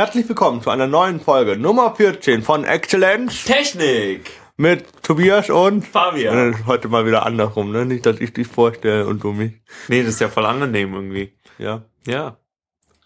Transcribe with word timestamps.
Herzlich 0.00 0.26
willkommen 0.26 0.62
zu 0.62 0.70
einer 0.70 0.86
neuen 0.86 1.20
Folge 1.20 1.58
Nummer 1.58 1.94
14 1.94 2.42
von 2.42 2.64
Exzellenz 2.64 3.44
Technik! 3.44 4.30
mit 4.56 5.02
Tobias 5.02 5.50
und 5.50 5.86
Fabian. 5.86 6.54
Äh, 6.54 6.56
heute 6.66 6.88
mal 6.88 7.04
wieder 7.04 7.26
andersrum, 7.26 7.70
ne? 7.70 7.84
Nicht, 7.84 8.06
dass 8.06 8.18
ich 8.18 8.32
dich 8.32 8.46
vorstelle 8.46 9.06
und 9.06 9.22
du 9.22 9.32
mich. 9.32 9.60
Nee, 9.88 10.00
das 10.02 10.14
ist 10.14 10.20
ja 10.22 10.30
voll 10.30 10.46
angenehm 10.46 10.94
irgendwie. 10.94 11.34
Ja. 11.58 11.82
Ja. 12.06 12.38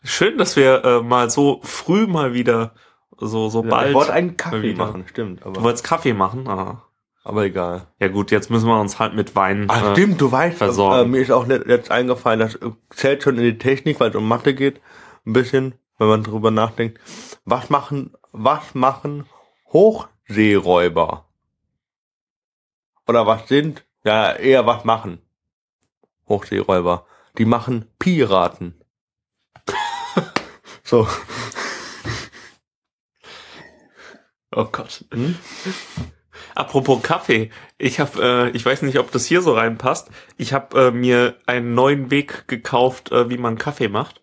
Schön, 0.04 0.38
dass 0.38 0.54
wir 0.54 0.84
äh, 0.84 1.00
mal 1.02 1.30
so 1.30 1.58
früh 1.64 2.06
mal 2.06 2.32
wieder 2.32 2.76
so, 3.18 3.48
so 3.48 3.62
bald. 3.62 3.88
ich 3.88 3.94
wollte 3.96 4.12
einen 4.12 4.36
Kaffee 4.36 4.74
machen, 4.74 5.04
stimmt. 5.08 5.40
Du 5.40 5.46
Aber, 5.46 5.64
wolltest 5.64 5.82
Kaffee 5.82 6.12
machen? 6.12 6.46
Ah. 6.46 6.84
aber 7.24 7.42
egal. 7.42 7.88
Ja 7.98 8.06
gut, 8.06 8.30
jetzt 8.30 8.52
müssen 8.52 8.68
wir 8.68 8.80
uns 8.80 9.00
halt 9.00 9.16
mit 9.16 9.34
Wein. 9.34 9.66
Ach 9.66 9.90
äh, 9.90 9.92
stimmt, 9.94 10.20
du 10.20 10.30
weißt, 10.30 10.58
versorgen. 10.58 11.06
äh, 11.06 11.08
mir 11.08 11.22
ist 11.22 11.32
auch 11.32 11.48
jetzt 11.48 11.90
eingefallen, 11.90 12.38
das 12.38 12.54
äh, 12.54 12.70
zählt 12.90 13.24
schon 13.24 13.36
in 13.36 13.42
die 13.42 13.58
Technik, 13.58 13.98
weil 13.98 14.10
es 14.10 14.14
um 14.14 14.28
Mathe 14.28 14.54
geht, 14.54 14.80
ein 15.26 15.32
bisschen, 15.32 15.74
wenn 15.98 16.08
man 16.08 16.22
drüber 16.22 16.50
nachdenkt. 16.50 17.00
Was 17.44 17.70
machen, 17.70 18.14
was 18.32 18.74
machen 18.74 19.26
Hochseeräuber? 19.72 21.26
Oder 23.06 23.26
was 23.26 23.48
sind, 23.48 23.84
ja, 24.04 24.32
eher 24.32 24.66
was 24.66 24.84
machen 24.84 25.20
Hochseeräuber? 26.28 27.06
Die 27.38 27.44
machen 27.44 27.88
Piraten. 27.98 28.80
so. 30.82 31.06
Oh 34.56 34.66
Gott. 34.66 35.04
Hm? 35.12 35.34
Apropos 36.54 37.02
Kaffee, 37.02 37.50
ich 37.78 37.98
habe, 37.98 38.22
äh, 38.22 38.50
ich 38.50 38.64
weiß 38.64 38.82
nicht, 38.82 39.00
ob 39.00 39.10
das 39.10 39.26
hier 39.26 39.42
so 39.42 39.54
reinpasst. 39.54 40.10
Ich 40.36 40.52
habe 40.52 40.80
äh, 40.80 40.90
mir 40.92 41.36
einen 41.46 41.74
neuen 41.74 42.12
Weg 42.12 42.46
gekauft, 42.46 43.10
äh, 43.10 43.28
wie 43.28 43.38
man 43.38 43.58
Kaffee 43.58 43.88
macht. 43.88 44.22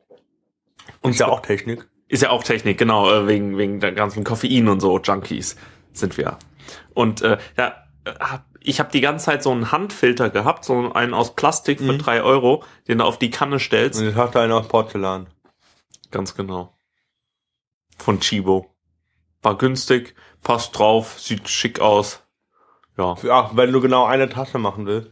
Und 1.02 1.12
ist 1.12 1.20
ja 1.20 1.28
auch 1.28 1.42
Technik. 1.42 1.88
Ist 2.08 2.24
ja 2.24 2.30
auch 2.30 2.44
Technik, 2.44 2.78
genau, 2.78 3.12
äh, 3.12 3.28
wegen, 3.28 3.58
wegen 3.58 3.80
der 3.80 3.92
ganzen 3.94 4.24
Koffein 4.24 4.68
und 4.68 4.80
so, 4.82 5.00
Junkies 5.00 5.56
sind 5.94 6.18
wir. 6.18 6.38
Und 6.94 7.22
äh, 7.22 7.38
ja, 7.58 7.76
äh, 8.06 8.12
hab- 8.20 8.46
ich 8.64 8.80
habe 8.80 8.92
die 8.92 9.02
ganze 9.02 9.26
Zeit 9.26 9.42
so 9.42 9.52
einen 9.52 9.72
Handfilter 9.72 10.30
gehabt, 10.30 10.64
so 10.66 10.94
einen 10.94 11.14
aus 11.16 11.36
Plastik 11.36 11.80
für 11.80 11.94
Mhm. 11.94 11.98
drei 12.00 12.22
Euro, 12.22 12.64
den 12.88 13.00
du 13.00 13.06
auf 13.06 13.18
die 13.18 13.32
Kanne 13.32 13.60
stellst. 13.60 14.00
Und 14.00 14.06
jetzt 14.08 14.16
hat 14.18 14.36
er 14.36 14.42
einen 14.42 14.52
aus 14.54 14.68
Porzellan. 14.68 15.28
Ganz 16.12 16.36
genau. 16.36 16.78
Von 17.98 18.20
Chibo. 18.20 18.76
War 19.42 19.58
günstig, 19.58 20.14
passt 20.44 20.78
drauf, 20.78 21.20
sieht 21.20 21.50
schick 21.50 21.80
aus. 21.80 22.22
Ja. 22.98 23.16
Ach, 23.30 23.56
wenn 23.56 23.72
du 23.72 23.82
genau 23.82 24.06
eine 24.06 24.30
Tasse 24.30 24.60
machen 24.60 24.86
willst. 24.86 25.10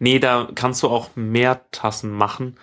Nee, 0.00 0.18
da 0.18 0.48
kannst 0.54 0.82
du 0.82 0.88
auch 0.88 1.10
mehr 1.14 1.70
Tassen 1.70 2.10
machen, 2.10 2.58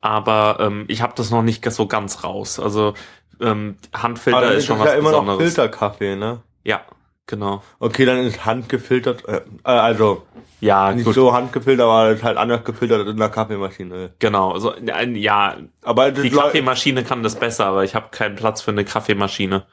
aber 0.00 0.58
ähm, 0.60 0.84
ich 0.88 1.02
habe 1.02 1.12
das 1.16 1.30
noch 1.30 1.42
nicht 1.42 1.68
so 1.70 1.86
ganz 1.86 2.24
raus. 2.24 2.58
Also 2.60 2.94
ähm, 3.40 3.76
Handfilter 3.94 4.38
Aber 4.38 4.52
ist 4.52 4.66
schon 4.66 4.78
was 4.78 4.86
ja 4.86 4.92
immer 4.94 5.12
noch 5.12 5.20
Besonderes. 5.22 5.54
Filterkaffee, 5.54 6.16
ne? 6.16 6.42
Ja, 6.64 6.82
genau. 7.26 7.62
Okay, 7.78 8.04
dann 8.04 8.18
ist 8.18 8.44
handgefiltert, 8.44 9.26
äh, 9.28 9.36
äh, 9.38 9.42
also 9.64 10.22
Ja, 10.60 10.92
nicht 10.92 11.04
gut. 11.04 11.14
so 11.14 11.32
handgefiltert, 11.32 11.84
aber 11.86 12.10
ist 12.10 12.22
halt 12.24 12.36
anders 12.36 12.64
gefiltert 12.64 13.06
in 13.06 13.16
der 13.16 13.28
Kaffeemaschine. 13.28 14.14
Genau, 14.18 14.52
also 14.52 14.72
ein- 14.74 15.14
ja, 15.14 15.56
Aber 15.82 16.10
die 16.10 16.30
Kaffeemaschine 16.30 17.04
kann 17.04 17.22
das 17.22 17.38
besser, 17.38 17.66
aber 17.66 17.84
ich 17.84 17.94
habe 17.94 18.08
keinen 18.10 18.34
Platz 18.36 18.60
für 18.62 18.72
eine 18.72 18.84
Kaffeemaschine 18.84 19.66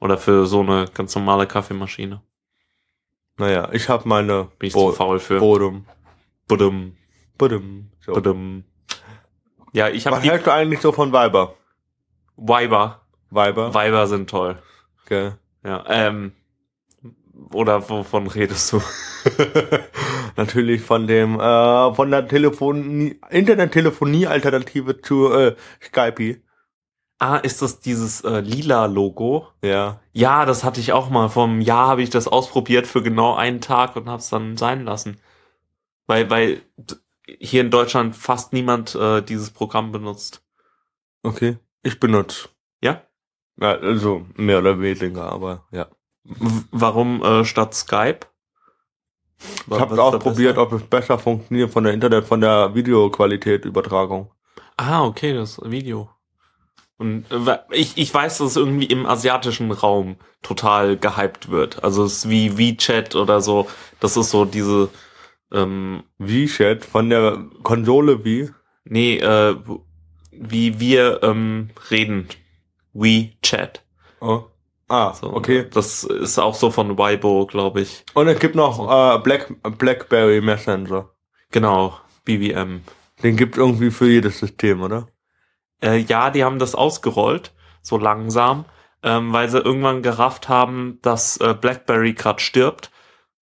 oder 0.00 0.18
für 0.18 0.46
so 0.46 0.60
eine 0.60 0.84
ganz 0.94 1.14
normale 1.14 1.46
Kaffeemaschine. 1.46 2.22
Naja, 3.38 3.68
ich 3.72 3.88
habe 3.88 4.08
meine 4.08 4.48
Bin 4.58 4.66
ich 4.68 4.74
Bo 4.74 4.90
zu 4.90 4.96
faul 4.96 5.18
für. 5.18 5.38
Bodum. 5.38 5.86
Budum, 6.48 6.96
Bodum. 7.38 7.90
So. 8.00 8.12
budum. 8.12 8.64
Ja, 9.72 9.88
ich 9.88 10.06
habe 10.06 10.16
Was 10.16 10.24
hältst 10.24 10.46
du 10.46 10.52
eigentlich 10.52 10.80
so 10.80 10.92
von 10.92 11.12
Weiber? 11.12 11.54
Weiber. 12.36 13.00
Weiber? 13.30 13.74
Weiber 13.74 14.06
sind 14.06 14.30
toll. 14.30 14.58
Okay. 15.04 15.32
Ja, 15.64 15.84
ähm, 15.88 16.32
oder 17.52 17.88
wovon 17.88 18.26
redest 18.26 18.72
du? 18.72 18.82
Natürlich 20.36 20.82
von 20.82 21.06
dem, 21.06 21.38
äh, 21.38 21.94
von 21.94 22.10
der 22.10 22.26
Telefonie, 22.28 23.20
Internettelefonie-Alternative 23.30 25.00
zu 25.00 25.32
äh, 25.32 25.56
Skype. 25.82 26.40
Ah, 27.18 27.36
ist 27.36 27.62
das 27.62 27.80
dieses 27.80 28.20
äh, 28.20 28.40
lila 28.40 28.86
Logo? 28.86 29.48
Ja. 29.62 30.00
Ja, 30.12 30.44
das 30.46 30.62
hatte 30.62 30.80
ich 30.80 30.92
auch 30.92 31.10
mal. 31.10 31.28
Einem 31.34 31.60
Jahr 31.60 31.88
habe 31.88 32.02
ich 32.02 32.10
das 32.10 32.28
ausprobiert 32.28 32.86
für 32.86 33.02
genau 33.02 33.34
einen 33.34 33.60
Tag 33.60 33.96
und 33.96 34.08
habe 34.08 34.20
es 34.20 34.30
dann 34.30 34.56
sein 34.56 34.84
lassen. 34.84 35.20
Weil, 36.06 36.30
weil 36.30 36.62
hier 37.38 37.60
in 37.60 37.70
Deutschland 37.70 38.16
fast 38.16 38.52
niemand 38.52 38.94
äh, 38.94 39.22
dieses 39.22 39.50
Programm 39.50 39.92
benutzt. 39.92 40.42
Okay. 41.22 41.58
Ich 41.82 42.00
benutze. 42.00 42.48
Ja? 42.80 43.02
Ja, 43.60 43.72
also 43.72 44.26
mehr 44.34 44.58
oder 44.58 44.80
weniger, 44.80 45.32
aber 45.32 45.66
ja. 45.70 45.88
W 46.24 46.62
warum 46.70 47.22
äh, 47.22 47.44
statt 47.44 47.74
Skype? 47.74 48.20
Ich 49.70 49.78
habe 49.78 50.02
auch 50.02 50.18
probiert, 50.18 50.58
ob 50.58 50.72
es 50.72 50.82
besser 50.82 51.18
funktioniert 51.18 51.70
von 51.70 51.84
der 51.84 51.92
Internet, 51.92 52.24
von 52.24 52.40
der 52.40 52.74
Videoqualität 52.74 53.64
Übertragung. 53.64 54.32
Ah, 54.76 55.04
okay, 55.04 55.32
das 55.32 55.60
Video. 55.64 56.10
Und 56.98 57.30
äh, 57.30 57.58
ich, 57.70 57.96
ich 57.96 58.12
weiß, 58.12 58.38
dass 58.38 58.50
es 58.50 58.56
irgendwie 58.56 58.86
im 58.86 59.06
asiatischen 59.06 59.70
Raum 59.70 60.16
total 60.42 60.96
gehypt 60.96 61.50
wird. 61.50 61.84
Also 61.84 62.04
es 62.04 62.24
ist 62.24 62.28
wie 62.28 62.58
WeChat 62.58 63.14
oder 63.14 63.40
so. 63.40 63.68
Das 64.00 64.16
ist 64.16 64.30
so 64.30 64.44
diese, 64.44 64.88
ähm, 65.52 66.04
WeChat 66.18 66.84
von 66.84 67.10
der 67.10 67.46
Konsole 67.62 68.24
wie? 68.24 68.50
nee, 68.84 69.18
äh, 69.18 69.56
wie 70.30 70.78
wir 70.80 71.22
ähm, 71.22 71.70
reden. 71.90 72.28
WeChat. 72.92 73.84
Oh. 74.20 74.44
Ah, 74.88 75.12
So, 75.12 75.32
okay. 75.34 75.66
Das 75.70 76.04
ist 76.04 76.38
auch 76.38 76.54
so 76.54 76.70
von 76.70 76.96
Weibo, 76.96 77.44
glaube 77.46 77.82
ich. 77.82 78.04
Und 78.14 78.28
es 78.28 78.38
gibt 78.38 78.54
noch 78.54 78.88
äh, 78.88 79.18
Black, 79.18 79.52
BlackBerry 79.76 80.40
Messenger. 80.40 81.10
Genau, 81.50 81.98
BBM. 82.24 82.82
Den 83.22 83.36
gibt 83.36 83.58
irgendwie 83.58 83.90
für 83.90 84.08
jedes 84.08 84.38
System, 84.38 84.82
oder? 84.82 85.08
Äh, 85.82 85.98
ja, 85.98 86.30
die 86.30 86.44
haben 86.44 86.58
das 86.58 86.74
ausgerollt, 86.74 87.52
so 87.82 87.98
langsam, 87.98 88.64
ähm, 89.02 89.32
weil 89.32 89.48
sie 89.48 89.58
irgendwann 89.58 90.02
gerafft 90.02 90.48
haben, 90.48 90.98
dass 91.02 91.36
äh, 91.38 91.54
BlackBerry 91.54 92.14
gerade 92.14 92.40
stirbt. 92.40 92.90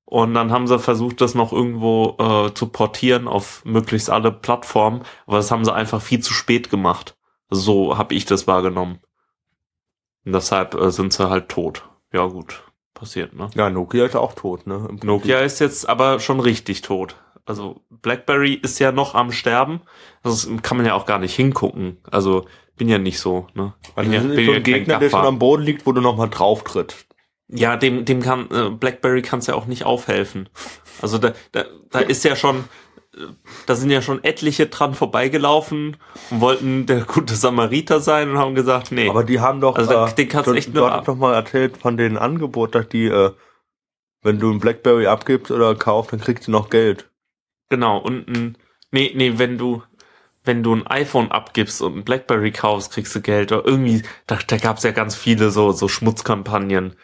Und 0.09 0.35
dann 0.35 0.53
haben 0.53 0.69
sie 0.69 0.79
versucht, 0.79 1.21
das 1.21 1.35
noch 1.35 1.53
irgendwo 1.53 2.17
äh, 2.19 2.55
zu 2.55 2.69
portieren 2.69 3.27
auf 3.27 3.65
möglichst 3.65 4.09
alle 4.09 4.31
Plattformen. 4.31 5.03
Aber 5.27 5.37
das 5.37 5.51
haben 5.51 5.65
sie 5.65 5.75
einfach 5.75 6.01
viel 6.01 6.21
zu 6.21 6.33
spät 6.33 6.71
gemacht. 6.71 7.17
So 7.51 7.99
habe 7.99 8.15
ich 8.15 8.25
das 8.25 8.47
wahrgenommen. 8.47 9.01
Und 10.25 10.33
deshalb 10.33 10.75
äh, 10.75 10.93
sind 10.93 11.13
sie 11.13 11.29
halt 11.29 11.49
tot. 11.49 11.85
Ja 12.13 12.27
gut, 12.27 12.63
passiert, 12.95 13.35
ne? 13.35 13.51
Ja, 13.55 13.69
Nokia 13.69 14.07
ist 14.07 14.15
auch 14.15 14.35
tot, 14.35 14.67
ne? 14.67 14.89
Nokia 15.03 15.41
ist 15.41 15.59
jetzt 15.59 15.89
aber 15.89 16.21
schon 16.21 16.39
richtig 16.39 16.83
tot. 16.83 17.17
Also 17.45 17.81
BlackBerry 17.91 18.55
ist 18.55 18.79
ja 18.79 18.93
noch 18.93 19.15
am 19.15 19.33
Sterben. 19.33 19.81
Das 20.23 20.49
kann 20.63 20.77
man 20.77 20.87
ja 20.87 20.95
auch 20.95 21.07
gar 21.07 21.19
nicht 21.19 21.35
hingucken. 21.35 21.99
Also 22.11 22.47
bin 22.77 22.89
ja 22.89 22.99
nicht 22.99 23.19
so. 23.19 23.47
Ne? 23.55 23.75
Also 23.95 24.11
Bin 24.11 24.13
ja, 24.13 24.21
das 24.21 24.31
ist 24.31 24.37
bin 24.37 24.47
so 24.47 24.53
ja 24.53 24.57
ein 24.59 24.63
kein 24.63 24.73
Gegner, 24.75 24.99
der 24.99 25.11
schon 25.11 25.27
am 25.27 25.39
Boden 25.39 25.63
liegt, 25.63 25.87
wo 25.87 25.93
du 25.93 26.01
nochmal 26.01 26.29
drauf 26.29 26.63
trittst. 26.65 27.07
Ja, 27.49 27.77
dem, 27.77 28.05
dem 28.05 28.21
kann 28.23 28.49
äh, 28.51 28.71
BlackBerry 28.71 29.23
kann's 29.23 29.47
ja 29.47 29.55
auch 29.55 29.67
nicht 29.67 29.85
aufhelfen. 29.85 30.49
Also 31.01 31.19
da, 31.19 31.33
da, 31.53 31.65
da 31.91 32.01
ist 32.01 32.25
ja 32.25 32.35
schon, 32.35 32.65
da 33.67 33.75
sind 33.77 33.91
ja 33.91 34.03
schon 34.03 34.25
etliche 34.25 34.67
dran 34.67 34.95
vorbeigelaufen 34.95 35.97
und 36.31 36.41
wollten 36.41 36.87
der 36.87 37.03
gute 37.03 37.35
Samariter 37.37 38.01
sein 38.01 38.31
und 38.31 38.39
haben 38.39 38.55
gesagt, 38.55 38.91
nee. 38.93 39.09
Aber 39.09 39.23
die 39.25 39.41
haben 39.41 39.61
doch, 39.61 39.77
Also 39.77 39.93
da- 39.93 40.09
äh, 40.09 40.15
den 40.15 40.29
kannst 40.29 40.49
du, 40.49 40.53
du 40.53 40.59
echt 40.59 40.69
du 40.75 40.81
nur 40.81 40.91
hast 40.91 40.99
ab- 40.99 41.05
doch 41.05 41.17
mal 41.17 41.35
erzählt 41.35 41.77
von 41.77 41.97
den 41.97 42.17
Angebot, 42.19 42.75
dass 42.75 42.89
die, 42.89 43.07
äh, 43.07 43.31
wenn 44.23 44.41
du 44.41 44.51
ein 44.51 44.59
Blackberry 44.59 45.07
abgibst 45.07 45.53
oder 45.53 45.75
kaufst, 45.77 46.13
dann 46.13 46.21
kriegst 46.21 46.49
du 46.49 46.51
noch 46.51 46.69
Geld. 46.69 47.09
Genau, 47.69 47.99
und 47.99 48.29
ein, 48.29 48.59
nee, 48.91 49.13
nee, 49.15 49.35
wenn 49.37 49.57
du, 49.59 49.83
wenn 50.45 50.63
du 50.65 50.75
ein 50.75 50.87
iPhone 50.89 51.31
abgibst 51.31 51.81
und 51.83 51.97
ein 51.99 52.05
Blackberry 52.05 52.51
kaufst, 52.51 52.93
kriegst 52.93 53.15
du 53.15 53.21
Geld. 53.21 53.53
Oder 53.53 53.65
irgendwie, 53.67 54.03
da, 54.27 54.39
da 54.47 54.57
gab's 54.57 54.83
ja 54.83 54.91
ganz 54.91 55.15
viele 55.15 55.51
so, 55.51 55.71
so 55.73 55.87
Schmutzkampagnen. 55.87 56.97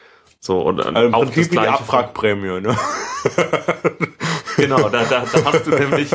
So, 0.44 0.61
und 0.61 0.81
äh, 0.81 0.83
Also 0.83 1.06
im 1.06 1.15
auch 1.15 1.25
Prinzip 1.25 1.53
die. 1.53 1.59
Abwrackprämie, 1.59 2.61
ne? 2.61 2.77
Genau, 4.56 4.89
da, 4.91 5.05
da, 5.05 5.25
da 5.25 5.44
hast 5.44 5.67
du 5.67 5.71
nämlich. 5.71 6.11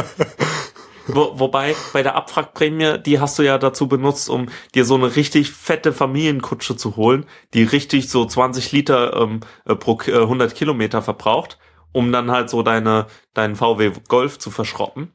Wo, 1.07 1.39
wobei, 1.39 1.75
bei 1.93 2.03
der 2.03 2.15
Abwrackprämie, 2.15 2.99
die 2.99 3.19
hast 3.19 3.39
du 3.39 3.43
ja 3.43 3.57
dazu 3.57 3.87
benutzt, 3.87 4.29
um 4.29 4.49
dir 4.75 4.83
so 4.85 4.95
eine 4.95 5.15
richtig 5.15 5.51
fette 5.51 5.93
Familienkutsche 5.93 6.75
zu 6.75 6.97
holen, 6.97 7.25
die 7.53 7.63
richtig 7.63 8.09
so 8.09 8.25
20 8.25 8.71
Liter 8.73 9.15
ähm, 9.15 9.39
äh, 9.65 9.75
pro 9.75 9.97
äh, 10.05 10.21
100 10.21 10.53
Kilometer 10.53 11.01
verbraucht, 11.01 11.57
um 11.93 12.11
dann 12.11 12.29
halt 12.29 12.49
so 12.49 12.61
deine, 12.61 13.07
deinen 13.33 13.55
VW 13.55 13.91
Golf 14.07 14.37
zu 14.37 14.51
verschrotten. 14.51 15.13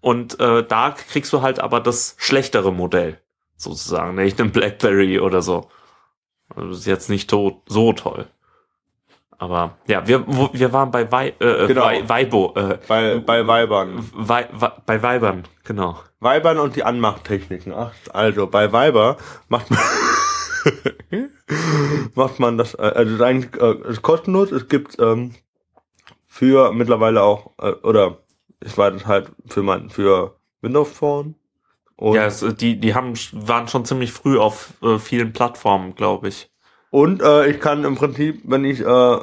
Und 0.00 0.38
äh, 0.38 0.64
da 0.64 0.92
kriegst 0.92 1.32
du 1.32 1.42
halt 1.42 1.58
aber 1.58 1.80
das 1.80 2.14
schlechtere 2.18 2.72
Modell, 2.72 3.20
sozusagen, 3.56 4.14
nicht 4.14 4.40
einen 4.40 4.52
Blackberry 4.52 5.18
oder 5.18 5.42
so. 5.42 5.68
Also 6.54 6.68
das 6.70 6.78
ist 6.78 6.86
jetzt 6.86 7.10
nicht 7.10 7.28
to 7.28 7.62
so 7.66 7.92
toll. 7.92 8.28
Aber 9.38 9.76
ja, 9.86 10.06
wir, 10.06 10.24
wir 10.26 10.72
waren 10.72 10.90
bei 10.90 11.10
Wei, 11.10 11.34
äh, 11.40 11.66
Genau. 11.66 11.82
Wei, 11.82 12.08
Weibo, 12.08 12.52
äh, 12.56 12.78
Bei, 12.86 13.18
bei 13.18 13.46
Weibern. 13.46 14.08
Wei, 14.14 14.48
Wei, 14.52 14.72
bei 14.86 15.02
Weibern, 15.02 15.44
genau. 15.64 15.98
Weibern 16.20 16.58
und 16.58 16.76
die 16.76 16.84
Anmachtechniken. 16.84 17.72
Ach, 17.74 17.92
also 18.12 18.46
bei 18.46 18.72
Weiber 18.72 19.16
macht 19.48 19.70
man, 19.70 19.80
macht 22.14 22.40
man 22.40 22.58
das, 22.58 22.74
äh, 22.74 22.82
also 22.82 23.10
es 23.10 23.16
ist 23.16 23.22
eigentlich 23.22 23.60
äh, 23.60 23.90
ist 23.90 24.02
kostenlos, 24.02 24.52
es 24.52 24.68
gibt 24.68 24.98
ähm, 24.98 25.34
für 26.26 26.72
mittlerweile 26.72 27.22
auch, 27.22 27.52
äh, 27.60 27.72
oder 27.82 28.18
ich 28.64 28.76
weiß 28.76 28.94
es 28.94 29.06
halt 29.06 29.30
für 29.46 29.62
mein, 29.62 29.90
für 29.90 30.36
Windows 30.62 30.90
Phone. 30.90 31.34
Und, 31.96 32.14
ja, 32.16 32.26
es, 32.26 32.44
die, 32.56 32.80
die 32.80 32.94
haben, 32.94 33.14
waren 33.32 33.68
schon 33.68 33.84
ziemlich 33.84 34.10
früh 34.10 34.38
auf 34.38 34.74
äh, 34.82 34.98
vielen 34.98 35.32
Plattformen, 35.32 35.94
glaube 35.94 36.28
ich. 36.28 36.50
Und 36.94 37.22
äh, 37.22 37.48
ich 37.50 37.58
kann 37.58 37.82
im 37.82 37.96
Prinzip, 37.96 38.42
wenn 38.44 38.64
ich, 38.64 38.78
äh, 38.80 39.18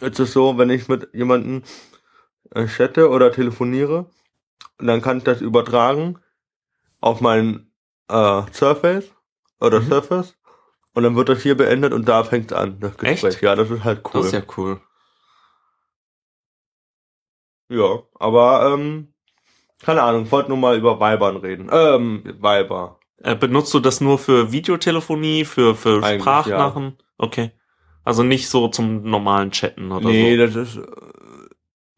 es 0.00 0.20
ist 0.20 0.32
so, 0.32 0.56
wenn 0.56 0.70
ich 0.70 0.86
mit 0.86 1.12
jemandem 1.12 1.64
äh, 2.54 2.68
chatte 2.68 3.10
oder 3.10 3.32
telefoniere, 3.32 4.06
dann 4.78 5.02
kann 5.02 5.18
ich 5.18 5.24
das 5.24 5.40
übertragen 5.40 6.20
auf 7.00 7.20
mein 7.20 7.66
äh, 8.08 8.42
Surface 8.52 9.10
oder 9.60 9.80
Mhm. 9.80 9.88
Surface 9.88 10.36
und 10.94 11.02
dann 11.02 11.16
wird 11.16 11.30
das 11.30 11.42
hier 11.42 11.56
beendet 11.56 11.92
und 11.92 12.08
da 12.08 12.22
fängt 12.22 12.52
es 12.52 12.56
an, 12.56 12.78
das 12.78 12.96
Gespräch. 12.96 13.24
Echt? 13.34 13.42
Ja, 13.42 13.56
das 13.56 13.70
ist 13.70 13.82
halt 13.82 14.02
cool. 14.04 14.12
Das 14.12 14.26
ist 14.26 14.32
ja 14.34 14.42
cool. 14.56 14.80
Ja, 17.70 18.04
aber 18.20 18.72
ähm, 18.72 19.12
keine 19.82 20.02
Ahnung, 20.02 20.26
ich 20.26 20.30
wollte 20.30 20.50
nur 20.50 20.58
mal 20.58 20.78
über 20.78 21.00
Weibern 21.00 21.38
reden. 21.38 21.68
Ähm, 21.72 22.22
Weiber. 22.38 23.00
Äh, 23.24 23.36
benutzt 23.36 23.72
du 23.72 23.80
das 23.80 24.02
nur 24.02 24.18
für 24.18 24.52
Videotelefonie, 24.52 25.46
für, 25.46 25.74
für 25.74 26.02
Eigentlich, 26.04 26.20
Sprachnachen? 26.20 26.98
Okay. 27.16 27.52
Also 28.04 28.22
nicht 28.22 28.50
so 28.50 28.68
zum 28.68 29.02
normalen 29.02 29.50
Chatten 29.50 29.92
oder 29.92 30.10
nee, 30.10 30.36
so. 30.36 30.44
das 30.44 30.56
ist 30.56 30.76
äh, 30.76 30.82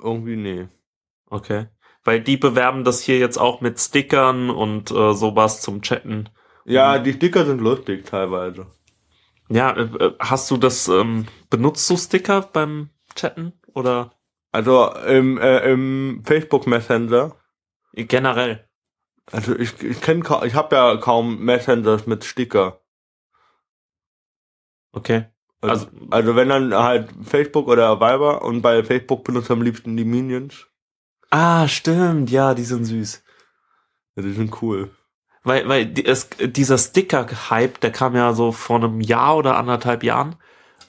irgendwie 0.00 0.36
nee. 0.36 0.68
Okay. 1.28 1.66
Weil 2.04 2.20
die 2.20 2.36
bewerben 2.36 2.84
das 2.84 3.00
hier 3.00 3.18
jetzt 3.18 3.38
auch 3.38 3.60
mit 3.60 3.80
Stickern 3.80 4.50
und 4.50 4.92
äh, 4.92 5.14
sowas 5.14 5.60
zum 5.62 5.82
Chatten. 5.82 6.28
Ja, 6.64 7.00
die 7.00 7.14
Sticker 7.14 7.44
sind 7.44 7.60
lustig 7.60 8.06
teilweise. 8.06 8.68
Ja, 9.48 9.72
äh, 9.72 9.82
äh, 9.82 10.12
hast 10.20 10.48
du 10.52 10.56
das, 10.56 10.86
ähm, 10.86 11.26
benutzt 11.50 11.90
du 11.90 11.96
Sticker 11.96 12.42
beim 12.42 12.90
Chatten? 13.16 13.52
Oder 13.74 14.12
Also 14.52 14.94
im, 14.94 15.38
äh, 15.38 15.72
im 15.72 16.22
Facebook 16.24 16.68
Messenger. 16.68 17.34
generell? 17.94 18.65
Also 19.32 19.56
ich, 19.56 19.82
ich 19.82 20.00
kenne 20.00 20.22
ich 20.44 20.54
habe 20.54 20.76
ja 20.76 20.96
kaum 20.98 21.38
Messengers 21.44 22.06
mit 22.06 22.24
Sticker. 22.24 22.80
Okay. 24.92 25.26
Also, 25.60 25.86
Also- 25.86 26.06
also 26.10 26.36
wenn 26.36 26.48
dann 26.48 26.74
halt 26.74 27.10
Facebook 27.22 27.68
oder 27.68 27.96
Viber 28.00 28.42
und 28.42 28.62
bei 28.62 28.84
Facebook 28.84 29.24
benutzt 29.24 29.50
am 29.50 29.62
liebsten 29.62 29.96
die 29.96 30.04
Minions. 30.04 30.66
Ah, 31.30 31.66
stimmt, 31.66 32.30
ja, 32.30 32.54
die 32.54 32.64
sind 32.64 32.84
süß. 32.84 33.22
Ja, 34.14 34.22
die 34.22 34.32
sind 34.32 34.62
cool. 34.62 34.90
Weil, 35.42 35.68
weil 35.68 35.92
es, 36.04 36.28
dieser 36.40 36.78
Sticker-Hype, 36.78 37.80
der 37.80 37.92
kam 37.92 38.14
ja 38.16 38.32
so 38.32 38.52
vor 38.52 38.76
einem 38.76 39.00
Jahr 39.00 39.36
oder 39.36 39.56
anderthalb 39.56 40.02
Jahren. 40.02 40.36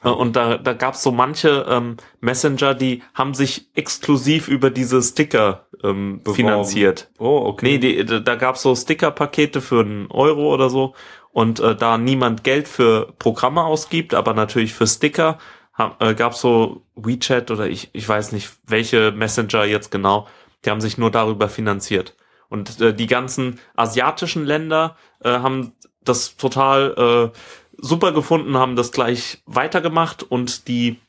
Äh, 0.08 0.12
Und 0.12 0.36
da, 0.36 0.58
da 0.58 0.74
gab's 0.74 1.04
so 1.04 1.12
manche 1.12 1.66
ähm, 1.70 1.98
Messenger, 2.20 2.74
die 2.74 3.04
haben 3.14 3.34
sich 3.34 3.70
exklusiv 3.76 4.48
über 4.48 4.70
diese 4.70 5.02
Sticker 5.02 5.68
ähm, 5.84 6.20
Beworben. 6.20 6.36
finanziert. 6.36 7.10
Oh, 7.20 7.44
okay. 7.46 7.66
Nee, 7.66 7.78
die, 7.78 8.24
da 8.24 8.36
gab's 8.36 8.62
so 8.62 8.76
Sticker-Pakete 8.76 9.62
für 9.62 9.82
einen 9.82 10.10
Euro 10.12 10.54
oder 10.54 10.70
so. 10.70 10.94
Und 11.32 11.60
äh, 11.60 11.76
da 11.76 11.98
niemand 11.98 12.44
Geld 12.44 12.68
für 12.68 13.14
Programme 13.20 13.64
ausgibt, 13.64 14.14
aber 14.14 14.34
natürlich 14.34 14.74
für 14.74 14.88
Sticker, 14.88 15.38
hab, 15.74 16.02
äh, 16.02 16.16
gab's 16.16 16.42
so 16.42 16.82
WeChat 16.96 17.52
oder 17.52 17.68
ich, 17.68 17.90
ich 17.94 18.08
weiß 18.10 18.32
nicht, 18.32 18.50
welche 18.66 19.12
Messenger 19.12 19.66
jetzt 19.66 19.92
genau, 19.92 20.28
die 20.66 20.72
haben 20.72 20.82
sich 20.82 20.98
nur 20.98 21.12
darüber 21.12 21.50
finanziert. 21.50 22.16
Und 22.50 22.82
äh, 22.82 22.94
die 22.94 23.08
ganzen 23.08 23.60
asiatischen 23.76 24.46
Länder 24.46 24.96
äh, 25.24 25.30
haben 25.30 25.74
das 26.04 26.38
total 26.38 27.32
äh, 27.34 27.38
super 27.78 28.12
gefunden, 28.12 28.58
haben 28.58 28.76
das 28.76 28.92
gleich 28.92 29.42
weitergemacht 29.46 30.24
und 30.24 30.68
die 30.68 31.00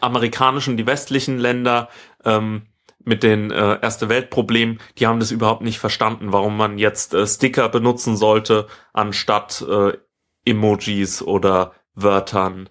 amerikanischen, 0.00 0.76
die 0.76 0.86
westlichen 0.86 1.38
Länder 1.38 1.88
ähm, 2.24 2.66
mit 3.04 3.22
den 3.22 3.50
äh, 3.50 3.78
Erste 3.80 4.08
Weltproblemen, 4.08 4.78
die 4.98 5.06
haben 5.06 5.20
das 5.20 5.30
überhaupt 5.30 5.62
nicht 5.62 5.78
verstanden, 5.78 6.32
warum 6.32 6.56
man 6.56 6.78
jetzt 6.78 7.14
äh, 7.14 7.26
Sticker 7.26 7.68
benutzen 7.68 8.16
sollte 8.16 8.66
anstatt 8.92 9.64
äh, 9.68 9.96
Emojis 10.44 11.22
oder 11.22 11.72
Wörtern. 11.94 12.68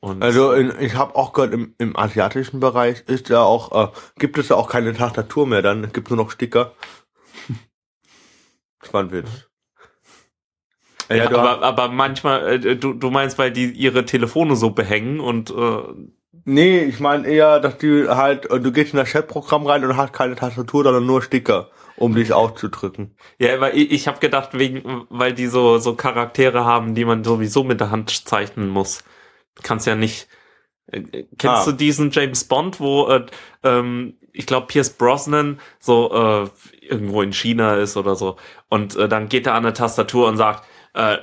Und 0.00 0.22
Also 0.22 0.52
in, 0.52 0.72
ich 0.80 0.96
habe 0.96 1.16
auch 1.16 1.32
gehört, 1.32 1.54
im, 1.54 1.74
im 1.78 1.96
asiatischen 1.96 2.60
Bereich 2.60 3.04
ist 3.06 3.30
ja 3.30 3.42
auch, 3.42 3.88
äh, 3.88 3.92
gibt 4.18 4.36
es 4.36 4.50
ja 4.50 4.56
auch 4.56 4.68
keine 4.68 4.92
Tastatur 4.92 5.46
mehr 5.46 5.62
dann, 5.62 5.84
es 5.84 5.92
gibt 5.92 6.10
nur 6.10 6.18
noch 6.18 6.30
Sticker. 6.30 6.72
Das 8.80 8.92
war 8.92 9.02
ein 9.02 9.12
Witz. 9.12 9.48
Ja, 11.08 11.26
du 11.28 11.38
aber, 11.38 11.62
aber 11.62 11.88
manchmal, 11.88 12.64
äh, 12.64 12.76
du, 12.76 12.94
du 12.94 13.10
meinst, 13.10 13.38
weil 13.38 13.50
die 13.50 13.70
ihre 13.70 14.04
Telefone 14.04 14.56
so 14.56 14.70
behängen 14.70 15.20
und 15.20 15.50
äh, 15.50 15.82
Nee, 16.46 16.80
ich 16.84 17.00
meine 17.00 17.26
eher, 17.26 17.58
dass 17.58 17.78
die 17.78 18.06
halt, 18.06 18.50
äh, 18.50 18.60
du 18.60 18.70
gehst 18.70 18.92
in 18.92 18.98
das 18.98 19.10
Chatprogramm 19.10 19.66
rein 19.66 19.82
und 19.84 19.96
hast 19.96 20.12
keine 20.12 20.34
Tastatur, 20.34 20.84
sondern 20.84 21.06
nur 21.06 21.22
Sticker, 21.22 21.70
um 21.96 22.14
dich 22.14 22.34
auszudrücken. 22.34 23.16
Ja, 23.38 23.60
weil 23.60 23.76
ich, 23.76 23.90
ich 23.92 24.08
habe 24.08 24.18
gedacht, 24.18 24.50
wegen, 24.52 25.06
weil 25.08 25.32
die 25.32 25.46
so, 25.46 25.78
so 25.78 25.94
Charaktere 25.94 26.64
haben, 26.66 26.94
die 26.94 27.06
man 27.06 27.24
sowieso 27.24 27.64
mit 27.64 27.80
der 27.80 27.90
Hand 27.90 28.10
zeichnen 28.28 28.68
muss. 28.68 29.04
Kannst 29.62 29.86
ja 29.86 29.94
nicht. 29.94 30.28
Äh, 30.86 31.00
kennst 31.38 31.62
Ah. 31.62 31.64
du 31.64 31.72
diesen 31.72 32.10
James 32.10 32.44
Bond, 32.44 32.78
wo 32.78 33.08
äh, 33.08 33.24
ähm, 33.62 34.18
ich 34.32 34.44
glaube 34.46 34.66
Pierce 34.66 34.90
Brosnan 34.90 35.60
so 35.78 36.12
äh, 36.12 36.48
irgendwo 36.84 37.22
in 37.22 37.32
China 37.32 37.76
ist 37.76 37.96
oder 37.96 38.16
so 38.16 38.36
und 38.68 38.96
äh, 38.96 39.08
dann 39.08 39.28
geht 39.28 39.46
er 39.46 39.54
an 39.54 39.64
eine 39.64 39.72
Tastatur 39.72 40.26
und 40.28 40.36
sagt, 40.36 40.64
äh, 40.94 41.18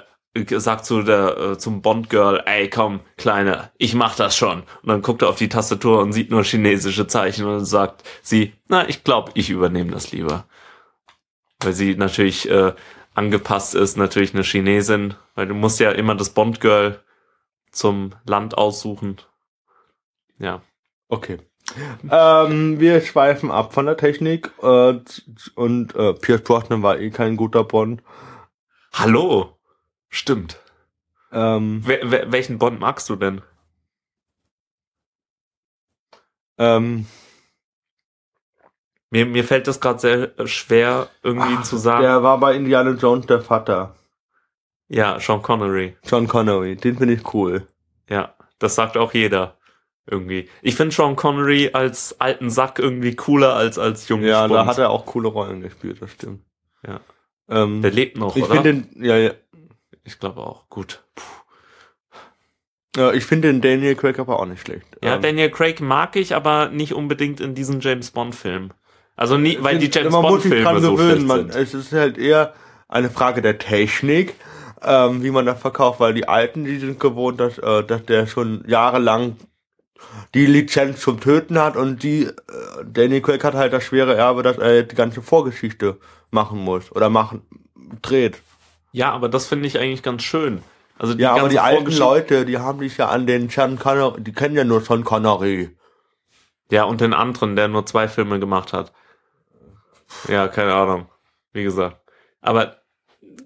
sagt 0.58 0.86
zu 0.86 1.02
der 1.02 1.38
äh, 1.38 1.58
zum 1.58 1.82
Bond 1.82 2.10
Girl, 2.10 2.44
ey 2.46 2.70
komm 2.70 3.02
Kleine, 3.18 3.72
ich 3.78 3.96
mach 3.96 4.16
das 4.16 4.36
schon. 4.36 4.62
Und 4.82 4.88
dann 4.88 5.02
guckt 5.02 5.22
er 5.22 5.30
auf 5.30 5.38
die 5.38 5.50
Tastatur 5.50 6.00
und 6.00 6.14
sieht 6.14 6.32
nur 6.32 6.44
chinesische 6.44 7.08
Zeichen 7.08 7.46
und 7.46 7.66
sagt 7.66 8.04
sie, 8.22 8.54
na 8.68 8.88
ich 8.88 9.04
glaube, 9.04 9.32
ich 9.36 9.50
übernehme 9.50 9.92
das 9.92 10.12
lieber 10.12 10.46
weil 11.64 11.74
sie 11.74 11.96
natürlich 11.96 12.50
äh, 12.50 12.74
angepasst 13.14 13.76
ist, 13.76 13.98
natürlich 13.98 14.34
eine 14.34 14.44
Chinesin, 14.44 15.16
weil 15.36 15.48
du 15.48 15.54
musst 15.54 15.80
ja 15.80 15.92
immer 15.92 16.16
das 16.16 16.32
Bond-Girl 16.32 17.00
zum 17.72 18.12
Land 18.26 18.58
aussuchen. 18.58 19.18
Ja. 20.40 20.62
Okay. 21.08 21.38
ähm, 22.10 22.80
wir 22.80 23.02
schweifen 23.02 23.52
ab 23.52 23.74
von 23.74 23.86
der 23.86 23.98
Technik 23.98 24.52
äh, 24.62 25.00
und 25.56 25.96
äh, 25.96 26.14
Pierce 26.14 26.42
Brosnan 26.42 26.84
war 26.84 27.00
eh 27.00 27.12
kein 27.12 27.38
guter 27.38 27.64
Bond. 27.64 28.02
Hallo! 28.94 29.58
Stimmt. 30.12 30.60
Ähm, 31.32 31.82
Wel 31.88 32.12
wel 32.12 32.32
welchen 32.32 32.60
Bond 32.60 32.80
magst 32.80 33.10
du 33.10 33.16
denn? 33.16 33.42
ähm, 36.58 37.08
Mir, 39.10 39.26
mir 39.26 39.44
fällt 39.44 39.68
das 39.68 39.80
gerade 39.82 40.00
sehr 40.00 40.40
äh, 40.40 40.48
schwer, 40.48 41.10
irgendwie 41.24 41.56
ach, 41.58 41.64
zu 41.64 41.78
sagen. 41.78 42.04
Der 42.04 42.24
war 42.24 42.40
bei 42.40 42.56
Indiana 42.56 42.92
Jones 42.92 43.26
der 43.26 43.42
Vater. 43.42 43.96
Ja, 44.88 45.20
Sean 45.20 45.42
Connery. 45.42 45.96
John 46.06 46.28
Connery, 46.28 46.76
den 46.76 46.98
finde 46.98 47.14
ich 47.16 47.34
cool. 47.34 47.68
Ja, 48.10 48.36
das 48.60 48.76
sagt 48.76 48.98
auch 48.98 49.14
jeder. 49.14 49.58
Irgendwie. 50.06 50.50
Ich 50.62 50.76
finde 50.76 50.94
Sean 50.94 51.16
Connery 51.16 51.70
als 51.74 52.20
alten 52.20 52.50
Sack 52.50 52.80
irgendwie 52.80 53.16
cooler 53.16 53.56
als 53.56 53.78
als 53.78 54.08
jungen 54.10 54.26
Ja, 54.26 54.48
da 54.48 54.56
Spund. 54.56 54.70
hat 54.70 54.78
er 54.80 54.90
auch 54.90 55.06
coole 55.06 55.30
Rollen 55.30 55.62
gespielt, 55.62 56.02
das 56.02 56.12
stimmt. 56.12 56.44
Ja. 56.86 57.00
Ähm, 57.48 57.82
Der 57.82 57.92
lebt 57.92 58.18
noch, 58.18 58.36
ich 58.36 58.44
oder? 58.44 58.56
finde 58.62 58.74
den, 58.74 59.04
ja, 59.06 59.18
ja, 59.18 59.32
ich 60.04 60.20
glaube 60.20 60.42
auch. 60.42 60.70
Gut. 60.70 61.04
ja, 62.96 63.12
ich 63.12 63.26
finde 63.26 63.50
den 63.50 63.62
Daniel 63.62 63.96
Craig 63.96 64.20
aber 64.20 64.40
auch 64.40 64.46
nicht 64.46 64.62
schlecht. 64.62 64.86
Ja, 65.04 65.16
Ähm, 65.16 65.22
Daniel 65.22 65.50
Craig 65.50 65.82
mag 65.82 66.16
ich, 66.16 66.36
aber 66.36 66.70
nicht 66.70 66.94
unbedingt 66.94 67.40
in 67.40 67.56
diesen 67.56 67.80
James 67.80 68.12
Bond 68.12 68.36
Film. 68.36 68.72
Also 69.16 69.38
nie, 69.38 69.58
weil 69.62 69.78
die 69.78 69.90
James 69.92 70.12
man 70.12 70.22
Bond 70.24 70.42
Filme 70.42 70.64
dran 70.64 70.82
so 70.82 70.96
gewöhnen, 70.96 71.28
man. 71.28 71.50
Es 71.50 71.74
ist 71.74 71.92
halt 71.92 72.18
eher 72.18 72.54
eine 72.88 73.10
Frage 73.10 73.42
der 73.42 73.58
Technik, 73.58 74.36
ähm, 74.82 75.24
wie 75.24 75.32
man 75.32 75.46
das 75.46 75.60
verkauft, 75.60 76.00
weil 76.00 76.14
die 76.14 76.28
Alten, 76.28 76.66
die 76.66 76.80
sind 76.80 77.00
gewohnt, 77.00 77.40
dass, 77.40 77.58
äh, 77.58 77.84
dass 77.84 78.04
der 78.06 78.28
schon 78.28 78.64
jahrelang 78.68 79.38
die 80.34 80.46
Lizenz 80.46 81.02
zum 81.02 81.20
Töten 81.20 81.60
hat 81.60 81.78
und 81.78 82.04
die, 82.04 82.24
äh, 82.24 82.34
Daniel 82.86 83.22
Craig 83.22 83.44
hat 83.44 83.54
halt 83.54 83.74
das 83.74 83.84
schwere 83.84 84.16
Erbe, 84.16 84.44
dass 84.44 84.58
er 84.58 84.84
die 84.84 84.96
ganze 84.96 85.22
Vorgeschichte 85.22 85.98
machen 86.32 86.60
muss 86.60 86.92
oder 86.92 87.10
machen, 87.10 87.44
dreht. 88.02 88.42
Ja, 88.92 89.12
aber 89.12 89.30
das 89.30 89.48
finde 89.48 89.68
ich 89.68 89.80
eigentlich 89.80 90.04
ganz 90.04 90.24
schön. 90.24 90.62
Also 91.00 91.14
die 91.14 91.24
Ja, 91.24 91.34
aber 91.36 91.50
die 91.50 91.60
alten 91.60 91.92
Leute, 91.92 92.46
die 92.46 92.58
haben 92.58 92.80
dich 92.80 92.98
ja 92.98 93.08
an 93.10 93.26
den 93.26 93.50
Sean 93.50 93.80
Connery, 93.80 94.22
die 94.22 94.34
kennen 94.34 94.56
ja 94.56 94.64
nur 94.64 94.82
Sean 94.82 95.04
Connery. 95.04 95.76
Ja, 96.70 96.84
und 96.84 97.02
den 97.02 97.14
anderen, 97.14 97.56
der 97.56 97.68
nur 97.68 97.86
zwei 97.86 98.08
Filme 98.08 98.40
gemacht 98.40 98.72
hat. 98.74 98.94
Ja, 100.28 100.48
keine 100.48 100.74
Ahnung. 100.74 101.08
Wie 101.54 101.64
gesagt. 101.64 101.98
Aber 102.42 102.78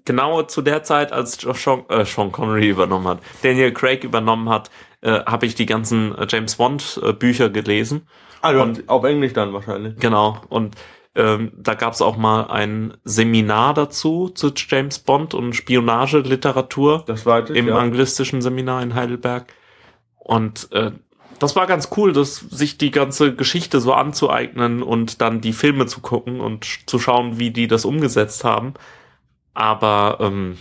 genau 0.04 0.42
zu 0.42 0.62
der 0.62 0.82
Zeit, 0.82 1.12
als 1.12 1.38
Sean, 1.38 1.84
äh, 1.88 2.04
Sean 2.04 2.32
Connery 2.32 2.68
übernommen 2.68 3.06
hat, 3.08 3.18
Daniel 3.42 3.72
Craig 3.72 4.04
übernommen 4.04 4.48
hat, 4.48 4.70
äh, 5.00 5.20
habe 5.24 5.46
ich 5.46 5.54
die 5.54 5.66
ganzen 5.66 6.16
äh, 6.16 6.26
James 6.28 6.56
Bond 6.56 7.00
äh, 7.02 7.12
Bücher 7.12 7.48
gelesen. 7.50 8.08
Also 8.42 8.62
Und- 8.62 8.88
auf 8.88 9.04
Englisch 9.04 9.32
dann 9.32 9.52
wahrscheinlich. 9.52 9.96
Genau. 9.98 10.40
Und 10.48 10.76
ähm, 11.16 11.52
da 11.56 11.74
gab 11.74 11.94
es 11.94 12.02
auch 12.02 12.16
mal 12.16 12.44
ein 12.44 12.94
Seminar 13.04 13.74
dazu 13.74 14.28
zu 14.28 14.52
James 14.54 14.98
Bond 14.98 15.34
und 15.34 15.54
Spionageliteratur 15.54 17.04
Das 17.06 17.24
ich, 17.26 17.56
im 17.56 17.68
ja. 17.68 17.78
anglistischen 17.78 18.42
Seminar 18.42 18.82
in 18.82 18.94
Heidelberg. 18.94 19.52
Und 20.18 20.68
äh, 20.72 20.92
das 21.38 21.56
war 21.56 21.66
ganz 21.66 21.90
cool, 21.96 22.12
dass 22.12 22.36
sich 22.36 22.78
die 22.78 22.90
ganze 22.90 23.34
Geschichte 23.34 23.80
so 23.80 23.92
anzueignen 23.92 24.82
und 24.82 25.20
dann 25.20 25.40
die 25.40 25.52
Filme 25.52 25.86
zu 25.86 26.00
gucken 26.00 26.40
und 26.40 26.64
sch- 26.64 26.86
zu 26.86 26.98
schauen, 26.98 27.38
wie 27.38 27.50
die 27.50 27.66
das 27.66 27.84
umgesetzt 27.84 28.44
haben. 28.44 28.74
Aber 29.54 30.18
ähm, 30.20 30.56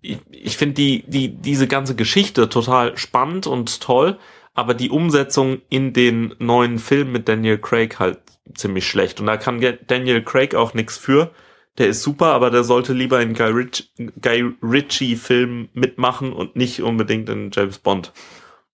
ich, 0.00 0.18
ich 0.30 0.56
finde 0.56 0.74
die, 0.74 1.04
die, 1.06 1.28
diese 1.28 1.66
ganze 1.66 1.94
Geschichte 1.94 2.48
total 2.48 2.96
spannend 2.96 3.46
und 3.46 3.80
toll, 3.80 4.18
aber 4.54 4.74
die 4.74 4.90
Umsetzung 4.90 5.60
in 5.68 5.92
den 5.92 6.34
neuen 6.38 6.78
Film 6.78 7.12
mit 7.12 7.28
Daniel 7.28 7.58
Craig 7.58 7.98
halt 7.98 8.18
ziemlich 8.54 8.86
schlecht. 8.86 9.20
Und 9.20 9.26
da 9.26 9.36
kann 9.36 9.60
Daniel 9.86 10.22
Craig 10.22 10.54
auch 10.54 10.74
nichts 10.74 10.96
für. 10.96 11.32
Der 11.78 11.88
ist 11.88 12.02
super, 12.02 12.26
aber 12.26 12.50
der 12.50 12.64
sollte 12.64 12.92
lieber 12.92 13.20
in 13.20 13.34
Guy, 13.34 13.50
Ritch 13.50 13.90
Guy 14.20 14.52
Ritchie-Film 14.62 15.68
mitmachen 15.74 16.32
und 16.32 16.56
nicht 16.56 16.82
unbedingt 16.82 17.28
in 17.28 17.50
James 17.52 17.78
Bond. 17.78 18.12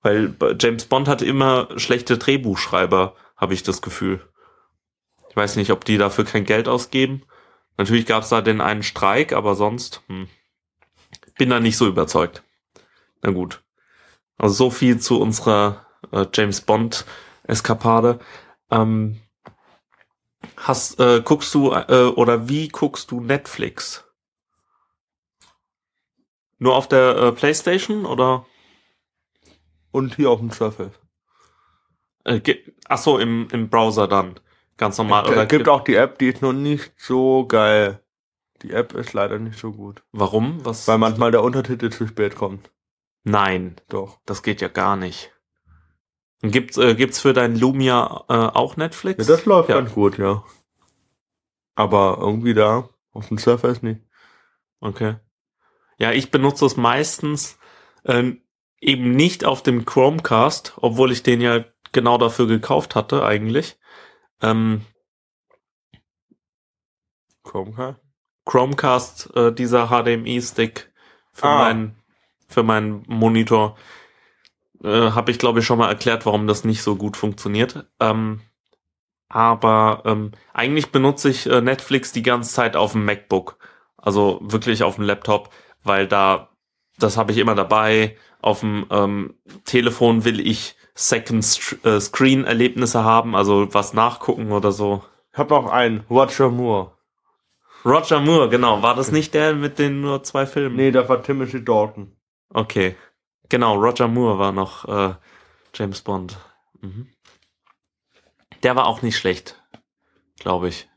Weil 0.00 0.34
James 0.58 0.86
Bond 0.86 1.08
hat 1.08 1.22
immer 1.22 1.68
schlechte 1.76 2.18
Drehbuchschreiber, 2.18 3.14
habe 3.36 3.54
ich 3.54 3.62
das 3.62 3.82
Gefühl. 3.82 4.20
Ich 5.28 5.36
weiß 5.36 5.56
nicht, 5.56 5.70
ob 5.70 5.84
die 5.84 5.98
dafür 5.98 6.24
kein 6.24 6.44
Geld 6.44 6.68
ausgeben. 6.68 7.22
Natürlich 7.76 8.06
gab 8.06 8.22
es 8.22 8.28
da 8.28 8.40
den 8.40 8.60
einen 8.60 8.82
Streik, 8.82 9.32
aber 9.32 9.54
sonst 9.54 10.02
hm, 10.06 10.28
bin 11.36 11.50
da 11.50 11.60
nicht 11.60 11.76
so 11.76 11.86
überzeugt. 11.86 12.42
Na 13.22 13.30
gut. 13.30 13.62
Also 14.38 14.54
so 14.54 14.70
viel 14.70 14.98
zu 14.98 15.20
unserer 15.20 15.86
äh, 16.12 16.26
James 16.32 16.60
Bond 16.60 17.04
Eskapade. 17.44 18.20
Ähm, 18.70 19.20
hast 20.56 21.00
äh, 21.00 21.22
guckst 21.22 21.54
du 21.54 21.72
äh, 21.72 22.12
oder 22.16 22.48
wie 22.48 22.68
guckst 22.68 23.10
du 23.10 23.20
Netflix? 23.20 24.04
Nur 26.58 26.76
auf 26.76 26.88
der 26.88 27.16
äh, 27.16 27.32
PlayStation 27.32 28.06
oder? 28.06 28.46
Und 29.90 30.16
hier 30.16 30.30
auf 30.30 30.40
dem 30.40 30.50
Surface. 30.50 30.92
Äh, 32.24 32.40
ach 32.88 32.98
so, 32.98 33.18
im, 33.18 33.48
im 33.52 33.68
Browser 33.68 34.08
dann. 34.08 34.40
Ganz 34.76 34.98
normal. 34.98 35.26
Oder 35.26 35.42
Es 35.42 35.48
gibt 35.48 35.68
auch 35.68 35.84
die 35.84 35.94
App, 35.94 36.18
die 36.18 36.28
ist 36.28 36.42
noch 36.42 36.52
nicht 36.52 36.92
so 36.96 37.46
geil. 37.46 38.00
Die 38.62 38.72
App 38.72 38.94
ist 38.94 39.12
leider 39.12 39.38
nicht 39.38 39.58
so 39.58 39.72
gut. 39.72 40.02
Warum? 40.12 40.64
Was? 40.64 40.88
Weil 40.88 40.98
manchmal 40.98 41.30
der 41.30 41.42
Untertitel 41.42 41.90
zu 41.90 42.06
spät 42.06 42.34
kommt. 42.34 42.70
Nein, 43.24 43.76
Doch. 43.88 44.20
das 44.26 44.42
geht 44.42 44.60
ja 44.60 44.68
gar 44.68 44.96
nicht. 44.96 45.33
Gibt's, 46.50 46.76
äh, 46.76 46.94
gibt's 46.94 47.20
für 47.20 47.32
dein 47.32 47.56
Lumia 47.58 48.24
äh, 48.28 48.32
auch 48.34 48.76
Netflix? 48.76 49.26
Ja, 49.26 49.34
das 49.36 49.44
läuft 49.46 49.68
Ja. 49.70 49.76
ganz 49.76 49.92
gut, 49.92 50.18
ja. 50.18 50.44
Aber 51.74 52.18
irgendwie 52.20 52.54
da, 52.54 52.88
auf 53.12 53.28
dem 53.28 53.38
Surface 53.38 53.82
nicht. 53.82 54.00
Okay. 54.80 55.16
Ja, 55.98 56.12
ich 56.12 56.30
benutze 56.30 56.66
es 56.66 56.76
meistens 56.76 57.58
ähm, 58.04 58.42
eben 58.80 59.12
nicht 59.12 59.44
auf 59.44 59.62
dem 59.62 59.84
Chromecast, 59.84 60.74
obwohl 60.76 61.12
ich 61.12 61.22
den 61.22 61.40
ja 61.40 61.64
genau 61.92 62.18
dafür 62.18 62.46
gekauft 62.46 62.94
hatte 62.94 63.24
eigentlich. 63.24 63.78
Ähm, 64.42 64.82
Chromecast? 67.44 68.00
Chromecast, 68.44 69.34
äh, 69.36 69.52
dieser 69.52 69.88
HDMI-Stick 69.88 70.92
für 71.32 71.46
Ah. 71.46 71.58
meinen 71.58 71.96
für 72.46 72.62
meinen 72.62 73.04
Monitor, 73.08 73.76
äh, 74.84 75.10
habe 75.12 75.30
ich 75.30 75.38
glaube 75.38 75.60
ich 75.60 75.66
schon 75.66 75.78
mal 75.78 75.88
erklärt, 75.88 76.26
warum 76.26 76.46
das 76.46 76.64
nicht 76.64 76.82
so 76.82 76.96
gut 76.96 77.16
funktioniert. 77.16 77.86
Ähm, 78.00 78.40
aber 79.28 80.02
ähm, 80.04 80.32
eigentlich 80.52 80.92
benutze 80.92 81.30
ich 81.30 81.46
äh, 81.46 81.60
Netflix 81.60 82.12
die 82.12 82.22
ganze 82.22 82.52
Zeit 82.52 82.76
auf 82.76 82.92
dem 82.92 83.04
MacBook, 83.04 83.58
also 83.96 84.38
wirklich 84.42 84.82
auf 84.84 84.96
dem 84.96 85.04
Laptop, 85.04 85.50
weil 85.82 86.06
da 86.06 86.50
das 86.98 87.16
habe 87.16 87.32
ich 87.32 87.38
immer 87.38 87.54
dabei. 87.54 88.16
Auf 88.40 88.60
dem 88.60 88.86
ähm, 88.90 89.34
Telefon 89.64 90.24
will 90.24 90.46
ich 90.46 90.76
Second 90.94 91.44
äh, 91.82 91.98
Screen 92.00 92.44
Erlebnisse 92.44 93.02
haben, 93.02 93.34
also 93.34 93.72
was 93.72 93.94
nachgucken 93.94 94.52
oder 94.52 94.70
so. 94.70 95.02
Ich 95.32 95.38
hab 95.38 95.50
noch 95.50 95.70
einen, 95.70 96.04
Roger 96.08 96.50
Moore. 96.50 96.92
Roger 97.84 98.20
Moore, 98.20 98.48
genau. 98.48 98.82
War 98.82 98.94
das 98.94 99.10
nicht 99.10 99.34
der 99.34 99.54
mit 99.54 99.78
den 99.78 100.00
nur 100.00 100.22
zwei 100.22 100.46
Filmen? 100.46 100.76
Nee, 100.76 100.90
das 100.90 101.08
war 101.08 101.22
Timothy 101.22 101.64
Dalton. 101.64 102.12
Okay. 102.50 102.94
Genau, 103.48 103.76
Roger 103.76 104.08
Moore 104.08 104.38
war 104.38 104.52
noch 104.52 104.84
äh, 104.86 105.14
James 105.74 106.02
Bond. 106.02 106.38
Mhm. 106.80 107.08
Der 108.62 108.76
war 108.76 108.86
auch 108.86 109.02
nicht 109.02 109.16
schlecht, 109.16 109.62
glaube 110.38 110.68
ich. 110.68 110.88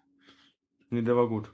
Nee, 0.89 1.01
der 1.01 1.15
war 1.15 1.27
gut. 1.27 1.51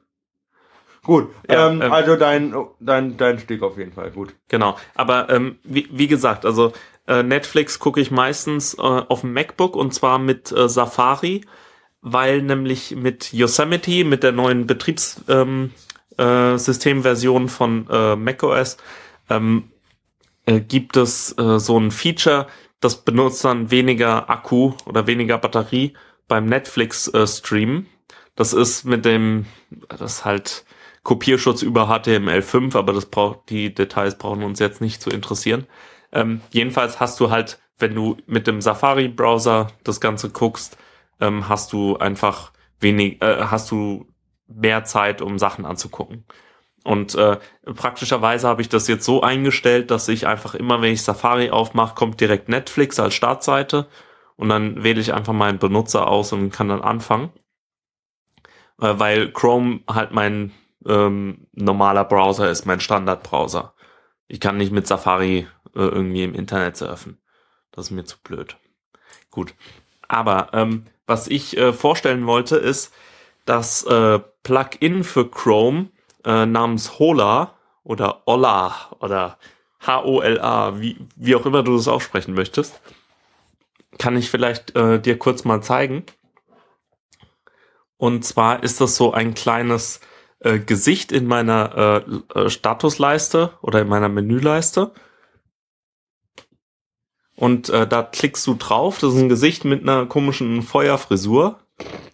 Gut, 1.04 1.30
Ja, 1.50 1.68
ähm, 1.70 1.82
ähm, 1.82 1.92
also 1.92 2.16
dein, 2.16 2.56
dein, 2.80 3.18
dein 3.18 3.38
Stick 3.40 3.62
auf 3.62 3.78
jeden 3.78 3.92
Fall, 3.92 4.12
gut. 4.12 4.34
Genau. 4.48 4.78
Aber 4.96 5.30
ähm, 5.30 5.60
wie, 5.64 5.90
wie 5.92 6.08
gesagt, 6.08 6.46
also 6.46 6.72
äh, 7.08 7.24
Netflix 7.24 7.80
gucke 7.80 8.00
ich 8.00 8.10
meistens 8.10 8.74
äh, 8.76 8.82
auf 8.82 9.22
dem 9.22 9.34
MacBook 9.34 9.76
und 9.76 9.94
zwar 9.94 10.18
mit 10.18 10.54
äh, 10.54 10.70
Safari, 10.70 11.44
weil 12.02 12.42
nämlich 12.42 12.96
mit 12.96 13.34
Yosemite, 13.34 14.06
mit 14.06 14.24
der 14.24 14.32
neuen 14.32 14.66
Betriebssystemversion 14.66 15.74
äh, 16.18 16.58
Systemversion 16.58 17.50
von 17.50 17.88
äh, 17.90 18.16
macOS, 18.16 18.78
ähm, 19.30 19.73
äh, 20.46 20.60
gibt 20.60 20.98
es 20.98 21.38
äh, 21.38 21.60
so 21.60 21.80
ein 21.80 21.92
Feature, 21.92 22.48
das 22.80 23.04
benutzt 23.04 23.46
dann 23.46 23.72
weniger 23.72 24.30
Akku 24.30 24.74
oder 24.86 25.08
weniger 25.08 25.38
Batterie 25.38 25.94
beim 26.28 26.46
Netflix 26.46 27.08
äh. 27.08 27.88
Das 28.36 28.54
ist 28.54 28.84
mit 28.84 29.06
dem, 29.06 29.46
das 29.88 30.02
ist 30.02 30.26
halt 30.26 30.66
Kopierschutz 31.04 31.62
über 31.62 31.90
HTML5, 31.90 32.76
aber 32.78 32.94
das 32.94 33.06
braucht, 33.06 33.50
die 33.50 33.74
Details 33.74 34.18
brauchen 34.18 34.44
uns 34.44 34.60
jetzt 34.60 34.82
nicht 34.82 35.02
zu 35.02 35.10
interessieren. 35.10 35.68
Ähm, 36.12 36.42
jedenfalls 36.50 37.00
hast 37.00 37.20
du 37.20 37.30
halt, 37.30 37.60
wenn 37.78 37.94
du 37.94 38.18
mit 38.26 38.48
dem 38.48 38.62
Safari-Browser 38.62 39.68
das 39.84 40.00
Ganze 40.00 40.30
guckst, 40.30 40.78
ähm, 41.20 41.50
hast 41.50 41.74
du 41.74 41.98
einfach 41.98 42.52
wenig, 42.80 43.22
äh, 43.22 43.46
hast 43.46 43.70
du 43.72 44.08
mehr 44.48 44.84
Zeit, 44.86 45.22
um 45.22 45.40
Sachen 45.40 45.66
anzugucken. 45.66 46.26
Und 46.84 47.16
äh, 47.16 47.38
praktischerweise 47.76 48.48
habe 48.48 48.62
ich 48.62 48.70
das 48.70 48.88
jetzt 48.88 49.06
so 49.06 49.22
eingestellt, 49.22 49.90
dass 49.90 50.10
ich 50.10 50.28
einfach 50.28 50.54
immer, 50.54 50.82
wenn 50.82 50.92
ich 50.92 51.02
Safari 51.02 51.50
aufmache, 51.50 51.96
kommt 51.96 52.20
direkt 52.20 52.50
Netflix 52.50 53.00
als 53.00 53.14
Startseite 53.14 53.88
und 54.36 54.50
dann 54.50 54.84
wähle 54.84 55.00
ich 55.00 55.14
einfach 55.14 55.34
meinen 55.34 55.60
Benutzer 55.60 56.08
aus 56.08 56.34
und 56.34 56.52
kann 56.52 56.68
dann 56.68 56.82
anfangen. 56.82 57.32
Äh, 58.82 58.96
weil 58.98 59.32
Chrome 59.32 59.82
halt 59.90 60.12
mein 60.12 60.52
ähm, 60.86 61.48
normaler 61.54 62.04
Browser 62.04 62.50
ist, 62.50 62.66
mein 62.66 62.82
Standardbrowser. 62.82 63.74
Ich 64.28 64.42
kann 64.42 64.58
nicht 64.58 64.74
mit 64.74 64.86
Safari 64.86 65.48
äh, 65.76 65.80
irgendwie 65.80 66.24
im 66.24 66.36
Internet 66.36 66.76
surfen. 66.76 67.22
Das 67.72 67.86
ist 67.86 67.92
mir 67.92 68.04
zu 68.04 68.18
blöd. 68.22 68.58
Gut. 69.32 69.56
Aber 70.10 70.50
ähm, 70.54 70.86
was 71.08 71.28
ich 71.28 71.58
äh, 71.58 71.72
vorstellen 71.72 72.28
wollte, 72.28 72.58
ist 72.58 72.94
das 73.46 73.84
äh, 73.84 74.20
Plugin 74.44 75.04
für 75.04 75.30
Chrome 75.30 75.90
äh, 76.26 76.46
namens 76.46 77.00
Hola 77.00 77.54
oder 77.84 78.24
Ola 78.26 78.74
oder 79.00 79.38
H-O-L-A, 79.86 80.80
wie, 80.80 80.98
wie 81.16 81.36
auch 81.36 81.46
immer 81.46 81.64
du 81.64 81.76
das 81.76 81.88
aussprechen 81.88 82.34
möchtest. 82.34 82.82
Kann 83.98 84.18
ich 84.18 84.30
vielleicht 84.30 84.76
äh, 84.76 85.00
dir 85.00 85.20
kurz 85.20 85.44
mal 85.44 85.62
zeigen. 85.62 86.06
Und 87.98 88.26
zwar 88.26 88.64
ist 88.64 88.82
das 88.82 88.96
so 88.96 89.14
ein 89.14 89.34
kleines 89.34 90.00
äh, 90.40 90.60
Gesicht 90.60 91.12
in 91.12 91.26
meiner 91.26 92.04
äh, 92.36 92.40
äh, 92.40 92.50
Statusleiste 92.50 93.54
oder 93.62 93.82
in 93.82 93.88
meiner 93.88 94.10
Menüleiste. 94.10 94.92
Und 97.36 97.70
äh, 97.70 97.88
da 97.88 98.04
klickst 98.04 98.46
du 98.48 98.56
drauf. 98.56 99.00
Das 99.00 99.14
ist 99.14 99.22
ein 99.22 99.30
Gesicht 99.30 99.66
mit 99.66 99.82
einer 99.82 100.06
komischen 100.06 100.62
Feuerfrisur. 100.62 101.60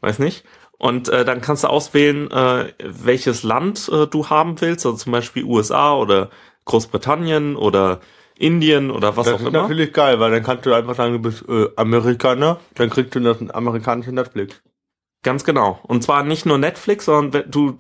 Weiß 0.02 0.20
nicht. 0.20 0.44
Und 0.80 1.10
äh, 1.10 1.26
dann 1.26 1.42
kannst 1.42 1.66
du 1.66 1.68
auswählen, 1.68 2.32
äh, 2.32 2.74
welches 2.84 3.44
Land 3.44 3.90
äh, 3.94 4.08
du 4.08 4.30
haben 4.30 4.60
willst. 4.62 4.86
Also 4.86 4.98
zum 4.98 5.12
Beispiel 5.12 5.44
USA 5.44 5.94
oder 5.94 6.30
Großbritannien 6.66 7.56
oder 7.58 8.00
Indien 8.38 8.90
oder 8.90 9.18
was 9.18 9.26
das 9.26 9.36
auch 9.36 9.40
ist 9.42 9.48
immer. 9.48 9.62
natürlich 9.64 9.92
geil, 9.92 10.22
weil 10.22 10.32
dann 10.32 10.42
kannst 10.42 10.66
du 10.66 10.74
einfach 10.74 10.96
sagen, 10.96 11.14
du 11.14 11.20
bist 11.20 11.44
äh, 11.50 11.68
Amerikaner, 11.76 12.62
dann 12.76 12.90
kriegst 12.90 13.14
du 13.14 13.20
das 13.20 13.38
amerikanische 13.50 14.14
Netflix. 14.14 14.62
Ganz 15.22 15.44
genau. 15.44 15.80
Und 15.84 16.02
zwar 16.02 16.24
nicht 16.24 16.46
nur 16.46 16.58
Netflix, 16.58 17.06
sondern 17.06 17.52
du 17.52 17.78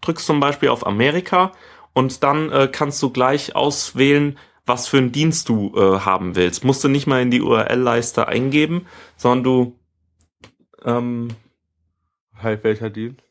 drückst 0.00 0.24
zum 0.24 0.38
Beispiel 0.38 0.68
auf 0.68 0.86
Amerika 0.86 1.50
und 1.92 2.22
dann 2.22 2.52
äh, 2.52 2.68
kannst 2.70 3.02
du 3.02 3.10
gleich 3.10 3.56
auswählen, 3.56 4.38
was 4.64 4.86
für 4.86 4.98
einen 4.98 5.10
Dienst 5.10 5.48
du 5.48 5.72
äh, 5.74 5.98
haben 6.00 6.36
willst. 6.36 6.62
Musst 6.62 6.84
du 6.84 6.88
nicht 6.88 7.08
mal 7.08 7.20
in 7.20 7.32
die 7.32 7.42
URL-Leiste 7.42 8.28
eingeben, 8.28 8.86
sondern 9.16 9.42
du 9.42 9.78
ähm, 10.84 11.28
Halt 12.42 12.64
welcher 12.64 12.90
Dienst? 12.90 13.22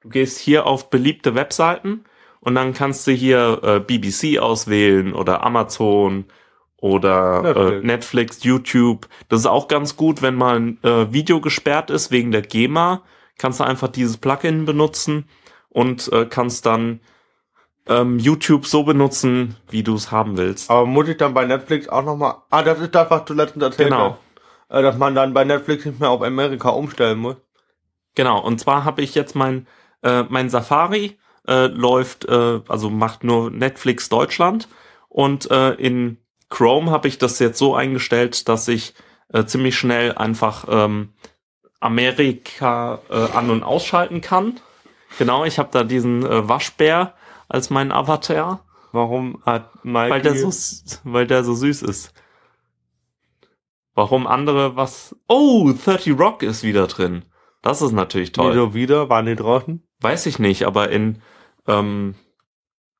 Du 0.00 0.08
gehst 0.08 0.38
hier 0.38 0.66
auf 0.66 0.88
beliebte 0.90 1.34
Webseiten 1.34 2.04
und 2.40 2.54
dann 2.54 2.72
kannst 2.72 3.06
du 3.06 3.12
hier 3.12 3.60
äh, 3.62 3.80
BBC 3.80 4.38
auswählen 4.38 5.12
oder 5.12 5.44
Amazon 5.44 6.24
oder 6.78 7.42
Netflix. 7.42 7.70
Äh, 7.70 7.86
Netflix, 7.86 8.44
YouTube. 8.44 9.08
Das 9.28 9.40
ist 9.40 9.46
auch 9.46 9.68
ganz 9.68 9.96
gut, 9.96 10.22
wenn 10.22 10.34
mal 10.34 10.56
ein 10.56 10.82
äh, 10.82 11.12
Video 11.12 11.40
gesperrt 11.40 11.90
ist 11.90 12.10
wegen 12.10 12.30
der 12.32 12.42
GEMA, 12.42 13.02
kannst 13.36 13.60
du 13.60 13.64
einfach 13.64 13.88
dieses 13.88 14.16
Plugin 14.16 14.64
benutzen 14.64 15.28
und 15.68 16.10
äh, 16.12 16.24
kannst 16.24 16.64
dann 16.64 17.00
ähm, 17.86 18.18
YouTube 18.18 18.66
so 18.66 18.84
benutzen, 18.84 19.56
wie 19.68 19.82
du 19.82 19.94
es 19.94 20.10
haben 20.10 20.38
willst. 20.38 20.70
Aber 20.70 20.86
muss 20.86 21.08
ich 21.08 21.16
dann 21.16 21.34
bei 21.34 21.44
Netflix 21.44 21.88
auch 21.88 22.04
nochmal. 22.04 22.36
Ah, 22.50 22.62
das 22.62 22.78
ist 22.80 22.94
du 22.94 23.34
letztens 23.34 23.64
erzählt 23.64 23.90
Genau. 23.90 24.18
Äh, 24.70 24.82
dass 24.82 24.96
man 24.96 25.14
dann 25.14 25.34
bei 25.34 25.44
Netflix 25.44 25.84
nicht 25.84 26.00
mehr 26.00 26.10
auf 26.10 26.22
Amerika 26.22 26.70
umstellen 26.70 27.18
muss. 27.18 27.36
Genau, 28.14 28.40
und 28.40 28.60
zwar 28.60 28.84
habe 28.84 29.02
ich 29.02 29.14
jetzt 29.14 29.34
mein, 29.34 29.66
äh, 30.02 30.24
mein 30.28 30.48
Safari 30.48 31.18
äh, 31.46 31.66
läuft, 31.66 32.26
äh, 32.26 32.60
also 32.68 32.90
macht 32.90 33.24
nur 33.24 33.50
Netflix 33.50 34.08
Deutschland 34.08 34.68
und 35.08 35.50
äh, 35.50 35.72
in 35.72 36.18
Chrome 36.48 36.90
habe 36.90 37.08
ich 37.08 37.18
das 37.18 37.38
jetzt 37.38 37.58
so 37.58 37.74
eingestellt, 37.74 38.48
dass 38.48 38.68
ich 38.68 38.94
äh, 39.32 39.44
ziemlich 39.44 39.76
schnell 39.76 40.14
einfach 40.16 40.66
ähm, 40.68 41.14
Amerika 41.78 43.00
äh, 43.10 43.14
an- 43.32 43.50
und 43.50 43.62
ausschalten 43.62 44.20
kann. 44.20 44.60
Genau, 45.18 45.44
ich 45.44 45.58
habe 45.58 45.70
da 45.72 45.84
diesen 45.84 46.24
äh, 46.24 46.48
Waschbär 46.48 47.14
als 47.48 47.70
meinen 47.70 47.92
Avatar, 47.92 48.64
Warum 48.92 49.40
hat 49.46 49.84
Mike. 49.84 50.10
weil 50.10 50.22
der 50.22 50.34
so 50.36 50.50
weil 51.04 51.26
der 51.26 51.44
so 51.44 51.54
süß 51.54 51.82
ist. 51.82 52.12
Warum 53.94 54.26
andere 54.26 54.76
was? 54.76 55.16
Oh, 55.28 55.72
30 55.72 56.18
Rock 56.18 56.42
ist 56.42 56.62
wieder 56.62 56.86
drin. 56.86 57.24
Das 57.62 57.82
ist 57.82 57.92
natürlich 57.92 58.32
toll. 58.32 58.54
so 58.54 58.74
wieder? 58.74 59.08
Waren 59.08 59.26
die 59.26 59.36
draußen? 59.36 59.86
Weiß 60.00 60.26
ich 60.26 60.38
nicht, 60.38 60.64
aber 60.64 60.90
in, 60.90 61.20
ähm, 61.66 62.14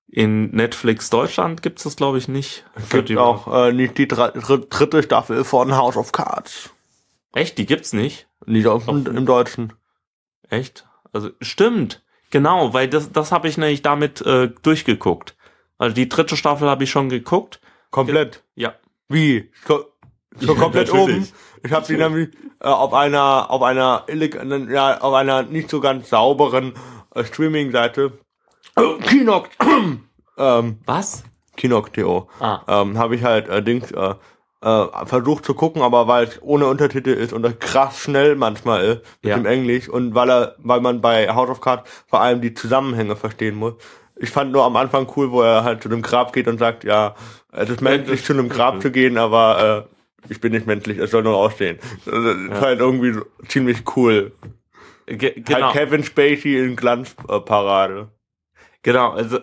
in 0.07 0.51
Netflix 0.51 1.09
Deutschland 1.09 1.63
gibt's 1.63 1.85
das, 1.85 1.97
glaube 1.97 2.19
ich, 2.19 2.29
nicht. 2.29 2.65
Es 2.75 2.91
gibt 2.91 3.17
auch 3.17 3.47
äh, 3.69 3.73
nicht 3.73 3.97
die 3.97 4.09
dr 4.09 4.33
dr 4.33 4.59
dritte 4.59 5.03
Staffel 5.03 5.45
von 5.45 5.75
House 5.75 5.97
of 5.97 6.13
Cards. 6.13 6.71
Echt? 7.33 7.57
Die 7.59 7.67
gibt's 7.67 7.93
nicht? 7.93 8.29
Nicht 8.45 8.67
auf, 8.67 8.89
im, 8.89 9.07
im 9.07 9.25
Deutschen. 9.25 9.73
Echt? 10.49 10.87
Also, 11.13 11.31
stimmt. 11.41 12.03
Genau, 12.31 12.75
weil 12.75 12.89
das, 12.89 13.13
das 13.13 13.33
habe 13.33 13.49
ich 13.49 13.57
nämlich 13.57 13.83
damit 13.83 14.21
äh, 14.23 14.51
durchgeguckt. 14.63 15.37
Also 15.79 15.95
die 15.95 16.09
dritte 16.09 16.37
Staffel 16.37 16.69
habe 16.69 16.85
ich 16.85 16.91
schon 16.91 17.09
geguckt. 17.09 17.61
Komplett. 17.91 18.45
Ja. 18.55 18.75
Wie? 19.09 19.51
So 20.39 20.55
Ja, 20.55 20.61
komplett 20.61 20.89
natürlich. 20.93 21.17
oben. 21.17 21.29
Ich 21.65 21.73
habe 21.73 21.87
die 21.87 21.97
nämlich 21.97 22.29
äh, 22.61 22.69
auf 22.69 22.95
einer 22.95 23.51
auf 23.51 23.63
einer 23.63 24.05
illeg 24.07 24.39
ja, 24.71 25.01
auf 25.01 25.15
einer 25.15 25.43
nicht 25.43 25.69
so 25.71 25.81
ganz 25.81 26.09
sauberen 26.09 26.73
äh, 27.15 27.25
Streaming-Seite 27.25 28.13
äh, 28.77 28.99
Kinox 29.07 29.51
ähm, 30.39 30.79
Was? 30.87 31.25
Kinox.to 31.57 32.29
Ah. 32.41 32.61
ähm, 32.69 32.97
habe 32.97 33.17
ich 33.17 33.25
halt 33.25 33.49
äh, 33.49 33.63
Dings 33.63 33.91
äh, 33.93 34.15
äh, 34.63 34.87
versucht 35.07 35.45
zu 35.45 35.55
gucken, 35.55 35.83
aber 35.83 36.07
weil 36.07 36.25
es 36.27 36.41
ohne 36.43 36.67
Untertitel 36.69 37.11
ist 37.11 37.33
und 37.33 37.43
das 37.43 37.59
krass 37.59 37.99
schnell 37.99 38.37
manchmal 38.37 38.85
ist 38.85 39.03
mit 39.23 39.31
Ja. 39.31 39.37
dem 39.37 39.47
Englisch 39.47 39.89
und 39.89 40.15
weil 40.15 40.31
er 40.31 40.55
weil 40.59 40.81
man 40.81 41.01
bei 41.01 41.29
House 41.35 41.51
of 41.51 41.61
Cards 41.61 41.91
vor 42.07 42.21
allem 42.21 42.41
die 42.41 42.55
Zusammenhänge 42.55 43.17
verstehen 43.17 43.57
muss. 43.57 43.75
Ich 44.17 44.31
fand 44.31 44.53
nur 44.53 44.65
am 44.65 44.77
Anfang 44.77 45.07
cool, 45.17 45.31
wo 45.33 45.43
er 45.43 45.65
halt 45.65 45.83
zu 45.83 45.89
dem 45.89 46.03
Grab 46.03 46.33
geht 46.33 46.47
und 46.47 46.59
sagt, 46.59 46.85
ja, 46.85 47.15
es 47.53 47.69
ist 47.71 47.81
menschlich 47.81 48.23
zu 48.25 48.33
einem 48.35 48.49
Grab 48.51 48.81
zu 48.81 48.91
gehen, 48.91 49.17
aber 49.19 49.87
äh, 49.89 49.95
ich 50.29 50.41
bin 50.41 50.53
nicht 50.53 50.67
menschlich, 50.67 50.99
es 50.99 51.11
soll 51.11 51.23
nur 51.23 51.37
ausstehen. 51.37 51.79
Das 52.05 52.15
ist 52.15 52.61
halt 52.61 52.81
irgendwie 52.81 53.12
so 53.12 53.23
ziemlich 53.49 53.85
cool. 53.97 54.33
Ge 55.07 55.41
genau. 55.41 55.67
Halt 55.67 55.73
Kevin 55.73 56.05
Spacey 56.05 56.59
in 56.59 56.77
Glanzparade. 56.77 58.09
Genau, 58.83 59.11
also 59.11 59.39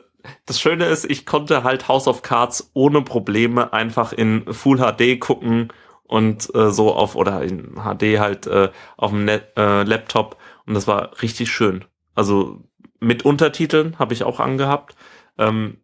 das 0.46 0.60
Schöne 0.60 0.86
ist, 0.86 1.06
ich 1.06 1.26
konnte 1.26 1.64
halt 1.64 1.88
House 1.88 2.08
of 2.08 2.22
Cards 2.22 2.72
ohne 2.74 3.02
Probleme 3.02 3.74
einfach 3.74 4.14
in 4.14 4.52
Full 4.54 4.78
HD 4.78 5.20
gucken 5.20 5.70
und 6.04 6.54
äh, 6.56 6.72
so 6.72 6.94
auf 6.94 7.16
oder 7.16 7.42
in 7.42 7.76
HD 7.76 8.20
halt 8.20 8.48
äh, 8.48 8.70
auf 8.96 9.12
dem 9.12 9.26
Net, 9.26 9.54
äh, 9.58 9.84
Laptop 9.84 10.38
und 10.66 10.74
das 10.74 10.88
war 10.88 11.22
richtig 11.22 11.50
schön. 11.52 11.86
Also 12.16 12.62
mit 13.00 13.26
Untertiteln 13.26 14.00
habe 14.00 14.14
ich 14.14 14.24
auch 14.24 14.40
angehabt. 14.40 14.96
Ähm, 15.38 15.78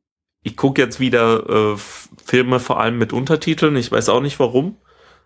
ich 0.44 0.58
gucke 0.58 0.82
jetzt 0.82 1.00
wieder 1.00 1.50
äh, 1.50 1.78
Filme 2.24 2.60
vor 2.60 2.80
allem 2.80 2.98
mit 2.98 3.14
Untertiteln. 3.14 3.76
Ich 3.78 3.92
weiß 3.92 4.10
auch 4.10 4.22
nicht 4.22 4.40
warum. 4.40 4.78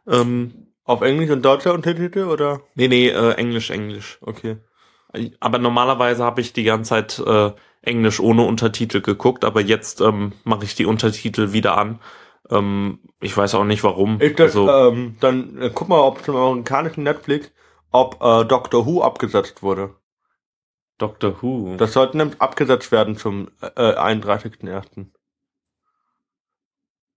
Ähm, 0.07 0.67
Auf 0.83 1.01
Englisch 1.01 1.29
und 1.31 1.43
deutscher 1.43 1.73
Untertitel 1.73 2.25
oder? 2.25 2.61
nee, 2.75 2.87
nee, 2.87 3.09
äh, 3.09 3.33
Englisch, 3.33 3.71
Englisch. 3.71 4.19
Okay. 4.21 4.57
Aber 5.39 5.57
normalerweise 5.57 6.23
habe 6.23 6.41
ich 6.41 6.53
die 6.53 6.63
ganze 6.63 6.89
Zeit 6.89 7.19
äh, 7.25 7.51
Englisch 7.81 8.19
ohne 8.19 8.43
Untertitel 8.43 9.01
geguckt, 9.01 9.45
aber 9.45 9.61
jetzt 9.61 10.01
ähm, 10.01 10.33
mache 10.43 10.65
ich 10.65 10.75
die 10.75 10.85
Untertitel 10.85 11.53
wieder 11.53 11.77
an. 11.77 11.99
Ähm, 12.49 12.99
ich 13.19 13.35
weiß 13.35 13.55
auch 13.55 13.63
nicht 13.63 13.83
warum. 13.83 14.19
Ich 14.21 14.35
das, 14.35 14.55
also, 14.55 14.69
ähm, 14.69 15.15
dann 15.19 15.59
äh, 15.61 15.71
guck 15.73 15.89
mal, 15.89 15.99
ob 15.99 16.23
zum 16.23 16.35
amerikanischen 16.35 17.03
Netflix, 17.03 17.51
ob 17.91 18.21
äh, 18.21 18.45
Doctor 18.45 18.85
Who 18.85 19.01
abgesetzt 19.01 19.63
wurde. 19.63 19.95
Doctor 20.97 21.41
Who. 21.41 21.75
Das 21.77 21.93
sollte 21.93 22.17
nämlich 22.17 22.41
abgesetzt 22.41 22.91
werden 22.91 23.15
zum 23.15 23.49
äh, 23.61 23.67
31.01. 23.93 25.07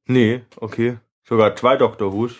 Nee, 0.06 0.42
okay. 0.56 0.98
Sogar 1.24 1.54
zwei 1.56 1.76
Doctor 1.76 2.12
Who's. 2.12 2.34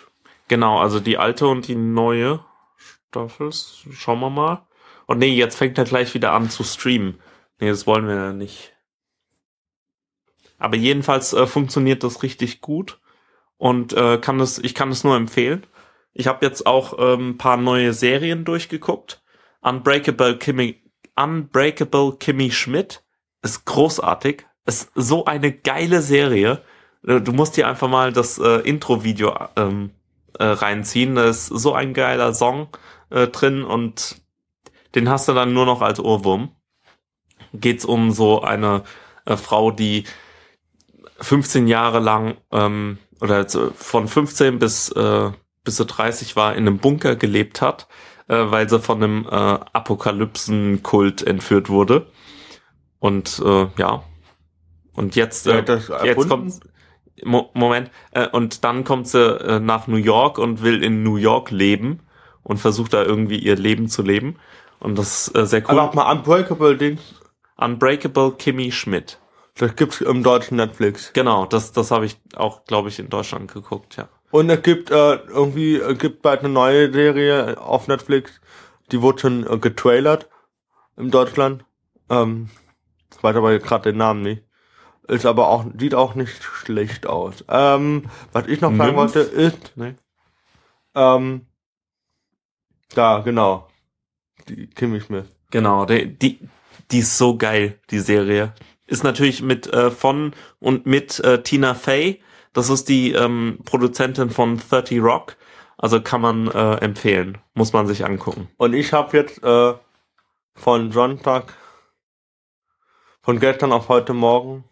genau, 0.47 0.79
also 0.79 0.99
die 0.99 1.17
alte 1.17 1.47
und 1.47 1.67
die 1.67 1.75
neue 1.75 2.43
Staffel. 2.75 3.51
Schauen 3.51 4.19
wir 4.19 4.29
mal. 4.29 4.67
Und 5.07 5.19
nee, 5.19 5.33
jetzt 5.33 5.55
fängt 5.55 5.77
er 5.77 5.85
gleich 5.85 6.13
wieder 6.13 6.33
an 6.33 6.49
zu 6.49 6.63
streamen. 6.63 7.19
Nee, 7.59 7.69
das 7.69 7.87
wollen 7.87 8.07
wir 8.07 8.15
ja 8.15 8.33
nicht. 8.33 8.73
Aber 10.57 10.75
jedenfalls 10.75 11.33
äh, 11.33 11.47
funktioniert 11.47 12.03
das 12.03 12.21
richtig 12.23 12.61
gut 12.61 12.99
und 13.57 13.93
äh, 13.93 14.17
kann 14.19 14.37
das, 14.37 14.59
ich 14.59 14.75
kann 14.75 14.89
es 14.89 15.03
nur 15.03 15.15
empfehlen. 15.15 15.65
Ich 16.13 16.27
habe 16.27 16.45
jetzt 16.45 16.65
auch 16.65 16.95
ähm, 16.99 17.31
ein 17.31 17.37
paar 17.37 17.57
neue 17.57 17.93
Serien 17.93 18.45
durchgeguckt. 18.45 19.23
Unbreakable 19.61 20.37
Kimmy, 20.37 20.80
Unbreakable 21.21 22.17
Kimmy 22.17 22.51
Schmidt 22.51 23.03
ist 23.41 23.65
großartig. 23.65 24.45
Ist 24.65 24.91
so 24.95 25.25
eine 25.25 25.51
geile 25.51 26.01
Serie. 26.01 26.61
Äh, 27.05 27.21
Du 27.21 27.31
musst 27.31 27.57
dir 27.57 27.67
einfach 27.67 27.89
mal 27.89 28.13
das 28.13 28.37
äh, 28.37 28.59
Intro-Video 28.59 29.35
ähm, 29.55 29.91
äh, 30.39 30.45
reinziehen. 30.45 31.15
Da 31.15 31.25
ist 31.25 31.47
so 31.47 31.73
ein 31.73 31.93
geiler 31.93 32.33
Song 32.33 32.69
äh, 33.09 33.27
drin 33.27 33.63
und 33.63 34.21
den 34.95 35.09
hast 35.09 35.27
du 35.27 35.33
dann 35.33 35.53
nur 35.53 35.65
noch 35.65 35.81
als 35.81 35.99
Ohrwurm. 35.99 36.55
Geht's 37.53 37.85
um 37.85 38.11
so 38.11 38.41
eine 38.41 38.83
äh, 39.25 39.35
Frau, 39.35 39.71
die 39.71 40.05
15 41.19 41.67
Jahre 41.67 41.99
lang 41.99 42.37
ähm, 42.51 42.97
oder 43.19 43.35
also 43.35 43.71
von 43.75 44.07
15 44.07 44.59
bis 44.59 44.89
äh, 44.89 45.31
bis 45.63 45.77
sie 45.77 45.85
30 45.85 46.35
war 46.35 46.55
in 46.55 46.67
einem 46.67 46.79
Bunker 46.79 47.15
gelebt 47.15 47.61
hat, 47.61 47.83
äh, 47.83 47.87
weil 48.35 48.69
sie 48.69 48.79
von 48.79 49.03
einem 49.03 49.25
äh, 49.25 49.29
Apokalypsenkult 49.29 51.21
entführt 51.23 51.69
wurde. 51.69 52.07
Und 52.99 53.41
äh, 53.45 53.67
ja. 53.77 54.03
Und 54.93 55.15
jetzt, 55.15 55.47
äh, 55.47 55.63
jetzt 56.03 56.29
kommt 56.29 56.59
Mo 57.23 57.49
Moment, 57.53 57.91
äh, 58.11 58.27
und 58.27 58.63
dann 58.63 58.83
kommt 58.83 59.07
sie 59.07 59.19
äh, 59.19 59.59
nach 59.59 59.87
New 59.87 59.97
York 59.97 60.37
und 60.37 60.63
will 60.63 60.83
in 60.83 61.03
New 61.03 61.17
York 61.17 61.51
leben 61.51 61.99
und 62.43 62.57
versucht 62.57 62.93
da 62.93 63.03
irgendwie 63.03 63.37
ihr 63.37 63.55
Leben 63.55 63.87
zu 63.87 64.01
leben. 64.01 64.37
Und 64.79 64.97
das 64.97 65.27
ist 65.27 65.37
äh, 65.37 65.45
sehr 65.45 65.61
cool. 65.69 65.79
Aber 65.79 65.95
mal 65.95 66.11
Unbreakable 66.11 66.77
Dings, 66.77 67.01
Unbreakable 67.57 68.33
Kimmy 68.37 68.71
Schmidt. 68.71 69.19
das 69.55 69.75
gibt's 69.75 70.01
im 70.01 70.23
deutschen 70.23 70.57
Netflix. 70.57 71.13
Genau, 71.13 71.45
das, 71.45 71.71
das 71.71 71.91
habe 71.91 72.05
ich 72.05 72.17
auch, 72.35 72.65
glaube 72.65 72.89
ich, 72.89 72.99
in 72.99 73.09
Deutschland 73.09 73.51
geguckt, 73.51 73.97
ja. 73.97 74.09
Und 74.31 74.49
es 74.49 74.61
gibt 74.63 74.91
äh, 74.91 75.15
irgendwie, 75.15 75.75
es 75.75 75.97
gibt 75.99 76.21
bald 76.21 76.39
eine 76.39 76.49
neue 76.49 76.91
Serie 76.91 77.59
auf 77.59 77.87
Netflix, 77.87 78.39
die 78.91 79.01
wurde 79.01 79.19
schon 79.19 79.45
äh, 79.47 79.57
getrailert 79.57 80.29
in 80.97 81.11
Deutschland. 81.11 81.65
Ähm, 82.09 82.49
ich 83.15 83.21
weiß 83.21 83.35
aber 83.35 83.57
gerade 83.59 83.91
den 83.91 83.97
Namen 83.97 84.21
nicht. 84.21 84.43
Ist 85.07 85.25
aber 85.25 85.49
auch, 85.49 85.65
sieht 85.77 85.95
auch 85.95 86.15
nicht 86.15 86.41
schlecht 86.43 87.07
aus. 87.07 87.43
Ähm, 87.49 88.05
was 88.31 88.47
ich 88.47 88.61
noch 88.61 88.75
sagen 88.75 88.95
wollte, 88.95 89.19
ist, 89.19 89.73
Nee. 89.75 89.95
ähm, 90.95 91.47
da, 92.93 93.19
genau. 93.19 93.67
Die 94.47 94.67
Kimmy 94.67 95.01
Schmidt. 95.01 95.25
Genau, 95.49 95.85
die, 95.85 96.17
die, 96.17 96.39
die 96.91 96.99
ist 96.99 97.17
so 97.17 97.37
geil, 97.37 97.79
die 97.89 97.99
Serie. 97.99 98.53
Ist 98.87 99.03
natürlich 99.03 99.41
mit 99.41 99.67
äh, 99.73 99.91
von 99.91 100.33
und 100.59 100.85
mit 100.85 101.19
äh, 101.19 101.41
Tina 101.43 101.73
Fey. 101.73 102.21
Das 102.53 102.69
ist 102.69 102.89
die 102.89 103.13
ähm, 103.13 103.59
Produzentin 103.65 104.29
von 104.29 104.57
30 104.57 105.01
Rock. 105.01 105.37
Also 105.77 106.01
kann 106.01 106.21
man 106.21 106.47
äh, 106.47 106.75
empfehlen. 106.75 107.39
Muss 107.53 107.73
man 107.73 107.87
sich 107.87 108.05
angucken. 108.05 108.49
Und 108.57 108.73
ich 108.73 108.93
habe 108.93 109.17
jetzt 109.17 109.43
äh, 109.43 109.73
von 110.53 110.91
Sonntag, 110.91 111.57
von 113.21 113.39
gestern 113.39 113.71
auf 113.71 113.89
heute 113.89 114.13
Morgen, 114.13 114.63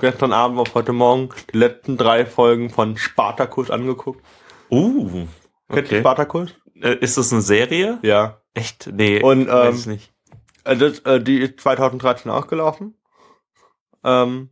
gestern 0.00 0.32
Abend 0.32 0.58
auf 0.58 0.74
heute 0.74 0.92
Morgen, 0.92 1.30
die 1.52 1.58
letzten 1.58 1.96
drei 1.96 2.26
Folgen 2.26 2.70
von 2.70 2.96
Spartacus 2.96 3.70
angeguckt. 3.70 4.22
Uh, 4.70 5.26
Kennst 5.68 5.90
okay. 5.90 6.00
Spartacus? 6.00 6.54
Äh, 6.80 6.96
ist 7.00 7.16
das 7.18 7.32
eine 7.32 7.42
Serie? 7.42 7.98
Ja. 8.02 8.40
Echt? 8.54 8.90
Nee, 8.92 9.22
Und, 9.22 9.48
weiß 9.48 9.74
ähm, 9.74 9.80
ich 9.80 9.86
nicht. 9.86 10.12
Äh, 10.64 10.76
das, 10.76 11.00
äh, 11.00 11.20
die 11.20 11.38
ist 11.38 11.60
2013 11.60 12.30
auch 12.30 12.46
gelaufen. 12.46 12.94
Ähm, 14.04 14.50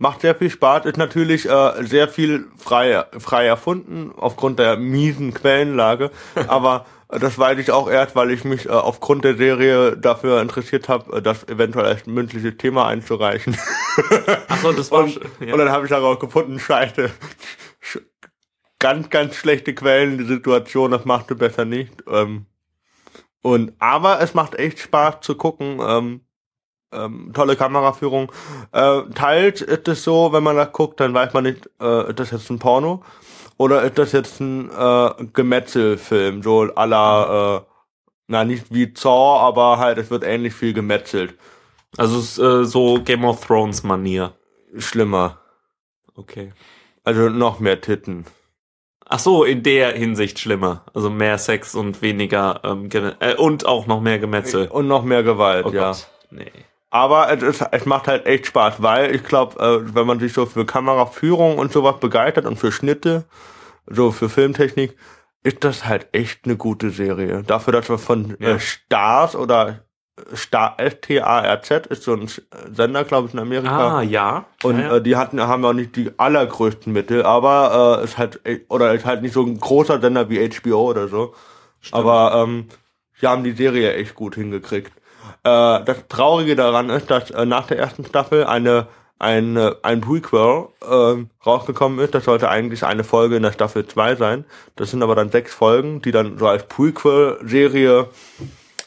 macht 0.00 0.22
sehr 0.22 0.34
viel 0.34 0.50
Spaß, 0.50 0.86
ist 0.86 0.96
natürlich 0.96 1.48
äh, 1.48 1.84
sehr 1.84 2.08
viel 2.08 2.46
frei, 2.56 3.04
frei 3.18 3.46
erfunden, 3.46 4.12
aufgrund 4.16 4.58
der 4.58 4.78
miesen 4.78 5.34
Quellenlage, 5.34 6.10
aber 6.48 6.86
das 7.08 7.38
weiß 7.38 7.58
ich 7.58 7.70
auch 7.70 7.90
erst, 7.90 8.16
weil 8.16 8.30
ich 8.30 8.44
mich 8.44 8.66
äh, 8.66 8.70
aufgrund 8.70 9.24
der 9.24 9.36
Serie 9.36 9.96
dafür 9.98 10.40
interessiert 10.40 10.88
habe, 10.88 11.18
äh, 11.18 11.22
das 11.22 11.46
eventuell 11.48 11.84
als 11.84 12.06
mündliches 12.06 12.56
Thema 12.56 12.86
einzureichen. 12.86 13.58
Achso, 14.48 14.72
das 14.72 14.90
war 14.90 15.00
und, 15.04 15.20
ja. 15.40 15.52
und 15.52 15.58
dann 15.58 15.70
habe 15.70 15.84
ich 15.84 15.90
darauf 15.90 16.18
gefunden, 16.18 16.58
scheiße, 16.58 17.10
ganz, 18.78 19.10
ganz 19.10 19.34
schlechte 19.34 19.74
Quellen, 19.74 20.16
die 20.16 20.24
Situation, 20.24 20.92
das 20.92 21.04
machst 21.04 21.30
du 21.30 21.36
besser 21.36 21.66
nicht. 21.66 21.92
Ähm, 22.08 22.46
und 23.42 23.74
aber 23.78 24.22
es 24.22 24.32
macht 24.32 24.54
echt 24.54 24.78
Spaß 24.78 25.20
zu 25.20 25.34
gucken. 25.34 25.78
Ähm, 25.86 26.20
ähm, 26.92 27.32
tolle 27.34 27.56
Kameraführung. 27.56 28.32
Äh, 28.72 29.02
teils 29.14 29.62
ist 29.62 29.88
es 29.88 30.04
so, 30.04 30.32
wenn 30.32 30.42
man 30.42 30.56
da 30.56 30.64
guckt, 30.64 31.00
dann 31.00 31.14
weiß 31.14 31.32
man 31.32 31.44
nicht, 31.44 31.68
äh, 31.80 32.08
ist 32.08 32.20
das 32.20 32.30
jetzt 32.30 32.50
ein 32.50 32.58
Porno 32.58 33.02
oder 33.56 33.82
ist 33.82 33.98
das 33.98 34.12
jetzt 34.12 34.40
ein 34.40 34.70
äh, 34.70 35.10
Gemetzelfilm, 35.32 36.42
so 36.42 36.64
la, 36.64 37.56
äh, 37.56 37.60
na 38.26 38.44
nicht 38.44 38.72
wie 38.72 38.92
Saw, 38.96 39.40
aber 39.40 39.78
halt 39.78 39.98
es 39.98 40.10
wird 40.10 40.24
ähnlich 40.24 40.54
viel 40.54 40.72
gemetzelt. 40.72 41.34
Also 41.96 42.18
es 42.18 42.38
ist 42.38 42.38
äh, 42.38 42.64
so 42.64 43.02
Game 43.02 43.24
of 43.24 43.44
Thrones 43.44 43.82
Manier. 43.82 44.32
Schlimmer. 44.78 45.40
Okay. 46.14 46.52
Also 47.04 47.28
noch 47.28 47.60
mehr 47.60 47.80
Titten. 47.80 48.24
Ach 49.04 49.18
so, 49.18 49.42
in 49.42 49.64
der 49.64 49.92
Hinsicht 49.92 50.38
schlimmer. 50.38 50.84
Also 50.94 51.10
mehr 51.10 51.36
Sex 51.36 51.74
und 51.74 52.00
weniger 52.00 52.60
ähm, 52.62 52.88
äh, 53.18 53.34
und 53.34 53.66
auch 53.66 53.86
noch 53.86 54.00
mehr 54.00 54.20
Gemetzel. 54.20 54.68
Und 54.68 54.86
noch 54.86 55.02
mehr 55.02 55.24
Gewalt, 55.24 55.66
oh 55.66 55.72
ja. 55.72 55.90
Gott. 55.90 56.08
Nee. 56.30 56.52
Aber 56.90 57.32
es, 57.32 57.42
ist, 57.42 57.64
es 57.70 57.86
macht 57.86 58.08
halt 58.08 58.26
echt 58.26 58.46
Spaß, 58.46 58.82
weil 58.82 59.14
ich 59.14 59.22
glaube, 59.22 59.60
äh, 59.60 59.94
wenn 59.94 60.06
man 60.06 60.18
sich 60.18 60.32
so 60.32 60.44
für 60.46 60.66
Kameraführung 60.66 61.58
und 61.58 61.72
sowas 61.72 62.00
begeistert 62.00 62.46
und 62.46 62.58
für 62.58 62.72
Schnitte, 62.72 63.24
so 63.86 64.10
für 64.10 64.28
Filmtechnik, 64.28 64.96
ist 65.42 65.64
das 65.64 65.86
halt 65.86 66.08
echt 66.12 66.44
eine 66.44 66.56
gute 66.56 66.90
Serie. 66.90 67.44
Dafür, 67.44 67.72
dass 67.72 67.88
wir 67.88 67.98
von 67.98 68.36
ja. 68.40 68.50
äh, 68.50 68.60
Stars 68.60 69.36
oder 69.36 69.84
Star 70.34 70.76
STARZ 70.78 71.86
ist 71.88 72.02
so 72.02 72.12
ein 72.12 72.28
Sender, 72.72 73.04
glaube 73.04 73.28
ich, 73.28 73.34
in 73.34 73.40
Amerika. 73.40 73.98
Ah, 73.98 74.02
ja. 74.02 74.44
Und 74.62 74.78
ja, 74.78 74.86
ja. 74.86 74.96
Äh, 74.96 75.02
die 75.02 75.16
hatten 75.16 75.40
haben 75.40 75.64
auch 75.64 75.72
nicht 75.72 75.96
die 75.96 76.10
allergrößten 76.18 76.92
Mittel, 76.92 77.22
aber 77.22 78.00
äh, 78.00 78.04
ist 78.04 78.18
halt 78.18 78.40
oder 78.68 78.92
ist 78.94 79.04
halt 79.04 79.22
nicht 79.22 79.32
so 79.32 79.44
ein 79.44 79.58
großer 79.58 80.00
Sender 80.00 80.28
wie 80.28 80.46
HBO 80.48 80.90
oder 80.90 81.08
so. 81.08 81.34
Stimmt. 81.80 81.94
Aber 81.94 82.34
ähm, 82.34 82.66
sie 83.18 83.26
haben 83.26 83.44
die 83.44 83.52
Serie 83.52 83.94
echt 83.94 84.14
gut 84.14 84.34
hingekriegt. 84.34 84.92
Äh, 85.44 85.84
das 85.84 86.08
Traurige 86.08 86.56
daran 86.56 86.90
ist, 86.90 87.10
dass 87.10 87.30
äh, 87.30 87.46
nach 87.46 87.66
der 87.66 87.78
ersten 87.78 88.04
Staffel 88.04 88.44
eine 88.44 88.88
ein, 89.20 89.58
ein 89.82 90.00
Prequel 90.00 90.68
äh, 90.80 91.24
rausgekommen 91.46 91.98
ist. 91.98 92.14
Das 92.14 92.24
sollte 92.24 92.48
eigentlich 92.48 92.84
eine 92.84 93.04
Folge 93.04 93.36
in 93.36 93.42
der 93.42 93.52
Staffel 93.52 93.86
2 93.86 94.16
sein. 94.16 94.44
Das 94.76 94.90
sind 94.90 95.02
aber 95.02 95.14
dann 95.14 95.30
sechs 95.30 95.52
Folgen, 95.54 96.00
die 96.00 96.10
dann 96.10 96.38
so 96.38 96.48
als 96.48 96.66
Prequel-Serie 96.66 98.08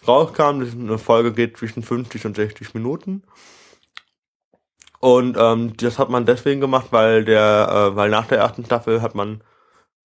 rauskamen. 0.07 0.87
Eine 0.89 0.97
Folge 0.97 1.33
geht 1.33 1.57
zwischen 1.57 1.83
50 1.83 2.25
und 2.25 2.35
60 2.35 2.73
Minuten. 2.73 3.21
Und 4.99 5.37
ähm, 5.37 5.77
das 5.77 5.99
hat 5.99 6.09
man 6.09 6.25
deswegen 6.25 6.61
gemacht, 6.61 6.87
weil 6.91 7.25
der, 7.25 7.91
äh, 7.91 7.95
weil 7.95 8.09
nach 8.09 8.25
der 8.25 8.39
ersten 8.39 8.65
Staffel 8.65 9.01
hat 9.01 9.13
man 9.13 9.43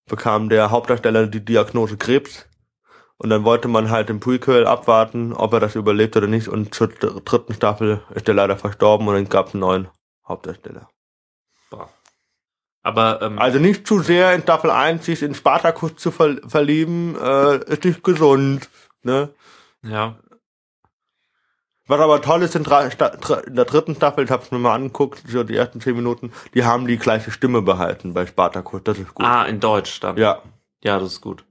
bekam 0.07 0.49
der 0.49 0.69
Hauptdarsteller 0.71 1.25
die 1.27 1.43
Diagnose 1.43 1.97
Krebs 1.97 2.48
und 3.19 3.29
dann 3.29 3.43
wollte 3.43 3.67
man 3.67 3.91
halt 3.91 4.09
im 4.09 4.19
Prequel 4.19 4.65
abwarten, 4.65 5.33
ob 5.33 5.53
er 5.53 5.59
das 5.59 5.75
überlebt 5.75 6.15
oder 6.15 6.27
nicht. 6.27 6.47
Und 6.47 6.73
zur 6.73 6.87
dritten 6.87 7.53
Staffel 7.53 8.01
ist 8.15 8.27
er 8.27 8.33
leider 8.33 8.57
verstorben 8.57 9.07
und 9.07 9.13
dann 9.13 9.29
gab 9.29 9.47
es 9.47 9.53
einen 9.53 9.61
neuen 9.61 9.87
Hauptdarsteller. 10.27 10.87
Aber 12.81 13.21
ähm, 13.21 13.37
also 13.39 13.59
nicht 13.59 13.85
zu 13.85 13.99
sehr 13.99 14.33
in 14.33 14.41
Staffel 14.41 14.71
1 14.71 15.05
sich 15.05 15.21
in 15.21 15.35
Spartacus 15.35 15.97
zu 15.97 16.11
ver 16.11 16.37
verlieben, 16.47 17.15
äh, 17.21 17.57
ist 17.65 17.83
nicht 17.83 18.03
gesund. 18.03 18.69
Ne? 19.03 19.29
Ja. 19.83 20.15
Was 21.87 21.99
aber 21.99 22.21
toll 22.21 22.43
ist 22.43 22.55
in, 22.55 22.63
in 22.63 23.55
der 23.55 23.65
dritten 23.65 23.95
Staffel, 23.95 24.23
ich 24.23 24.31
habe 24.31 24.43
es 24.43 24.51
mir 24.51 24.59
mal 24.59 24.75
angeguckt, 24.75 25.23
so 25.27 25.43
die 25.43 25.55
ersten 25.55 25.81
zehn 25.81 25.95
Minuten, 25.95 26.31
die 26.53 26.63
haben 26.63 26.87
die 26.87 26.97
gleiche 26.97 27.31
Stimme 27.31 27.61
behalten 27.61 28.13
bei 28.13 28.25
Spartacus. 28.25 28.81
Das 28.83 28.97
ist 28.97 29.13
gut. 29.13 29.25
Ah, 29.25 29.43
in 29.43 29.59
Deutsch 29.59 29.99
dann. 29.99 30.15
Ja. 30.15 30.41
Ja, 30.81 30.99
das 30.99 31.13
ist 31.13 31.21
gut. 31.21 31.43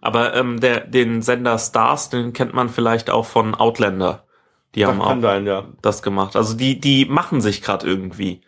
Aber 0.00 0.34
ähm, 0.34 0.60
der, 0.60 0.80
den 0.80 1.22
Sender 1.22 1.58
Stars, 1.58 2.10
den 2.10 2.32
kennt 2.32 2.54
man 2.54 2.68
vielleicht 2.68 3.10
auch 3.10 3.26
von 3.26 3.54
Outlander. 3.54 4.24
Die 4.74 4.80
das 4.80 4.90
haben 4.90 5.00
auch 5.00 5.20
sein, 5.20 5.46
ja. 5.46 5.64
das 5.82 6.02
gemacht. 6.02 6.36
Also 6.36 6.54
die, 6.54 6.78
die 6.78 7.06
machen 7.06 7.40
sich 7.40 7.62
gerade 7.62 7.86
irgendwie. 7.86 8.42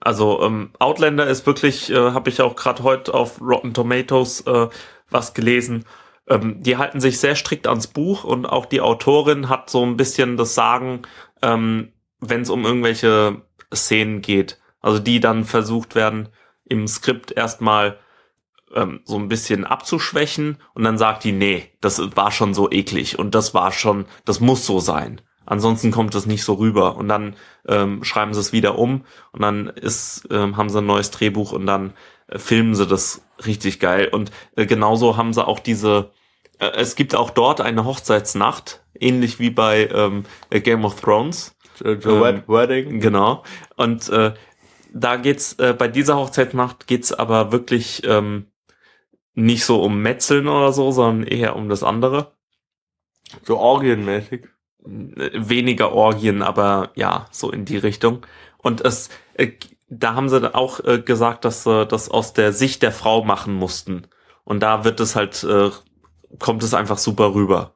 Also 0.00 0.42
ähm, 0.42 0.70
Outlander 0.78 1.26
ist 1.26 1.46
wirklich, 1.46 1.90
äh, 1.90 2.12
habe 2.12 2.30
ich 2.30 2.40
auch 2.40 2.56
gerade 2.56 2.82
heute 2.82 3.14
auf 3.14 3.40
Rotten 3.40 3.74
Tomatoes 3.74 4.42
äh, 4.42 4.68
was 5.10 5.34
gelesen. 5.34 5.84
Ähm, 6.28 6.62
die 6.62 6.76
halten 6.76 7.00
sich 7.00 7.18
sehr 7.20 7.36
strikt 7.36 7.66
ans 7.66 7.86
Buch 7.86 8.24
und 8.24 8.46
auch 8.46 8.66
die 8.66 8.80
Autorin 8.80 9.48
hat 9.48 9.70
so 9.70 9.84
ein 9.84 9.96
bisschen 9.96 10.36
das 10.36 10.54
Sagen, 10.54 11.02
ähm, 11.42 11.92
wenn 12.20 12.42
es 12.42 12.50
um 12.50 12.64
irgendwelche 12.64 13.42
Szenen 13.74 14.20
geht. 14.20 14.58
Also 14.80 14.98
die 14.98 15.20
dann 15.20 15.44
versucht 15.44 15.94
werden, 15.94 16.28
im 16.64 16.86
Skript 16.86 17.32
erstmal 17.32 17.98
ähm, 18.74 19.00
so 19.04 19.16
ein 19.16 19.28
bisschen 19.28 19.64
abzuschwächen 19.64 20.58
und 20.74 20.84
dann 20.84 20.98
sagt 20.98 21.24
die, 21.24 21.32
nee, 21.32 21.70
das 21.80 22.00
war 22.16 22.30
schon 22.30 22.54
so 22.54 22.70
eklig 22.70 23.18
und 23.18 23.34
das 23.34 23.54
war 23.54 23.72
schon, 23.72 24.06
das 24.24 24.40
muss 24.40 24.66
so 24.66 24.80
sein. 24.80 25.20
Ansonsten 25.46 25.90
kommt 25.90 26.14
es 26.14 26.26
nicht 26.26 26.44
so 26.44 26.54
rüber 26.54 26.96
und 26.96 27.08
dann 27.08 27.34
ähm, 27.66 28.04
schreiben 28.04 28.34
sie 28.34 28.40
es 28.40 28.52
wieder 28.52 28.78
um 28.78 29.04
und 29.32 29.40
dann 29.40 29.68
ist, 29.68 30.28
ähm, 30.30 30.58
haben 30.58 30.68
sie 30.68 30.78
ein 30.78 30.86
neues 30.86 31.10
Drehbuch 31.10 31.52
und 31.52 31.64
dann 31.64 31.94
äh, 32.26 32.38
filmen 32.38 32.74
sie 32.74 32.86
das 32.86 33.22
richtig 33.46 33.80
geil 33.80 34.08
und 34.08 34.30
äh, 34.56 34.66
genauso 34.66 35.16
haben 35.16 35.32
sie 35.32 35.46
auch 35.46 35.58
diese, 35.58 36.10
äh, 36.58 36.70
es 36.76 36.96
gibt 36.96 37.14
auch 37.14 37.30
dort 37.30 37.62
eine 37.62 37.86
Hochzeitsnacht, 37.86 38.84
ähnlich 39.00 39.40
wie 39.40 39.50
bei 39.50 39.88
ähm, 39.88 40.24
Game 40.50 40.84
of 40.84 41.00
Thrones. 41.00 41.56
The, 41.78 41.96
the 42.02 42.10
ähm, 42.10 42.42
Wedding. 42.46 43.00
Genau. 43.00 43.44
Und 43.76 44.08
äh, 44.10 44.34
da 44.92 45.16
geht's 45.16 45.54
äh, 45.54 45.74
bei 45.76 45.88
dieser 45.88 46.16
Hochzeitsnacht 46.16 46.86
geht's 46.86 47.12
aber 47.12 47.52
wirklich 47.52 48.02
ähm, 48.04 48.46
nicht 49.38 49.64
so 49.64 49.82
um 49.82 50.02
Metzeln 50.02 50.48
oder 50.48 50.72
so, 50.72 50.90
sondern 50.90 51.26
eher 51.26 51.56
um 51.56 51.68
das 51.68 51.82
andere. 51.82 52.32
So 53.44 53.58
orgienmäßig. 53.58 54.46
Weniger 54.84 55.92
Orgien, 55.92 56.42
aber 56.42 56.90
ja, 56.94 57.26
so 57.30 57.50
in 57.50 57.64
die 57.64 57.76
Richtung. 57.76 58.26
Und 58.58 58.80
es, 58.80 59.10
äh, 59.34 59.52
da 59.88 60.14
haben 60.14 60.28
sie 60.28 60.54
auch 60.54 60.80
äh, 60.84 61.00
gesagt, 61.00 61.44
dass 61.44 61.64
sie 61.64 61.86
das 61.86 62.10
aus 62.10 62.32
der 62.32 62.52
Sicht 62.52 62.82
der 62.82 62.92
Frau 62.92 63.22
machen 63.22 63.54
mussten. 63.54 64.06
Und 64.44 64.60
da 64.60 64.84
wird 64.84 64.98
es 65.00 65.14
halt, 65.14 65.44
äh, 65.44 65.70
kommt 66.38 66.62
es 66.62 66.74
einfach 66.74 66.98
super 66.98 67.34
rüber. 67.34 67.74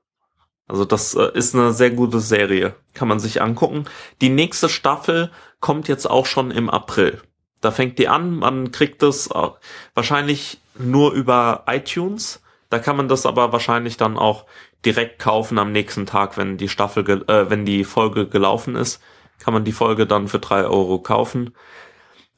Also 0.66 0.85
das 0.85 1.14
äh, 1.14 1.31
ist 1.35 1.55
eine 1.55 1.72
sehr 1.72 1.90
gute 1.90 2.20
Serie. 2.20 2.75
Kann 2.94 3.09
man 3.09 3.20
sich 3.20 3.42
angucken. 3.42 3.85
Die 4.20 4.31
nächste 4.31 4.68
Staffel 4.68 5.31
kommt 5.61 5.87
jetzt 5.88 6.07
auch 6.07 6.27
schon 6.27 6.51
im 6.51 6.70
April. 6.70 7.20
Da 7.61 7.70
fängt 7.70 7.98
die 7.98 8.09
an, 8.09 8.37
man 8.37 8.72
kriegt 8.72 9.03
das 9.03 9.29
äh, 9.29 9.48
wahrscheinlich 9.94 10.62
nur 10.78 11.12
über 11.12 11.64
iTunes. 11.66 12.42
Da 12.70 12.78
kann 12.78 12.96
man 12.96 13.08
das 13.08 13.26
aber 13.26 13.52
wahrscheinlich 13.52 13.96
dann 13.96 14.16
auch 14.16 14.46
direkt 14.85 15.18
kaufen 15.18 15.58
am 15.58 15.72
nächsten 15.72 16.06
Tag, 16.06 16.37
wenn 16.37 16.56
die 16.56 16.68
Staffel, 16.68 17.24
äh, 17.28 17.50
wenn 17.50 17.64
die 17.64 17.85
Folge 17.85 18.26
gelaufen 18.28 18.74
ist, 18.76 19.00
kann 19.38 19.54
man 19.54 19.64
die 19.64 19.72
Folge 19.72 20.06
dann 20.06 20.28
für 20.28 20.38
drei 20.38 20.64
Euro 20.64 20.98
kaufen. 20.98 21.54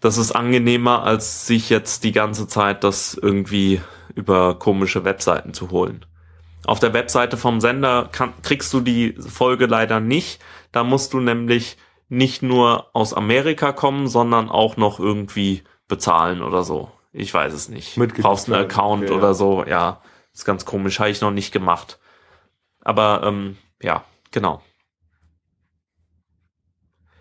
Das 0.01 0.19
ist 0.19 0.33
angenehmer, 0.33 1.03
als 1.05 1.47
sich 1.47 1.71
jetzt 1.71 2.05
die 2.05 2.13
ganze 2.13 2.47
Zeit 2.47 2.85
das 2.85 3.15
irgendwie 3.15 3.81
über 4.15 4.59
komische 4.59 5.05
Webseiten 5.05 5.55
zu 5.55 5.71
holen. 5.71 6.05
Auf 6.67 6.81
der 6.81 6.95
Webseite 6.95 7.37
vom 7.37 7.61
Sender 7.61 8.09
kann, 8.11 8.33
kriegst 8.43 8.73
du 8.73 8.81
die 8.81 9.15
Folge 9.19 9.67
leider 9.67 10.01
nicht. 10.01 10.43
Da 10.73 10.83
musst 10.83 11.13
du 11.13 11.21
nämlich 11.21 11.77
nicht 12.09 12.43
nur 12.43 12.95
aus 12.95 13.15
Amerika 13.15 13.73
kommen, 13.73 14.09
sondern 14.09 14.49
auch 14.49 14.77
noch 14.77 14.99
irgendwie 14.99 15.63
bezahlen 15.89 16.43
oder 16.43 16.63
so. 16.65 16.91
Ich 17.15 17.33
weiß 17.33 17.53
es 17.53 17.69
nicht. 17.69 17.97
Mit 17.97 18.15
Brauchst 18.17 18.51
einen 18.51 18.65
Account 18.65 19.05
okay, 19.05 19.13
oder 19.13 19.35
so, 19.35 19.65
ja. 19.65 20.03
Ist 20.33 20.45
ganz 20.45 20.65
komisch, 20.65 20.99
habe 20.99 21.11
ich 21.11 21.21
noch 21.21 21.31
nicht 21.31 21.53
gemacht. 21.53 22.01
Aber 22.81 23.23
ähm, 23.25 23.57
ja, 23.81 24.05
genau. 24.33 24.61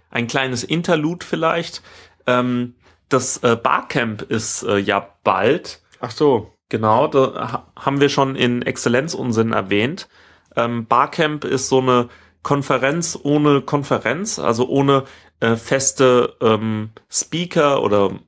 Ein 0.09 0.25
kleines 0.25 0.63
Interlude 0.63 1.23
vielleicht. 1.23 1.83
Ähm, 2.25 2.75
das 3.07 3.37
äh, 3.43 3.55
Barcamp 3.55 4.23
ist 4.23 4.63
äh, 4.63 4.77
ja 4.77 5.09
bald. 5.23 5.83
Ach 5.99 6.11
so. 6.11 6.51
Genau, 6.69 7.07
da 7.07 7.67
haben 7.75 8.01
wir 8.01 8.09
schon 8.09 8.35
in 8.35 8.63
Exzellenzunsinn 8.63 9.51
erwähnt. 9.51 10.09
Ähm, 10.55 10.87
Barcamp 10.87 11.45
ist 11.45 11.69
so 11.69 11.79
eine 11.79 12.09
Konferenz 12.41 13.17
ohne 13.21 13.61
Konferenz, 13.61 14.39
also 14.39 14.67
ohne 14.67 15.03
äh, 15.39 15.55
feste 15.55 16.35
ähm, 16.41 16.89
Speaker 17.11 17.83
oder 17.83 18.19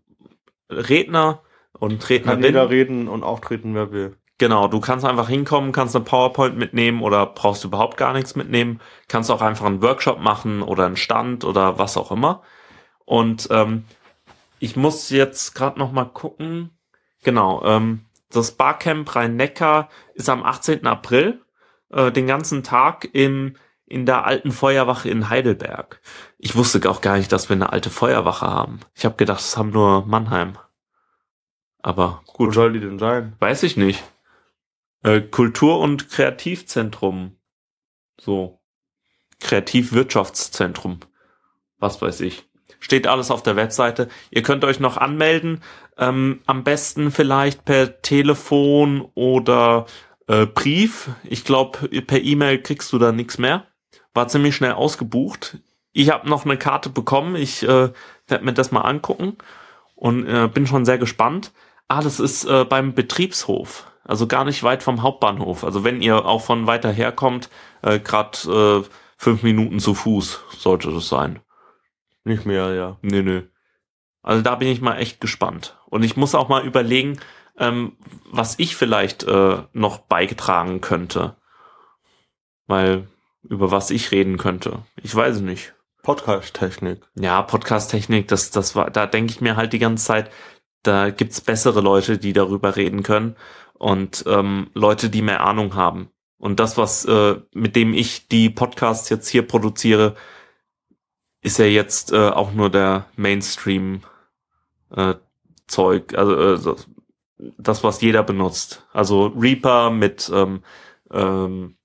Redner 0.69 1.41
und 1.79 2.09
Rednerin. 2.09 2.41
Kann 2.41 2.43
jeder 2.43 2.69
reden 2.69 3.07
und 3.07 3.23
auftreten, 3.23 3.75
wer 3.75 3.91
will. 3.91 4.17
Genau, 4.37 4.67
du 4.67 4.81
kannst 4.81 5.05
einfach 5.05 5.29
hinkommen, 5.29 5.71
kannst 5.71 5.95
eine 5.95 6.03
PowerPoint 6.03 6.57
mitnehmen 6.57 7.01
oder 7.01 7.25
brauchst 7.25 7.63
du 7.63 7.69
überhaupt 7.69 7.95
gar 7.95 8.11
nichts 8.11 8.35
mitnehmen. 8.35 8.81
Kannst 9.07 9.31
auch 9.31 9.41
einfach 9.41 9.65
einen 9.65 9.81
Workshop 9.81 10.19
machen 10.19 10.61
oder 10.61 10.85
einen 10.85 10.97
Stand 10.97 11.45
oder 11.45 11.79
was 11.79 11.95
auch 11.95 12.11
immer. 12.11 12.41
Und 13.05 13.47
ähm, 13.51 13.85
ich 14.59 14.75
muss 14.75 15.09
jetzt 15.09 15.55
gerade 15.55 15.79
noch 15.79 15.93
mal 15.93 16.05
gucken. 16.05 16.71
Genau, 17.23 17.63
ähm, 17.63 18.05
das 18.29 18.51
Barcamp 18.51 19.15
Rhein-Neckar 19.15 19.89
ist 20.15 20.29
am 20.29 20.43
18. 20.43 20.85
April, 20.85 21.41
äh, 21.91 22.11
den 22.11 22.27
ganzen 22.27 22.63
Tag 22.63 23.07
im 23.13 23.55
in 23.87 24.05
der 24.05 24.25
alten 24.25 24.51
Feuerwache 24.51 25.09
in 25.09 25.29
Heidelberg. 25.29 26.01
Ich 26.39 26.55
wusste 26.55 26.89
auch 26.89 27.01
gar 27.01 27.17
nicht, 27.17 27.31
dass 27.31 27.49
wir 27.49 27.55
eine 27.55 27.71
alte 27.71 27.91
Feuerwache 27.91 28.47
haben. 28.47 28.79
Ich 28.95 29.05
habe 29.05 29.15
gedacht, 29.15 29.39
das 29.39 29.57
haben 29.57 29.69
nur 29.69 30.05
Mannheim. 30.07 30.57
Aber 31.85 32.23
Wo 32.25 32.45
gut, 32.45 32.55
soll 32.55 32.73
die 32.73 32.79
denn 32.79 32.97
sein? 32.97 33.35
weiß 33.37 33.61
ich 33.61 33.77
nicht. 33.77 34.03
Äh, 35.03 35.21
Kultur- 35.21 35.79
und 35.79 36.09
Kreativzentrum. 36.09 37.37
So. 38.19 38.59
Kreativwirtschaftszentrum. 39.39 41.01
Was 41.77 42.01
weiß 42.01 42.21
ich. 42.21 42.49
Steht 42.79 43.05
alles 43.05 43.29
auf 43.29 43.43
der 43.43 43.55
Webseite. 43.55 44.09
Ihr 44.31 44.41
könnt 44.41 44.65
euch 44.65 44.79
noch 44.79 44.97
anmelden. 44.97 45.61
Ähm, 45.95 46.41
am 46.47 46.63
besten 46.63 47.11
vielleicht 47.11 47.65
per 47.65 48.01
Telefon 48.01 49.07
oder 49.13 49.85
äh, 50.25 50.47
Brief. 50.47 51.11
Ich 51.23 51.43
glaube, 51.45 51.87
per 52.01 52.19
E-Mail 52.19 52.63
kriegst 52.63 52.91
du 52.93 52.97
da 52.97 53.11
nichts 53.11 53.37
mehr. 53.37 53.67
War 54.15 54.27
ziemlich 54.27 54.55
schnell 54.55 54.71
ausgebucht. 54.71 55.59
Ich 55.91 56.09
habe 56.09 56.27
noch 56.27 56.45
eine 56.45 56.57
Karte 56.57 56.89
bekommen. 56.89 57.35
Ich 57.35 57.61
äh, 57.61 57.91
werde 58.27 58.43
mir 58.43 58.53
das 58.53 58.71
mal 58.71 58.81
angucken 58.81 59.37
und 59.93 60.25
äh, 60.25 60.49
bin 60.51 60.65
schon 60.65 60.83
sehr 60.83 60.97
gespannt. 60.97 61.51
Ah, 61.87 62.01
das 62.01 62.19
ist 62.19 62.45
äh, 62.45 62.65
beim 62.65 62.93
Betriebshof, 62.93 63.91
also 64.03 64.27
gar 64.27 64.43
nicht 64.43 64.63
weit 64.63 64.81
vom 64.81 65.03
Hauptbahnhof. 65.03 65.63
Also 65.63 65.83
wenn 65.83 66.01
ihr 66.01 66.25
auch 66.25 66.41
von 66.41 66.67
weiter 66.67 66.91
her 66.91 67.11
kommt, 67.11 67.49
äh, 67.83 67.99
gerade 67.99 68.83
äh, 68.85 68.89
fünf 69.17 69.43
Minuten 69.43 69.79
zu 69.79 69.93
Fuß 69.93 70.41
sollte 70.57 70.91
das 70.91 71.07
sein. 71.07 71.39
Nicht 72.23 72.45
mehr, 72.45 72.73
ja. 72.73 72.97
Nö, 73.01 73.21
nö. 73.21 73.43
Also 74.23 74.41
da 74.41 74.55
bin 74.55 74.67
ich 74.67 74.81
mal 74.81 74.97
echt 74.97 75.21
gespannt. 75.21 75.77
Und 75.85 76.03
ich 76.03 76.17
muss 76.17 76.33
auch 76.33 76.49
mal 76.49 76.65
überlegen, 76.65 77.19
ähm, 77.57 77.95
was 78.31 78.57
ich 78.57 78.75
vielleicht 78.75 79.23
äh, 79.23 79.57
noch 79.73 79.99
beigetragen 79.99 80.81
könnte. 80.81 81.35
Weil, 82.65 83.07
über 83.43 83.69
was 83.69 83.91
ich 83.91 84.11
reden 84.11 84.37
könnte. 84.37 84.79
Ich 85.03 85.15
weiß 85.15 85.35
es 85.35 85.41
nicht. 85.41 85.75
Podcast-Technik. 86.01 87.01
Ja, 87.15 87.41
Podcast-Technik, 87.43 88.27
das, 88.27 88.49
das 88.49 88.75
war, 88.75 88.89
da 88.89 89.05
denke 89.05 89.31
ich 89.31 89.41
mir 89.41 89.55
halt 89.55 89.73
die 89.73 89.79
ganze 89.79 90.05
Zeit, 90.05 90.31
da 90.87 91.09
gibt's 91.09 91.41
bessere 91.41 91.81
Leute, 91.81 92.17
die 92.17 92.33
darüber 92.33 92.75
reden 92.75 93.03
können 93.03 93.35
und 93.73 94.23
ähm, 94.27 94.69
Leute, 94.73 95.09
die 95.09 95.21
mehr 95.21 95.41
Ahnung 95.41 95.75
haben. 95.75 96.09
Und 96.37 96.59
das, 96.59 96.77
was 96.77 97.05
äh, 97.05 97.37
mit 97.53 97.75
dem 97.75 97.93
ich 97.93 98.27
die 98.27 98.49
Podcasts 98.49 99.09
jetzt 99.09 99.27
hier 99.29 99.47
produziere, 99.47 100.15
ist 101.41 101.59
ja 101.59 101.65
jetzt 101.65 102.11
äh, 102.11 102.29
auch 102.29 102.53
nur 102.53 102.69
der 102.69 103.07
Mainstream 103.15 104.01
äh, 104.95 105.15
Zeug, 105.67 106.13
also 106.15 106.73
äh, 106.73 106.75
das, 107.57 107.83
was 107.83 108.01
jeder 108.01 108.23
benutzt. 108.23 108.85
Also 108.93 109.27
Reaper 109.27 109.91
mit 109.91 110.31
ähm, 110.33 110.63
ähm, 111.11 111.77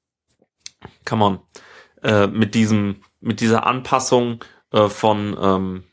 come 1.05 1.25
on, 1.25 1.39
äh, 2.03 2.27
mit 2.27 2.55
diesem, 2.55 3.03
mit 3.21 3.41
dieser 3.41 3.67
Anpassung 3.67 4.45
äh, 4.73 4.89
von 4.89 5.37
ähm, 5.41 5.85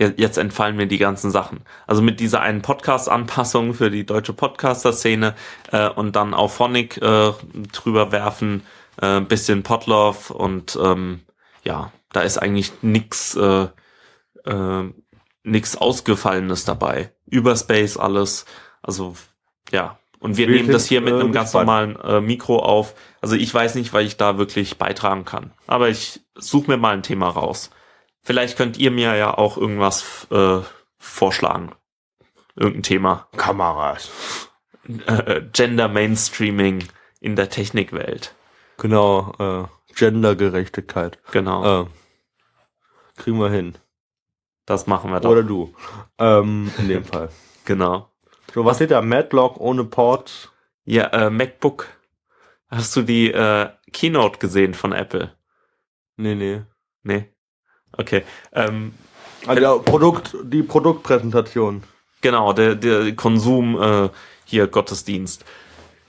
jetzt 0.00 0.38
entfallen 0.38 0.76
mir 0.76 0.86
die 0.86 0.98
ganzen 0.98 1.30
Sachen. 1.30 1.60
Also 1.86 2.02
mit 2.02 2.20
dieser 2.20 2.40
einen 2.40 2.62
Podcast-Anpassung 2.62 3.74
für 3.74 3.90
die 3.90 4.06
deutsche 4.06 4.32
Podcaster-Szene 4.32 5.34
äh, 5.72 5.88
und 5.88 6.16
dann 6.16 6.34
auf 6.34 6.54
Phonic 6.54 6.96
äh, 6.98 7.32
drüber 7.72 8.12
werfen, 8.12 8.62
äh, 9.00 9.18
ein 9.18 9.28
bisschen 9.28 9.62
Podlove 9.62 10.32
und 10.32 10.78
ähm, 10.82 11.20
ja, 11.64 11.92
da 12.12 12.22
ist 12.22 12.38
eigentlich 12.38 12.72
nix, 12.82 13.36
äh, 13.36 13.68
äh, 14.44 14.92
nix 15.44 15.76
Ausgefallenes 15.76 16.64
dabei. 16.64 17.12
Überspace 17.26 17.96
alles, 17.96 18.46
also 18.82 19.14
ja. 19.70 19.98
Und 20.18 20.36
wir 20.36 20.48
Wir 20.48 20.56
nehmen 20.56 20.70
das 20.70 20.86
hier 20.86 21.00
mit 21.00 21.14
äh, 21.14 21.20
einem 21.20 21.32
ganz 21.32 21.54
normalen 21.54 21.96
äh, 21.96 22.20
Mikro 22.20 22.58
auf. 22.58 22.94
Also 23.22 23.36
ich 23.36 23.52
weiß 23.52 23.74
nicht, 23.74 23.92
weil 23.94 24.04
ich 24.04 24.18
da 24.18 24.36
wirklich 24.36 24.76
beitragen 24.76 25.24
kann. 25.24 25.52
Aber 25.66 25.88
ich 25.88 26.20
suche 26.34 26.70
mir 26.70 26.76
mal 26.76 26.92
ein 26.92 27.02
Thema 27.02 27.28
raus. 27.28 27.70
Vielleicht 28.22 28.56
könnt 28.56 28.76
ihr 28.78 28.90
mir 28.90 29.14
ja 29.16 29.36
auch 29.36 29.56
irgendwas 29.56 30.26
äh, 30.30 30.60
vorschlagen. 30.98 31.72
Irgendein 32.56 32.82
Thema. 32.82 33.28
Kameras. 33.36 34.10
Äh, 35.06 35.42
Gender 35.52 35.88
Mainstreaming 35.88 36.84
in 37.20 37.36
der 37.36 37.48
Technikwelt. 37.48 38.34
Genau, 38.78 39.32
äh, 39.38 39.94
Gendergerechtigkeit. 39.94 41.18
Genau, 41.32 41.82
Äh, 41.82 41.86
kriegen 43.16 43.38
wir 43.38 43.50
hin. 43.50 43.76
das 44.66 44.86
machen 44.86 45.10
wir 45.10 45.20
doch. 45.20 45.30
Oder 45.30 45.42
du. 45.42 45.74
Ähm, 46.18 46.70
in 46.78 46.88
dem 46.88 47.04
Fall. 47.12 47.30
Genau. 47.64 48.10
So, 48.54 48.64
was 48.64 48.76
steht 48.76 48.90
da? 48.90 49.00
Madlock 49.02 49.58
ohne 49.60 49.84
Ports? 49.84 50.50
Ja, 50.84 51.04
äh, 51.08 51.30
MacBook. 51.30 51.86
Hast 52.68 52.94
du 52.96 53.02
die 53.02 53.30
äh, 53.32 53.68
Keynote 53.92 54.38
gesehen 54.38 54.74
von 54.74 54.92
Apple? 54.92 55.36
Nee, 56.16 56.34
nee. 56.34 56.62
Nee. 57.02 57.32
Okay. 57.96 58.22
Ähm, 58.52 58.92
Also 59.46 59.62
ja, 59.62 59.74
Produkt, 59.78 60.36
die 60.44 60.62
Produktpräsentation. 60.62 61.82
genau, 62.20 62.52
der, 62.52 62.74
der 62.74 63.14
Konsum 63.16 63.80
äh, 63.80 64.08
hier 64.44 64.66
Gottesdienst. 64.66 65.44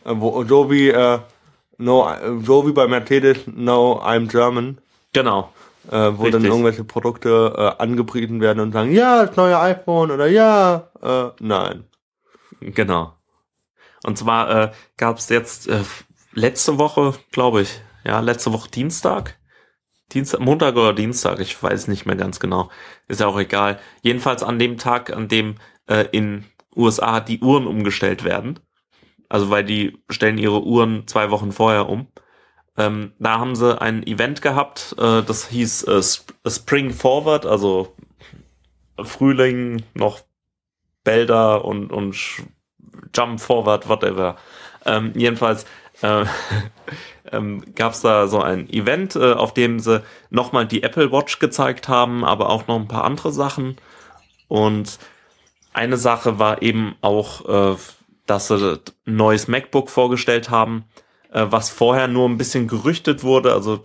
Äh, 0.06 0.14
wo, 0.16 0.44
so 0.44 0.70
wie, 0.70 0.90
äh, 0.90 1.20
no, 1.78 2.10
so 2.44 2.68
wie 2.68 2.72
bei 2.74 2.88
Mercedes, 2.88 3.38
no, 3.48 4.02
I'm 4.04 4.28
German. 4.28 4.80
Genau. 5.14 5.52
Äh, 5.88 5.92
wo 5.92 6.24
dann 6.26 6.34
Richtig. 6.36 6.46
irgendwelche 6.46 6.84
Produkte 6.84 7.54
äh, 7.58 7.82
angepriesen 7.82 8.40
werden 8.40 8.60
und 8.60 8.72
sagen, 8.72 8.92
ja, 8.92 9.26
das 9.26 9.36
neue 9.36 9.60
iPhone 9.60 10.12
oder 10.12 10.28
ja, 10.28 10.90
äh, 11.02 11.30
nein. 11.40 11.86
Genau. 12.60 13.14
Und 14.04 14.18
zwar 14.18 14.50
äh, 14.50 14.72
gab 14.98 15.18
es 15.18 15.30
jetzt 15.30 15.68
äh, 15.68 15.80
letzte 16.34 16.78
Woche, 16.78 17.14
glaube 17.32 17.62
ich, 17.62 17.82
ja, 18.04 18.20
letzte 18.20 18.54
Woche 18.54 18.70
Dienstag. 18.70 19.38
Dienstag, 20.14 20.42
Montag 20.42 20.76
oder 20.76 20.94
Dienstag, 20.94 21.40
ich 21.40 21.62
weiß 21.62 21.88
nicht 21.88 22.06
mehr 22.06 22.16
ganz 22.16 22.40
genau. 22.40 22.70
Ist 23.08 23.22
ja 23.22 23.28
auch 23.28 23.40
egal. 23.40 23.80
Jedenfalls 24.02 24.44
an 24.44 24.60
dem 24.60 24.78
Tag, 24.78 25.12
an 25.12 25.28
dem 25.28 25.56
äh, 25.88 26.06
in 26.12 26.46
USA 26.76 27.20
die 27.20 27.40
Uhren 27.40 27.68
umgestellt 27.68 28.24
werden. 28.24 28.60
Also 29.30 29.50
weil 29.50 29.64
die 29.64 29.98
stellen 30.10 30.38
ihre 30.38 30.64
Uhren 30.64 31.08
zwei 31.08 31.32
Wochen 31.32 31.52
vorher 31.52 31.88
um. 31.90 32.08
Ähm, 32.78 33.14
da 33.20 33.40
haben 33.40 33.56
sie 33.56 33.82
ein 33.82 34.06
Event 34.08 34.42
gehabt, 34.42 34.96
äh, 34.98 35.22
das 35.24 35.50
hieß 35.50 35.84
äh, 35.84 36.00
Sp 36.00 36.32
Spring 36.48 36.92
Forward, 36.92 37.46
also 37.46 37.96
Frühling, 39.02 39.84
noch 39.94 40.22
Bälder 41.04 41.66
und, 41.66 41.92
und 41.92 42.16
Jump 43.16 43.40
Forward, 43.40 43.90
whatever. 43.90 44.38
Ähm, 44.86 45.12
jedenfalls 45.16 45.66
äh, 46.02 46.26
ähm, 47.32 47.64
gab 47.76 47.94
es 47.94 48.02
da 48.02 48.28
so 48.28 48.42
ein 48.42 48.70
Event, 48.70 49.16
äh, 49.16 49.34
auf 49.34 49.54
dem 49.54 49.80
sie 49.80 50.04
nochmal 50.30 50.68
die 50.68 50.84
Apple 50.84 51.12
Watch 51.12 51.40
gezeigt 51.40 51.88
haben, 51.88 52.24
aber 52.26 52.50
auch 52.50 52.68
noch 52.68 52.80
ein 52.80 52.88
paar 52.88 53.04
andere 53.04 53.32
Sachen. 53.32 53.78
Und 54.48 55.00
eine 55.74 55.98
Sache 55.98 56.40
war 56.40 56.62
eben 56.62 56.96
auch, 57.02 57.74
äh, 57.74 57.78
dass 58.26 58.48
sie 58.48 58.80
ein 59.06 59.16
neues 59.16 59.48
MacBook 59.48 59.90
vorgestellt 59.90 60.50
haben, 60.50 60.86
äh, 61.32 61.46
was 61.50 61.70
vorher 61.70 62.08
nur 62.08 62.28
ein 62.28 62.38
bisschen 62.38 62.68
gerüchtet 62.68 63.24
wurde. 63.24 63.54
Also 63.54 63.84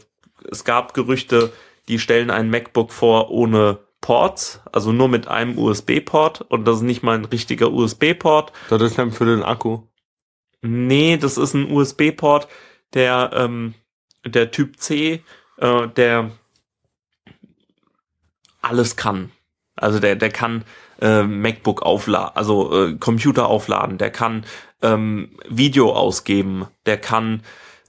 es 0.50 0.64
gab 0.64 0.94
Gerüchte, 0.94 1.52
die 1.88 1.98
stellen 1.98 2.30
ein 2.30 2.50
MacBook 2.50 2.92
vor 2.92 3.30
ohne 3.30 3.78
Ports, 4.00 4.60
also 4.72 4.92
nur 4.92 5.08
mit 5.08 5.26
einem 5.26 5.58
USB-Port 5.58 6.42
und 6.42 6.64
das 6.64 6.76
ist 6.76 6.82
nicht 6.82 7.02
mal 7.02 7.16
ein 7.16 7.24
richtiger 7.24 7.72
USB-Port, 7.72 8.52
Das 8.68 8.82
ist 8.82 8.98
dann 8.98 9.10
für 9.10 9.24
den 9.24 9.42
Akku. 9.42 9.80
Nee, 10.66 11.16
das 11.16 11.38
ist 11.38 11.54
ein 11.54 11.70
USB-Port, 11.70 12.48
der, 12.94 13.30
ähm, 13.34 13.74
der 14.24 14.50
Typ 14.50 14.78
C, 14.78 15.22
äh, 15.58 15.88
der 15.88 16.30
alles 18.62 18.96
kann. 18.96 19.30
Also 19.76 20.00
der, 20.00 20.16
der 20.16 20.30
kann 20.30 20.64
äh, 21.00 21.22
MacBook 21.22 21.82
aufladen, 21.82 22.34
also 22.34 22.86
äh, 22.86 22.94
Computer 22.94 23.46
aufladen, 23.46 23.98
der 23.98 24.10
kann 24.10 24.44
ähm, 24.82 25.38
Video 25.48 25.92
ausgeben, 25.92 26.66
der 26.86 26.98
kann 26.98 27.42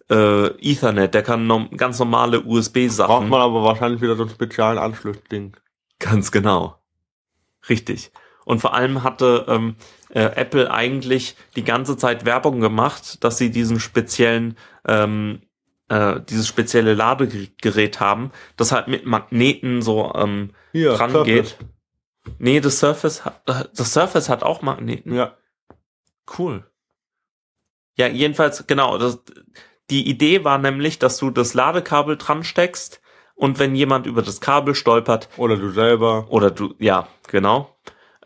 äh, 0.10 0.48
Ethernet, 0.62 1.14
der 1.14 1.24
kann 1.24 1.48
nom 1.48 1.70
ganz 1.76 2.00
normale 2.00 2.42
Braucht 2.42 2.52
USB-Sachen. 2.52 3.30
man 3.30 3.42
aber 3.42 3.64
wahrscheinlich 3.64 4.02
wieder 4.02 4.16
so 4.16 4.24
ein 4.24 4.30
speziellen 4.30 4.78
Anschlussding. 4.78 5.56
Ganz 6.00 6.32
genau. 6.32 6.78
Richtig. 7.70 8.12
Und 8.48 8.60
vor 8.62 8.74
allem 8.74 9.04
hatte 9.04 9.44
ähm, 9.50 9.76
äh, 10.10 10.22
Apple 10.22 10.72
eigentlich 10.72 11.36
die 11.58 11.66
ganze 11.66 11.98
Zeit 11.98 12.24
Werbung 12.24 12.62
gemacht, 12.62 13.22
dass 13.26 13.38
sie 13.38 13.52
diesen 13.52 13.78
speziellen, 13.82 14.58
ähm, 14.88 15.42
äh, 15.90 16.22
dieses 16.30 16.48
spezielle 16.48 16.94
Ladegerät 16.94 18.00
haben, 18.00 18.32
das 18.56 18.72
halt 18.72 18.88
mit 18.88 19.06
Magneten 19.06 19.82
so 19.82 20.14
ähm, 20.16 20.52
Hier, 20.72 20.94
rangeht. 20.94 21.48
Surface. 21.48 21.68
Nee, 22.40 22.62
das 22.62 22.80
Surface, 22.80 23.26
hat- 23.26 23.42
äh, 23.48 23.66
das 23.76 23.92
Surface 23.92 24.30
hat 24.30 24.44
auch 24.44 24.62
Magneten. 24.62 25.14
Ja. 25.14 25.36
Cool. 26.40 26.64
Ja, 27.98 28.08
jedenfalls, 28.08 28.66
genau. 28.66 28.98
Das, 28.98 29.20
die 29.90 30.08
Idee 30.10 30.46
war 30.46 30.58
nämlich, 30.58 31.00
dass 31.00 31.18
du 31.18 31.32
das 31.32 31.54
Ladekabel 31.54 32.16
dran 32.16 32.46
steckst 32.46 33.02
und 33.36 33.60
wenn 33.60 33.76
jemand 33.76 34.06
über 34.08 34.22
das 34.22 34.40
Kabel 34.40 34.74
stolpert, 34.74 35.28
Oder 35.36 35.58
du 35.58 35.70
selber. 35.72 36.28
oder 36.30 36.50
du, 36.50 36.76
ja, 36.80 37.10
genau. 37.28 37.76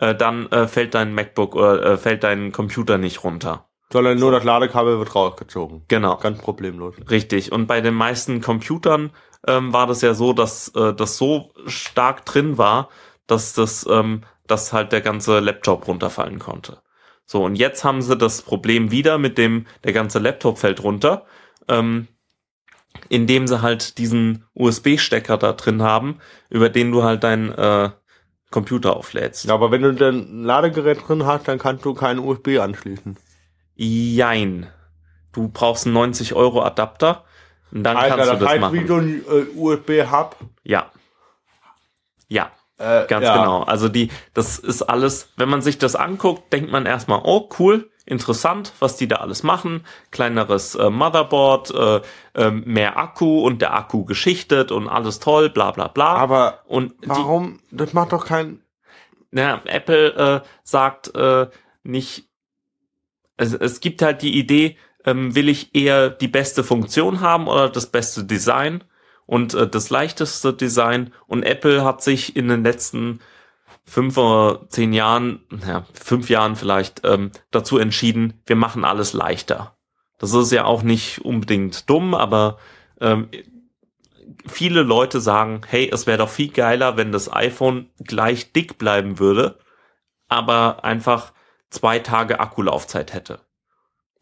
Äh, 0.02 0.16
dann 0.16 0.52
äh, 0.52 0.68
fällt 0.68 0.96
dein 0.96 1.14
MacBook 1.14 1.56
oder 1.56 1.84
äh, 1.84 1.98
fällt 1.98 2.24
dein 2.24 2.52
Computer 2.52 2.98
nicht 2.98 3.24
runter. 3.24 3.70
Sondern 3.94 4.20
nur 4.20 4.32
das 4.32 4.44
Ladekabel 4.44 4.98
wird 4.98 5.16
rausgezogen. 5.16 5.84
Genau. 5.88 6.18
Ganz 6.18 6.40
problemlos. 6.40 6.96
Richtig. 7.10 7.52
Und 7.52 7.68
bei 7.68 7.82
den 7.82 7.94
meisten 7.94 8.42
Computern 8.42 9.12
ähm, 9.48 9.74
war 9.74 9.88
das 9.88 10.02
ja 10.02 10.14
so, 10.14 10.34
dass 10.34 10.70
äh, 10.70 10.94
das 10.94 11.18
so 11.18 11.54
stark 11.68 12.26
drin 12.26 12.58
war, 12.58 12.90
dass 13.28 13.54
das, 13.54 13.86
ähm, 13.90 14.24
dass 14.48 14.74
halt 14.74 14.92
der 14.92 15.02
ganze 15.02 15.40
Laptop 15.40 15.88
runterfallen 15.88 16.40
konnte. 16.40 16.82
So, 17.26 17.44
und 17.46 17.56
jetzt 17.56 17.84
haben 17.84 18.02
sie 18.02 18.18
das 18.18 18.42
Problem 18.42 18.92
wieder 18.92 19.18
mit 19.18 19.38
dem, 19.38 19.68
der 19.84 19.94
ganze 19.94 20.20
Laptop 20.20 20.58
fällt 20.58 20.84
runter, 20.84 21.26
ähm, 21.68 22.08
indem 23.10 23.48
sie 23.48 23.62
halt 23.62 23.98
diesen 23.98 24.46
USB-Stecker 24.54 25.38
da 25.38 25.54
drin 25.54 25.84
haben, 25.84 26.20
über 26.50 26.70
den 26.70 26.92
du 26.92 27.04
halt 27.04 27.24
dein 27.24 27.52
äh, 27.52 27.92
Computer 28.52 28.96
auflädst. 28.96 29.46
Ja, 29.46 29.54
aber 29.56 29.72
wenn 29.72 29.82
du 29.82 29.94
dann 29.94 30.16
ein 30.42 30.44
Ladegerät 30.44 31.08
drin 31.08 31.26
hast, 31.26 31.48
dann 31.48 31.58
kannst 31.58 31.84
du 31.86 31.94
keinen 31.94 32.20
USB 32.20 32.60
anschließen. 32.60 33.18
Jein. 33.76 34.68
Du 35.32 35.48
brauchst 35.48 35.86
einen 35.86 35.94
90 35.94 36.34
Euro 36.36 36.62
Adapter 36.62 37.24
und 37.72 37.84
dann 37.84 37.96
Alter, 37.98 38.18
kannst 38.18 38.32
du 38.34 38.38
das 38.38 38.50
heißt, 38.50 38.62
machen. 38.62 38.80
wie 38.80 38.88
so 38.88 38.96
ein 38.98 39.24
äh, 39.26 39.58
USB-Hub. 39.58 40.36
Ja. 40.64 40.92
Ja, 42.28 42.52
Äh, 42.78 43.06
ganz 43.08 43.26
ja. 43.26 43.38
genau. 43.38 43.64
Also 43.64 43.88
die, 43.90 44.10
das 44.34 44.58
ist 44.58 44.82
alles, 44.84 45.30
wenn 45.38 45.50
man 45.50 45.62
sich 45.62 45.78
das 45.78 45.96
anguckt, 45.96 46.52
denkt 46.52 46.72
man 46.72 46.86
erstmal, 46.86 47.22
oh 47.24 47.48
cool, 47.60 47.91
interessant, 48.12 48.74
was 48.80 48.98
die 48.98 49.08
da 49.08 49.18
alles 49.18 49.42
machen. 49.42 49.86
Kleineres 50.12 50.76
äh, 50.76 50.90
Motherboard, 50.90 51.72
äh, 51.74 52.02
äh, 52.36 52.52
mehr 52.52 52.98
Akku 52.98 53.42
und 53.42 53.62
der 53.62 53.74
Akku 53.74 54.04
geschichtet 54.04 54.72
und 54.72 54.90
alles 54.90 55.20
toll, 55.20 55.50
bla 55.50 55.72
bla 55.72 55.88
bla. 55.88 56.16
Aber 56.16 56.60
und 56.68 56.94
die, 57.04 57.10
warum? 57.10 57.60
Das 57.72 57.94
macht 57.94 58.12
doch 58.12 58.26
kein. 58.26 58.62
ja, 59.32 59.62
Apple 59.66 60.14
äh, 60.44 60.48
sagt 60.64 61.16
äh, 61.16 61.48
nicht, 61.84 62.26
es, 63.38 63.54
es 63.54 63.80
gibt 63.80 64.02
halt 64.02 64.22
die 64.22 64.38
Idee, 64.38 64.78
ähm, 65.06 65.34
will 65.34 65.48
ich 65.48 65.74
eher 65.74 66.10
die 66.10 66.28
beste 66.28 66.64
Funktion 66.64 67.22
haben 67.22 67.48
oder 67.48 67.70
das 67.70 67.88
beste 67.88 68.26
Design 68.26 68.84
und 69.26 69.54
äh, 69.54 69.68
das 69.68 69.90
leichteste 69.90 70.54
Design. 70.54 71.14
Und 71.28 71.44
Apple 71.44 71.86
hat 71.86 72.04
sich 72.04 72.36
in 72.36 72.50
den 72.50 72.64
letzten 72.64 73.22
fünf 73.92 74.16
oder 74.16 74.70
zehn 74.70 74.94
Jahren, 74.94 75.42
ja, 75.68 75.86
fünf 75.94 76.30
Jahren 76.30 76.56
vielleicht, 76.56 77.02
ähm, 77.04 77.32
dazu 77.52 77.78
entschieden, 77.78 78.42
wir 78.46 78.56
machen 78.56 78.86
alles 78.86 79.12
leichter. 79.12 79.76
Das 80.18 80.34
ist 80.34 80.54
ja 80.54 80.64
auch 80.64 80.82
nicht 80.82 81.26
unbedingt 81.26 81.90
dumm, 81.90 82.14
aber 82.14 82.58
ähm, 83.02 83.28
viele 84.48 84.84
Leute 84.84 85.20
sagen, 85.20 85.64
hey, 85.68 85.90
es 85.92 86.08
wäre 86.08 86.20
doch 86.20 86.30
viel 86.30 86.54
geiler, 86.54 86.96
wenn 86.96 87.12
das 87.12 87.34
iPhone 87.34 87.90
gleich 88.00 88.54
dick 88.54 88.78
bleiben 88.78 89.20
würde, 89.20 89.60
aber 90.30 90.86
einfach 90.86 91.34
zwei 91.70 92.00
Tage 92.00 92.40
Akkulaufzeit 92.40 93.12
hätte. 93.12 93.42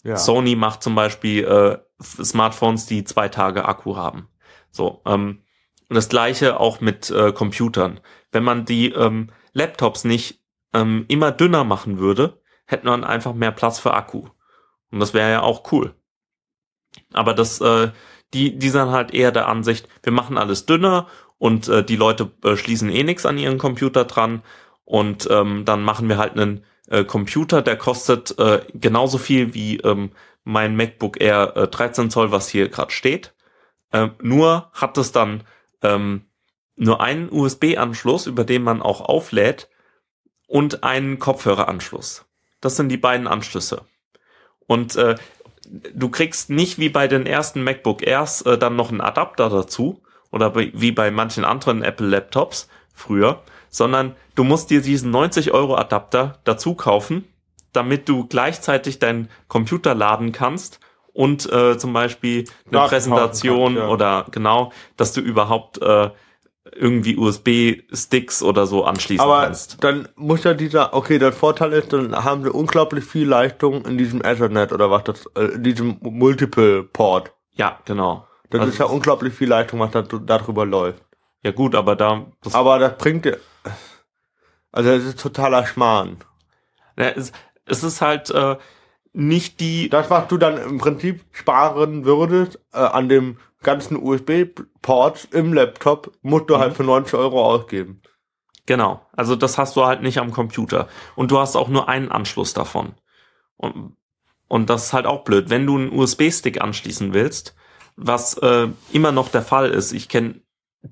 Ja. 0.04 0.18
Sony 0.18 0.56
macht 0.56 0.82
zum 0.82 0.96
Beispiel 0.96 1.44
äh, 1.44 1.78
Smartphones, 2.02 2.88
die 2.88 3.04
zwei 3.04 3.30
Tage 3.30 3.66
Akku 3.66 3.98
haben. 3.98 4.30
So, 4.72 5.04
ähm, 5.06 5.44
und 5.90 5.96
das 5.96 6.10
gleiche 6.10 6.60
auch 6.60 6.82
mit 6.82 7.12
äh, 7.12 7.32
Computern. 7.34 8.00
Wenn 8.32 8.44
man 8.44 8.66
die 8.66 8.90
ähm, 8.94 9.30
Laptops 9.54 10.04
nicht 10.04 10.42
ähm, 10.74 11.06
immer 11.08 11.32
dünner 11.32 11.64
machen 11.64 12.00
würde, 12.00 12.42
hätte 12.66 12.86
man 12.86 13.04
einfach 13.04 13.34
mehr 13.34 13.52
Platz 13.52 13.80
für 13.80 13.94
Akku. 13.94 14.28
Und 14.92 15.00
das 15.00 15.14
wäre 15.14 15.32
ja 15.32 15.42
auch 15.42 15.72
cool. 15.72 15.96
Aber 17.14 17.34
das, 17.34 17.62
äh, 17.62 17.92
die, 18.34 18.58
die 18.58 18.70
sind 18.70 18.90
halt 18.90 19.14
eher 19.14 19.32
der 19.32 19.48
Ansicht, 19.48 19.88
wir 20.04 20.12
machen 20.12 20.38
alles 20.38 20.66
dünner 20.66 21.08
und 21.38 21.68
äh, 21.68 21.84
die 21.84 21.96
Leute 21.96 22.32
äh, 22.44 22.56
schließen 22.56 22.90
eh 22.90 23.04
nichts 23.04 23.26
an 23.26 23.38
ihren 23.38 23.58
Computer 23.58 24.06
dran 24.06 24.44
und 24.86 25.28
ähm, 25.32 25.66
dann 25.66 25.84
machen 25.84 26.10
wir 26.10 26.18
halt 26.18 26.34
einen 26.34 26.64
äh, 26.88 27.04
Computer, 27.04 27.62
der 27.62 27.78
kostet 27.78 28.38
äh, 28.40 28.66
genauso 28.74 29.18
viel 29.18 29.54
wie 29.54 29.78
ähm, 29.78 30.12
mein 30.44 30.76
MacBook 30.76 31.22
Air 31.22 31.56
äh, 31.56 31.68
13 31.68 32.10
Zoll, 32.10 32.32
was 32.32 32.50
hier 32.50 32.70
gerade 32.70 32.92
steht. 32.92 33.34
Ähm, 33.94 34.12
nur 34.22 34.70
hat 34.74 34.98
es 34.98 35.12
dann 35.12 35.44
ähm, 35.82 36.26
nur 36.80 37.02
einen 37.02 37.30
USB-Anschluss, 37.32 38.26
über 38.26 38.46
den 38.46 38.64
man 38.64 38.82
auch 38.82 39.02
auflädt 39.02 39.70
und 40.48 40.84
einen 40.84 41.20
Kopfhöreranschluss. 41.20 42.26
Das 42.62 42.78
sind 42.78 42.90
die 42.90 42.98
beiden 42.98 43.28
Anschlüsse. 43.28 43.82
Und 44.66 44.96
äh, 44.96 45.16
du 45.68 46.10
kriegst 46.10 46.50
nicht 46.50 46.80
wie 46.80 46.90
bei 46.90 47.08
den 47.08 47.26
ersten 47.26 47.64
MacBook 47.64 48.02
Airs 48.02 48.42
äh, 48.44 48.58
dann 48.58 48.78
noch 48.78 48.90
einen 48.90 49.02
Adapter 49.02 49.50
dazu 49.50 50.02
oder 50.32 50.56
wie 50.56 50.92
bei 50.92 51.12
manchen 51.12 51.44
anderen 51.44 51.84
Apple 51.84 52.08
Laptops 52.08 52.70
früher, 52.94 53.42
sondern 53.70 54.16
du 54.36 54.44
musst 54.44 54.70
dir 54.70 54.82
diesen 54.82 55.12
90 55.12 55.52
Euro 55.52 55.76
Adapter 55.76 56.40
dazu 56.46 56.76
kaufen, 56.76 57.28
damit 57.74 58.08
du 58.08 58.26
gleichzeitig 58.26 59.00
deinen 59.00 59.30
Computer 59.48 59.96
laden 59.96 60.32
kannst 60.32 60.80
und 61.12 61.52
äh, 61.52 61.78
zum 61.78 61.92
Beispiel 61.92 62.46
eine 62.72 62.88
Präsentation 62.88 63.76
kannst, 63.76 63.88
ja. 63.88 63.90
oder 63.90 64.26
genau, 64.32 64.72
dass 64.98 65.12
du 65.12 65.22
überhaupt 65.22 65.82
äh, 65.82 66.10
irgendwie 66.76 67.18
USB-Sticks 67.18 68.44
oder 68.44 68.68
so 68.68 68.84
anschließen 68.86 69.24
Aber 69.24 69.42
kannst. 69.44 69.84
dann 69.84 70.08
muss 70.16 70.44
ja 70.44 70.54
dieser, 70.54 70.94
okay, 70.94 71.18
der 71.20 71.32
Vorteil 71.34 71.74
ist, 71.74 71.94
dann 71.94 72.16
haben 72.24 72.44
wir 72.44 72.54
unglaublich 72.54 73.06
viel 73.06 73.28
Leistung 73.28 73.86
in 73.86 73.98
diesem 73.98 74.22
Ethernet 74.22 74.72
oder 74.72 74.92
was 74.92 75.04
das, 75.06 75.26
äh, 75.36 75.46
in 75.56 75.64
diesem 75.64 75.98
Multiple 76.02 76.84
Port. 76.84 77.34
Ja, 77.54 77.80
genau. 77.86 78.28
Das 78.50 78.62
Also- 78.62 78.72
ist 78.74 78.78
ja 78.80 78.86
unglaublich 78.86 79.34
viel 79.34 79.48
Leistung, 79.50 79.80
was 79.80 79.92
da, 79.92 80.02
darüber 80.02 80.66
läuft. 80.66 81.04
Ja 81.44 81.52
gut, 81.52 81.74
aber 81.76 81.96
da 81.96 82.26
das 82.44 82.54
Aber 82.54 82.78
das 82.80 82.98
bringt 82.98 83.26
dir, 83.26 83.38
also 84.72 84.90
das 84.90 85.04
ist 85.04 85.20
totaler 85.20 85.66
Schmarrn. 85.66 86.18
Ja, 86.98 87.10
es, 87.10 87.32
es 87.66 87.84
ist 87.84 88.02
halt 88.02 88.30
äh, 88.32 88.58
nicht 89.14 89.60
die. 89.62 89.90
Das, 89.90 90.10
was 90.10 90.28
du 90.28 90.38
dann 90.38 90.58
im 90.58 90.78
Prinzip 90.80 91.22
sparen 91.32 92.04
würdest, 92.06 92.60
äh, 92.74 92.80
an 92.80 93.08
dem 93.10 93.38
ganzen 93.62 93.98
USB-Ports 93.98 95.26
im 95.32 95.54
Laptop, 95.54 96.12
musst 96.22 96.50
du 96.50 96.56
Mhm. 96.56 96.60
halt 96.60 96.76
für 96.76 96.84
90 96.84 97.14
Euro 97.16 97.46
ausgeben. 97.46 98.02
Genau. 98.66 99.02
Also 99.14 99.36
das 99.36 99.58
hast 99.58 99.76
du 99.76 99.86
halt 99.86 100.02
nicht 100.02 100.20
am 100.20 100.32
Computer. 100.32 100.88
Und 101.16 101.32
du 101.32 101.40
hast 101.40 101.56
auch 101.56 101.70
nur 101.70 101.90
einen 101.90 102.12
Anschluss 102.12 102.54
davon. 102.54 102.94
Und, 103.58 103.96
und 104.48 104.70
das 104.70 104.86
ist 104.86 104.94
halt 104.94 105.06
auch 105.06 105.24
blöd. 105.24 105.50
Wenn 105.50 105.66
du 105.66 105.78
einen 105.78 105.92
USB-Stick 105.92 106.62
anschließen 106.62 107.14
willst, 107.14 107.56
was 107.96 108.38
äh, 108.38 108.68
immer 108.94 109.12
noch 109.12 109.30
der 109.30 109.42
Fall 109.42 109.72
ist, 109.72 109.92
ich 109.92 110.08
kenne 110.08 110.42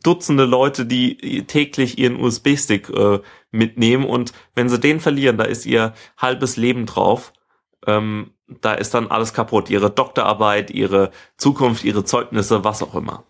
Dutzende 0.03 0.43
Leute, 0.43 0.85
die 0.85 1.45
täglich 1.47 1.97
ihren 1.97 2.19
USB-Stick 2.19 2.89
äh, 2.89 3.21
mitnehmen 3.51 4.03
und 4.03 4.33
wenn 4.53 4.67
sie 4.67 4.79
den 4.81 4.99
verlieren, 4.99 5.37
da 5.37 5.45
ist 5.45 5.65
ihr 5.65 5.93
halbes 6.17 6.57
Leben 6.57 6.85
drauf. 6.85 7.31
Ähm, 7.85 8.33
da 8.47 8.73
ist 8.73 8.93
dann 8.93 9.07
alles 9.07 9.33
kaputt. 9.33 9.69
Ihre 9.69 9.89
Doktorarbeit, 9.89 10.71
ihre 10.71 11.11
Zukunft, 11.37 11.83
ihre 11.83 12.05
Zeugnisse, 12.05 12.63
was 12.63 12.81
auch 12.81 12.95
immer. 12.95 13.23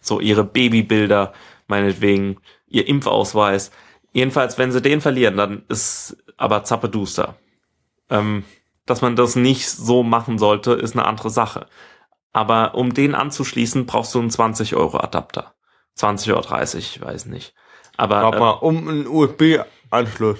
So 0.00 0.20
ihre 0.20 0.44
Babybilder, 0.44 1.32
meinetwegen, 1.66 2.38
ihr 2.68 2.86
Impfausweis. 2.86 3.70
Jedenfalls, 4.12 4.58
wenn 4.58 4.72
sie 4.72 4.80
den 4.80 5.00
verlieren, 5.00 5.36
dann 5.36 5.64
ist 5.68 6.16
aber 6.36 6.64
zappeduster. 6.64 7.36
Ähm, 8.08 8.44
dass 8.86 9.02
man 9.02 9.16
das 9.16 9.36
nicht 9.36 9.68
so 9.68 10.02
machen 10.02 10.38
sollte, 10.38 10.72
ist 10.72 10.96
eine 10.96 11.06
andere 11.06 11.30
Sache. 11.30 11.66
Aber 12.32 12.74
um 12.74 12.94
den 12.94 13.14
anzuschließen, 13.14 13.86
brauchst 13.86 14.14
du 14.14 14.20
einen 14.20 14.30
20 14.30 14.76
Euro 14.76 14.98
Adapter. 14.98 15.54
20 15.94 16.32
oder 16.32 16.42
30, 16.42 16.96
ich 16.96 17.02
weiß 17.02 17.26
nicht. 17.26 17.54
Aber 17.96 18.20
Sag 18.20 18.34
äh, 18.34 18.64
um 18.64 18.88
einen 18.88 19.06
USB-Anschluss. 19.06 20.38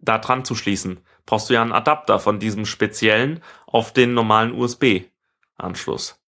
da 0.00 0.18
dran 0.18 0.44
zu 0.44 0.54
schließen, 0.54 1.00
brauchst 1.28 1.50
du 1.50 1.54
ja 1.54 1.60
einen 1.60 1.72
Adapter 1.72 2.18
von 2.18 2.38
diesem 2.38 2.64
speziellen 2.64 3.42
auf 3.66 3.92
den 3.92 4.14
normalen 4.14 4.52
USB-Anschluss. 4.54 6.18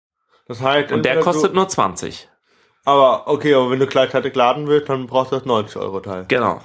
Das 0.47 0.61
heißt, 0.61 0.93
Und 0.93 1.07
der 1.07 1.21
kostet 1.21 1.55
nur 1.55 1.69
20. 1.69 2.29
Aber 2.85 3.27
okay, 3.27 3.55
aber 3.55 3.71
wenn 3.71 3.79
du 3.79 3.87
gleichzeitig 3.87 4.35
laden 4.35 4.67
willst, 4.67 4.91
dann 4.91 5.07
brauchst 5.07 5.33
du 5.33 5.37
das 5.37 5.47
90 5.47 5.77
Euro 5.79 6.01
Teil. 6.01 6.27
Genau. 6.29 6.61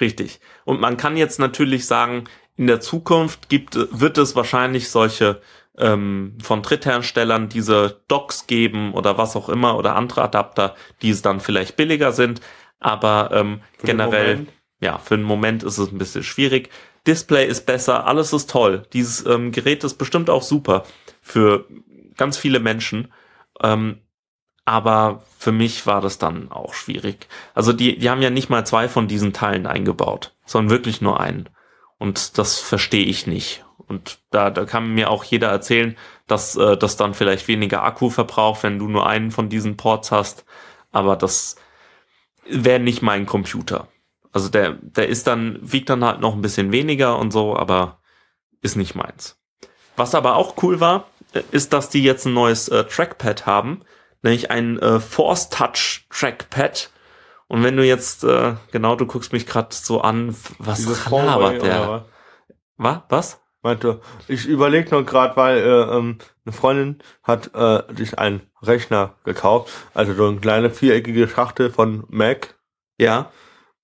Richtig. 0.00 0.40
Und 0.64 0.80
man 0.80 0.96
kann 0.96 1.18
jetzt 1.18 1.38
natürlich 1.38 1.86
sagen, 1.86 2.24
in 2.56 2.66
der 2.66 2.80
Zukunft 2.80 3.50
gibt, 3.50 3.76
wird 3.76 4.16
es 4.16 4.34
wahrscheinlich 4.34 4.88
solche 4.88 5.42
ähm, 5.76 6.38
von 6.42 6.62
Drittherstellern 6.62 7.50
diese 7.50 8.00
Docks 8.08 8.46
geben 8.46 8.94
oder 8.94 9.18
was 9.18 9.36
auch 9.36 9.50
immer 9.50 9.76
oder 9.76 9.96
andere 9.96 10.22
Adapter, 10.22 10.74
die 11.02 11.10
es 11.10 11.20
dann 11.20 11.40
vielleicht 11.40 11.76
billiger 11.76 12.12
sind. 12.12 12.40
Aber 12.80 13.30
ähm, 13.34 13.60
generell, 13.82 14.46
ja, 14.80 14.96
für 14.96 15.18
den 15.18 15.26
Moment 15.26 15.62
ist 15.62 15.76
es 15.76 15.92
ein 15.92 15.98
bisschen 15.98 16.22
schwierig. 16.22 16.70
Display 17.06 17.46
ist 17.46 17.66
besser, 17.66 18.06
alles 18.06 18.32
ist 18.32 18.50
toll. 18.50 18.82
Dieses 18.92 19.24
ähm, 19.26 19.52
Gerät 19.52 19.84
ist 19.84 19.94
bestimmt 19.94 20.30
auch 20.30 20.42
super 20.42 20.84
für 21.22 21.66
ganz 22.16 22.36
viele 22.36 22.60
Menschen. 22.60 23.12
Ähm, 23.62 24.00
aber 24.64 25.22
für 25.38 25.52
mich 25.52 25.86
war 25.86 26.00
das 26.00 26.18
dann 26.18 26.50
auch 26.50 26.74
schwierig. 26.74 27.28
Also 27.54 27.72
die, 27.72 27.98
die 27.98 28.10
haben 28.10 28.20
ja 28.20 28.30
nicht 28.30 28.50
mal 28.50 28.66
zwei 28.66 28.88
von 28.88 29.06
diesen 29.06 29.32
Teilen 29.32 29.66
eingebaut, 29.66 30.34
sondern 30.44 30.70
wirklich 30.70 31.00
nur 31.00 31.20
einen. 31.20 31.48
Und 31.98 32.36
das 32.36 32.58
verstehe 32.58 33.04
ich 33.04 33.28
nicht. 33.28 33.64
Und 33.78 34.18
da, 34.30 34.50
da 34.50 34.64
kann 34.64 34.92
mir 34.92 35.10
auch 35.10 35.22
jeder 35.22 35.48
erzählen, 35.48 35.96
dass 36.26 36.56
äh, 36.56 36.76
das 36.76 36.96
dann 36.96 37.14
vielleicht 37.14 37.46
weniger 37.46 37.84
Akku 37.84 38.10
verbraucht, 38.10 38.64
wenn 38.64 38.80
du 38.80 38.88
nur 38.88 39.06
einen 39.06 39.30
von 39.30 39.48
diesen 39.48 39.76
Ports 39.76 40.10
hast. 40.10 40.44
Aber 40.90 41.14
das 41.14 41.56
wäre 42.48 42.80
nicht 42.80 43.02
mein 43.02 43.26
Computer. 43.26 43.86
Also 44.36 44.50
der, 44.50 44.72
der 44.82 45.08
ist 45.08 45.26
dann, 45.26 45.58
wiegt 45.62 45.88
dann 45.88 46.04
halt 46.04 46.20
noch 46.20 46.34
ein 46.34 46.42
bisschen 46.42 46.70
weniger 46.70 47.18
und 47.18 47.30
so, 47.30 47.56
aber 47.56 48.02
ist 48.60 48.76
nicht 48.76 48.94
meins. 48.94 49.40
Was 49.96 50.14
aber 50.14 50.36
auch 50.36 50.62
cool 50.62 50.78
war, 50.78 51.06
äh, 51.32 51.40
ist, 51.52 51.72
dass 51.72 51.88
die 51.88 52.02
jetzt 52.02 52.26
ein 52.26 52.34
neues 52.34 52.68
äh, 52.68 52.84
Trackpad 52.84 53.46
haben, 53.46 53.80
nämlich 54.20 54.50
ein 54.50 54.78
äh, 54.78 55.00
Force 55.00 55.48
Touch 55.48 56.06
Trackpad. 56.10 56.90
Und 57.48 57.64
wenn 57.64 57.78
du 57.78 57.86
jetzt, 57.86 58.24
äh, 58.24 58.56
genau, 58.72 58.94
du 58.94 59.06
guckst 59.06 59.32
mich 59.32 59.46
gerade 59.46 59.68
so 59.70 60.02
an, 60.02 60.36
was 60.58 60.84
labert 60.84 61.62
der? 61.62 62.04
Was? 62.76 62.98
Was? 63.08 63.40
Meinte, 63.62 64.02
ich 64.28 64.44
überlege 64.44 64.94
noch 64.94 65.06
gerade, 65.06 65.34
weil 65.38 65.56
äh, 65.56 65.96
ähm, 65.96 66.18
eine 66.44 66.52
Freundin 66.52 66.98
hat 67.22 67.54
äh, 67.54 67.84
sich 67.96 68.18
einen 68.18 68.42
Rechner 68.60 69.14
gekauft, 69.24 69.72
also 69.94 70.12
so 70.12 70.28
eine 70.28 70.40
kleine 70.40 70.68
viereckige 70.68 71.26
Schachtel 71.26 71.70
von 71.70 72.04
Mac 72.10 72.54
Ja. 72.98 73.30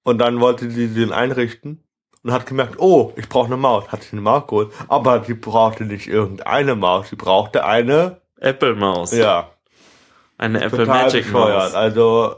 Und 0.05 0.19
dann 0.19 0.41
wollte 0.41 0.71
sie 0.71 0.89
den 0.89 1.13
einrichten 1.13 1.83
und 2.23 2.33
hat 2.33 2.47
gemerkt, 2.47 2.77
oh, 2.79 3.13
ich 3.17 3.29
brauche 3.29 3.47
eine 3.47 3.57
Maus, 3.57 3.89
hat 3.89 4.03
sich 4.03 4.13
eine 4.13 4.21
Maus 4.23 4.47
geholt, 4.47 4.73
aber 4.89 5.25
sie 5.25 5.35
brauchte 5.35 5.85
nicht 5.85 6.07
irgendeine 6.09 6.75
Maus, 6.75 7.09
sie 7.09 7.17
brauchte 7.17 7.65
eine, 7.65 8.21
Apple 8.39 8.75
Maus. 8.75 9.13
ja, 9.13 9.51
Eine 10.39 10.63
Apple 10.63 10.85
total 10.85 11.05
Magic 11.05 11.25
bescheuert. 11.25 11.63
Maus. 11.73 11.75
Also 11.75 12.37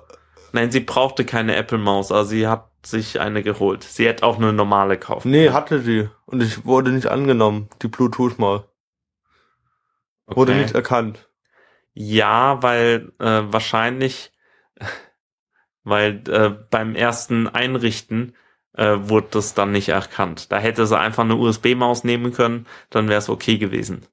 Nein, 0.53 0.71
sie 0.71 0.81
brauchte 0.81 1.25
keine 1.25 1.57
Apple 1.57 1.79
Maus, 1.79 2.13
aber 2.13 2.25
sie 2.27 2.47
hat 2.47 2.69
sich 2.85 3.19
eine 3.21 3.43
geholt. 3.43 3.83
Sie 3.83 4.07
hätte 4.07 4.25
auch 4.25 4.37
eine 4.37 4.53
normale 4.53 4.99
kaufen. 4.99 5.31
nee, 5.31 5.49
hatte 5.51 5.81
sie 5.81 6.09
und 6.27 6.43
ich 6.43 6.65
wurde 6.67 6.91
nicht 6.93 7.07
angenommen, 7.07 7.69
die 7.83 7.89
Bluetooth-Maus 7.89 8.63
wurde 10.27 10.53
Okay. 10.53 10.63
nicht 10.63 10.75
erkannt. 10.75 11.29
Ja, 11.95 12.63
weil 12.63 13.13
äh, 13.21 13.43
wahrscheinlich, 13.47 14.33
weil 15.85 16.23
äh, 16.29 16.51
beim 16.71 16.95
ersten 16.97 17.47
Einrichten 17.49 18.35
äh, 18.77 18.97
wurde 18.99 19.29
das 19.33 19.55
dann 19.55 19.71
nicht 19.73 19.91
erkannt. 19.91 20.51
Da 20.51 20.59
hätte 20.59 20.87
sie 20.87 20.99
einfach 20.99 21.23
eine 21.25 21.37
USB-Maus 21.37 22.05
nehmen 22.05 22.33
können, 22.33 22.67
dann 22.91 23.09
wäre 23.09 23.19
es 23.19 23.29
okay 23.29 23.59
gewesen. 23.59 24.07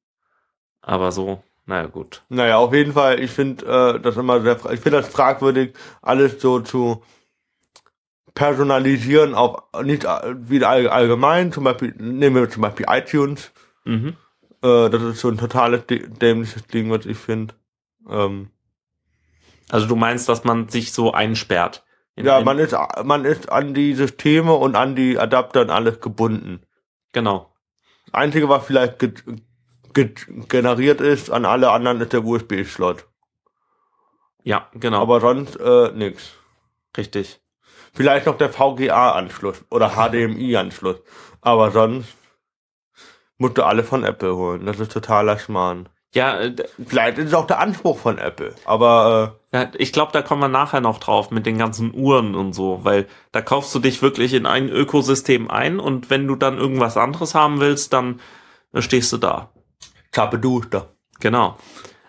Aber 0.82 1.11
so, 1.11 1.43
naja 1.65 1.88
gut. 1.88 2.22
Naja, 2.30 2.57
auf 2.57 2.74
jeden 2.74 2.93
Fall, 2.93 3.19
ich 3.19 3.32
finde 3.32 3.65
äh, 3.65 3.99
das 3.99 4.17
immer 4.17 4.41
sehr, 4.41 4.57
ich 4.72 4.80
finde 4.80 5.01
das 5.01 5.07
fragwürdig, 5.07 5.74
alles 6.01 6.41
so 6.41 6.59
zu 6.59 7.03
personalisieren 8.34 9.36
auf 9.36 9.63
nicht 9.84 10.05
äh, 10.05 10.36
wieder 10.49 10.69
all, 10.69 10.88
allgemein, 10.88 11.51
zum 11.51 11.63
Beispiel, 11.63 11.93
nehmen 11.97 12.36
wir 12.36 12.49
zum 12.49 12.61
Beispiel 12.61 12.86
iTunes, 12.89 13.51
Mhm. 13.84 14.15
äh, 14.61 14.89
das 14.89 15.01
ist 15.01 15.19
so 15.22 15.30
ein 15.30 15.38
totales 15.38 15.82
dä- 15.84 16.07
dämliches 16.07 16.65
Ding, 16.67 16.91
was 16.91 17.05
ich 17.05 17.17
finde. 17.17 17.55
Ähm, 18.07 18.49
Also 19.72 19.88
du 19.88 19.95
meinst, 19.95 20.28
dass 20.28 20.43
man 20.43 20.67
sich 20.67 20.91
so 20.91 21.13
einsperrt? 21.13 21.84
In 22.15 22.26
ja, 22.26 22.41
man 22.41 22.59
ist, 22.59 22.76
man 23.03 23.24
ist 23.24 23.49
an 23.49 23.74
die 23.74 23.95
Systeme 23.95 24.53
und 24.53 24.76
an 24.76 24.95
die 24.95 25.17
Adapter 25.17 25.61
und 25.61 25.69
alles 25.69 26.01
gebunden. 26.01 26.61
Genau. 27.13 27.53
Das 28.05 28.15
Einzige, 28.15 28.49
was 28.49 28.65
vielleicht 28.65 28.99
ge 28.99 29.13
ge 29.93 30.13
generiert 30.49 30.99
ist, 30.99 31.32
an 31.32 31.45
alle 31.45 31.72
anderen 31.72 32.01
ist 32.01 32.11
der 32.11 32.24
USB-Slot. 32.24 33.07
Ja, 34.43 34.69
genau. 34.74 35.01
Aber 35.01 35.22
sonst 35.22 35.55
äh, 35.55 35.91
nix. 35.93 36.34
richtig. 36.97 37.39
Vielleicht 37.93 38.26
noch 38.26 38.38
der 38.38 38.49
VGA-Anschluss 38.49 39.63
oder 39.69 39.91
HDMI-Anschluss. 39.91 40.97
Aber 41.41 41.72
sonst 41.72 42.13
musst 43.38 43.57
du 43.57 43.63
alle 43.63 43.84
von 43.84 44.03
Apple 44.03 44.36
holen. 44.36 44.65
Das 44.65 44.80
ist 44.80 44.91
totaler 44.91 45.39
Schmarrn. 45.39 45.89
Ja, 46.14 46.39
äh, 46.39 46.55
Vielleicht 46.86 47.18
ist 47.18 47.28
es 47.28 47.34
auch 47.34 47.47
der 47.47 47.59
Anspruch 47.59 47.97
von 47.97 48.18
Apple. 48.18 48.53
Aber 48.66 49.39
ja 49.53 49.70
ich 49.78 49.93
glaube, 49.93 50.12
da 50.12 50.22
kommen 50.22 50.41
wir 50.41 50.47
nachher 50.49 50.82
noch 50.82 50.99
drauf 50.99 51.32
mit 51.32 51.45
den 51.45 51.57
ganzen 51.57 51.93
Uhren 51.93 52.36
und 52.36 52.53
so, 52.53 52.84
weil 52.84 53.07
da 53.32 53.41
kaufst 53.41 53.74
du 53.76 53.80
dich 53.80 54.01
wirklich 54.01 54.34
in 54.34 54.45
ein 54.45 54.70
Ökosystem 54.70 55.49
ein 55.49 55.80
und 55.80 56.09
wenn 56.09 56.28
du 56.28 56.36
dann 56.36 56.57
irgendwas 56.57 56.97
anderes 56.97 57.34
haben 57.36 57.59
willst, 57.59 57.93
dann 57.93 58.20
äh, 58.74 58.82
stehst 58.82 59.14
du 59.14 59.18
da. 59.18 59.51
äh, 59.82 60.12
Zappeduster. 60.12 60.93
Genau. 61.20 61.57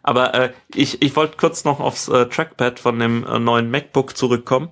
Aber 0.03 0.35
äh, 0.35 0.53
ich, 0.75 1.01
ich 1.03 1.15
wollte 1.15 1.37
kurz 1.37 1.65
noch 1.65 1.79
aufs 1.79 2.09
äh, 2.09 2.27
Trackpad 2.27 2.81
von 2.81 2.99
dem 2.99 3.25
äh, 3.25 3.39
neuen 3.39 3.71
MacBook 3.71 4.17
zurückkommen. 4.17 4.71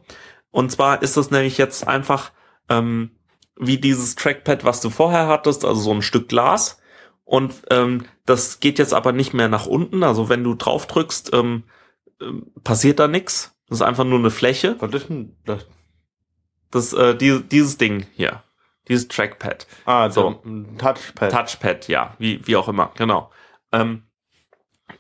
Und 0.51 0.73
zwar 0.73 1.03
ist 1.03 1.17
das 1.17 1.31
nämlich 1.31 1.57
jetzt 1.59 1.87
einfach 1.87 2.33
ähm, 2.69 3.13
wie 3.57 3.79
dieses 3.79 4.17
Trackpad, 4.17 4.65
was 4.65 4.81
du 4.81 4.91
vorher 4.91 5.29
hattest, 5.29 5.65
also 5.65 5.81
so 5.81 5.93
ein 5.93 6.03
Stück 6.03 6.29
Glas. 6.29 6.79
Und 7.25 7.55
ähm, 7.71 8.07
das 8.31 8.61
geht 8.61 8.79
jetzt 8.79 8.95
aber 8.95 9.11
nicht 9.11 9.35
mehr 9.35 9.49
nach 9.49 9.67
unten. 9.67 10.05
Also 10.05 10.29
wenn 10.29 10.45
du 10.45 10.55
drauf 10.55 10.87
drückst, 10.87 11.35
ähm, 11.35 11.65
ähm, 12.21 12.47
passiert 12.63 13.01
da 13.01 13.09
nichts. 13.09 13.57
Das 13.69 13.79
ist 13.79 13.83
einfach 13.83 14.05
nur 14.05 14.21
eine 14.21 14.31
Fläche. 14.31 14.77
Was 14.79 14.93
ist 14.95 15.09
denn 15.09 15.37
das? 15.45 15.67
Das 16.71 16.93
äh, 16.93 17.17
die, 17.17 17.43
dieses 17.43 17.77
Ding 17.77 18.07
hier, 18.15 18.45
dieses 18.87 19.09
Trackpad. 19.09 19.67
Ah, 19.85 20.11
So. 20.11 20.41
Touchpad. 20.79 21.33
Touchpad, 21.33 21.89
ja, 21.89 22.15
wie, 22.19 22.47
wie 22.47 22.55
auch 22.55 22.69
immer, 22.69 22.93
genau. 22.97 23.31
Ähm, 23.73 24.05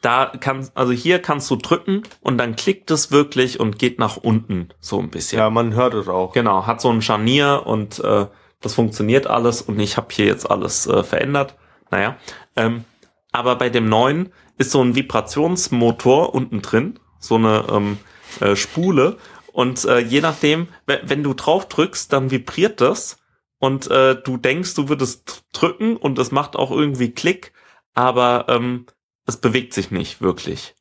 da 0.00 0.26
kann, 0.26 0.68
also 0.74 0.92
hier 0.92 1.20
kannst 1.20 1.48
du 1.50 1.56
drücken 1.56 2.02
und 2.20 2.38
dann 2.38 2.56
klickt 2.56 2.90
es 2.90 3.12
wirklich 3.12 3.60
und 3.60 3.78
geht 3.78 3.98
nach 4.00 4.16
unten 4.16 4.70
so 4.80 4.98
ein 4.98 5.10
bisschen. 5.10 5.38
ja, 5.38 5.50
man 5.50 5.74
hört 5.74 5.94
es 5.94 6.08
auch. 6.08 6.32
Genau, 6.32 6.66
hat 6.66 6.80
so 6.80 6.90
ein 6.90 7.02
Scharnier 7.02 7.62
und 7.64 8.00
äh, 8.00 8.26
das 8.60 8.74
funktioniert 8.74 9.28
alles 9.28 9.62
und 9.62 9.78
ich 9.78 9.96
habe 9.96 10.08
hier 10.10 10.26
jetzt 10.26 10.50
alles 10.50 10.86
äh, 10.88 11.04
verändert. 11.04 11.56
Naja, 11.90 12.16
ähm, 12.56 12.84
aber 13.32 13.56
bei 13.56 13.68
dem 13.70 13.88
neuen 13.88 14.32
ist 14.58 14.70
so 14.70 14.82
ein 14.82 14.94
Vibrationsmotor 14.94 16.34
unten 16.34 16.62
drin, 16.62 16.98
so 17.18 17.36
eine 17.36 17.64
ähm, 17.70 17.98
äh, 18.40 18.56
Spule 18.56 19.18
und 19.52 19.84
äh, 19.84 19.98
je 20.00 20.20
nachdem, 20.20 20.68
we- 20.86 21.00
wenn 21.04 21.22
du 21.22 21.34
drauf 21.34 21.68
drückst, 21.68 22.12
dann 22.12 22.30
vibriert 22.30 22.80
das 22.80 23.18
und 23.58 23.90
äh, 23.90 24.20
du 24.20 24.36
denkst, 24.36 24.74
du 24.74 24.88
würdest 24.88 25.44
drücken 25.52 25.96
und 25.96 26.18
es 26.18 26.30
macht 26.30 26.56
auch 26.56 26.70
irgendwie 26.70 27.12
Klick, 27.12 27.52
aber 27.94 28.46
ähm, 28.48 28.86
es 29.26 29.36
bewegt 29.36 29.74
sich 29.74 29.90
nicht 29.90 30.20
wirklich. 30.20 30.74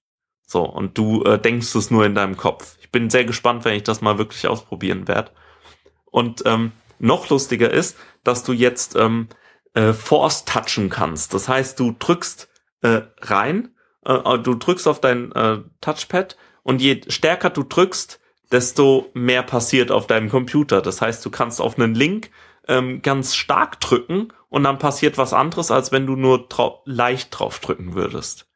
So, 0.46 0.64
und 0.64 0.98
du 0.98 1.24
äh, 1.24 1.38
denkst 1.40 1.76
es 1.76 1.92
nur 1.92 2.06
in 2.06 2.16
deinem 2.16 2.36
Kopf. 2.36 2.78
Ich 2.82 2.90
bin 2.90 3.10
sehr 3.12 3.26
gespannt, 3.26 3.66
wenn 3.66 3.76
ich 3.76 3.84
das 3.84 4.02
mal 4.02 4.18
wirklich 4.18 4.48
ausprobieren 4.48 5.08
werde. 5.08 5.32
Und 6.06 6.42
ähm, 6.46 6.72
noch 6.98 7.30
lustiger 7.30 7.70
ist, 7.70 7.98
dass 8.24 8.44
du 8.44 8.54
jetzt 8.54 8.96
ähm, 8.96 9.28
äh, 9.74 9.94
Force 9.94 10.46
touchen 10.46 10.90
kannst. 10.90 11.34
Das 11.34 11.48
heißt, 11.48 11.80
du 11.80 11.96
drückst 11.98 12.50
äh, 12.82 13.02
rein, 13.22 13.76
äh, 14.06 14.40
du 14.40 14.56
drückst 14.56 14.88
auf 14.88 15.02
dein 15.02 15.32
äh, 15.34 15.60
Touchpad 15.82 16.38
und 16.64 16.82
je 16.82 17.02
stärker 17.08 17.50
du 17.50 17.64
drückst, 17.64 18.20
desto 18.52 19.10
mehr 19.14 19.44
passiert 19.44 19.92
auf 19.92 20.08
deinem 20.08 20.30
Computer. 20.30 20.82
Das 20.82 21.02
heißt, 21.02 21.26
du 21.26 21.30
kannst 21.30 21.62
auf 21.62 21.78
einen 21.78 21.94
Link 21.94 22.32
ähm, 22.68 23.02
ganz 23.02 23.36
stark 23.36 23.80
drücken 23.80 24.34
und 24.50 24.64
dann 24.64 24.80
passiert 24.80 25.18
was 25.18 25.34
anderes, 25.34 25.72
als 25.72 25.92
wenn 25.92 26.06
du 26.06 26.16
nur 26.16 26.48
drau 26.48 26.82
leicht 26.86 27.38
drauf 27.38 27.60
drücken 27.60 27.94
würdest. 27.94 28.48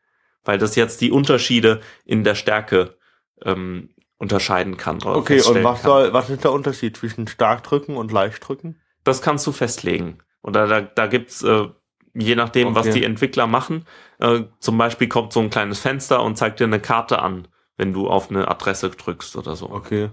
Weil 0.43 0.57
das 0.57 0.75
jetzt 0.75 1.01
die 1.01 1.11
Unterschiede 1.11 1.81
in 2.05 2.23
der 2.23 2.35
Stärke 2.35 2.97
ähm, 3.43 3.89
unterscheiden 4.17 4.77
kann. 4.77 5.01
Okay, 5.03 5.41
und 5.41 5.63
was 5.63 5.81
kann. 5.81 5.91
soll, 5.91 6.13
was 6.13 6.29
ist 6.29 6.43
der 6.43 6.51
Unterschied 6.51 6.97
zwischen 6.97 7.27
stark 7.27 7.63
drücken 7.63 7.95
und 7.95 8.11
leicht 8.11 8.47
drücken? 8.47 8.79
Das 9.03 9.21
kannst 9.21 9.45
du 9.47 9.51
festlegen. 9.51 10.19
Oder 10.43 10.67
da, 10.67 10.81
da 10.81 11.07
gibt's 11.07 11.41
äh, 11.43 11.67
je 12.13 12.35
nachdem, 12.35 12.75
was 12.75 12.87
Okay. 12.87 12.99
die 12.99 13.05
Entwickler 13.05 13.47
machen, 13.47 13.85
äh, 14.19 14.41
zum 14.59 14.77
Beispiel 14.77 15.07
kommt 15.07 15.33
so 15.33 15.39
ein 15.39 15.49
kleines 15.49 15.79
Fenster 15.79 16.21
und 16.21 16.37
zeigt 16.37 16.59
dir 16.59 16.65
eine 16.65 16.79
Karte 16.79 17.19
an, 17.21 17.47
wenn 17.77 17.91
du 17.93 18.07
auf 18.07 18.29
eine 18.29 18.47
Adresse 18.47 18.91
drückst 18.91 19.35
oder 19.35 19.55
so. 19.55 19.69
Okay. 19.71 20.11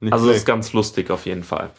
Nicht 0.00 0.12
Also 0.12 0.26
das 0.26 0.38
ist 0.38 0.46
ganz 0.46 0.72
lustig 0.74 1.10
auf 1.10 1.24
jeden 1.26 1.44
Fall. 1.44 1.70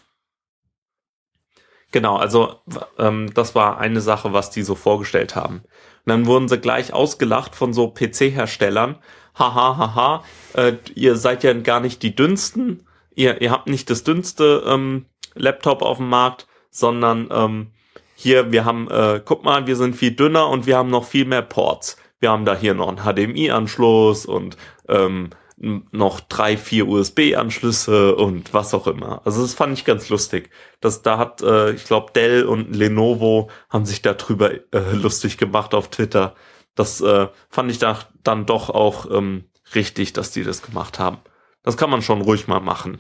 Genau, 1.91 2.15
also 2.17 2.61
ähm, 2.97 3.31
das 3.35 3.53
war 3.53 3.77
eine 3.77 4.01
Sache, 4.01 4.33
was 4.33 4.49
die 4.49 4.63
so 4.63 4.73
vorgestellt 4.73 5.35
haben. 5.35 5.57
Und 5.57 6.07
dann 6.07 6.25
wurden 6.25 6.47
sie 6.47 6.57
gleich 6.57 6.91
ausgelacht 6.91 7.53
von 7.53 7.71
so 7.71 7.93
PC-Herstellern. 7.93 8.97
Haha, 9.37 9.77
haha, 9.77 10.23
äh, 10.53 10.73
ihr 10.95 11.15
seid 11.17 11.43
ja 11.43 11.53
gar 11.53 11.79
nicht 11.79 12.01
die 12.01 12.15
dünnsten. 12.15 12.87
Ihr, 13.13 13.41
ihr 13.41 13.51
habt 13.51 13.67
nicht 13.67 13.89
das 13.91 14.03
dünnste 14.03 14.63
ähm, 14.65 15.05
Laptop 15.35 15.83
auf 15.83 15.97
dem 15.97 16.09
Markt, 16.09 16.47
sondern 16.73 17.29
ähm, 17.31 17.67
hier, 18.15 18.51
wir 18.51 18.65
haben, 18.65 18.89
äh, 18.89 19.21
guck 19.23 19.43
mal, 19.43 19.67
wir 19.67 19.75
sind 19.75 19.95
viel 19.95 20.11
dünner 20.11 20.49
und 20.49 20.65
wir 20.65 20.77
haben 20.77 20.89
noch 20.89 21.05
viel 21.05 21.25
mehr 21.25 21.41
Ports. 21.41 21.97
Wir 22.19 22.31
haben 22.31 22.45
da 22.45 22.55
hier 22.55 22.73
noch 22.73 22.87
einen 22.87 23.03
HDMI-Anschluss 23.03 24.25
und 24.25 24.57
ähm, 24.87 25.29
noch 25.57 26.19
drei, 26.19 26.57
vier 26.57 26.87
USB-Anschlüsse 26.87 28.15
und 28.15 28.53
was 28.53 28.73
auch 28.73 28.87
immer. 28.87 29.21
Also 29.23 29.41
das 29.41 29.53
fand 29.53 29.77
ich 29.77 29.85
ganz 29.85 30.09
lustig. 30.09 30.49
Das, 30.81 31.03
da 31.03 31.17
hat, 31.17 31.41
äh, 31.41 31.71
ich 31.71 31.85
glaube, 31.85 32.11
Dell 32.13 32.43
und 32.43 32.75
Lenovo 32.75 33.49
haben 33.69 33.85
sich 33.85 34.01
darüber 34.01 34.51
äh, 34.51 34.93
lustig 34.93 35.37
gemacht 35.37 35.73
auf 35.73 35.89
Twitter. 35.89 36.35
Das 36.75 37.01
äh, 37.01 37.27
fand 37.49 37.71
ich 37.71 37.77
da, 37.77 37.99
dann 38.23 38.45
doch 38.45 38.69
auch 38.69 39.09
ähm, 39.11 39.45
richtig, 39.75 40.13
dass 40.13 40.31
die 40.31 40.43
das 40.43 40.63
gemacht 40.63 40.97
haben. 40.99 41.17
Das 41.61 41.77
kann 41.77 41.89
man 41.89 42.01
schon 42.01 42.21
ruhig 42.21 42.47
mal 42.47 42.59
machen. 42.59 42.97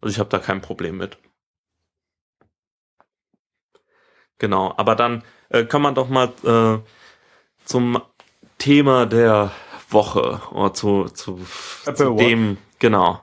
Also 0.00 0.14
ich 0.14 0.18
habe 0.18 0.30
da 0.30 0.38
kein 0.38 0.62
Problem 0.62 0.96
mit. 0.96 1.18
Genau, 4.40 4.72
aber 4.78 4.96
dann 4.96 5.22
äh, 5.50 5.64
kann 5.64 5.82
man 5.82 5.94
doch 5.94 6.08
mal 6.08 6.32
äh, 6.44 6.78
zum 7.64 8.00
Thema 8.58 9.06
der 9.06 9.52
Woche 9.90 10.40
oder 10.50 10.72
zu, 10.74 11.04
zu, 11.04 11.40
zu 11.94 12.14
dem, 12.16 12.56
genau, 12.78 13.20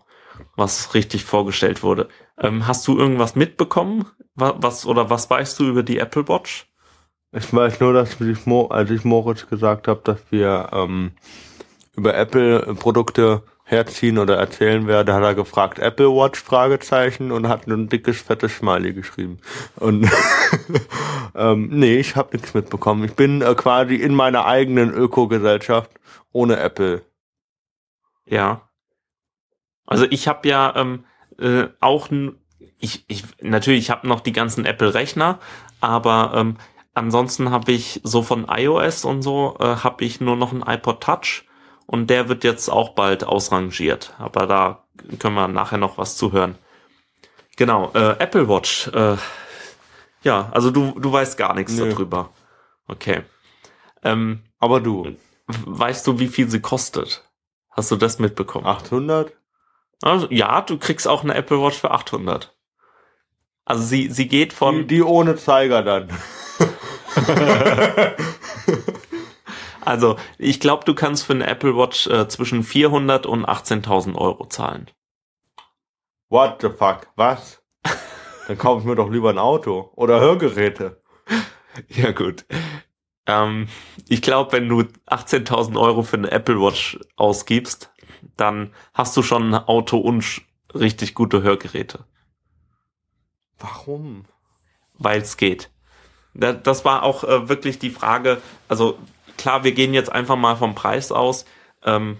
was 0.55 0.93
richtig 0.93 1.25
vorgestellt 1.25 1.81
wurde. 1.81 2.07
Ähm, 2.39 2.67
hast 2.67 2.87
du 2.87 2.97
irgendwas 2.97 3.35
mitbekommen? 3.35 4.05
Was, 4.35 4.85
oder 4.85 5.09
was 5.09 5.29
weißt 5.31 5.59
du 5.59 5.67
über 5.67 5.81
die 5.81 5.97
Apple 5.97 6.27
Watch? 6.27 6.67
Ich 7.31 7.51
weiß 7.51 7.79
nur, 7.79 7.93
dass 7.93 8.21
ich, 8.21 8.47
als 8.69 8.91
ich 8.91 9.03
Moritz 9.03 9.47
gesagt 9.47 9.87
habe, 9.87 10.01
dass 10.03 10.19
wir 10.29 10.69
ähm, 10.71 11.13
über 11.95 12.13
Apple-Produkte 12.13 13.41
herziehen 13.69 14.17
oder 14.17 14.37
erzählen 14.37 14.87
werde, 14.87 15.13
hat 15.13 15.23
er 15.23 15.35
gefragt, 15.35 15.77
Apple 15.77 16.07
Watch, 16.07 16.41
Fragezeichen, 16.41 17.33
und 17.33 17.49
hat 17.49 17.67
ein 17.67 17.89
dickes, 17.89 18.21
fettes 18.21 18.55
Smiley 18.55 18.93
geschrieben. 18.93 19.39
Und 19.75 20.09
ähm, 21.35 21.67
nee, 21.71 21.97
ich 21.97 22.15
habe 22.15 22.35
nichts 22.35 22.53
mitbekommen. 22.53 23.03
Ich 23.03 23.15
bin 23.15 23.41
äh, 23.41 23.53
quasi 23.55 23.95
in 23.95 24.15
meiner 24.15 24.45
eigenen 24.45 24.93
Ökogesellschaft 24.93 25.91
ohne 26.31 26.57
Apple. 26.57 27.03
Ja. 28.25 28.69
Also 29.85 30.05
ich 30.09 30.29
habe 30.29 30.47
ja 30.47 30.73
ähm, 30.77 31.03
äh, 31.37 31.67
auch 31.81 32.07
ich, 32.79 33.03
ich 33.09 33.23
natürlich 33.41 33.79
ich 33.79 33.89
habe 33.89 34.07
noch 34.07 34.21
die 34.21 34.33
ganzen 34.33 34.65
Apple 34.65 34.93
Rechner, 34.93 35.39
aber 35.81 36.31
ähm, 36.35 36.57
ansonsten 36.93 37.51
habe 37.51 37.73
ich 37.73 37.99
so 38.03 38.23
von 38.23 38.47
iOS 38.49 39.03
und 39.03 39.23
so 39.23 39.57
äh, 39.59 39.75
habe 39.75 40.05
ich 40.05 40.21
nur 40.21 40.37
noch 40.37 40.53
einen 40.53 40.63
iPod 40.63 41.01
Touch 41.01 41.43
und 41.87 42.09
der 42.09 42.29
wird 42.29 42.43
jetzt 42.43 42.69
auch 42.69 42.89
bald 42.89 43.23
ausrangiert. 43.23 44.13
Aber 44.19 44.45
da 44.45 44.83
können 45.19 45.35
wir 45.35 45.47
nachher 45.47 45.77
noch 45.77 45.97
was 45.97 46.17
zu 46.17 46.33
hören. 46.33 46.55
Genau, 47.55 47.91
äh, 47.95 48.17
Apple 48.19 48.47
Watch. 48.47 48.89
Äh, 48.89 49.15
ja, 50.21 50.49
also 50.51 50.69
du, 50.69 50.99
du 50.99 51.11
weißt 51.11 51.37
gar 51.37 51.55
nichts 51.55 51.73
Nö. 51.73 51.89
darüber. 51.89 52.29
Okay. 52.87 53.23
Ähm, 54.03 54.43
Aber 54.59 54.81
du. 54.81 55.15
Weißt 55.47 56.05
du, 56.05 56.19
wie 56.19 56.27
viel 56.27 56.49
sie 56.49 56.59
kostet? 56.59 57.23
Hast 57.71 57.89
du 57.89 57.95
das 57.95 58.19
mitbekommen? 58.19 58.65
800? 58.65 59.31
Also, 60.01 60.27
ja, 60.29 60.61
du 60.61 60.77
kriegst 60.77 61.07
auch 61.07 61.23
eine 61.23 61.35
Apple 61.35 61.61
Watch 61.61 61.77
für 61.77 61.91
800. 61.91 62.53
Also 63.63 63.83
sie, 63.83 64.09
sie 64.09 64.27
geht 64.27 64.51
von... 64.51 64.87
Die, 64.87 64.95
die 64.95 65.03
ohne 65.03 65.37
Zeiger 65.37 65.83
dann. 65.83 66.09
Also, 69.87 70.17
ich 70.37 70.59
glaube, 70.59 70.83
du 70.83 70.93
kannst 70.93 71.23
für 71.23 71.31
eine 71.31 71.47
Apple 71.47 71.77
Watch 71.77 72.07
äh, 72.07 72.27
zwischen 72.27 72.63
400 72.63 73.25
und 73.25 73.45
18.000 73.45 74.15
Euro 74.15 74.45
zahlen. 74.47 74.91
What 76.27 76.61
the 76.61 76.67
fuck? 76.67 77.07
Was? 77.15 77.63
Dann 78.49 78.57
kaufe 78.57 78.81
ich 78.81 78.85
mir 78.85 78.97
doch 78.97 79.09
lieber 79.09 79.29
ein 79.29 79.37
Auto 79.37 79.89
oder 79.95 80.19
Hörgeräte. 80.19 81.01
Ja, 81.89 82.11
gut. 82.11 82.43
Ähm, 83.27 83.67
ich 84.09 84.23
glaube, 84.23 84.53
wenn 84.53 84.67
du 84.67 84.81
18.000 85.05 85.79
Euro 85.79 86.01
für 86.01 86.17
eine 86.17 86.31
Apple 86.31 86.59
Watch 86.59 86.99
ausgibst, 87.17 87.93
dann 88.35 88.73
hast 88.95 89.15
du 89.15 89.21
schon 89.21 89.53
ein 89.53 89.67
Auto 89.67 89.99
und 89.99 90.41
richtig 90.73 91.13
gute 91.13 91.43
Hörgeräte. 91.43 92.05
Warum? 93.59 94.25
Weil 94.95 95.21
es 95.21 95.37
geht. 95.37 95.69
Das 96.33 96.83
war 96.83 97.03
auch 97.03 97.23
äh, 97.23 97.47
wirklich 97.47 97.77
die 97.77 97.91
Frage, 97.91 98.41
also 98.67 98.97
klar, 99.37 99.63
wir 99.63 99.71
gehen 99.71 99.93
jetzt 99.93 100.11
einfach 100.11 100.35
mal 100.35 100.55
vom 100.55 100.75
Preis 100.75 101.11
aus. 101.11 101.45
Ähm, 101.83 102.17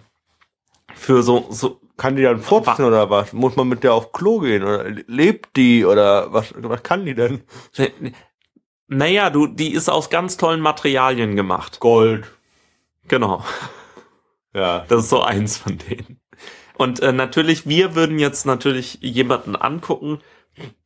für 0.93 1.24
so, 1.24 1.47
so 1.49 1.80
kann 1.97 2.15
die 2.15 2.24
dann 2.24 2.39
furzen 2.39 2.86
oder 2.86 3.09
was? 3.09 3.34
Muss 3.34 3.55
man 3.55 3.68
mit 3.68 3.84
der 3.84 3.93
auf 3.93 4.11
Klo 4.11 4.39
gehen 4.39 4.63
oder 4.63 4.89
lebt 5.07 5.55
die 5.55 5.86
oder 5.86 6.32
was, 6.32 6.53
was 6.55 6.84
kann 6.84 7.05
die 7.05 7.15
denn? 7.15 7.41
Naja, 8.88 9.30
du, 9.30 9.47
die 9.47 9.74
ist 9.74 9.89
aus 9.89 10.09
ganz 10.09 10.38
tollen 10.38 10.61
Materialien 10.61 11.36
gemacht. 11.36 11.80
Gold. 11.80 12.32
Genau. 13.07 13.43
Ja. 14.53 14.86
Das 14.88 15.03
ist 15.03 15.09
so 15.09 15.22
eins 15.22 15.57
von 15.57 15.78
denen. 15.78 16.20
Und 16.78 16.99
äh, 17.01 17.11
natürlich, 17.11 17.68
wir 17.68 17.95
würden 17.95 18.20
jetzt 18.20 18.45
natürlich 18.45 18.99
jemanden 19.01 19.55
angucken 19.55 20.20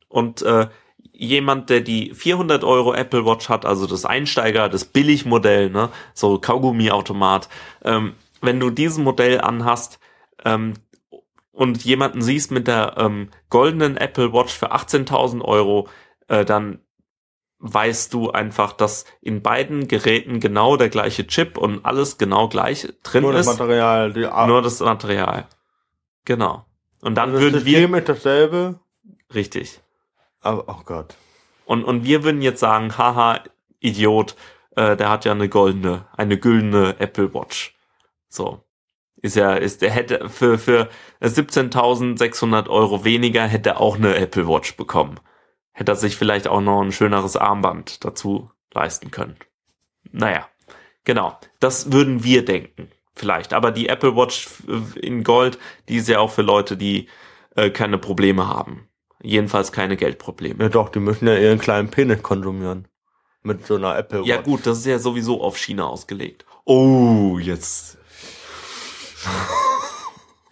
und 0.08 0.42
äh, 0.42 0.68
jemand, 1.12 1.70
der 1.70 1.80
die 1.80 2.14
400 2.14 2.64
Euro 2.64 2.94
Apple 2.94 3.24
Watch 3.24 3.48
hat, 3.48 3.64
also 3.64 3.86
das 3.86 4.04
Einsteiger, 4.04 4.68
das 4.68 4.84
Billigmodell, 4.84 5.70
ne, 5.70 5.90
so 6.14 6.38
Kaugummiautomat, 6.38 7.48
ähm, 7.84 8.14
wenn 8.40 8.58
du 8.58 8.70
diesen 8.70 9.04
Modell 9.04 9.40
anhast 9.40 9.98
ähm, 10.44 10.74
und 11.52 11.84
jemanden 11.84 12.22
siehst 12.22 12.50
mit 12.50 12.66
der 12.66 12.94
ähm, 12.96 13.28
goldenen 13.50 13.96
Apple 13.96 14.32
Watch 14.32 14.52
für 14.52 14.72
18.000 14.72 15.42
Euro, 15.42 15.88
äh, 16.28 16.44
dann 16.44 16.80
weißt 17.58 18.12
du 18.12 18.30
einfach, 18.30 18.72
dass 18.72 19.04
in 19.20 19.42
beiden 19.42 19.86
Geräten 19.86 20.40
genau 20.40 20.76
der 20.76 20.88
gleiche 20.88 21.26
Chip 21.28 21.56
und 21.56 21.84
alles 21.84 22.18
genau 22.18 22.48
gleich 22.48 22.88
drin 23.04 23.22
nur 23.22 23.34
ist. 23.34 23.46
Nur 23.46 23.52
das 23.52 23.58
Material. 23.58 24.12
Die 24.12 24.46
nur 24.48 24.62
das 24.62 24.80
Material. 24.80 25.46
Genau. 26.24 26.64
Und 27.00 27.14
dann 27.16 27.30
also 27.30 27.42
würden 27.42 27.54
das 27.54 27.62
System 27.62 27.80
wir... 27.80 27.88
mit 27.88 28.08
dasselbe? 28.08 28.80
Richtig. 29.32 29.81
Aber, 30.42 30.64
oh 30.68 30.82
Gott. 30.84 31.16
Und, 31.64 31.84
und 31.84 32.04
wir 32.04 32.24
würden 32.24 32.42
jetzt 32.42 32.60
sagen, 32.60 32.98
haha, 32.98 33.40
Idiot, 33.80 34.36
äh, 34.76 34.96
der 34.96 35.10
hat 35.10 35.24
ja 35.24 35.32
eine 35.32 35.48
goldene, 35.48 36.06
eine 36.16 36.38
güldene 36.38 36.96
Apple 36.98 37.32
Watch. 37.34 37.74
So. 38.28 38.62
Ist 39.22 39.36
ja, 39.36 39.54
ist, 39.54 39.82
der 39.82 39.90
hätte 39.90 40.28
für, 40.28 40.58
für 40.58 40.88
17.600 41.22 42.68
Euro 42.68 43.04
weniger 43.04 43.46
hätte 43.46 43.70
er 43.70 43.80
auch 43.80 43.96
eine 43.96 44.16
Apple 44.16 44.48
Watch 44.48 44.76
bekommen. 44.76 45.20
Hätte 45.70 45.92
er 45.92 45.96
sich 45.96 46.16
vielleicht 46.16 46.48
auch 46.48 46.60
noch 46.60 46.82
ein 46.82 46.90
schöneres 46.90 47.36
Armband 47.36 48.04
dazu 48.04 48.50
leisten 48.74 49.12
können. 49.12 49.36
Naja, 50.10 50.48
genau. 51.04 51.38
Das 51.60 51.92
würden 51.92 52.24
wir 52.24 52.44
denken. 52.44 52.90
Vielleicht. 53.14 53.52
Aber 53.52 53.70
die 53.70 53.88
Apple 53.88 54.16
Watch 54.16 54.48
in 54.96 55.22
Gold, 55.22 55.58
die 55.88 55.96
ist 55.96 56.08
ja 56.08 56.18
auch 56.18 56.30
für 56.30 56.42
Leute, 56.42 56.76
die 56.76 57.08
äh, 57.54 57.70
keine 57.70 57.98
Probleme 57.98 58.48
haben. 58.48 58.88
Jedenfalls 59.22 59.72
keine 59.72 59.96
Geldprobleme. 59.96 60.64
Ja 60.64 60.68
doch, 60.68 60.88
die 60.88 60.98
müssen 60.98 61.28
ja 61.28 61.36
ihren 61.36 61.58
kleinen 61.58 61.88
Penis 61.88 62.22
konsumieren. 62.22 62.88
Mit 63.44 63.66
so 63.66 63.76
einer 63.76 63.96
Apple 63.96 64.20
Watch. 64.20 64.28
Ja 64.28 64.40
gut, 64.40 64.66
das 64.66 64.78
ist 64.78 64.86
ja 64.86 64.98
sowieso 64.98 65.42
auf 65.42 65.56
China 65.56 65.86
ausgelegt. 65.86 66.44
Oh, 66.64 67.38
jetzt. 67.40 67.98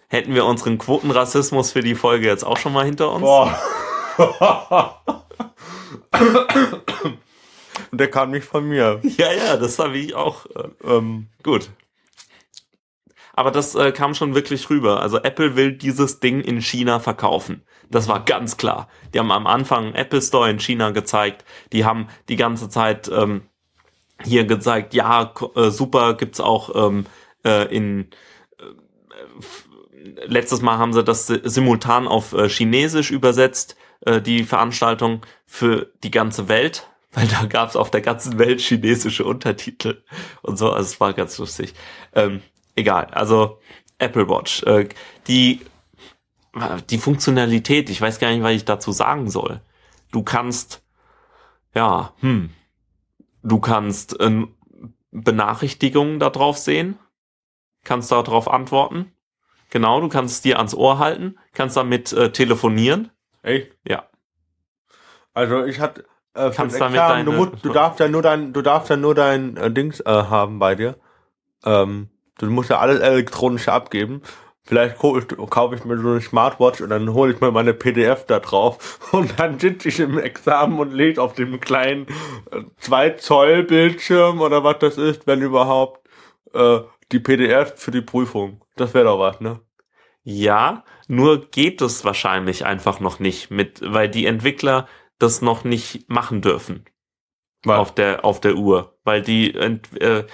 Hätten 0.07 0.33
wir 0.33 0.45
unseren 0.45 0.77
Quotenrassismus 0.77 1.71
für 1.71 1.81
die 1.81 1.95
Folge 1.95 2.27
jetzt 2.27 2.43
auch 2.43 2.57
schon 2.57 2.73
mal 2.73 2.85
hinter 2.85 3.13
uns? 3.13 3.21
Boah. 3.21 3.57
Und 7.91 7.91
der 7.99 8.09
kam 8.09 8.31
nicht 8.31 8.45
von 8.45 8.67
mir. 8.67 8.99
Ja, 9.03 9.31
ja, 9.31 9.57
das 9.57 9.79
habe 9.79 9.97
ich 9.97 10.13
auch. 10.13 10.45
Äh, 10.47 10.67
ähm, 10.83 11.27
gut. 11.43 11.69
Aber 13.33 13.51
das 13.51 13.75
äh, 13.75 13.91
kam 13.91 14.13
schon 14.13 14.35
wirklich 14.35 14.69
rüber. 14.69 15.01
Also 15.01 15.17
Apple 15.17 15.55
will 15.55 15.73
dieses 15.73 16.19
Ding 16.19 16.41
in 16.41 16.61
China 16.61 16.99
verkaufen. 16.99 17.63
Das 17.89 18.07
war 18.07 18.23
ganz 18.25 18.57
klar. 18.57 18.87
Die 19.13 19.19
haben 19.19 19.31
am 19.31 19.47
Anfang 19.47 19.93
Apple 19.93 20.21
Store 20.21 20.49
in 20.49 20.59
China 20.59 20.91
gezeigt. 20.91 21.45
Die 21.71 21.85
haben 21.85 22.07
die 22.29 22.35
ganze 22.35 22.69
Zeit 22.69 23.09
ähm, 23.13 23.43
hier 24.23 24.45
gezeigt, 24.45 24.93
ja, 24.93 25.33
äh, 25.55 25.69
super, 25.69 26.15
gibt's 26.15 26.39
auch 26.39 26.75
ähm, 26.75 27.05
äh, 27.43 27.75
in 27.75 28.09
äh, 28.59 30.25
letztes 30.25 30.61
Mal 30.61 30.77
haben 30.77 30.93
sie 30.93 31.03
das 31.03 31.27
simultan 31.27 32.07
auf 32.07 32.33
äh, 32.33 32.49
Chinesisch 32.49 33.11
übersetzt, 33.11 33.75
äh, 34.01 34.21
die 34.21 34.43
Veranstaltung 34.43 35.25
für 35.45 35.91
die 36.03 36.11
ganze 36.11 36.47
Welt, 36.47 36.87
weil 37.11 37.27
da 37.27 37.45
gab's 37.45 37.75
auf 37.75 37.91
der 37.91 38.01
ganzen 38.01 38.39
Welt 38.39 38.61
chinesische 38.61 39.25
Untertitel 39.25 40.03
und 40.41 40.57
so, 40.57 40.71
also 40.71 40.87
es 40.87 40.99
war 40.99 41.13
ganz 41.13 41.37
lustig. 41.37 41.73
Ähm, 42.13 42.41
egal, 42.75 43.07
also 43.11 43.59
Apple 43.97 44.27
Watch, 44.29 44.63
äh, 44.63 44.87
die 45.27 45.61
die 46.89 46.97
Funktionalität, 46.97 47.89
ich 47.89 48.01
weiß 48.01 48.19
gar 48.19 48.29
nicht, 48.29 48.43
was 48.43 48.51
ich 48.51 48.65
dazu 48.65 48.91
sagen 48.91 49.29
soll. 49.29 49.61
Du 50.11 50.23
kannst, 50.23 50.83
ja, 51.73 52.13
hm, 52.19 52.49
du 53.41 53.59
kannst 53.59 54.19
äh, 54.19 54.45
Benachrichtigungen 55.11 56.19
darauf 56.19 56.57
sehen, 56.57 56.97
kannst 57.83 58.11
darauf 58.11 58.49
antworten. 58.49 59.13
Genau, 59.69 60.01
du 60.01 60.09
kannst 60.09 60.35
es 60.35 60.41
dir 60.41 60.57
ans 60.57 60.73
Ohr 60.73 60.99
halten, 60.99 61.37
kannst 61.53 61.77
damit 61.77 62.11
äh, 62.11 62.31
telefonieren. 62.31 63.11
Echt? 63.41 63.71
Ja. 63.87 64.09
Also 65.33 65.63
ich 65.63 65.79
hatte 65.79 66.05
äh, 66.33 66.51
kannst 66.51 66.79
damit 66.79 66.99
deine, 66.99 67.23
du, 67.23 67.31
musst, 67.31 67.63
du 67.63 67.69
darfst 67.69 68.01
ja 68.01 68.09
nur 68.09 68.21
dein, 68.21 68.51
du 68.51 68.61
darfst 68.61 68.89
ja 68.89 68.97
nur 68.97 69.15
dein 69.15 69.55
äh, 69.55 69.71
Dings 69.71 70.01
äh, 70.01 70.09
haben 70.09 70.59
bei 70.59 70.75
dir. 70.75 70.97
Ähm, 71.63 72.09
du 72.39 72.49
musst 72.49 72.69
ja 72.69 72.79
alles 72.79 72.99
elektronisch 72.99 73.67
abgeben. 73.67 74.21
Vielleicht 74.63 74.97
kaufe 74.97 75.75
ich 75.75 75.85
mir 75.85 75.97
so 75.97 76.09
eine 76.09 76.21
Smartwatch 76.21 76.81
und 76.81 76.89
dann 76.89 77.13
hole 77.13 77.33
ich 77.33 77.41
mir 77.41 77.51
meine 77.51 77.73
PDF 77.73 78.25
da 78.25 78.39
drauf 78.39 78.99
und 79.11 79.39
dann 79.39 79.59
sitze 79.59 79.89
ich 79.89 79.99
im 79.99 80.19
Examen 80.19 80.79
und 80.79 80.93
lese 80.93 81.21
auf 81.21 81.33
dem 81.33 81.59
kleinen 81.59 82.05
2 82.77 83.07
äh, 83.07 83.17
Zoll 83.17 83.63
Bildschirm 83.63 84.39
oder 84.39 84.63
was 84.63 84.79
das 84.79 84.97
ist, 84.97 85.25
wenn 85.25 85.41
überhaupt, 85.41 86.07
äh, 86.53 86.79
die 87.11 87.19
PDF 87.19 87.73
für 87.75 87.91
die 87.91 88.01
Prüfung. 88.01 88.63
Das 88.75 88.93
wäre 88.93 89.05
doch 89.05 89.19
was, 89.19 89.41
ne? 89.41 89.59
Ja, 90.23 90.83
nur 91.07 91.49
geht 91.49 91.81
es 91.81 92.05
wahrscheinlich 92.05 92.65
einfach 92.65 92.99
noch 92.99 93.19
nicht 93.19 93.49
mit, 93.49 93.81
weil 93.83 94.09
die 94.09 94.27
Entwickler 94.27 94.87
das 95.17 95.41
noch 95.41 95.63
nicht 95.63 96.09
machen 96.09 96.41
dürfen. 96.41 96.85
Was? 97.63 97.79
Auf 97.79 97.95
der, 97.95 98.23
auf 98.23 98.39
der 98.39 98.55
Uhr. 98.55 98.97
Weil 99.03 99.21
die, 99.21 99.53
äh, 99.53 100.25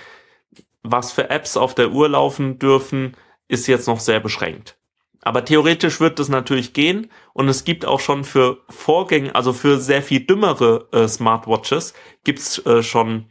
was 0.84 1.11
für 1.11 1.30
Apps 1.30 1.57
auf 1.57 1.75
der 1.75 1.91
Uhr 1.91 2.09
laufen 2.09 2.59
dürfen, 2.59 3.15
ist 3.47 3.67
jetzt 3.67 3.88
noch 3.88 3.99
sehr 3.99 4.19
beschränkt. 4.19 4.78
Aber 5.21 5.43
theoretisch 5.43 5.99
wird 5.99 6.19
das 6.19 6.30
natürlich 6.30 6.73
gehen 6.73 7.11
und 7.34 7.49
es 7.49 7.63
gibt 7.63 7.86
auch 7.86 7.99
schon 7.99 8.23
für 8.23 8.59
Vorgänge, 8.69 9.36
also 9.36 9.51
für 9.51 9.80
sehr 9.80 10.01
viel 10.01 10.21
dümmere 10.21 10.88
äh, 10.91 11.07
Smartwatches, 11.07 11.93
gibt's 12.23 12.65
äh, 12.65 12.84
schon 12.84 13.25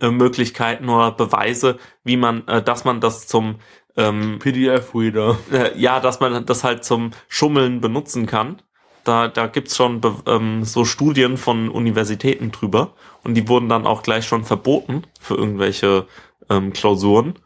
äh, 0.00 0.10
Möglichkeiten 0.10 0.88
oder 0.88 1.10
Beweise, 1.10 1.78
wie 2.04 2.16
man, 2.16 2.46
äh, 2.46 2.62
dass 2.62 2.84
man 2.84 3.00
das 3.00 3.26
zum 3.26 3.56
ähm, 3.96 4.38
PDF-Reader. 4.38 5.38
äh, 5.52 5.78
ja, 5.78 6.00
dass 6.00 6.20
man 6.20 6.46
das 6.46 6.64
halt 6.64 6.84
zum 6.84 7.10
Schummeln 7.28 7.80
benutzen 7.80 8.26
kann. 8.26 8.62
Da, 9.02 9.28
da 9.28 9.46
gibt's 9.46 9.76
schon 9.76 10.00
ähm, 10.26 10.64
so 10.64 10.84
Studien 10.84 11.38
von 11.38 11.70
Universitäten 11.70 12.52
drüber 12.52 12.92
und 13.24 13.34
die 13.34 13.48
wurden 13.48 13.68
dann 13.68 13.86
auch 13.86 14.02
gleich 14.02 14.26
schon 14.26 14.44
verboten 14.44 15.04
für 15.18 15.34
irgendwelche 15.34 16.06
ähm, 16.50 16.72
Klausuren. 16.72 17.38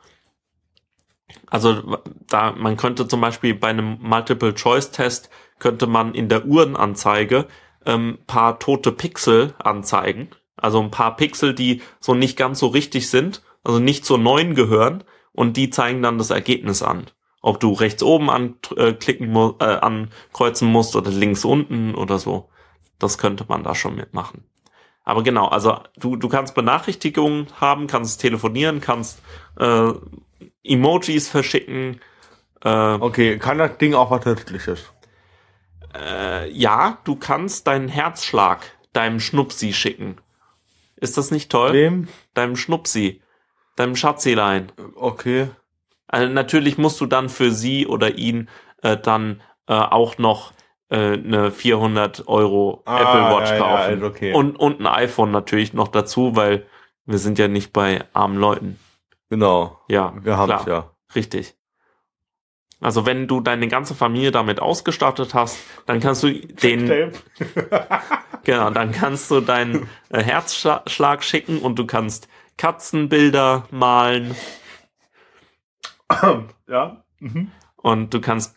Also 1.46 1.98
da 2.28 2.52
man 2.52 2.76
könnte 2.76 3.06
zum 3.06 3.20
Beispiel 3.20 3.54
bei 3.54 3.68
einem 3.68 3.98
Multiple-Choice-Test 4.00 5.30
könnte 5.58 5.86
man 5.86 6.14
in 6.14 6.28
der 6.28 6.46
Uhrenanzeige 6.46 7.46
ähm, 7.86 8.18
paar 8.26 8.58
tote 8.58 8.90
Pixel 8.90 9.54
anzeigen. 9.58 10.30
Also 10.56 10.80
ein 10.80 10.90
paar 10.90 11.16
Pixel, 11.16 11.54
die 11.54 11.82
so 12.00 12.14
nicht 12.14 12.36
ganz 12.36 12.58
so 12.58 12.68
richtig 12.68 13.08
sind, 13.08 13.42
also 13.62 13.78
nicht 13.78 14.04
zur 14.04 14.18
neuen 14.18 14.54
gehören 14.54 15.04
und 15.32 15.56
die 15.56 15.70
zeigen 15.70 16.02
dann 16.02 16.18
das 16.18 16.30
Ergebnis 16.30 16.82
an. 16.82 17.06
Ob 17.42 17.60
du 17.60 17.72
rechts 17.72 18.02
oben 18.02 18.30
anklicken 18.30 19.30
mu 19.30 19.52
äh, 19.60 19.64
ankreuzen 19.64 20.68
musst 20.70 20.96
oder 20.96 21.10
links 21.10 21.44
unten 21.44 21.94
oder 21.94 22.18
so. 22.18 22.48
Das 22.98 23.18
könnte 23.18 23.44
man 23.48 23.62
da 23.62 23.74
schon 23.74 23.96
mitmachen. 23.96 24.44
Aber 25.04 25.22
genau, 25.22 25.48
also 25.48 25.78
du, 25.96 26.16
du 26.16 26.28
kannst 26.28 26.54
Benachrichtigungen 26.54 27.46
haben, 27.60 27.86
kannst 27.86 28.20
telefonieren, 28.20 28.80
kannst 28.80 29.20
äh, 29.58 29.92
Emojis 30.64 31.28
verschicken. 31.28 32.00
Äh, 32.64 32.70
Okay, 32.94 33.38
kann 33.38 33.58
das 33.58 33.76
Ding 33.78 33.94
auch 33.94 34.10
was 34.10 34.24
Nützliches? 34.24 34.90
äh, 35.94 36.50
ja, 36.50 36.98
du 37.04 37.16
kannst 37.16 37.66
deinen 37.66 37.88
Herzschlag 37.88 38.60
deinem 38.94 39.20
Schnupsi 39.20 39.72
schicken. 39.72 40.16
Ist 40.96 41.18
das 41.18 41.30
nicht 41.30 41.50
toll? 41.50 41.72
Wem? 41.74 42.08
Deinem 42.32 42.56
Schnupsi, 42.56 43.20
deinem 43.76 43.96
Schatzilein. 43.96 44.72
Okay. 44.94 45.48
Also 46.06 46.32
natürlich 46.32 46.78
musst 46.78 47.00
du 47.00 47.06
dann 47.06 47.28
für 47.28 47.50
sie 47.52 47.86
oder 47.86 48.16
ihn 48.16 48.48
äh, 48.82 48.96
dann 48.96 49.42
äh, 49.66 49.74
auch 49.74 50.16
noch 50.16 50.52
eine 50.90 51.50
400 51.50 52.28
Euro 52.28 52.82
Ah, 52.84 53.00
Apple 53.00 53.36
Watch 53.36 53.50
ja, 53.50 53.56
ja, 53.56 53.62
kaufen. 53.62 53.98
ist 53.98 54.02
okay. 54.04 54.32
Und, 54.34 54.56
und 54.56 54.80
ein 54.80 54.86
iPhone 54.86 55.30
natürlich 55.30 55.72
noch 55.72 55.88
dazu, 55.88 56.36
weil 56.36 56.66
wir 57.06 57.18
sind 57.18 57.38
ja 57.38 57.48
nicht 57.48 57.72
bei 57.72 58.04
armen 58.12 58.38
Leuten. 58.38 58.78
Genau. 59.30 59.80
Ja, 59.88 60.14
Wir 60.22 60.36
haben 60.36 60.52
es 60.52 60.64
ja. 60.66 60.90
richtig. 61.14 61.54
Also 62.80 63.06
wenn 63.06 63.26
du 63.26 63.40
deine 63.40 63.68
ganze 63.68 63.94
Familie 63.94 64.30
damit 64.30 64.60
ausgestattet 64.60 65.32
hast, 65.32 65.58
dann 65.86 66.00
kannst 66.00 66.22
du 66.22 66.30
den, 66.32 66.86
genau, 68.44 68.70
dann 68.70 68.92
kannst 68.92 69.30
du 69.30 69.40
deinen 69.40 69.88
äh, 70.10 70.22
Herzschlag 70.22 71.24
schicken 71.24 71.60
und 71.60 71.78
du 71.78 71.86
kannst 71.86 72.28
Katzenbilder 72.58 73.66
malen 73.70 74.36
ja. 76.68 77.02
Mhm. 77.20 77.50
und 77.76 78.12
du 78.12 78.20
kannst 78.20 78.53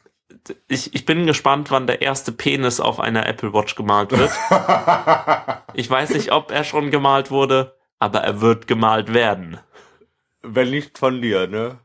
ich, 0.67 0.93
ich 0.93 1.05
bin 1.05 1.25
gespannt, 1.25 1.71
wann 1.71 1.87
der 1.87 2.01
erste 2.01 2.31
Penis 2.31 2.79
auf 2.79 2.99
einer 2.99 3.25
Apple 3.27 3.53
Watch 3.53 3.75
gemalt 3.75 4.11
wird. 4.11 4.31
Ich 5.73 5.89
weiß 5.89 6.11
nicht, 6.11 6.31
ob 6.31 6.49
er 6.49 6.63
schon 6.63 6.89
gemalt 6.89 7.29
wurde, 7.29 7.75
aber 7.99 8.21
er 8.21 8.41
wird 8.41 8.67
gemalt 8.67 9.13
werden. 9.13 9.59
Wenn 10.41 10.71
nicht 10.71 10.97
von 10.97 11.21
dir, 11.21 11.45
ne? 11.47 11.79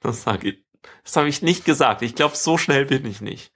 Das 0.00 0.22
sage 0.22 0.50
ich. 0.50 0.64
Das 1.04 1.16
habe 1.16 1.28
ich 1.28 1.40
nicht 1.40 1.64
gesagt. 1.64 2.02
Ich 2.02 2.14
glaube, 2.14 2.36
so 2.36 2.58
schnell 2.58 2.84
bin 2.84 3.06
ich 3.06 3.20
nicht. 3.22 3.52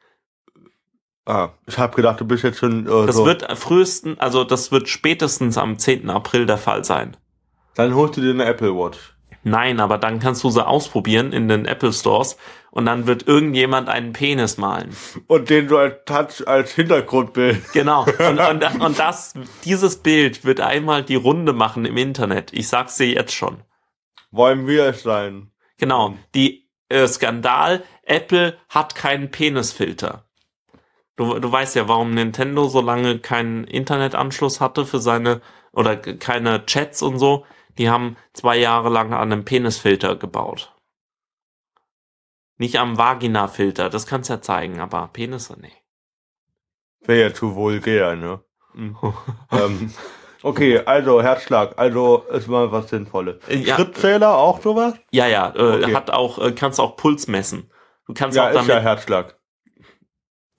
Ah, 1.26 1.50
ich 1.66 1.78
habe 1.78 1.96
gedacht, 1.96 2.20
du 2.20 2.24
bist 2.26 2.44
jetzt 2.44 2.58
schon 2.58 2.86
äh, 2.86 3.06
Das 3.06 3.16
so. 3.16 3.26
wird 3.26 3.50
frühesten, 3.58 4.18
also 4.18 4.44
das 4.44 4.72
wird 4.72 4.88
spätestens 4.88 5.58
am 5.58 5.78
10. 5.78 6.08
April 6.10 6.46
der 6.46 6.58
Fall 6.58 6.84
sein. 6.84 7.16
Dann 7.74 7.94
holst 7.94 8.16
du 8.16 8.20
dir 8.22 8.30
eine 8.30 8.44
Apple 8.44 8.74
Watch. 8.74 9.13
Nein, 9.44 9.78
aber 9.78 9.98
dann 9.98 10.18
kannst 10.18 10.42
du 10.42 10.50
sie 10.50 10.66
ausprobieren 10.66 11.32
in 11.32 11.48
den 11.48 11.66
Apple 11.66 11.92
Stores 11.92 12.38
und 12.70 12.86
dann 12.86 13.06
wird 13.06 13.28
irgendjemand 13.28 13.88
einen 13.88 14.12
Penis 14.12 14.56
malen. 14.56 14.96
Und 15.26 15.50
den 15.50 15.68
du 15.68 15.78
als 15.78 15.96
Touch 16.06 16.48
als 16.48 16.72
Hintergrundbild. 16.72 17.72
Genau. 17.72 18.04
Und, 18.18 18.40
und, 18.40 18.80
und 18.80 18.98
das, 18.98 19.34
dieses 19.64 19.98
Bild 19.98 20.44
wird 20.44 20.60
einmal 20.60 21.04
die 21.04 21.14
Runde 21.14 21.52
machen 21.52 21.84
im 21.84 21.96
Internet. 21.96 22.52
Ich 22.52 22.68
sag's 22.68 22.96
dir 22.96 23.06
jetzt 23.06 23.34
schon. 23.34 23.62
Wollen 24.32 24.66
wir 24.66 24.86
es 24.86 25.02
sein? 25.02 25.52
Genau. 25.78 26.16
Die 26.34 26.68
äh, 26.88 27.06
Skandal, 27.06 27.84
Apple 28.02 28.56
hat 28.68 28.94
keinen 28.94 29.30
Penisfilter. 29.30 30.24
Du, 31.16 31.38
du 31.38 31.52
weißt 31.52 31.76
ja, 31.76 31.86
warum 31.86 32.14
Nintendo 32.14 32.66
so 32.66 32.80
lange 32.80 33.18
keinen 33.20 33.64
Internetanschluss 33.64 34.60
hatte 34.60 34.84
für 34.84 34.98
seine, 34.98 35.40
oder 35.72 35.96
keine 35.96 36.66
Chats 36.66 37.02
und 37.02 37.18
so. 37.18 37.46
Die 37.78 37.90
haben 37.90 38.16
zwei 38.32 38.56
Jahre 38.56 38.88
lang 38.88 39.12
an 39.12 39.32
einem 39.32 39.44
Penisfilter 39.44 40.16
gebaut. 40.16 40.72
Nicht 42.56 42.78
am 42.78 42.96
Vagina-Filter, 42.98 43.90
das 43.90 44.06
kannst 44.06 44.30
ja 44.30 44.40
zeigen, 44.40 44.80
aber 44.80 45.08
Penisse, 45.12 45.56
nee. 45.60 45.72
Wäre 47.00 47.28
ja 47.28 47.34
zu 47.34 47.54
vulgär, 47.54 48.14
ne? 48.14 48.44
Mhm. 48.74 48.96
ähm, 49.52 49.92
okay, 50.42 50.78
also 50.78 51.20
Herzschlag, 51.20 51.76
also 51.76 52.24
ist 52.30 52.46
mal 52.46 52.70
was 52.70 52.90
Sinnvolles. 52.90 53.46
Äh, 53.48 53.56
ja. 53.56 53.74
Schrittzähler 53.74 54.36
auch 54.36 54.60
sowas? 54.62 54.94
Ja, 55.10 55.26
ja, 55.26 55.52
äh, 55.54 55.82
Okay. 55.84 55.94
hat 55.94 56.10
auch, 56.10 56.38
äh, 56.38 56.52
kannst 56.52 56.78
auch 56.78 56.96
Puls 56.96 57.26
messen. 57.26 57.70
Du 58.06 58.14
kannst 58.14 58.36
Ja, 58.36 58.44
auch 58.44 58.48
ist 58.50 58.54
damit 58.56 58.68
ja 58.68 58.80
Herzschlag. 58.80 59.36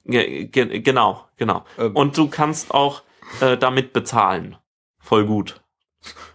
Ge 0.04 0.46
ge 0.46 0.80
genau, 0.82 1.28
genau. 1.38 1.64
Ähm. 1.80 1.96
Und 1.96 2.18
du 2.18 2.30
kannst 2.30 2.72
auch 2.74 3.04
äh, 3.42 3.58
damit 3.58 3.94
bezahlen. 3.94 4.58
Voll 5.00 5.26
gut. 5.26 5.64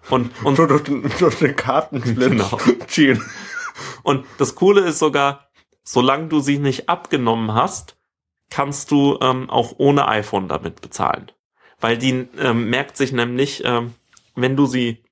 Und, 0.08 0.30
und, 0.44 0.56
So 0.56 0.66
durch 0.66 0.82
den, 0.82 1.10
durch 1.18 1.38
den 1.38 1.56
Kartenschlitz 1.56 2.18
Genau. 2.30 2.58
ziehen. 2.86 3.22
und 4.02 4.26
das 4.38 4.54
Coole 4.54 4.82
ist 4.82 4.98
sogar, 4.98 5.50
solange 5.84 6.28
du 6.28 6.40
sie 6.40 6.58
nicht 6.58 6.88
abgenommen 6.88 7.54
hast, 7.54 7.96
kannst 8.50 8.90
du 8.90 9.18
ähm, 9.20 9.48
auch 9.48 9.74
ohne 9.78 10.08
iPhone 10.08 10.48
damit 10.48 10.80
bezahlen. 10.80 11.30
Weil 11.80 11.96
die 11.96 12.28
ähm, 12.38 12.68
merkt 12.68 12.96
sich 12.96 13.12
nämlich, 13.12 13.62
ähm, 13.64 13.94
wenn 14.34 14.56
du 14.56 14.66
sie, 14.66 15.02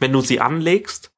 wenn 0.00 0.12
du 0.12 0.20
sie 0.20 0.40
anlegst, 0.40 1.12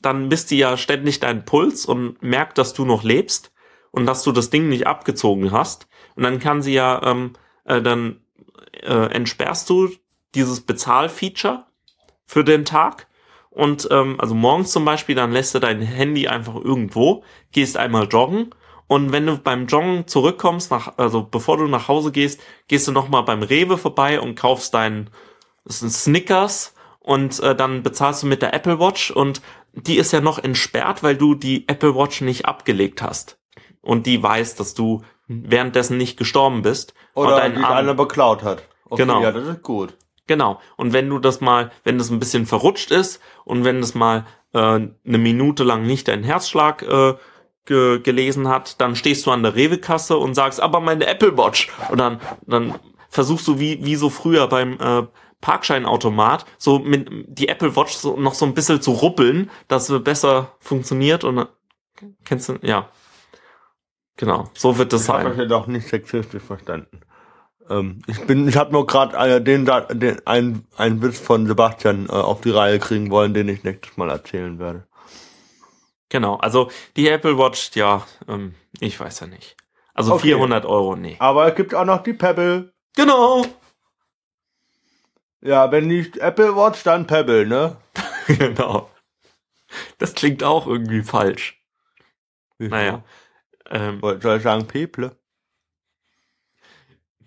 dann 0.00 0.28
misst 0.28 0.50
die 0.50 0.58
ja 0.58 0.76
ständig 0.76 1.20
deinen 1.20 1.44
Puls 1.44 1.86
und 1.86 2.22
merkt, 2.22 2.58
dass 2.58 2.74
du 2.74 2.84
noch 2.84 3.02
lebst 3.02 3.52
und 3.90 4.06
dass 4.06 4.22
du 4.22 4.32
das 4.32 4.50
Ding 4.50 4.68
nicht 4.68 4.86
abgezogen 4.86 5.50
hast. 5.52 5.86
Und 6.14 6.24
dann 6.24 6.38
kann 6.38 6.62
sie 6.62 6.74
ja, 6.74 7.00
ähm, 7.04 7.32
äh, 7.64 7.80
dann 7.80 8.20
äh, 8.82 9.06
entsperrst 9.12 9.68
du 9.70 9.90
dieses 10.34 10.60
Bezahlfeature 10.62 11.64
für 12.26 12.44
den 12.44 12.64
Tag. 12.64 13.06
Und 13.50 13.86
ähm, 13.90 14.16
also 14.18 14.34
morgens 14.34 14.72
zum 14.72 14.84
Beispiel, 14.84 15.14
dann 15.14 15.32
lässt 15.32 15.54
du 15.54 15.58
dein 15.58 15.82
Handy 15.82 16.28
einfach 16.28 16.54
irgendwo, 16.56 17.22
gehst 17.52 17.76
einmal 17.76 18.08
joggen 18.08 18.54
und 18.86 19.12
wenn 19.12 19.26
du 19.26 19.38
beim 19.38 19.66
Joggen 19.66 20.06
zurückkommst, 20.06 20.70
nach, 20.70 20.98
also 20.98 21.22
bevor 21.22 21.56
du 21.56 21.66
nach 21.66 21.88
Hause 21.88 22.12
gehst, 22.12 22.40
gehst 22.68 22.88
du 22.88 22.92
nochmal 22.92 23.22
beim 23.22 23.42
Rewe 23.42 23.78
vorbei 23.78 24.20
und 24.20 24.34
kaufst 24.34 24.74
deinen 24.74 25.08
Snickers 25.68 26.74
und 27.00 27.40
äh, 27.40 27.54
dann 27.54 27.82
bezahlst 27.82 28.22
du 28.22 28.26
mit 28.26 28.42
der 28.42 28.54
Apple 28.54 28.78
Watch 28.78 29.10
und 29.10 29.42
die 29.72 29.96
ist 29.96 30.12
ja 30.12 30.20
noch 30.20 30.38
entsperrt, 30.38 31.02
weil 31.02 31.16
du 31.16 31.34
die 31.34 31.66
Apple 31.68 31.94
Watch 31.94 32.20
nicht 32.20 32.44
abgelegt 32.46 33.02
hast. 33.02 33.38
Und 33.80 34.06
die 34.06 34.22
weiß, 34.22 34.54
dass 34.56 34.74
du 34.74 35.02
währenddessen 35.26 35.96
nicht 35.96 36.18
gestorben 36.18 36.62
bist. 36.62 36.94
Oder 37.14 37.36
dein 37.36 37.56
die 37.56 37.64
Arm- 37.64 37.72
einer 37.78 37.94
beklaut 37.94 38.42
hat. 38.42 38.62
Okay, 38.84 39.02
Genau. 39.02 39.22
Ja, 39.22 39.32
das 39.32 39.46
ist 39.48 39.62
gut. 39.62 39.94
Genau. 40.32 40.58
Und 40.78 40.94
wenn 40.94 41.10
du 41.10 41.18
das 41.18 41.42
mal, 41.42 41.70
wenn 41.84 41.98
das 41.98 42.08
ein 42.08 42.18
bisschen 42.18 42.46
verrutscht 42.46 42.90
ist 42.90 43.20
und 43.44 43.64
wenn 43.64 43.82
das 43.82 43.94
mal 43.94 44.24
äh, 44.54 44.58
eine 44.58 45.18
Minute 45.18 45.62
lang 45.62 45.82
nicht 45.86 46.08
deinen 46.08 46.24
Herzschlag 46.24 46.80
äh, 46.80 47.14
ge 47.66 48.00
gelesen 48.00 48.48
hat, 48.48 48.80
dann 48.80 48.96
stehst 48.96 49.26
du 49.26 49.30
an 49.30 49.42
der 49.42 49.54
Rewe-Kasse 49.56 50.16
und 50.16 50.32
sagst, 50.34 50.58
aber 50.58 50.80
meine 50.80 51.06
Apple 51.06 51.36
Watch. 51.36 51.68
Und 51.90 51.98
dann, 51.98 52.18
dann 52.46 52.76
versuchst 53.10 53.46
du 53.46 53.58
wie, 53.60 53.84
wie 53.84 53.94
so 53.96 54.08
früher 54.08 54.46
beim 54.46 54.78
äh, 54.80 55.02
Parkscheinautomat, 55.42 56.46
so 56.56 56.78
mit 56.78 57.10
die 57.28 57.48
Apple 57.48 57.76
Watch 57.76 57.92
so 57.92 58.16
noch 58.16 58.32
so 58.32 58.46
ein 58.46 58.54
bisschen 58.54 58.80
zu 58.80 58.92
ruppeln, 58.92 59.50
dass 59.68 59.88
sie 59.88 60.00
besser 60.00 60.52
funktioniert 60.60 61.24
und 61.24 61.36
dann- 61.36 61.48
kennst 62.24 62.48
du, 62.48 62.58
ja. 62.62 62.88
Genau, 64.16 64.48
so 64.54 64.78
wird 64.78 64.94
das 64.94 65.02
Ich 65.02 65.08
habe 65.10 65.24
das 65.24 65.32
sein. 65.36 65.42
jetzt 65.42 65.52
auch 65.52 65.66
nicht 65.66 65.88
sexistisch 65.88 66.42
verstanden. 66.42 67.00
Ähm, 67.70 68.02
ich 68.06 68.20
bin, 68.26 68.48
ich 68.48 68.56
habe 68.56 68.72
nur 68.72 68.86
gerade 68.86 69.16
äh, 69.16 69.40
den, 69.42 69.64
den 69.90 70.26
einen, 70.26 70.66
einen 70.76 71.02
Witz 71.02 71.18
von 71.18 71.46
Sebastian 71.46 72.06
äh, 72.06 72.12
auf 72.12 72.40
die 72.40 72.50
Reihe 72.50 72.78
kriegen 72.78 73.10
wollen, 73.10 73.34
den 73.34 73.48
ich 73.48 73.64
nächstes 73.64 73.96
Mal 73.96 74.10
erzählen 74.10 74.58
werde. 74.58 74.86
Genau, 76.08 76.36
also 76.36 76.70
die 76.96 77.08
Apple 77.08 77.38
Watch, 77.38 77.70
ja, 77.74 78.06
ähm, 78.28 78.54
ich 78.80 78.98
weiß 78.98 79.20
ja 79.20 79.26
nicht. 79.26 79.56
Also 79.94 80.14
Okay. 80.14 80.28
400 80.28 80.66
Euro, 80.66 80.96
nee. 80.96 81.16
Aber 81.18 81.48
es 81.48 81.54
gibt 81.54 81.74
auch 81.74 81.84
noch 81.84 82.02
die 82.02 82.12
Pebble. 82.12 82.72
Genau. 82.96 83.44
Ja, 85.40 85.70
wenn 85.72 85.86
nicht 85.88 86.18
Apple 86.18 86.54
Watch, 86.54 86.82
dann 86.82 87.06
Pebble, 87.06 87.46
ne? 87.46 87.76
genau. 88.26 88.90
Das 89.98 90.14
klingt 90.14 90.44
auch 90.44 90.66
irgendwie 90.66 91.02
falsch. 91.02 91.62
Naja. 92.58 93.02
Ähm, 93.70 94.00
Soll 94.20 94.36
ich 94.36 94.42
sagen 94.42 94.66
Peple? 94.66 95.16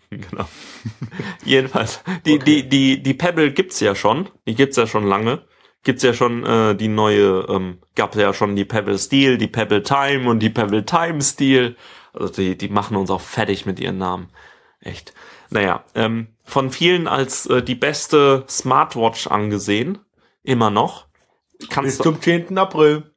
genau. 0.09 0.47
Jedenfalls, 1.45 2.01
die, 2.25 2.35
Okay. 2.35 2.43
die, 2.45 2.69
die, 2.69 3.03
die 3.03 3.13
Pebble 3.13 3.51
gibt's 3.51 3.79
ja 3.79 3.95
schon. 3.95 4.29
Die 4.47 4.55
gibt's 4.55 4.77
ja 4.77 4.87
schon 4.87 5.05
lange. 5.05 5.43
Gibt's 5.83 6.03
ja 6.03 6.13
schon 6.13 6.43
äh, 6.45 6.75
die 6.75 6.87
neue, 6.87 7.45
ähm, 7.49 7.79
gab's 7.95 8.17
ja 8.17 8.33
schon 8.33 8.55
die 8.55 8.65
Pebble 8.65 8.97
Steel, 8.97 9.37
die 9.37 9.47
Pebble 9.47 9.83
Time 9.83 10.27
und 10.29 10.39
die 10.39 10.49
Pebble 10.49 10.85
Time 10.85 11.21
Steel. 11.21 11.75
Also 12.13 12.33
die, 12.33 12.57
die 12.57 12.69
machen 12.69 12.97
uns 12.97 13.11
auch 13.11 13.21
fertig 13.21 13.65
mit 13.65 13.79
ihren 13.79 13.97
Namen. 13.97 14.29
Echt. 14.79 15.13
Naja, 15.49 15.83
ähm, 15.93 16.27
von 16.43 16.71
vielen 16.71 17.07
als 17.07 17.45
äh, 17.47 17.61
die 17.61 17.75
beste 17.75 18.45
Smartwatch 18.49 19.27
angesehen. 19.27 19.99
Immer 20.43 20.69
noch. 20.69 21.07
Bis 21.59 21.69
Kannst 21.69 21.99
du, 21.99 22.03
zum 22.03 22.21
10. 22.21 22.57
April. 22.57 23.11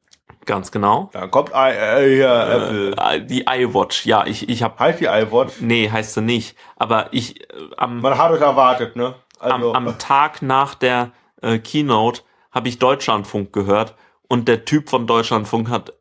Ganz 0.49 0.71
genau. 0.71 1.09
Da 1.13 1.27
kommt 1.27 1.51
I, 1.51 1.69
äh, 1.69 2.15
hier, 2.15 2.29
Apple. 2.29 2.95
Äh, 2.97 3.25
die 3.25 3.45
iWatch, 3.47 4.05
ja, 4.05 4.25
ich, 4.25 4.49
ich 4.49 4.63
hab, 4.63 4.79
Heißt 4.79 4.99
die 4.99 5.05
iWatch? 5.05 5.61
nee, 5.61 5.89
heißt 5.89 6.15
sie 6.15 6.21
nicht. 6.21 6.57
Aber 6.75 7.07
ich, 7.11 7.39
äh, 7.41 7.45
am, 7.77 8.01
Man 8.01 8.17
hat 8.17 8.31
es 8.31 8.41
erwartet, 8.41 8.95
ne? 8.95 9.13
Also, 9.39 9.73
am, 9.73 9.87
am 9.87 9.97
Tag 9.99 10.41
nach 10.41 10.73
der 10.73 11.11
äh, 11.41 11.59
Keynote 11.59 12.23
habe 12.51 12.67
ich 12.67 12.79
Deutschlandfunk 12.79 13.53
gehört 13.53 13.95
und 14.27 14.47
der 14.47 14.65
Typ 14.65 14.89
von 14.89 15.05
Deutschlandfunk 15.05 15.69
hat 15.69 15.93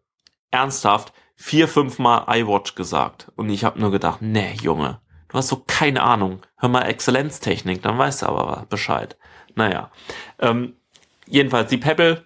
ernsthaft 0.50 1.12
vier, 1.36 1.68
fünfmal 1.68 2.24
iWatch 2.26 2.74
gesagt. 2.74 3.30
Und 3.36 3.50
ich 3.50 3.64
habe 3.64 3.78
nur 3.78 3.90
gedacht, 3.90 4.22
nee, 4.22 4.56
Junge, 4.62 5.00
du 5.28 5.36
hast 5.36 5.48
so 5.48 5.62
keine 5.66 6.02
Ahnung. 6.02 6.40
Hör 6.56 6.70
mal 6.70 6.82
Exzellenztechnik, 6.82 7.82
dann 7.82 7.98
weißt 7.98 8.22
du 8.22 8.26
aber 8.26 8.64
Bescheid. 8.70 9.18
Naja, 9.54 9.90
ähm, 10.38 10.76
jedenfalls 11.26 11.68
die 11.68 11.76
Pebble 11.76 12.24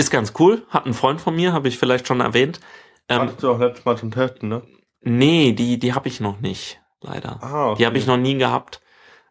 ist 0.00 0.10
ganz 0.10 0.32
cool. 0.38 0.64
Hat 0.68 0.86
ein 0.86 0.94
Freund 0.94 1.20
von 1.20 1.36
mir, 1.36 1.52
habe 1.52 1.68
ich 1.68 1.78
vielleicht 1.78 2.06
schon 2.06 2.20
erwähnt. 2.20 2.60
Ähm, 3.08 3.20
hattest 3.20 3.42
du 3.42 3.50
auch 3.50 3.58
letztes 3.58 3.84
Mal 3.84 3.96
zum 3.96 4.10
Testen, 4.10 4.48
ne? 4.48 4.62
nee, 5.02 5.52
die, 5.52 5.78
die 5.78 5.94
habe 5.94 6.08
ich 6.08 6.20
noch 6.20 6.40
nicht, 6.40 6.80
leider. 7.00 7.42
Ah, 7.42 7.70
okay. 7.70 7.78
Die 7.78 7.86
habe 7.86 7.98
ich 7.98 8.06
noch 8.06 8.16
nie 8.16 8.36
gehabt. 8.36 8.80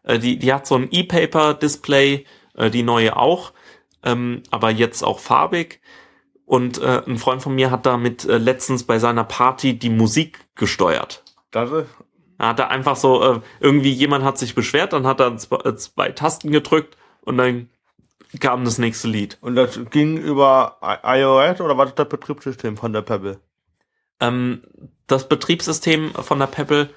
Äh, 0.02 0.18
die, 0.18 0.38
die 0.38 0.52
hat 0.52 0.66
so 0.66 0.76
ein 0.76 0.88
E-Paper-Display, 0.90 2.24
äh, 2.54 2.70
die 2.70 2.82
neue 2.82 3.16
auch, 3.16 3.52
ähm, 4.02 4.42
aber 4.50 4.70
jetzt 4.70 5.02
auch 5.02 5.18
farbig. 5.18 5.80
Und 6.44 6.78
äh, 6.82 7.02
ein 7.06 7.18
Freund 7.18 7.42
von 7.42 7.54
mir 7.54 7.70
hat 7.70 7.86
damit 7.86 8.24
äh, 8.24 8.38
letztens 8.38 8.84
bei 8.84 8.98
seiner 8.98 9.24
Party 9.24 9.78
die 9.78 9.90
Musik 9.90 10.40
gesteuert. 10.56 11.22
Das 11.52 11.70
ist, 11.70 11.86
Er 12.38 12.48
hat 12.48 12.58
da 12.58 12.66
einfach 12.66 12.96
so, 12.96 13.22
äh, 13.22 13.40
irgendwie 13.60 13.92
jemand 13.92 14.24
hat 14.24 14.36
sich 14.38 14.54
beschwert, 14.54 14.92
dann 14.92 15.06
hat 15.06 15.20
er 15.20 15.36
zwei, 15.36 15.72
zwei 15.72 16.10
Tasten 16.10 16.50
gedrückt 16.50 16.96
und 17.20 17.38
dann 17.38 17.70
kam 18.38 18.64
das 18.64 18.78
nächste 18.78 19.08
Lied. 19.08 19.38
und 19.40 19.56
das 19.56 19.80
ging 19.90 20.16
über 20.16 20.78
iOS 20.82 21.60
oder 21.60 21.76
war 21.76 21.86
das 21.86 21.94
das 21.96 22.08
Betriebssystem 22.08 22.76
von 22.76 22.92
der 22.92 23.02
Pebble? 23.02 23.40
Ähm, 24.20 24.62
das 25.06 25.28
Betriebssystem 25.28 26.12
von 26.12 26.38
der 26.38 26.46
Pebble, 26.46 26.90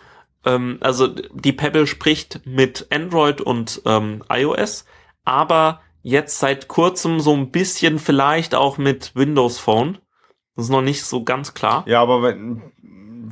ähm, 0.45 0.77
also 0.81 1.07
die 1.07 1.53
Pebble 1.53 1.87
spricht 1.87 2.41
mit 2.45 2.87
Android 2.91 3.41
und 3.41 3.81
ähm, 3.85 4.23
iOS, 4.29 4.85
aber 5.23 5.81
jetzt 6.03 6.37
seit 6.39 6.67
kurzem 6.67 7.19
so 7.19 7.33
ein 7.33 7.49
bisschen 7.49 7.97
vielleicht 7.97 8.53
auch 8.53 8.77
mit 8.77 9.15
Windows 9.15 9.57
Phone. 9.57 9.97
Das 10.55 10.65
ist 10.65 10.71
noch 10.71 10.81
nicht 10.81 11.03
so 11.03 11.23
ganz 11.23 11.55
klar. 11.55 11.83
Ja, 11.87 12.01
aber 12.01 12.21
wenn, 12.21 12.61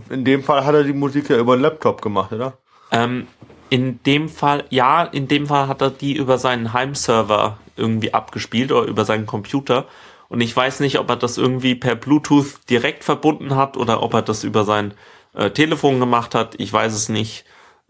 in 0.10 0.26
dem 0.26 0.43
Fall 0.43 0.66
hat 0.66 0.74
er 0.74 0.84
die 0.84 0.93
Musik 0.93 1.30
ja 1.30 1.38
über 1.38 1.56
den 1.56 1.62
Laptop 1.62 2.02
gemacht, 2.02 2.32
oder? 2.32 2.58
Ähm, 2.91 3.28
in 3.72 4.03
dem 4.03 4.28
Fall, 4.28 4.65
ja, 4.69 5.03
in 5.03 5.30
dem 5.30 5.47
Fall 5.47 5.67
hat 5.69 5.82
er 5.82 5.89
die 5.91 6.13
über 6.17 6.38
seinen 6.38 6.74
Heimserver 6.74 7.57
irgendwie 7.78 8.13
abgespielt 8.13 8.72
oder 8.74 8.86
über 8.86 9.05
seinen 9.05 9.26
Computer. 9.26 9.88
Und 10.28 10.41
ich 10.41 10.53
weiß 10.55 10.82
nicht, 10.82 10.99
ob 10.99 11.09
er 11.09 11.15
das 11.15 11.38
irgendwie 11.38 11.76
per 11.76 11.95
Bluetooth 11.95 12.59
direkt 12.69 13.05
verbunden 13.05 13.55
hat 13.55 13.78
oder 13.78 14.03
ob 14.03 14.13
er 14.13 14.24
das 14.24 14.43
über 14.43 14.65
sein 14.65 14.93
äh, 15.34 15.51
Telefon 15.51 16.01
gemacht 16.01 16.36
hat. 16.36 16.55
Ich 16.59 16.72
weiß 16.72 16.93
es 16.93 17.07
nicht. 17.07 17.45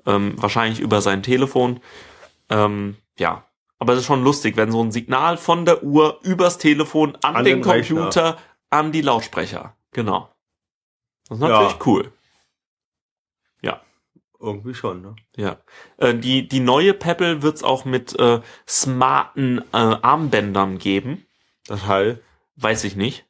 Ähm, 0.06 0.34
wahrscheinlich 0.38 0.80
über 0.80 1.02
sein 1.02 1.24
Telefon. 1.24 1.80
Ähm, 2.50 2.98
ja. 3.18 3.44
Aber 3.80 3.94
es 3.94 4.00
ist 4.00 4.06
schon 4.06 4.24
lustig, 4.24 4.58
wenn 4.58 4.72
so 4.72 4.84
ein 4.84 4.92
Signal 4.92 5.38
von 5.38 5.66
der 5.66 5.84
Uhr 5.84 6.20
übers 6.22 6.60
Telefon 6.60 7.18
an, 7.24 7.38
An 7.38 7.44
den, 7.46 7.64
den 7.64 7.70
Rechner. 7.72 7.96
Computer, 7.96 8.38
an 8.70 8.92
die 8.92 9.02
Lautsprecher. 9.02 9.76
Genau. 9.94 10.30
Das 11.28 11.40
ist 11.40 11.44
Ja. 11.44 11.50
natürlich 11.50 11.86
cool. 11.88 12.12
Irgendwie 14.42 14.74
schon, 14.74 15.02
ne? 15.02 15.16
Ja. 15.36 15.58
Äh, 15.98 16.16
die, 16.16 16.48
die 16.48 16.60
neue 16.60 16.94
Pebble 16.94 17.42
wird's 17.44 17.64
auch 17.64 17.86
mit 17.86 18.18
äh, 18.20 18.42
smarten 18.68 19.60
äh, 19.72 19.78
Armbändern 19.78 20.80
geben. 20.80 21.26
Das 21.68 21.86
heißt, 21.86 22.20
Weiß 22.62 22.84
ich 22.84 22.96
nicht. 22.96 23.26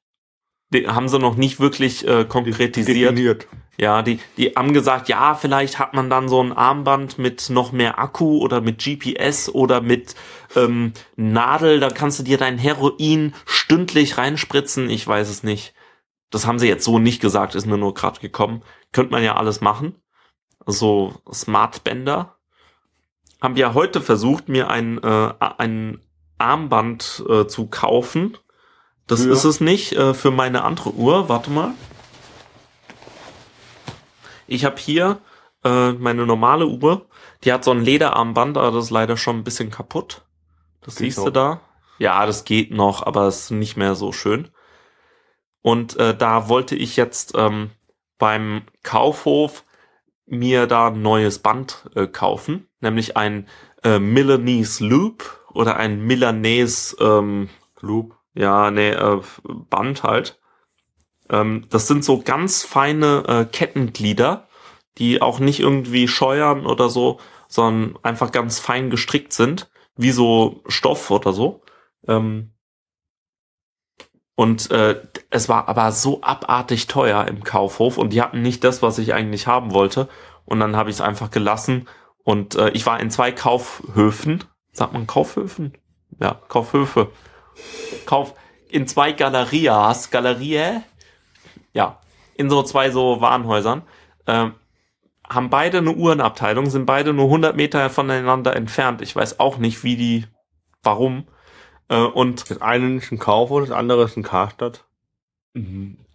Die 0.74 0.88
haben 0.88 1.10
sie 1.10 1.20
noch 1.20 1.36
nicht 1.36 1.60
wirklich 1.60 2.08
äh, 2.08 2.26
konkretisiert. 2.26 3.12
definiert. 3.12 3.48
Ja, 3.78 4.02
die, 4.02 4.20
die 4.38 4.50
haben 4.52 4.74
gesagt, 4.74 5.10
ja, 5.10 5.36
vielleicht 5.36 5.80
hat 5.80 5.94
man 5.94 6.10
dann 6.10 6.30
so 6.30 6.42
ein 6.42 6.52
Armband 6.52 7.18
mit 7.18 7.50
noch 7.50 7.72
mehr 7.72 7.98
Akku 8.00 8.40
oder 8.40 8.62
mit 8.62 8.84
GPS 8.84 9.50
oder 9.50 9.82
mit 9.82 10.16
ähm, 10.56 10.94
Nadel, 11.16 11.80
da 11.80 11.90
kannst 11.90 12.20
du 12.20 12.24
dir 12.24 12.38
dein 12.38 12.58
Heroin 12.58 13.34
stündlich 13.46 14.18
reinspritzen. 14.18 14.90
Ich 14.90 15.08
weiß 15.08 15.30
es 15.30 15.44
nicht. 15.44 15.74
Das 16.30 16.46
haben 16.46 16.60
sie 16.60 16.68
jetzt 16.68 16.86
so 16.86 17.00
nicht 17.00 17.22
gesagt, 17.22 17.56
ist 17.56 17.66
mir 17.66 17.78
nur 17.78 17.94
gerade 17.94 18.20
gekommen. 18.20 18.64
Könnte 18.92 19.12
man 19.12 19.24
ja 19.24 19.36
alles 19.36 19.62
machen. 19.62 19.96
So 20.66 21.14
Smartbänder. 21.32 22.36
Haben 23.42 23.56
ja 23.56 23.74
heute 23.74 24.02
versucht, 24.02 24.50
mir 24.50 24.70
ein, 24.70 25.02
äh, 25.04 25.34
ein 25.58 26.02
Armband 26.38 27.24
äh, 27.28 27.48
zu 27.48 27.68
kaufen. 27.68 28.38
Das 29.08 29.24
Für? 29.24 29.32
ist 29.32 29.44
es 29.44 29.62
nicht 29.62 29.94
äh, 29.94 30.14
für 30.14 30.32
meine 30.32 30.64
andere 30.64 30.92
Uhr. 30.94 31.28
Warte 31.30 31.50
mal. 31.52 31.74
Ich 34.48 34.66
habe 34.66 34.78
hier 34.78 35.20
äh, 35.64 35.92
meine 35.94 36.26
normale 36.26 36.68
Uhr. 36.68 37.06
Die 37.44 37.52
hat 37.52 37.64
so 37.64 37.72
ein 37.72 37.82
Lederarmband, 37.82 38.58
aber 38.58 38.72
das 38.72 38.86
ist 38.86 38.92
leider 38.92 39.18
schon 39.18 39.38
ein 39.38 39.44
bisschen 39.44 39.72
kaputt. 39.72 40.24
Das 40.82 40.96
Geht 40.96 41.06
siehst 41.06 41.18
noch. 41.20 41.26
du 41.26 41.32
da. 41.32 41.62
Ja, 42.00 42.26
das 42.26 42.44
geht 42.44 42.72
noch, 42.72 43.06
aber 43.06 43.28
es 43.28 43.44
ist 43.44 43.52
nicht 43.52 43.78
mehr 43.78 43.96
so 43.96 44.12
schön. 44.12 44.50
Und 45.62 45.98
äh, 45.98 46.16
da 46.16 46.50
wollte 46.50 46.76
ich 46.76 46.96
jetzt 46.96 47.34
ähm, 47.36 47.70
beim 48.18 48.64
Kaufhof 48.84 49.64
mir 50.26 50.68
da 50.68 50.88
ein 50.88 51.02
neues 51.02 51.40
Band 51.40 51.90
äh, 51.96 52.08
kaufen, 52.08 52.68
nämlich 52.80 53.18
ein 53.18 53.48
äh, 53.84 54.00
Milanese 54.00 54.86
Loop 54.86 55.46
oder 55.54 55.78
ein 55.78 56.02
Milanese 56.02 56.96
ähm, 57.00 57.50
Loop. 57.80 58.16
ja, 58.34 58.72
nee, 58.72 58.92
äh, 58.92 59.22
Band 59.44 60.04
halt. 60.04 60.40
Ähm, 61.30 61.66
das 61.70 61.88
sind 61.88 62.04
so 62.04 62.22
ganz 62.22 62.64
feine 62.64 63.24
äh, 63.28 63.46
Kettenglieder, 63.46 64.48
die 64.98 65.22
auch 65.22 65.40
nicht 65.40 65.60
irgendwie 65.60 66.08
scheuern 66.08 66.66
oder 66.66 66.90
so, 66.90 67.20
sondern 67.48 67.98
einfach 68.04 68.32
ganz 68.32 68.60
fein 68.60 68.90
gestrickt 68.90 69.34
sind, 69.34 69.70
wie 69.96 70.12
so 70.12 70.62
Stoff 70.68 71.12
oder 71.12 71.34
so. 71.34 71.62
Ähm, 72.08 72.51
und 74.36 74.72
äh, 74.72 75.02
es 75.30 75.50
war 75.50 75.68
aber 75.68 75.92
so 75.92 76.22
abartig 76.22 76.88
teuer 76.88 77.28
im 77.28 77.44
Kaufhof 77.44 77.98
und 77.98 78.12
die 78.12 78.22
hatten 78.22 78.42
nicht 78.42 78.64
das, 78.64 78.82
was 78.82 78.98
ich 78.98 79.14
eigentlich 79.14 79.48
haben 79.48 79.74
wollte. 79.74 80.08
Und 80.46 80.60
dann 80.60 80.76
habe 80.76 80.90
ich 80.90 80.98
es 80.98 81.02
einfach 81.02 81.32
gelassen. 81.32 81.88
Und 82.24 82.56
äh, 82.56 82.70
ich 82.70 82.86
war 82.86 83.00
in 83.00 83.12
zwei 83.12 83.32
Kaufhöfen. 83.32 84.44
Sagt 84.72 84.94
man 84.94 85.06
Kaufhöfen? 85.06 85.74
Ja, 86.20 86.40
Kaufhöfe. 86.48 87.12
Kauf 88.06 88.34
in 88.70 88.88
zwei 88.88 89.12
Galerias, 89.12 90.10
Galerie, 90.10 90.82
ja, 91.74 92.00
in 92.36 92.50
so 92.50 92.64
zwei 92.64 92.90
so 92.90 93.22
Warenhäusern, 93.22 93.84
ähm, 94.28 94.56
haben 95.28 95.50
beide 95.50 95.80
eine 95.80 95.94
Uhrenabteilung, 95.94 96.70
sind 96.70 96.86
beide 96.86 97.14
nur 97.14 97.26
100 97.26 97.56
Meter 97.56 97.90
voneinander 97.90 98.56
entfernt. 98.56 99.02
Ich 99.02 99.16
weiß 99.16 99.40
auch 99.40 99.58
nicht, 99.58 99.84
wie 99.84 99.96
die, 99.96 100.26
warum. 100.84 101.28
Äh, 101.92 101.98
und 102.06 102.50
Das 102.50 102.62
eine 102.62 102.96
ist 102.98 103.12
ein 103.12 103.20
Kaufhof, 103.20 103.62
das 103.62 103.72
andere 103.72 104.04
ist 104.06 104.18
ein 104.18 104.24
Karstadt. 104.24 104.86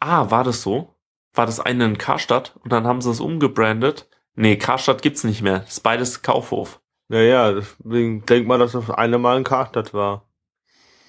ah, 0.00 0.30
war 0.30 0.42
das 0.42 0.62
so? 0.62 0.94
War 1.34 1.44
das 1.46 1.60
eine 1.60 1.84
in 1.84 1.98
Karstadt 1.98 2.54
und 2.64 2.72
dann 2.72 2.86
haben 2.86 3.02
sie 3.02 3.10
es 3.10 3.20
umgebrandet? 3.20 4.08
Nee, 4.34 4.56
Karstadt 4.56 5.02
gibt's 5.02 5.22
nicht 5.24 5.42
mehr. 5.42 5.60
Das 5.60 5.72
ist 5.74 5.80
beides 5.80 6.22
Kaufhof. 6.22 6.80
Naja, 7.08 7.52
deswegen 7.52 8.24
denk 8.24 8.46
mal, 8.46 8.58
dass 8.58 8.72
das 8.72 8.90
eine 8.90 9.18
Mal 9.18 9.36
ein 9.36 9.44
Karstadt 9.44 9.92
war. 9.92 10.22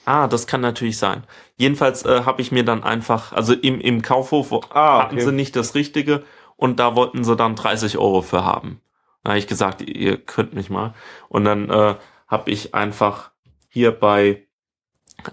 Ah, 0.06 0.28
das 0.28 0.48
kann 0.48 0.62
natürlich 0.62 0.98
sein. 0.98 1.24
Jedenfalls 1.56 2.06
äh, 2.06 2.24
habe 2.24 2.42
ich 2.42 2.52
mir 2.52 2.64
dann 2.64 2.84
einfach, 2.84 3.34
also 3.34 3.54
im, 3.54 3.80
im 3.80 4.02
Kaufhof 4.02 4.52
Ah, 4.74 5.04
hatten 5.04 5.16
okay. 5.16 5.26
sie 5.26 5.32
nicht 5.32 5.56
das 5.56 5.76
Richtige 5.76 6.24
und 6.56 6.80
da 6.80 6.96
wollten 6.96 7.24
sie 7.24 7.36
dann 7.36 7.56
30 7.56 7.98
Euro 7.98 8.22
für 8.22 8.44
haben. 8.46 8.82
Da 9.24 9.32
habe 9.32 9.40
ich 9.40 9.48
gesagt, 9.48 9.82
ihr 9.82 10.18
könnt 10.18 10.54
mich 10.54 10.70
mal. 10.70 10.94
Und 11.30 11.46
dann 11.46 11.70
äh, 11.70 11.96
habe 12.28 12.52
ich 12.52 12.74
einfach 12.74 13.32
hier 13.70 13.92
bei 13.92 14.47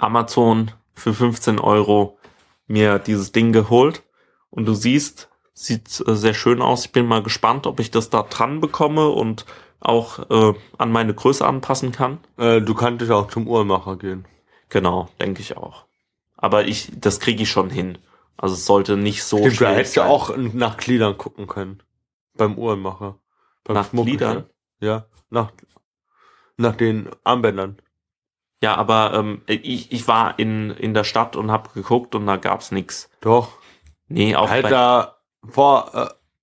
Amazon 0.01 0.71
für 0.95 1.15
15 1.15 1.59
Euro 1.59 2.19
mir 2.67 2.99
dieses 2.99 3.33
Ding 3.33 3.53
geholt. 3.53 4.03
Und 4.51 4.67
du 4.67 4.75
siehst, 4.75 5.29
sieht 5.53 6.03
äh, 6.07 6.15
sehr 6.15 6.35
schön 6.35 6.63
aus. 6.63 6.87
Ich 6.87 6.93
bin 6.93 7.07
mal 7.07 7.23
gespannt, 7.23 7.67
ob 7.67 7.81
ich 7.81 7.91
das 7.91 8.11
da 8.11 8.23
dran 8.23 8.61
bekomme 8.61 9.09
und 9.09 9.45
auch 9.81 10.31
äh, 10.31 10.55
an 10.79 10.93
meine 10.93 11.15
Größe 11.15 11.45
anpassen 11.47 11.93
kann. 11.93 12.19
Äh, 12.39 12.61
du 12.61 12.75
kanntest 12.75 13.11
auch 13.11 13.29
zum 13.29 13.47
Uhrmacher 13.47 13.97
gehen. 13.97 14.25
Genau, 14.69 15.09
denke 15.21 15.41
ich 15.43 15.57
auch. 15.57 15.85
Aber 16.37 16.67
ich, 16.67 16.91
das 16.95 17.21
kriege 17.21 17.43
ich 17.43 17.51
schon 17.51 17.71
hin. 17.71 17.99
Also 18.37 18.55
es 18.55 18.67
sollte 18.67 18.97
nicht 18.97 19.23
so 19.25 19.39
Stimmt, 19.39 19.53
da 19.53 19.57
schwierig 19.57 19.77
hättest 19.77 19.97
du 19.97 20.01
sein. 20.01 20.11
auch 20.11 20.37
nach 20.37 20.77
Gliedern 20.79 21.17
gucken 21.19 21.47
können. 21.47 21.83
Beim 22.37 22.59
Uhrenmacher. 22.59 23.19
Beim 23.63 23.75
Nach 23.75 23.91
Gliedern? 23.91 24.47
Ja, 24.81 25.07
nach, 25.31 25.53
nach 26.57 26.77
den 26.77 27.09
Armbändern. 27.23 27.79
Ja, 28.65 28.77
aber 28.77 29.13
ähm, 29.13 29.43
ich, 29.47 29.93
ich 29.93 30.09
war 30.09 30.39
in, 30.39 30.71
in 30.71 30.95
der 30.95 31.05
Stadt 31.05 31.37
und 31.37 31.51
hab 31.51 31.75
geguckt 31.75 32.15
und 32.15 32.27
da 32.27 32.37
gab's 32.39 32.71
nix. 32.73 33.11
Doch. 33.21 33.59
Nee, 34.09 34.35
auch 34.37 34.49
halt 34.49 34.71
da 34.71 35.19
vor, 35.47 35.91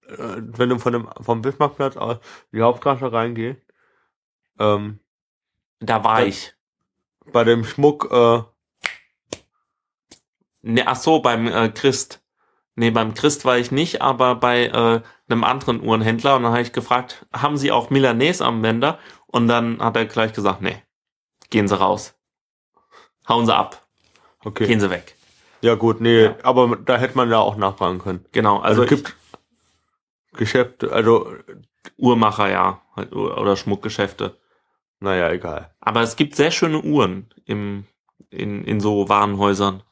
äh, 0.08 0.14
äh, 0.14 0.42
wenn 0.56 0.70
du 0.70 0.78
von 0.78 0.94
dem, 0.94 1.10
vom 1.20 1.42
Bismarckplatz 1.42 1.98
aus 1.98 2.18
in 2.52 2.60
die 2.60 2.62
Hauptstraße 2.64 3.12
reingehst, 3.12 3.60
ähm, 4.60 5.00
da 5.80 6.04
war 6.04 6.18
bei- 6.18 6.28
ich. 6.28 6.54
bei 7.34 7.44
dem 7.44 7.64
Schmuck, 7.64 8.08
äh, 8.12 8.44
Nee, 10.62 10.84
ach 10.86 10.96
so, 10.98 11.22
beim 11.22 11.48
äh, 11.48 11.70
Christ. 11.70 12.22
Nee, 12.76 12.92
beim 12.92 13.16
Christ 13.16 13.46
war 13.46 13.58
ich 13.58 13.72
nicht, 13.72 14.04
aber 14.04 14.36
bei 14.36 14.68
äh, 14.68 15.02
einem 15.28 15.44
anderen 15.44 15.82
Uhrenhändler 15.82 16.36
und 16.36 16.44
dann 16.44 16.52
habe 16.52 16.62
ich 16.62 16.72
gefragt, 16.72 17.26
haben 17.34 17.58
Sie 17.58 17.72
auch 17.72 17.90
Milanese 17.90 18.46
am 18.46 18.62
Bänder? 18.62 19.00
Und 19.26 19.48
dann 19.48 19.82
hat 19.82 19.96
er 19.96 20.06
gleich 20.06 20.34
gesagt, 20.34 20.62
nee, 20.62 20.78
gehen 21.52 21.68
Sie 21.68 21.78
raus. 21.80 22.16
Hauen 23.30 23.46
Sie 23.46 23.56
ab, 23.56 23.86
okay. 24.44 24.66
gehen 24.66 24.80
Sie 24.80 24.90
weg. 24.90 25.16
Ja 25.62 25.76
gut, 25.76 26.02
nee, 26.02 26.24
Ja. 26.24 26.36
aber 26.42 26.76
da 26.78 26.98
hätte 26.98 27.16
man 27.16 27.30
ja 27.30 27.38
auch 27.38 27.56
nachfragen 27.56 28.00
können. 28.00 28.26
Genau, 28.32 28.58
also, 28.60 28.82
Also, 28.82 28.84
es 28.84 28.90
gibt 28.90 29.16
Geschäfte, 30.34 30.92
also, 30.92 31.34
Uhrmacher, 31.98 32.50
ja, 32.50 32.82
halt, 32.96 33.14
oder 33.14 33.56
Schmuckgeschäfte. 33.56 34.38
naja, 35.00 35.30
egal. 35.32 35.74
Aber 35.80 36.02
es 36.02 36.16
gibt 36.16 36.36
sehr 36.36 36.52
schöne 36.52 36.82
Uhren 36.82 37.34
im, 37.46 37.86
in, 38.30 38.64
in 38.64 38.80
so 38.80 39.08
Warenhäusern. 39.10 39.84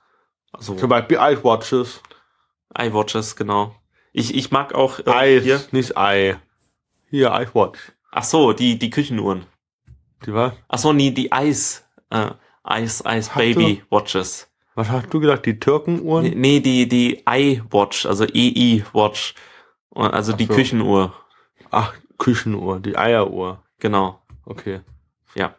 Also 0.52 0.76
Zum 0.76 0.90
Beispiel 0.90 1.18
iWatches. 1.20 2.02
iWatches, 2.78 3.36
genau. 3.36 3.76
Ich, 4.14 4.34
ich 4.36 4.52
mag 4.52 4.74
auch 4.74 5.00
äh, 5.00 5.10
Eis, 5.10 5.44
hier. 5.44 5.62
nicht 5.72 5.98
Ei. 5.98 6.40
Hier, 7.10 7.32
iWatch. 7.34 7.80
Ach 8.12 8.24
so, 8.24 8.54
die, 8.54 8.78
die 8.80 8.90
Küchenuhren. 8.90 9.46
Die 10.26 10.34
was? 10.34 10.54
Ach 10.68 10.78
so, 10.78 10.94
nee, 10.94 11.12
die 11.12 11.32
Eis, 11.32 11.84
äh, 12.10 12.30
Eis, 12.64 13.06
Eis 13.06 13.30
Hast 13.30 13.38
Baby 13.38 13.84
Watches. 13.90 14.48
Was 14.76 14.90
hast 14.90 15.14
du 15.14 15.20
gesagt? 15.20 15.46
Die 15.46 15.60
Türkenuhren? 15.60 16.24
Nee, 16.24 16.36
nee, 16.36 16.60
die, 16.60 16.88
die 16.88 17.24
iWatch, 17.28 18.06
also 18.06 18.26
EI 18.26 18.84
Watch. 18.94 19.34
Also 19.96 20.34
Ach 20.34 20.38
die 20.38 20.46
so. 20.46 20.54
Küchenuhr, 20.54 21.14
Ach, 21.72 21.94
Küchenuhr, 22.18 22.80
die 22.80 22.98
Eieruhr. 22.98 23.64
genau. 23.80 24.22
Okay, 24.46 24.82
Ja. 25.36 25.56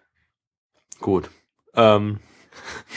gut. 1.00 1.30
Ähm, 1.74 2.18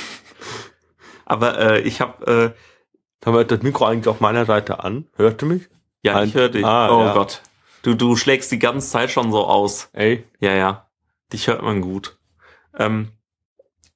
Aber 1.25 1.59
äh, 1.59 1.81
ich 1.81 2.01
habe, 2.01 2.53
äh, 2.55 3.25
haben 3.25 3.35
wir 3.35 3.43
das 3.45 3.61
Mikro 3.61 3.85
eigentlich 3.85 4.07
auf 4.07 4.19
meiner 4.19 4.45
Seite 4.45 4.83
an? 4.83 5.07
Hörst 5.15 5.41
du 5.41 5.45
mich? 5.45 5.69
ja, 6.03 6.17
Ein- 6.17 6.27
ich 6.29 6.33
höre 6.35 6.49
dich. 6.49 6.65
Ah, 6.65 6.89
oh 6.95 6.99
ja. 7.01 7.13
Gott. 7.13 7.41
Du, 7.83 7.95
du 7.95 8.15
schlägst 8.15 8.51
die 8.51 8.59
ganze 8.59 8.89
Zeit 8.89 9.11
schon 9.11 9.31
so 9.31 9.45
aus. 9.45 9.89
Ey, 9.93 10.23
Ja, 10.39 10.53
ja. 10.53 10.87
Dich 11.33 11.47
hört 11.47 11.61
man 11.63 11.81
gut. 11.81 12.17
Ähm, 12.77 13.09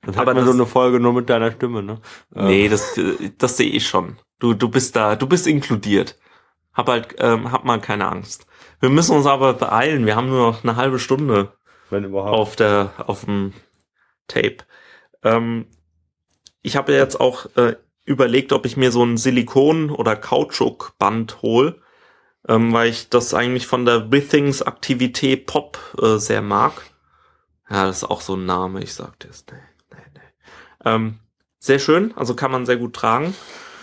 dann 0.02 0.16
Aber 0.16 0.20
hat 0.20 0.26
man 0.28 0.36
das- 0.38 0.46
so 0.46 0.52
eine 0.52 0.66
Folge 0.66 1.00
nur 1.00 1.14
mit 1.14 1.30
deiner 1.30 1.52
Stimme, 1.52 1.84
ne? 1.84 2.02
Ähm, 2.36 2.46
Nee, 2.48 2.70
das, 2.70 3.00
das 3.38 3.58
sehe 3.58 3.70
ich 3.70 3.88
schon. 3.88 4.18
Du, 4.40 4.54
du 4.54 4.70
bist 4.70 4.96
da, 4.96 5.16
du 5.16 5.28
bist 5.28 5.48
inkludiert. 5.48 6.18
Hab 6.74 6.88
halt, 6.90 7.16
ähm, 7.20 7.52
hab 7.52 7.64
mal 7.66 7.80
keine 7.82 8.08
Angst. 8.08 8.46
Wir 8.80 8.90
müssen 8.90 9.16
uns 9.16 9.26
aber 9.26 9.54
beeilen. 9.54 10.06
Wir 10.06 10.16
haben 10.16 10.28
nur 10.28 10.52
noch 10.52 10.64
eine 10.64 10.76
halbe 10.76 11.00
Stunde 11.00 11.54
Wenn 11.90 12.04
überhaupt. 12.04 12.34
auf 12.36 12.56
der, 12.56 12.92
auf 13.08 13.26
dem 13.26 13.54
Tape. 14.28 14.58
Ähm, 15.24 15.66
ich 16.62 16.76
habe 16.76 16.94
jetzt 16.94 17.20
auch 17.20 17.48
äh, 17.56 17.76
überlegt, 18.06 18.54
ob 18.54 18.66
ich 18.68 18.78
mir 18.78 18.92
so 18.92 19.04
ein 19.04 19.18
Silikon- 19.18 19.90
oder 19.90 20.16
Kautschukband 20.16 21.42
hol, 21.42 21.82
ähm, 22.48 22.72
weil 22.74 22.90
ich 22.90 23.10
das 23.10 23.34
eigentlich 23.34 23.66
von 23.66 23.86
der 23.86 24.12
Withings 24.12 24.62
Aktivität 24.62 25.48
Pop 25.48 25.80
äh, 26.02 26.18
sehr 26.18 26.44
mag. 26.44 26.74
Ja, 27.70 27.86
das 27.86 27.98
ist 27.98 28.04
auch 28.06 28.22
so 28.22 28.36
ein 28.36 28.46
Name, 28.46 28.82
ich 28.82 28.94
sag 28.94 29.20
das. 29.20 29.46
Nee, 29.52 29.58
nee, 29.92 29.98
nee. 30.14 30.22
Ähm, 30.86 31.20
sehr 31.60 31.80
schön, 31.80 32.14
also 32.16 32.36
kann 32.36 32.52
man 32.52 32.66
sehr 32.66 32.78
gut 32.78 32.94
tragen. 32.96 33.36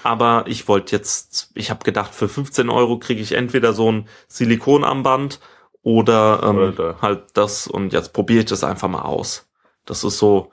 Aber 0.03 0.45
ich 0.47 0.69
wollte 0.69 0.95
jetzt, 0.95 1.51
ich 1.55 1.71
habe 1.71 1.83
gedacht, 1.83 2.15
für 2.15 2.29
15 2.29 2.69
Euro 2.69 2.99
kriege 2.99 3.23
ich 3.23 3.33
entweder 3.33 3.73
so 3.73 3.91
ein 3.91 4.09
Silikonarmband 4.29 5.41
oder 5.83 6.43
ähm, 6.45 6.59
Alter. 6.59 6.99
halt 7.01 7.25
das 7.35 7.67
und 7.67 7.93
jetzt 7.93 8.13
probiere 8.13 8.41
ich 8.41 8.47
das 8.47 8.65
einfach 8.65 8.89
mal 8.89 9.03
aus. 9.03 9.49
Das 9.87 10.05
ist 10.05 10.19
so, 10.19 10.53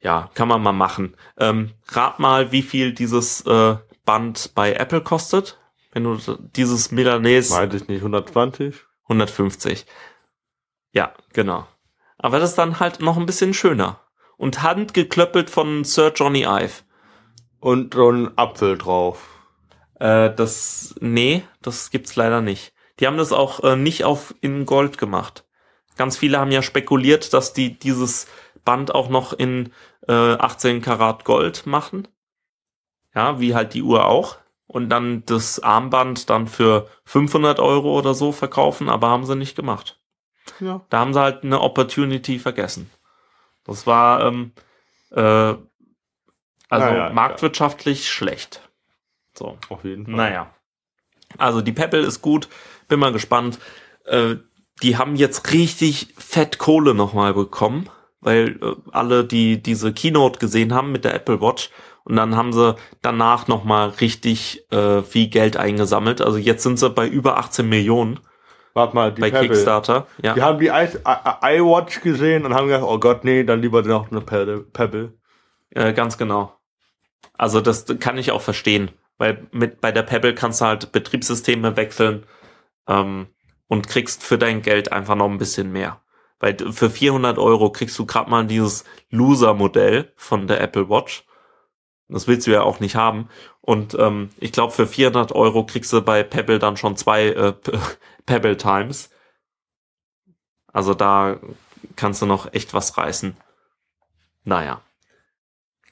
ja, 0.00 0.30
kann 0.34 0.48
man 0.48 0.62
mal 0.62 0.72
machen. 0.72 1.16
Ähm, 1.38 1.72
rat 1.88 2.20
mal, 2.20 2.52
wie 2.52 2.62
viel 2.62 2.92
dieses 2.92 3.40
äh, 3.46 3.76
Band 4.04 4.52
bei 4.54 4.74
Apple 4.74 5.00
kostet. 5.00 5.58
Wenn 5.92 6.04
du 6.04 6.18
dieses 6.56 6.90
Milanese 6.90 7.54
Weiß 7.54 7.72
ich 7.74 7.88
nicht, 7.88 8.00
120? 8.00 8.74
150. 9.04 9.86
Ja, 10.92 11.14
genau. 11.32 11.66
Aber 12.24 12.38
das 12.38 12.52
ist 12.52 12.56
dann 12.56 12.80
halt 12.80 13.00
noch 13.00 13.18
ein 13.18 13.26
bisschen 13.26 13.52
schöner. 13.52 14.00
Und 14.38 14.62
handgeklöppelt 14.62 15.50
von 15.50 15.84
Sir 15.84 16.10
Johnny 16.16 16.44
Ive. 16.44 16.82
Und 17.60 17.92
so 17.92 18.10
ein 18.10 18.38
Apfel 18.38 18.78
drauf. 18.78 19.28
Äh, 20.00 20.34
das, 20.34 20.94
nee, 21.00 21.42
das 21.60 21.90
gibt's 21.90 22.16
leider 22.16 22.40
nicht. 22.40 22.72
Die 22.98 23.06
haben 23.06 23.18
das 23.18 23.30
auch 23.32 23.62
äh, 23.62 23.76
nicht 23.76 24.04
auf 24.04 24.34
in 24.40 24.64
Gold 24.64 24.96
gemacht. 24.96 25.44
Ganz 25.98 26.16
viele 26.16 26.38
haben 26.38 26.50
ja 26.50 26.62
spekuliert, 26.62 27.34
dass 27.34 27.52
die 27.52 27.78
dieses 27.78 28.26
Band 28.64 28.94
auch 28.94 29.10
noch 29.10 29.34
in 29.34 29.70
äh, 30.08 30.14
18 30.14 30.80
Karat 30.80 31.26
Gold 31.26 31.66
machen. 31.66 32.08
Ja, 33.14 33.38
wie 33.38 33.54
halt 33.54 33.74
die 33.74 33.82
Uhr 33.82 34.06
auch. 34.06 34.38
Und 34.66 34.88
dann 34.88 35.26
das 35.26 35.60
Armband 35.60 36.30
dann 36.30 36.46
für 36.46 36.88
500 37.04 37.60
Euro 37.60 37.98
oder 37.98 38.14
so 38.14 38.32
verkaufen, 38.32 38.88
aber 38.88 39.08
haben 39.10 39.26
sie 39.26 39.36
nicht 39.36 39.56
gemacht. 39.56 40.00
Ja. 40.60 40.84
Da 40.90 40.98
haben 40.98 41.14
sie 41.14 41.20
halt 41.20 41.44
eine 41.44 41.60
Opportunity 41.60 42.38
vergessen. 42.38 42.90
Das 43.64 43.86
war 43.86 44.24
ähm, 44.24 44.52
äh, 45.10 45.20
also 46.68 46.86
Naja, 46.86 47.10
marktwirtschaftlich 47.10 48.10
schlecht. 48.10 48.68
So. 49.34 49.58
Auf 49.68 49.84
jeden 49.84 50.06
Fall. 50.06 50.14
Naja. 50.14 50.54
Also 51.38 51.60
die 51.60 51.72
Pebble 51.72 52.00
ist 52.00 52.22
gut. 52.22 52.48
Bin 52.88 53.00
mal 53.00 53.12
gespannt. 53.12 53.58
Äh, 54.04 54.36
die 54.82 54.96
haben 54.96 55.16
jetzt 55.16 55.52
richtig 55.52 56.14
fett 56.18 56.58
Kohle 56.58 56.94
nochmal 56.94 57.32
bekommen, 57.32 57.88
weil 58.20 58.58
äh, 58.62 58.74
alle, 58.92 59.24
die 59.24 59.62
diese 59.62 59.92
Keynote 59.92 60.38
gesehen 60.38 60.74
haben 60.74 60.92
mit 60.92 61.04
der 61.04 61.14
Apple 61.14 61.40
Watch, 61.40 61.70
und 62.04 62.16
dann 62.16 62.36
haben 62.36 62.52
sie 62.52 62.76
danach 63.00 63.48
nochmal 63.48 63.88
richtig 63.88 64.70
äh, 64.70 65.02
viel 65.02 65.28
Geld 65.28 65.56
eingesammelt. 65.56 66.20
Also 66.20 66.36
jetzt 66.36 66.62
sind 66.62 66.78
sie 66.78 66.90
bei 66.90 67.08
über 67.08 67.38
18 67.38 67.66
Millionen 67.66 68.20
Warte 68.74 68.94
mal, 68.94 69.12
die 69.12 69.20
bei 69.20 69.30
Pebble. 69.30 69.48
Kickstarter. 69.48 70.06
Ja. 70.20 70.34
Die 70.34 70.42
haben 70.42 70.58
die 70.58 70.66
iWatch 70.66 72.02
gesehen 72.02 72.44
und 72.44 72.54
haben 72.54 72.66
gedacht, 72.66 72.82
oh 72.84 72.98
Gott, 72.98 73.24
nee, 73.24 73.44
dann 73.44 73.62
lieber 73.62 73.82
noch 73.82 74.10
eine 74.10 74.20
Pebble. 74.20 74.60
Pebble. 74.72 75.14
Äh, 75.70 75.92
ganz 75.92 76.18
genau. 76.18 76.52
Also 77.34 77.60
das 77.60 77.86
kann 78.00 78.18
ich 78.18 78.32
auch 78.32 78.42
verstehen, 78.42 78.90
weil 79.16 79.46
mit 79.52 79.80
bei 79.80 79.92
der 79.92 80.02
Pebble 80.02 80.34
kannst 80.34 80.60
du 80.60 80.66
halt 80.66 80.92
Betriebssysteme 80.92 81.76
wechseln 81.76 82.24
ähm, 82.88 83.28
und 83.68 83.88
kriegst 83.88 84.22
für 84.24 84.38
dein 84.38 84.62
Geld 84.62 84.92
einfach 84.92 85.14
noch 85.14 85.30
ein 85.30 85.38
bisschen 85.38 85.72
mehr. 85.72 86.00
Weil 86.40 86.56
für 86.72 86.90
400 86.90 87.38
Euro 87.38 87.70
kriegst 87.70 87.98
du 87.98 88.06
gerade 88.06 88.28
mal 88.28 88.44
dieses 88.44 88.84
Loser-Modell 89.10 90.12
von 90.16 90.46
der 90.48 90.60
Apple 90.60 90.88
Watch. 90.88 91.24
Das 92.14 92.28
willst 92.28 92.46
du 92.46 92.52
ja 92.52 92.62
auch 92.62 92.78
nicht 92.78 92.94
haben. 92.94 93.28
Und 93.60 93.96
ähm, 93.98 94.30
ich 94.38 94.52
glaube, 94.52 94.72
für 94.72 94.86
400 94.86 95.32
Euro 95.32 95.66
kriegst 95.66 95.92
du 95.92 96.00
bei 96.00 96.22
Pebble 96.22 96.60
dann 96.60 96.76
schon 96.76 96.96
zwei 96.96 97.26
äh, 97.26 97.54
Pebble 98.26 98.56
Times. 98.56 99.10
Also 100.72 100.94
da 100.94 101.40
kannst 101.96 102.22
du 102.22 102.26
noch 102.26 102.52
echt 102.52 102.72
was 102.72 102.96
reißen. 102.96 103.36
Naja. 104.44 104.82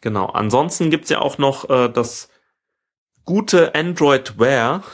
Genau. 0.01 0.27
Ansonsten 0.27 0.91
gibt's 0.91 1.11
ja 1.11 1.18
auch 1.18 1.39
noch 1.39 1.68
äh, 1.68 1.89
das 1.89 2.29
gute 3.25 3.75
Android 3.75 4.39
Wear. 4.39 4.85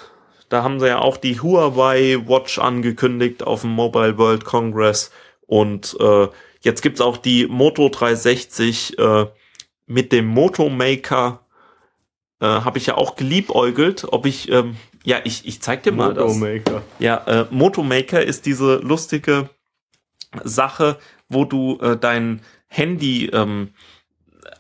Da 0.49 0.62
haben 0.62 0.81
sie 0.81 0.89
ja 0.89 1.01
auch 1.01 1.18
die 1.18 1.43
Huawei 1.43 2.16
Watch 2.26 2.59
angekündigt 2.59 3.43
auf 3.43 3.61
dem 3.61 3.70
Mobile 3.72 4.16
World 4.16 4.47
Congress. 4.47 5.11
Und 5.47 5.95
äh, 6.01 6.29
jetzt 6.62 6.81
gibt's 6.81 7.03
auch 7.03 7.18
die 7.18 7.47
Moto 7.49 7.91
360 7.91 8.99
äh, 8.99 9.26
mit 9.89 10.12
dem 10.12 10.26
Moto 10.26 10.68
Maker. 10.68 11.41
Äh, 12.41 12.47
Habe 12.47 12.78
ich 12.78 12.86
ja 12.86 12.97
auch 12.97 13.16
geliebäugelt, 13.16 14.07
ob 14.11 14.26
ich, 14.26 14.51
ähm, 14.51 14.76
ja, 15.05 15.18
ich, 15.24 15.47
ich 15.47 15.61
zeig 15.61 15.82
dir 15.82 15.93
mal 15.93 16.14
das. 16.14 16.34
Motomaker. 16.34 16.82
Ja, 17.01 17.16
äh, 17.26 17.47
Moto 17.51 17.82
Maker 17.82 18.22
ist 18.22 18.47
diese 18.47 18.76
lustige 18.76 19.51
Sache, 20.45 20.99
wo 21.28 21.45
du 21.45 21.78
äh, 21.80 21.97
dein 21.97 22.43
Handy 22.68 23.26
ähm, 23.26 23.70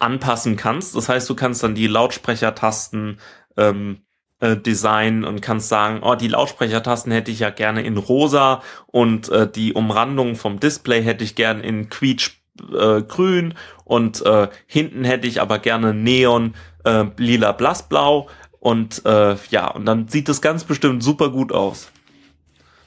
anpassen 0.00 0.56
kannst. 0.56 0.96
Das 0.96 1.08
heißt, 1.08 1.28
du 1.28 1.34
kannst 1.34 1.62
dann 1.62 1.74
die 1.74 1.86
Lautsprechertasten 1.86 3.20
ähm, 3.56 3.98
äh, 4.40 4.56
designen 4.56 5.24
und 5.24 5.40
kannst 5.40 5.68
sagen, 5.68 6.00
oh, 6.02 6.14
die 6.14 6.28
Lautsprechertasten 6.28 7.12
hätte 7.12 7.30
ich 7.30 7.40
ja 7.40 7.50
gerne 7.50 7.82
in 7.82 7.96
rosa 7.96 8.62
und 8.86 9.28
äh, 9.28 9.50
die 9.50 9.72
Umrandung 9.72 10.36
vom 10.36 10.60
Display 10.60 11.02
hätte 11.02 11.24
ich 11.24 11.34
gerne 11.34 11.62
in 11.62 11.88
quietsch 11.88 12.38
äh, 12.72 13.02
grün 13.02 13.54
und 13.88 14.24
äh, 14.24 14.48
hinten 14.66 15.02
hätte 15.04 15.26
ich 15.26 15.40
aber 15.40 15.58
gerne 15.58 15.92
neon 15.94 16.54
äh, 16.84 17.06
lila 17.16 17.50
blassblau 17.52 18.28
Und 18.60 19.04
äh, 19.06 19.36
ja, 19.50 19.68
und 19.70 19.86
dann 19.86 20.08
sieht 20.08 20.28
es 20.28 20.40
ganz 20.40 20.64
bestimmt 20.64 21.02
super 21.02 21.30
gut 21.30 21.52
aus. 21.52 21.90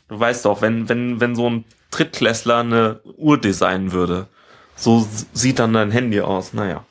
Du 0.09 0.19
weißt 0.19 0.45
doch, 0.45 0.61
wenn, 0.61 0.87
wenn, 0.89 1.19
wenn 1.21 1.35
so 1.35 1.49
ein 1.49 1.63
Drittklässler 1.91 2.57
eine 2.59 2.99
Uhr 3.17 3.37
designen 3.39 3.91
würde, 3.93 4.27
so 4.75 5.07
sieht 5.33 5.59
dann 5.59 5.73
dein 5.73 5.91
Handy 5.91 6.19
aus. 6.21 6.53
Naja. 6.53 6.85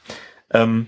Ähm, 0.50 0.86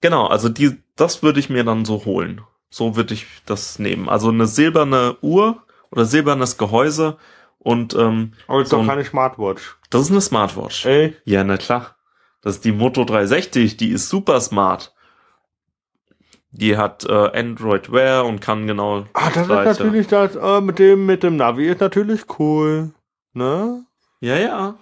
genau, 0.00 0.26
also 0.26 0.48
die, 0.48 0.76
das 0.96 1.22
würde 1.22 1.40
ich 1.40 1.48
mir 1.50 1.64
dann 1.64 1.84
so 1.84 2.04
holen. 2.04 2.42
So 2.70 2.96
würde 2.96 3.14
ich 3.14 3.26
das 3.46 3.78
nehmen. 3.78 4.08
Also 4.08 4.28
eine 4.28 4.46
silberne 4.46 5.16
Uhr 5.22 5.62
oder 5.90 6.04
silbernes 6.04 6.58
Gehäuse 6.58 7.16
und 7.58 7.94
ähm, 7.94 8.32
Aber 8.46 8.60
ist 8.62 8.68
So 8.70 8.76
doch 8.76 8.82
ein- 8.82 8.88
keine 8.88 9.04
Smartwatch. 9.04 9.76
das 9.90 10.02
ist 10.02 10.10
eine 10.10 10.20
Smartwatch. 10.20 10.84
Ey, 10.86 11.16
Ja, 11.24 11.44
na 11.44 11.56
klar. 11.56 11.96
Das 12.44 12.56
ist 12.56 12.64
die 12.66 12.72
Moto 12.72 13.04
360, 13.04 13.78
die 13.78 13.88
ist 13.88 14.10
super 14.10 14.38
smart. 14.38 14.94
Die 16.50 16.76
hat 16.76 17.04
äh, 17.04 17.12
Android 17.12 17.90
Wear 17.90 18.26
und 18.26 18.40
kann 18.40 18.66
genau. 18.66 19.06
ah, 19.14 19.30
das 19.30 19.42
ist 19.42 19.48
Seite. 19.48 19.84
natürlich 19.84 20.06
das, 20.08 20.36
äh, 20.36 20.60
mit 20.60 20.78
dem, 20.78 21.06
mit 21.06 21.22
dem 21.22 21.36
Navi 21.36 21.68
ist 21.68 21.80
natürlich 21.80 22.38
cool. 22.38 22.92
Ne? 23.32 23.86
Ja, 24.20 24.36
ja. 24.36 24.74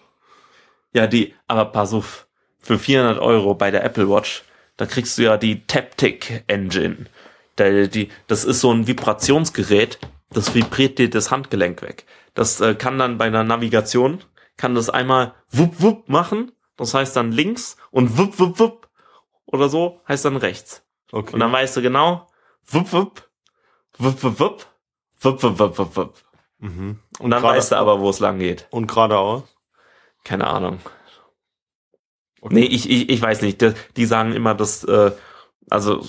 Ja, 0.93 1.07
die, 1.07 1.35
aber 1.47 1.67
pass 1.67 1.95
auf, 1.95 2.27
für 2.59 2.81
400 2.81 3.21
Euro 3.21 3.55
bei 3.55 3.71
der 3.71 3.85
Apple 3.85 4.11
Watch, 4.11 4.43
da 4.77 4.85
kriegst 4.85 5.17
du 5.17 5.23
ja 5.23 5.37
die 5.37 5.65
Taptic 5.65 6.43
Engine. 6.49 7.07
Da, 7.55 7.87
die, 7.87 8.09
das 8.27 8.45
ist 8.45 8.61
so 8.61 8.73
ein 8.73 8.89
Vibrationsgerät, 8.89 10.01
das 10.31 10.53
vibriert 10.55 10.99
dir 10.99 11.09
das 11.09 11.31
Handgelenk 11.31 11.81
weg. 11.81 12.07
Das 12.35 12.61
äh, 12.61 12.75
kann 12.75 12.99
dann 12.99 13.19
bei 13.19 13.27
einer 13.27 13.45
Navigation, 13.45 14.19
kann 14.57 14.75
das 14.75 14.91
einmal 14.91 15.35
wupp 15.49 15.81
wupp 15.81 16.09
machen, 16.09 16.51
das 16.83 16.95
heißt 16.95 17.17
dann 17.17 17.33
links 17.33 17.77
und 17.91 18.19
wupp 18.19 18.39
wupp 18.39 18.59
wupp 18.59 18.89
oder 19.47 19.69
so 19.69 20.01
heißt 20.09 20.25
dann 20.25 20.37
rechts. 20.37 20.83
Okay. 21.11 21.35
Und 21.35 21.41
dann 21.41 21.53
weißt 21.53 21.77
du 21.77 21.83
genau, 21.83 22.27
wupp 22.67 22.93
wupp, 22.93 23.29
wupp 23.99 24.23
wupp 24.23 24.41
wupp, 24.41 24.67
wupp 25.21 25.43
wupp 25.43 25.79
wupp 25.79 25.97
wupp 25.97 26.15
mhm. 26.59 26.99
Und 27.19 27.31
dann 27.31 27.43
Gerade- 27.43 27.59
weißt 27.59 27.73
du 27.73 27.77
aber, 27.77 28.01
wo 28.01 28.11
es 28.11 28.21
lang 28.21 28.39
geht. 28.39 28.67
Und 28.71 28.87
geradeaus? 28.87 29.43
Keine 30.25 30.47
Ahnung. 30.47 30.79
Okay. 32.41 32.55
Nee, 32.55 32.65
ich, 32.65 32.91
ich, 32.91 33.09
ich 33.09 33.23
weiß 33.23 33.43
nicht. 33.43 33.61
Die, 33.61 33.73
die 33.97 34.05
sagen 34.07 34.33
immer, 34.33 34.55
dass, 34.55 34.85
äh, 34.85 35.13
also 35.71 36.05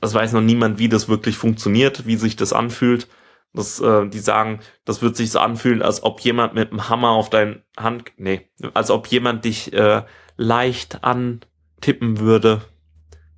es 0.00 0.14
weiß 0.14 0.32
noch 0.32 0.40
niemand, 0.40 0.78
wie 0.78 0.88
das 0.88 1.08
wirklich 1.08 1.36
funktioniert, 1.36 2.06
wie 2.06 2.16
sich 2.16 2.36
das 2.36 2.52
anfühlt. 2.52 3.08
Das, 3.54 3.80
äh, 3.80 4.06
die 4.08 4.18
sagen, 4.18 4.60
das 4.84 5.00
wird 5.00 5.16
sich 5.16 5.30
so 5.30 5.38
anfühlen, 5.38 5.80
als 5.80 6.02
ob 6.02 6.20
jemand 6.20 6.54
mit 6.54 6.70
einem 6.70 6.88
Hammer 6.88 7.10
auf 7.10 7.30
dein 7.30 7.62
Hand, 7.78 8.10
nee, 8.16 8.48
als 8.74 8.90
ob 8.90 9.06
jemand 9.06 9.44
dich 9.44 9.72
äh, 9.72 10.02
leicht 10.36 11.04
antippen 11.04 12.18
würde. 12.18 12.62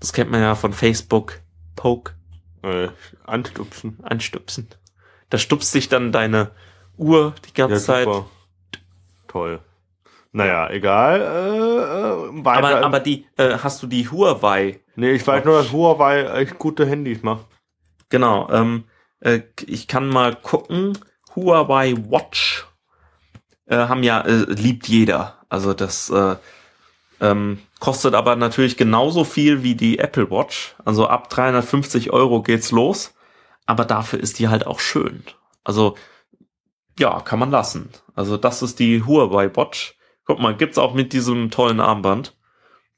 Das 0.01 0.13
kennt 0.13 0.31
man 0.31 0.41
ja 0.41 0.55
von 0.55 0.73
Facebook. 0.73 1.41
Poke, 1.77 2.15
Äh, 2.63 2.89
anstupsen. 3.27 3.99
anstupsen. 4.03 4.69
Da 5.29 5.37
stupst 5.37 5.71
sich 5.73 5.89
dann 5.91 6.13
deine 6.13 6.51
Uhr 6.97 7.35
die 7.47 7.53
ganze 7.53 7.77
Zeit. 7.85 8.05
super. 8.07 8.27
Toll. 9.29 9.61
Naja, 10.33 10.71
egal. 10.71 11.21
Äh, 11.21 12.39
äh. 12.39 12.43
Aber, 12.45 12.85
aber 12.85 13.01
die, 13.01 13.27
äh, 13.37 13.59
hast 13.59 13.83
du 13.83 13.87
die 13.87 14.09
Huawei 14.11 14.81
nee, 14.97 15.13
ich 15.13 15.27
weiß 15.27 15.45
nur, 15.45 15.59
dass 15.59 15.73
Huawei 15.73 16.23
echt 16.41 16.59
gute 16.59 16.87
Handys 16.87 17.23
macht. 17.23 17.47
Genau, 18.09 18.49
ähm, 18.51 18.85
äh, 19.21 19.41
ich 19.67 19.89
kann 19.89 20.09
mal 20.09 20.35
gucken. 20.35 20.99
Huawei 21.35 21.95
Watch 22.09 22.67
äh, 23.67 23.77
haben 23.77 24.03
ja, 24.03 24.21
äh, 24.23 24.45
liebt 24.49 24.89
jeder. 24.89 25.45
Also 25.49 25.75
das 25.75 26.11
äh, 26.11 26.37
ähm, 27.21 27.61
kostet 27.81 28.15
aber 28.15 28.37
natürlich 28.37 28.77
genauso 28.77 29.25
viel 29.25 29.63
wie 29.63 29.75
die 29.75 29.99
Apple 29.99 30.31
Watch. 30.31 30.75
Also 30.85 31.09
ab 31.09 31.29
350 31.31 32.13
Euro 32.13 32.43
geht's 32.43 32.71
los. 32.71 33.15
Aber 33.67 33.85
dafür 33.85 34.21
ist 34.21 34.39
die 34.39 34.49
halt 34.49 34.67
auch 34.67 34.81
schön. 34.81 35.25
Also 35.65 35.97
ja, 36.99 37.21
kann 37.21 37.39
man 37.39 37.51
lassen. 37.51 37.91
Also 38.15 38.37
das 38.37 38.63
ist 38.63 38.79
die 38.79 39.05
Huawei 39.05 39.55
Watch. 39.55 39.97
Guck 40.25 40.41
mal, 40.41 40.57
gibt's 40.57 40.79
auch 40.79 40.95
mit 40.95 41.13
diesem 41.13 41.51
tollen 41.51 41.81
Armband. 41.81 42.37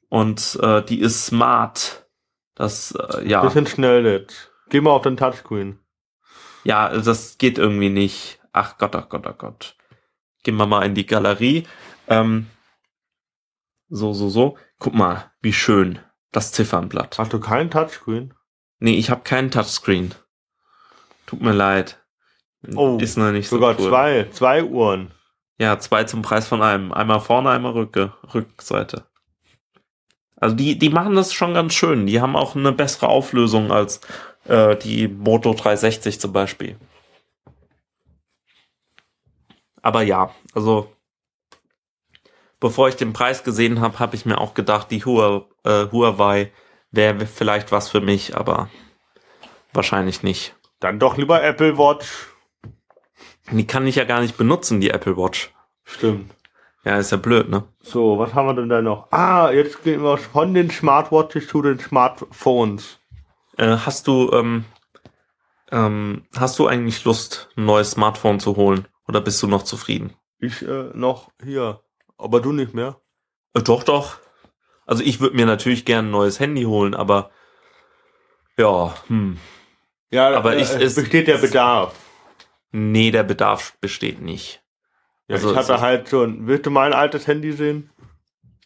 Und 0.09 0.59
äh, 0.63 0.83
die 0.83 1.01
ist 1.01 1.27
smart. 1.27 2.07
Das, 2.55 2.93
äh, 2.93 3.29
ja. 3.29 3.43
Bisschen 3.43 3.67
schnell 3.67 4.07
jetzt. 4.07 4.51
Geh 4.71 4.81
mal 4.81 4.91
auf 4.91 5.03
den 5.03 5.17
Touchscreen. 5.17 5.79
Ja, 6.65 6.89
das 6.89 7.39
geht 7.39 7.59
irgendwie 7.59 7.91
nicht. 7.91 8.41
Ach 8.53 8.79
Gott, 8.79 8.95
ach 8.97 9.09
Gott, 9.09 9.27
ach 9.27 9.39
Gott. 9.39 9.77
Gehen 10.43 10.57
wir 10.57 10.67
mal 10.67 10.85
in 10.85 10.95
die 10.95 11.07
Galerie. 11.07 11.67
Ähm, 12.09 12.47
so, 13.89 14.13
so, 14.13 14.29
so. 14.29 14.57
Guck 14.79 14.95
mal, 14.95 15.31
wie 15.41 15.53
schön. 15.53 15.99
Das 16.33 16.53
Ziffernblatt. 16.53 17.19
Hast 17.19 17.33
du 17.33 17.41
keinen 17.41 17.71
Touchscreen? 17.71 18.35
Nee, 18.81 18.97
ich 18.97 19.11
habe 19.11 19.23
keinen 19.23 19.51
Touchscreen. 19.51 20.15
Tut 21.27 21.41
mir 21.41 21.53
leid. 21.53 22.03
Oh, 22.75 22.99
Ist 23.01 23.17
noch 23.17 23.31
nicht 23.33 23.49
Sogar 23.49 23.75
so 23.75 23.85
cool. 23.85 23.89
zwei. 23.91 24.27
Zwei 24.33 24.65
Uhren. 24.65 25.13
Ja, 25.59 25.79
zwei 25.79 26.05
zum 26.05 26.23
Preis 26.23 26.47
von 26.47 26.63
einem. 26.63 26.93
Einmal 26.93 27.21
vorne, 27.21 27.51
einmal 27.51 27.73
Rücke, 27.73 28.15
Rückseite. 28.35 29.07
Also 30.37 30.55
die, 30.55 30.79
die 30.79 30.89
machen 30.91 31.17
das 31.17 31.33
schon 31.33 31.55
ganz 31.55 31.75
schön. 31.75 32.07
Die 32.07 32.21
haben 32.21 32.37
auch 32.37 32.55
eine 32.55 32.73
bessere 32.73 33.09
Auflösung 33.09 33.73
als 33.73 34.01
äh, 34.45 34.77
die 34.77 35.09
Moto 35.09 35.55
360 35.55 36.21
zum 36.21 36.33
Beispiel. 36.33 36.77
Aber 39.83 40.03
ja, 40.03 40.35
also 40.55 40.93
bevor 42.61 42.89
ich 42.89 42.97
den 42.97 43.13
Preis 43.13 43.45
gesehen 43.45 43.81
habe, 43.81 43.99
habe 43.99 44.17
ich 44.17 44.27
mir 44.27 44.39
auch 44.39 44.55
gedacht, 44.55 44.91
die 44.91 45.05
Hua, 45.05 45.47
äh, 45.65 45.87
Huawei 45.91 46.53
wäre 46.91 47.27
vielleicht 47.27 47.73
was 47.73 47.89
für 47.89 48.01
mich, 48.01 48.37
aber 48.37 48.69
wahrscheinlich 49.73 50.23
nicht. 50.23 50.55
Dann 50.81 50.99
doch 50.99 51.17
lieber 51.17 51.43
Apple 51.43 51.79
Watch. 51.79 52.29
Die 53.51 53.67
kann 53.67 53.87
ich 53.87 53.97
ja 53.97 54.05
gar 54.05 54.21
nicht 54.21 54.37
benutzen, 54.37 54.81
die 54.81 54.91
Apple 54.91 55.17
Watch. 55.17 55.53
Stimmt. 55.85 56.35
Ja, 56.85 56.99
ist 56.99 57.11
ja 57.11 57.17
blöd, 57.17 57.49
ne? 57.49 57.65
So, 57.81 58.19
was 58.19 58.35
haben 58.35 58.47
wir 58.47 58.55
denn 58.55 58.69
da 58.69 58.81
noch? 58.81 59.11
Ah, 59.11 59.51
jetzt 59.51 59.83
gehen 59.83 60.03
wir 60.03 60.17
von 60.17 60.55
den 60.55 60.71
Smartwatches 60.71 61.49
zu 61.49 61.63
den 61.63 61.79
Smartphones. 61.79 62.98
Äh, 63.59 63.77
hast 63.85 64.07
du, 64.07 64.31
ähm, 64.33 64.65
ähm, 65.71 66.25
hast 66.37 66.59
du 66.59 66.67
eigentlich 66.67 67.05
Lust, 67.05 67.49
ein 67.57 67.65
neues 67.67 67.91
Smartphone 67.93 68.41
zu 68.41 68.57
holen? 68.57 68.89
Oder 69.07 69.21
bist 69.21 69.43
du 69.43 69.47
noch 69.47 69.63
zufrieden? 69.65 70.15
Ich 70.39 70.63
äh, 70.63 70.91
noch 70.95 71.31
hier. 71.45 71.81
Aber 72.17 72.41
du 72.41 72.53
nicht 72.53 72.75
mehr. 72.75 73.01
Äh, 73.55 73.63
doch, 73.63 73.83
doch. 73.83 74.19
Also 74.87 75.03
ich 75.03 75.21
würde 75.21 75.37
mir 75.37 75.47
natürlich 75.47 75.85
gerne 75.85 76.09
ein 76.09 76.13
neues 76.13 76.41
Handy 76.41 76.63
holen, 76.63 76.95
aber 76.95 77.31
ja, 78.57 78.95
hm. 79.09 79.39
Ja, 80.11 80.35
Aber 80.35 80.57
ich- 80.57 80.63
es 80.63 80.75
es- 80.75 80.95
besteht 80.95 81.29
der 81.29 81.39
Bedarf. 81.39 81.95
Nee, 82.73 83.11
der 83.11 83.23
Bedarf 83.23 83.77
besteht 83.81 84.21
nicht. 84.23 84.63
Ja, 85.29 85.37
Also 85.37 85.51
ich 85.51 85.57
hatte 85.57 85.81
halt 85.81 86.09
schon. 86.09 86.47
Willst 86.47 86.65
du 86.67 86.71
mein 86.71 86.93
altes 86.95 87.27
Handy 87.27 87.53
sehen? 87.53 87.91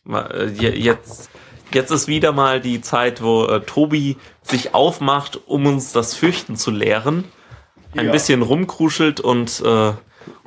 Äh, 0.09 0.47
je- 0.47 0.71
Jetzt, 0.79 1.31
jetzt 1.73 1.91
ist 1.91 2.09
wieder 2.09 2.33
mal 2.33 2.61
die 2.61 2.81
Zeit, 2.81 3.23
wo 3.23 3.45
äh, 3.45 3.61
Tobi 3.61 4.17
sich 4.43 4.75
aufmacht, 4.75 5.41
um 5.47 5.67
uns 5.67 5.93
das 5.93 6.15
Fürchten 6.15 6.57
zu 6.57 6.71
lehren. 6.71 7.25
Ein 7.97 8.07
Ja. 8.07 8.13
bisschen 8.13 8.43
rumkruschelt 8.43 9.21
und, 9.21 9.63
äh, 9.65 9.93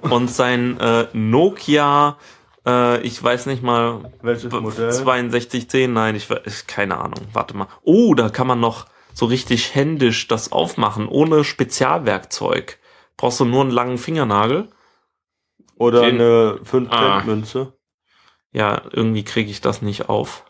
und 0.02 0.30
sein 0.30 0.80
äh, 0.80 1.08
Nokia, 1.14 2.18
äh, 2.66 3.00
ich 3.02 3.22
weiß 3.24 3.46
nicht 3.46 3.62
mal, 3.64 4.12
Welches 4.22 4.52
Modell? 4.52 4.92
6210, 4.92 5.94
nein, 5.94 6.16
ich 6.16 6.30
weiß, 6.30 6.66
keine 6.68 6.98
Ahnung, 6.98 7.22
warte 7.34 7.56
mal. 7.56 7.68
Oh, 7.84 8.14
da 8.16 8.30
kann 8.30 8.48
man 8.48 8.60
noch 8.60 8.86
so 9.14 9.26
richtig 9.28 9.76
händisch 9.76 10.28
das 10.28 10.52
aufmachen, 10.52 11.08
ohne 11.08 11.44
Spezialwerkzeug. 11.44 12.80
Brauchst 13.18 13.40
du 13.40 13.46
nur 13.46 13.62
einen 13.62 13.72
langen 13.72 13.98
Fingernagel? 13.98 14.70
Oder 15.78 16.02
Den- 16.02 16.16
eine 16.16 16.60
5 16.64 16.90
Ah. 16.92 17.18
Cent 17.18 17.28
Münze? 17.28 17.74
Ja, 18.52 18.82
irgendwie 18.92 19.24
kriege 19.24 19.52
ich 19.52 19.62
das 19.62 19.82
nicht 19.82 20.10
auf. 20.10 20.46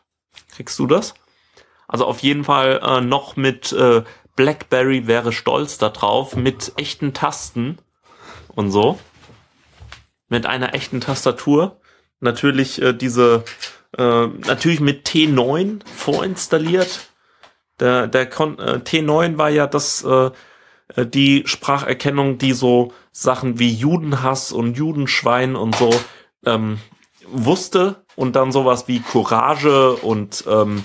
Kriegst 0.55 0.79
du 0.79 0.87
das? 0.87 1.13
Also 1.87 2.05
auf 2.05 2.19
jeden 2.19 2.43
Fall 2.43 2.81
äh, 2.83 3.01
noch 3.01 3.35
mit 3.35 3.71
äh, 3.73 4.03
BlackBerry 4.35 5.07
wäre 5.07 5.31
stolz 5.31 5.77
da 5.77 5.89
drauf, 5.89 6.35
mit 6.35 6.73
echten 6.77 7.13
Tasten 7.13 7.77
und 8.47 8.71
so. 8.71 8.99
Mit 10.29 10.45
einer 10.45 10.73
echten 10.73 11.01
Tastatur. 11.01 11.79
Natürlich 12.19 12.81
äh, 12.81 12.93
diese, 12.93 13.43
äh, 13.97 14.27
natürlich 14.27 14.79
mit 14.79 15.07
T9 15.07 15.81
vorinstalliert. 15.85 17.09
Der, 17.79 18.07
der 18.07 18.25
Kon 18.25 18.57
äh, 18.57 18.79
T9 18.83 19.37
war 19.37 19.49
ja 19.49 19.67
das, 19.67 20.03
äh, 20.03 20.31
äh, 20.95 21.05
die 21.05 21.43
Spracherkennung, 21.45 22.37
die 22.37 22.53
so 22.53 22.93
Sachen 23.11 23.59
wie 23.59 23.73
Judenhass 23.73 24.51
und 24.51 24.75
Judenschwein 24.77 25.55
und 25.55 25.75
so 25.75 25.93
ähm, 26.45 26.79
wusste 27.27 28.05
und 28.15 28.35
dann 28.35 28.51
sowas 28.51 28.87
wie 28.87 28.99
Courage 28.99 29.93
und 29.93 30.43
ähm, 30.47 30.83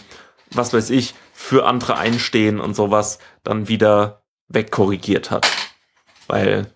was 0.53 0.73
weiß 0.73 0.91
ich, 0.91 1.15
für 1.33 1.67
andere 1.67 1.97
einstehen 1.97 2.61
und 2.61 2.75
sowas 2.75 3.19
dann 3.45 3.69
wieder 3.69 4.23
wegkorrigiert 4.49 5.31
hat. 5.31 5.51
Weil 6.27 6.71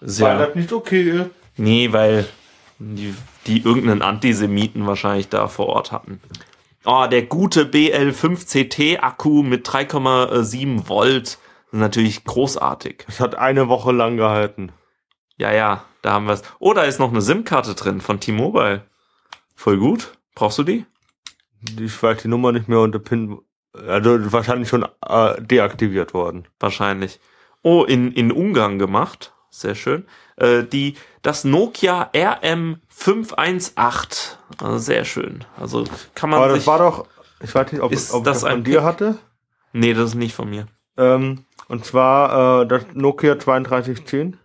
Weil 0.00 0.08
sehr, 0.08 0.38
das 0.46 0.54
nicht 0.54 0.72
okay 0.72 1.02
ist. 1.02 1.30
nee, 1.56 1.92
weil 1.92 2.26
die, 2.78 3.14
die 3.46 3.62
irgendeinen 3.62 4.02
Antisemiten 4.02 4.86
wahrscheinlich 4.86 5.28
da 5.28 5.48
vor 5.48 5.66
Ort 5.66 5.92
hatten. 5.92 6.20
Oh, 6.86 7.06
der 7.10 7.22
gute 7.24 7.64
BL5CT-Akku 7.64 9.42
mit 9.42 9.68
3,7 9.68 10.88
Volt. 10.88 11.38
Natürlich 11.72 12.24
großartig. 12.24 13.04
Das 13.06 13.20
hat 13.20 13.34
eine 13.34 13.68
Woche 13.68 13.92
lang 13.92 14.16
gehalten. 14.16 14.72
Ja, 15.36 15.52
ja, 15.52 15.84
da 16.02 16.12
haben 16.12 16.26
wir 16.26 16.34
es. 16.34 16.42
Oh, 16.58 16.74
da 16.74 16.82
ist 16.82 16.98
noch 16.98 17.10
eine 17.10 17.22
SIM-Karte 17.22 17.74
drin 17.74 18.00
von 18.00 18.20
T-Mobile. 18.20 18.82
Voll 19.54 19.78
gut. 19.78 20.12
Brauchst 20.34 20.58
du 20.58 20.62
die? 20.62 20.86
Ich 21.78 22.02
weiß 22.02 22.22
die 22.22 22.28
Nummer 22.28 22.52
nicht 22.52 22.68
mehr 22.68 22.80
unter 22.80 22.98
PIN. 22.98 23.38
Also 23.86 24.32
wahrscheinlich 24.32 24.68
schon 24.68 24.86
äh, 25.06 25.40
deaktiviert 25.42 26.14
worden. 26.14 26.46
Wahrscheinlich. 26.58 27.20
Oh, 27.62 27.84
in, 27.84 28.12
in 28.12 28.32
Ungarn 28.32 28.78
gemacht. 28.78 29.32
Sehr 29.50 29.74
schön. 29.74 30.06
Äh, 30.36 30.64
die, 30.64 30.96
das 31.22 31.44
Nokia 31.44 32.10
RM518. 32.14 34.36
Also 34.62 34.78
sehr 34.78 35.04
schön. 35.04 35.44
Also 35.58 35.84
kann 36.14 36.30
man 36.30 36.40
Aber 36.42 36.54
das 36.54 36.66
war 36.66 36.78
doch, 36.78 37.06
ich 37.42 37.54
weiß 37.54 37.72
nicht, 37.72 37.82
ob, 37.82 37.92
Ist 37.92 38.12
ob 38.12 38.24
das 38.24 38.40
das 38.40 38.42
von 38.42 38.50
ein 38.58 38.64
dir 38.64 38.78
Pick? 38.78 38.86
hatte. 38.86 39.18
nee, 39.72 39.94
das 39.94 40.10
ist 40.10 40.14
nicht 40.14 40.34
von 40.34 40.50
mir. 40.50 40.66
Ähm, 40.96 41.44
und 41.68 41.84
zwar 41.84 42.62
äh, 42.62 42.66
das 42.66 42.84
Nokia 42.94 43.34
3210. 43.36 44.36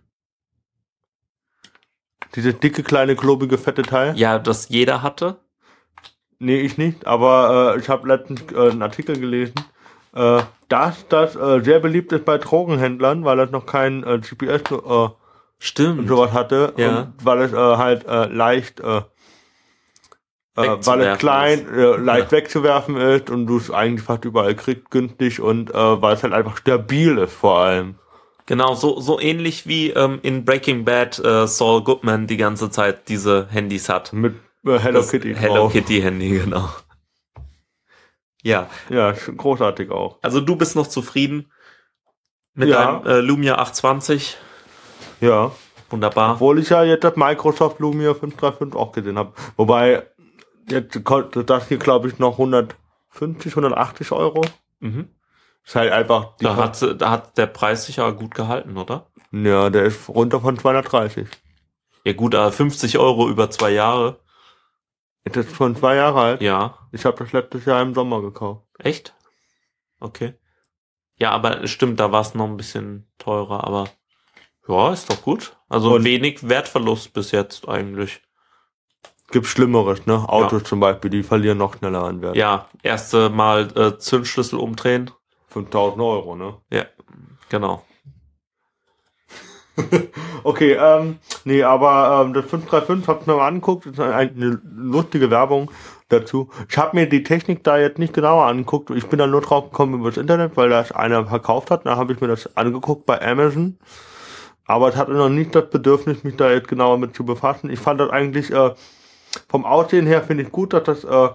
Dieses 2.36 2.58
dicke, 2.58 2.82
kleine, 2.82 3.16
klobige, 3.16 3.58
fette 3.58 3.82
Teil. 3.82 4.16
Ja, 4.16 4.38
das 4.38 4.68
jeder 4.68 5.02
hatte. 5.02 5.36
Nee, 6.38 6.60
ich 6.60 6.76
nicht, 6.76 7.06
aber 7.06 7.74
äh, 7.76 7.80
ich 7.80 7.88
habe 7.88 8.06
letztens 8.08 8.42
äh, 8.52 8.70
einen 8.70 8.82
Artikel 8.82 9.18
gelesen, 9.18 9.54
äh, 10.14 10.42
dass 10.68 11.08
das 11.08 11.34
äh, 11.34 11.60
sehr 11.64 11.80
beliebt 11.80 12.12
ist 12.12 12.26
bei 12.26 12.36
Drogenhändlern, 12.36 13.24
weil 13.24 13.38
das 13.38 13.50
noch 13.50 13.64
kein 13.64 14.04
äh, 14.04 14.18
GPS 14.18 14.70
äh, 14.70 14.74
und 14.74 15.12
Stimmt. 15.58 16.08
sowas 16.08 16.32
hatte 16.32 16.74
Ja. 16.76 16.98
und 16.98 17.14
weil 17.24 17.40
es 17.40 17.52
äh, 17.52 17.56
halt 17.56 18.06
äh, 18.06 18.26
leicht 18.26 18.80
äh, 18.80 18.98
äh, 20.58 20.76
weil 20.86 21.00
es 21.02 21.18
klein, 21.18 21.66
äh, 21.74 21.96
leicht 21.96 22.32
wegzuwerfen 22.32 22.96
ist 22.96 23.30
und 23.30 23.46
du 23.46 23.56
es 23.58 23.70
eigentlich 23.70 24.02
fast 24.04 24.24
überall 24.24 24.54
kriegst, 24.54 24.90
günstig 24.90 25.40
und 25.40 25.70
äh, 25.70 26.02
weil 26.02 26.14
es 26.14 26.22
halt 26.22 26.32
einfach 26.32 26.56
stabil 26.58 27.16
ist 27.18 27.32
vor 27.34 27.60
allem. 27.60 27.96
Genau, 28.46 28.74
so, 28.74 29.00
so 29.00 29.18
ähnlich 29.20 29.66
wie 29.66 29.90
ähm, 29.90 30.20
in 30.22 30.44
Breaking 30.44 30.84
Bad 30.84 31.18
äh, 31.18 31.46
Saul 31.48 31.82
Goodman 31.82 32.26
die 32.28 32.36
ganze 32.36 32.70
Zeit 32.70 33.08
diese 33.08 33.48
Handys 33.50 33.88
hat. 33.88 34.12
Mit 34.12 34.34
äh, 34.64 34.78
Hello 34.78 35.00
Das 35.00 35.10
Kitty 35.10 35.34
Hello 35.34 35.54
drauf. 35.54 35.72
Kitty 35.72 36.00
Handy, 36.00 36.30
genau. 36.30 36.68
Ja, 38.42 38.68
Ja, 38.88 39.12
großartig 39.12 39.90
auch. 39.90 40.18
also 40.22 40.40
du 40.40 40.54
bist 40.54 40.76
noch 40.76 40.86
zufrieden 40.86 41.50
mit 42.54 42.68
Ja. 42.68 43.00
deinem 43.00 43.06
äh, 43.06 43.20
Lumia 43.20 43.56
820. 43.58 44.36
Ja. 45.20 45.50
Wunderbar. 45.90 46.34
Obwohl 46.34 46.58
ich 46.60 46.68
ja 46.70 46.84
jetzt 46.84 47.02
das 47.04 47.16
Microsoft 47.16 47.80
Lumia 47.80 48.14
535 48.14 48.74
auch 48.74 48.92
gesehen 48.92 49.18
habe. 49.18 49.32
Wobei, 49.56 50.06
jetzt 50.68 51.02
kostet 51.04 51.50
das 51.50 51.66
hier, 51.68 51.78
glaube 51.78 52.08
ich, 52.08 52.18
noch 52.20 52.32
150, 52.38 53.52
180 53.52 54.12
Euro. 54.12 54.42
Mhm. 54.80 55.08
Ist 55.66 55.74
halt 55.74 55.92
einfach, 55.92 56.36
Da, 56.38 56.56
hat, 56.56 56.80
da 57.00 57.10
hat 57.10 57.36
der 57.36 57.46
Preis 57.48 57.86
sich 57.86 57.96
ja 57.96 58.08
gut 58.10 58.34
gehalten, 58.34 58.76
oder? 58.76 59.06
ja, 59.32 59.68
der 59.68 59.84
ist 59.84 60.08
runter 60.08 60.40
von 60.40 60.56
230. 60.58 61.26
Ja 62.04 62.12
gut, 62.12 62.34
aber 62.36 62.52
50 62.52 62.98
Euro 62.98 63.28
über 63.28 63.50
zwei 63.50 63.70
Jahre. 63.72 64.20
Das 65.24 65.44
ist 65.46 65.56
schon 65.56 65.74
zwei 65.74 65.96
Jahre 65.96 66.20
alt. 66.20 66.40
Ja, 66.40 66.78
Ich 66.92 67.04
habe 67.04 67.18
das 67.18 67.32
letztes 67.32 67.64
Jahr 67.64 67.82
im 67.82 67.94
Sommer 67.94 68.22
gekauft. 68.22 68.64
echt? 68.78 69.14
Okay. 69.98 70.34
Ja, 71.18 71.32
aber 71.32 71.66
stimmt, 71.66 71.98
da 71.98 72.12
war 72.12 72.20
es 72.20 72.34
noch 72.34 72.44
ein 72.46 72.56
bisschen 72.56 73.10
teurer, 73.18 73.64
aber 73.64 73.88
ja, 74.68 74.92
ist 74.92 75.10
doch 75.10 75.20
gut. 75.22 75.56
Also 75.68 75.94
Und- 75.94 76.04
wenig 76.04 76.48
Wertverlust 76.48 77.12
bis 77.12 77.32
jetzt 77.32 77.68
eigentlich. 77.68 78.22
Gibt 79.32 79.46
Schlimmeres, 79.46 80.06
ne? 80.06 80.28
Autos 80.28 80.62
zum 80.62 80.78
Beispiel, 80.78 81.10
die 81.10 81.24
verlieren 81.24 81.58
noch 81.58 81.76
schneller 81.78 82.04
an 82.04 82.22
Wert. 82.22 82.36
Ja, 82.36 82.68
erste 82.84 83.28
Mal 83.30 83.76
äh, 83.76 83.98
Zündschlüssel 83.98 84.58
umdrehen. 84.60 85.10
5000 85.56 86.02
Euro, 86.02 86.36
ne? 86.36 86.58
Ja, 86.70 86.84
genau. 87.48 87.82
Okay, 90.44 90.74
ähm, 90.74 91.18
nee, 91.44 91.64
aber 91.64 92.22
ähm, 92.24 92.32
das 92.32 92.44
535 92.44 93.08
hab 93.08 93.20
ich 93.20 93.26
mir 93.26 93.34
mal 93.34 93.48
angeguckt, 93.48 93.86
das 93.86 93.94
ist 93.94 94.00
eigentlich 94.00 94.44
eine 94.44 94.60
lustige 94.76 95.28
Werbung 95.28 95.72
dazu. 96.08 96.50
Ich 96.68 96.78
habe 96.78 96.94
mir 96.94 97.08
die 97.08 97.24
Technik 97.24 97.64
da 97.64 97.76
jetzt 97.76 97.98
nicht 97.98 98.14
genauer 98.14 98.46
angeguckt. 98.46 98.90
Ich 98.90 99.08
bin 99.08 99.18
da 99.18 99.26
nur 99.26 99.40
drauf 99.40 99.70
gekommen 99.70 99.94
über 99.94 100.08
das 100.08 100.18
Internet, 100.18 100.56
weil 100.56 100.68
das 100.68 100.92
einer 100.92 101.26
verkauft 101.26 101.72
hat. 101.72 101.84
Da 101.84 101.96
habe 101.96 102.12
ich 102.12 102.20
mir 102.20 102.28
das 102.28 102.56
angeguckt 102.56 103.06
bei 103.06 103.20
Amazon. 103.20 103.76
Aber 104.66 104.88
ich 104.88 104.94
hatte 104.94 105.12
noch 105.12 105.28
nicht 105.30 105.52
das 105.52 105.68
Bedürfnis, 105.68 106.22
mich 106.22 106.36
da 106.36 106.48
jetzt 106.48 106.68
genauer 106.68 106.98
mit 106.98 107.16
zu 107.16 107.24
befassen. 107.24 107.68
Ich 107.68 107.80
fand 107.80 108.00
das 108.00 108.10
eigentlich 108.10 108.52
äh, 108.52 108.72
vom 109.48 109.64
Aussehen 109.64 110.06
her 110.06 110.22
finde 110.22 110.44
ich 110.44 110.52
gut, 110.52 110.74
dass 110.74 110.84
das 110.84 111.02
äh, 111.02 111.28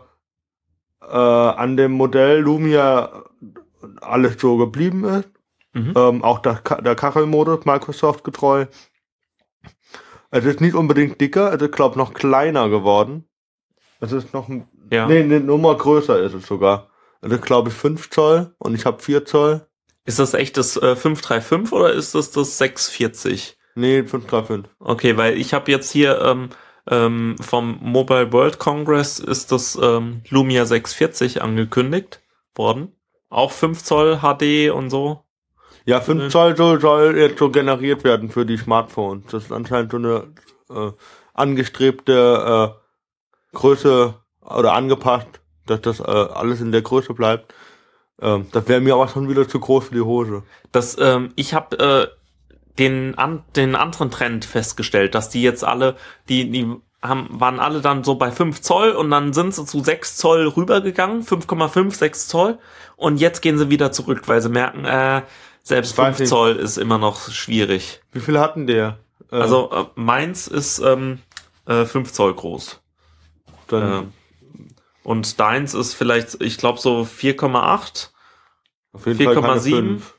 äh, 1.01 1.17
an 1.17 1.75
dem 1.75 1.91
Modell 1.91 2.39
Lumia 2.39 3.23
alles 4.01 4.39
so 4.39 4.57
geblieben 4.57 5.03
ist. 5.05 5.29
Mhm. 5.73 5.93
Ähm, 5.95 6.23
auch 6.23 6.39
der, 6.39 6.61
der 6.81 6.95
Kachelmodus 6.95 7.65
Microsoft 7.65 8.23
getreu. 8.23 8.65
Es 10.29 10.45
ist 10.45 10.61
nicht 10.61 10.75
unbedingt 10.75 11.19
dicker, 11.19 11.53
es 11.53 11.61
ist 11.61 11.71
glaube 11.71 11.97
noch 11.97 12.13
kleiner 12.13 12.69
geworden. 12.69 13.25
Es 13.99 14.11
ist 14.11 14.33
noch 14.33 14.47
ein, 14.49 14.67
Ja. 14.91 15.07
nee, 15.07 15.19
eine 15.21 15.39
Nummer 15.39 15.75
größer 15.77 16.19
ist 16.21 16.33
es 16.33 16.45
sogar. 16.47 16.89
Es 17.21 17.31
ist 17.31 17.41
glaube 17.43 17.69
ich 17.69 17.75
5 17.75 18.09
Zoll 18.09 18.55
und 18.57 18.73
ich 18.75 18.85
habe 18.85 19.01
4 19.01 19.25
Zoll. 19.25 19.67
Ist 20.05 20.19
das 20.19 20.33
echt 20.33 20.57
das 20.57 20.77
äh, 20.77 20.95
535 20.95 21.71
oder 21.71 21.93
ist 21.93 22.15
das 22.15 22.31
das 22.31 22.57
640? 22.57 23.57
Nee, 23.75 24.03
535. 24.03 24.71
Okay, 24.79 25.15
weil 25.17 25.37
ich 25.37 25.53
habe 25.53 25.71
jetzt 25.71 25.91
hier 25.91 26.19
ähm, 26.21 26.49
ähm, 26.89 27.35
vom 27.39 27.77
Mobile 27.81 28.33
World 28.33 28.57
Congress 28.57 29.19
ist 29.19 29.51
das 29.51 29.77
ähm, 29.81 30.21
Lumia 30.29 30.65
640 30.65 31.41
angekündigt 31.41 32.21
worden. 32.55 32.93
Auch 33.31 33.51
5 33.51 33.81
Zoll 33.83 34.19
HD 34.19 34.69
und 34.71 34.91
so. 34.91 35.23
Ja, 35.85 35.99
5 36.01 36.25
Mhm. 36.25 36.29
Zoll 36.29 36.55
soll, 36.57 36.79
soll 36.79 37.17
jetzt 37.17 37.39
so 37.39 37.49
generiert 37.49 38.03
werden 38.03 38.29
für 38.29 38.45
die 38.45 38.57
Smartphones. 38.57 39.23
Das 39.31 39.45
ist 39.45 39.51
anscheinend 39.51 39.91
so 39.91 39.97
eine 39.97 40.33
äh, 40.69 40.91
angestrebte 41.33 42.75
äh, 42.75 43.57
Größe 43.57 44.13
oder 44.41 44.73
angepasst, 44.73 45.27
dass 45.65 45.81
das 45.81 45.99
äh, 45.99 46.03
alles 46.03 46.61
in 46.61 46.71
der 46.71 46.81
Größe 46.81 47.13
bleibt. 47.13 47.53
Ähm, 48.21 48.47
das 48.51 48.67
wäre 48.67 48.81
mir 48.81 48.93
aber 48.93 49.07
schon 49.07 49.29
wieder 49.29 49.47
zu 49.47 49.59
groß 49.59 49.85
für 49.87 49.95
die 49.95 50.01
Hose. 50.01 50.43
Das, 50.71 50.97
ähm, 50.99 51.31
ich 51.35 51.53
habe 51.53 51.79
äh, 51.79 52.07
den, 52.77 53.17
an, 53.17 53.43
den 53.55 53.75
anderen 53.75 54.11
Trend 54.11 54.45
festgestellt, 54.45 55.15
dass 55.15 55.29
die 55.29 55.41
jetzt 55.41 55.63
alle, 55.63 55.95
die, 56.29 56.51
die 56.51 56.75
haben, 57.03 57.27
waren 57.39 57.59
alle 57.59 57.81
dann 57.81 58.03
so 58.03 58.15
bei 58.15 58.31
5 58.31 58.61
Zoll 58.61 58.91
und 58.91 59.09
dann 59.11 59.33
sind 59.33 59.53
sie 59.55 59.65
zu 59.65 59.83
6 59.83 60.17
Zoll 60.17 60.47
rübergegangen, 60.47 61.23
5,5, 61.23 61.91
6 61.93 62.27
Zoll 62.27 62.59
und 62.95 63.17
jetzt 63.17 63.41
gehen 63.41 63.57
sie 63.57 63.69
wieder 63.69 63.91
zurück, 63.91 64.21
weil 64.27 64.41
sie 64.41 64.49
merken, 64.49 64.85
äh, 64.85 65.23
selbst 65.63 65.91
Ich 65.93 65.97
weiß 65.97 66.07
5 66.17 66.19
nicht. 66.19 66.29
Zoll 66.29 66.55
ist 66.57 66.77
immer 66.77 66.97
noch 66.97 67.29
schwierig. 67.29 68.01
Wie 68.11 68.19
viel 68.19 68.39
hatten 68.39 68.67
der? 68.67 68.99
Äh, 69.31 69.37
Also 69.37 69.71
äh, 69.71 69.85
meins 69.95 70.47
ist 70.47 70.79
ähm, 70.79 71.19
äh, 71.65 71.85
5 71.85 72.11
Zoll 72.11 72.33
groß. 72.33 72.79
dann 73.67 73.91
Ähm, 73.93 74.13
und 75.03 75.39
deins 75.39 75.73
ist 75.73 75.95
vielleicht, 75.95 76.41
ich 76.41 76.57
glaube 76.57 76.79
so 76.79 77.01
4,8. 77.01 78.09
auf 78.93 79.07
jeden 79.07 79.23
Fall 79.23 79.33
keine 79.35 79.47
4,7. 79.59 79.69
fünf. 79.75 80.13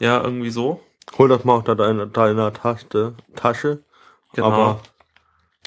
Ja, 0.00 0.20
irgendwie 0.22 0.50
so. 0.50 0.80
Hol 1.16 1.28
das 1.28 1.44
mal 1.44 1.54
unter 1.54 1.76
deiner, 1.76 2.06
deiner 2.06 2.52
Taste, 2.52 3.14
Tasche. 3.36 3.84
Genau. 4.34 4.46
Aber 4.48 4.80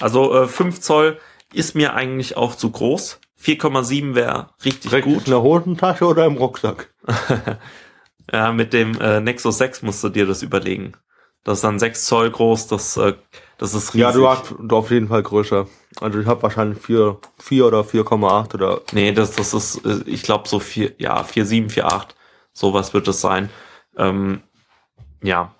Also 0.00 0.34
äh, 0.34 0.48
5 0.48 0.80
Zoll 0.80 1.18
ist 1.52 1.74
mir 1.74 1.94
eigentlich 1.94 2.36
auch 2.36 2.54
zu 2.54 2.70
groß. 2.70 3.20
4,7 3.42 4.14
wäre 4.14 4.50
richtig 4.64 4.90
direkt 4.90 5.06
gut. 5.06 5.26
in 5.26 5.30
der 5.32 5.42
Hosentasche 5.42 6.06
oder 6.06 6.26
im 6.26 6.36
Rucksack? 6.36 6.92
Ja, 8.32 8.52
mit 8.52 8.72
dem 8.72 9.00
äh, 9.00 9.20
Nexus 9.20 9.58
6 9.58 9.82
musst 9.82 10.04
du 10.04 10.08
dir 10.08 10.26
das 10.26 10.42
überlegen. 10.42 10.92
Das 11.42 11.58
ist 11.58 11.64
dann 11.64 11.78
6 11.78 12.04
Zoll 12.04 12.30
groß, 12.30 12.68
das, 12.68 12.96
äh, 12.96 13.14
das 13.58 13.74
ist 13.74 13.94
riesig. 13.94 14.00
Ja, 14.00 14.12
du 14.12 14.28
hast 14.28 14.54
du 14.58 14.76
auf 14.76 14.90
jeden 14.90 15.08
Fall 15.08 15.22
größer. 15.22 15.66
Also 16.00 16.20
ich 16.20 16.26
habe 16.26 16.42
wahrscheinlich 16.42 16.78
4, 16.80 17.18
4 17.38 17.66
oder 17.66 17.80
4,8 17.80 18.54
oder 18.54 18.80
Nee, 18.92 19.12
das, 19.12 19.32
das 19.32 19.54
ist, 19.54 19.84
äh, 19.84 20.02
ich 20.06 20.22
glaube 20.22 20.48
so 20.48 20.60
4, 20.60 20.92
ja, 20.98 21.22
4,7, 21.22 21.70
4,8. 21.70 22.08
Sowas 22.52 22.94
wird 22.94 23.08
es 23.08 23.20
sein. 23.20 23.50
Ähm, 23.96 24.42
ja, 25.22 25.54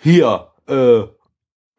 hier, 0.00 0.48
äh, 0.68 1.02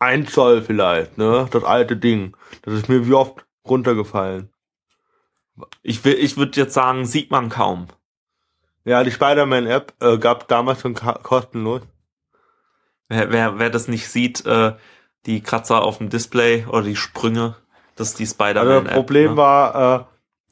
1 0.02 0.32
Zoll 0.32 0.62
vielleicht, 0.62 1.18
ne? 1.18 1.48
Das 1.52 1.64
alte 1.64 1.96
Ding. 1.96 2.36
Das 2.64 2.74
ist 2.74 2.90
mir 2.90 3.08
wie 3.08 3.14
oft 3.14 3.46
runtergefallen. 3.68 4.50
ich 5.84 6.04
will, 6.04 6.16
ich 6.16 6.38
würde 6.38 6.60
jetzt 6.60 6.74
sagen, 6.74 7.06
sieht 7.06 7.32
man 7.32 7.50
kaum. 7.50 7.88
Ja, 8.84 9.04
die 9.04 9.12
Spider-Man-App 9.12 9.94
äh, 10.00 10.18
gab 10.18 10.48
damals 10.48 10.82
schon 10.82 10.96
kostenlos. 10.96 11.82
Wer, 13.10 13.32
wer, 13.32 13.60
wer 13.60 13.70
das 13.70 13.88
nicht 13.88 14.08
sieht, 14.10 14.46
äh, 14.46 14.74
die 15.28 15.42
Kratzer 15.42 15.84
auf 15.84 16.00
dem 16.00 16.10
Display 16.10 16.66
oder 16.66 16.82
die 16.82 16.96
Sprünge, 16.96 17.56
das 17.96 18.10
ist 18.10 18.20
die 18.20 18.24
Also 18.24 18.34
Spider-Man. 18.34 18.86
das 18.86 18.94
Problem 18.94 19.32
ne? 19.32 19.38
war, 19.38 20.10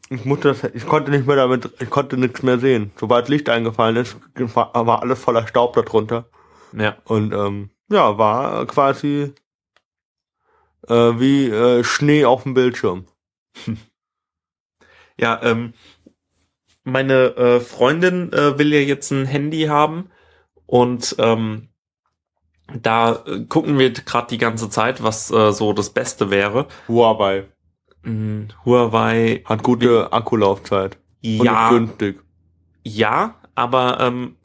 äh, 0.10 0.14
ich 0.14 0.26
musste 0.26 0.50
das, 0.50 0.64
ich 0.76 0.86
konnte 0.86 1.10
nicht 1.10 1.26
mehr 1.26 1.38
damit, 1.38 1.72
ich 1.80 1.90
konnte 1.90 2.18
nichts 2.18 2.44
mehr 2.44 2.60
sehen. 2.60 2.92
Sobald 3.00 3.30
Licht 3.30 3.50
eingefallen 3.50 3.96
ist, 3.96 4.18
war 4.36 4.72
war 4.86 5.02
alles 5.02 5.20
voller 5.20 5.48
Staub 5.48 5.74
darunter. 5.74 6.26
Ja, 6.74 6.98
Und 7.06 7.34
ähm, 7.34 7.72
ja, 7.90 8.18
war 8.18 8.66
quasi 8.68 9.34
äh, 10.88 10.94
wie 10.94 11.48
äh, 11.50 11.84
Schnee 11.84 12.26
auf 12.26 12.44
dem 12.44 12.54
Bildschirm. 12.54 13.06
Ja, 15.22 15.38
ähm, 15.44 15.74
meine 16.86 17.36
äh, 17.36 17.60
Freundin 17.60 18.32
äh, 18.32 18.58
will 18.58 18.74
ja 18.74 18.80
jetzt 18.80 19.12
ein 19.12 19.26
Handy 19.26 19.64
haben 19.64 20.10
und 20.66 21.16
ähm, 21.20 21.68
da 22.74 23.24
äh, 23.26 23.44
gucken 23.46 23.78
wir 23.78 23.92
gerade 23.92 24.28
die 24.28 24.38
ganze 24.38 24.70
Zeit, 24.70 25.04
was 25.04 25.30
äh, 25.32 25.52
so 25.52 25.74
das 25.74 25.90
Beste 25.90 26.30
wäre. 26.30 26.68
Huawei. 26.88 27.46
Hm, 28.04 28.48
Huawei, 28.64 29.42
Hat 29.46 29.62
gute 29.62 30.14
Akkulaufzeit. 30.14 30.98
Und 31.22 31.44
ja, 31.44 31.68
ist 31.68 31.74
günstig. 31.74 32.24
ja, 32.86 33.36
aber 33.56 34.00
ähm, 34.00 34.38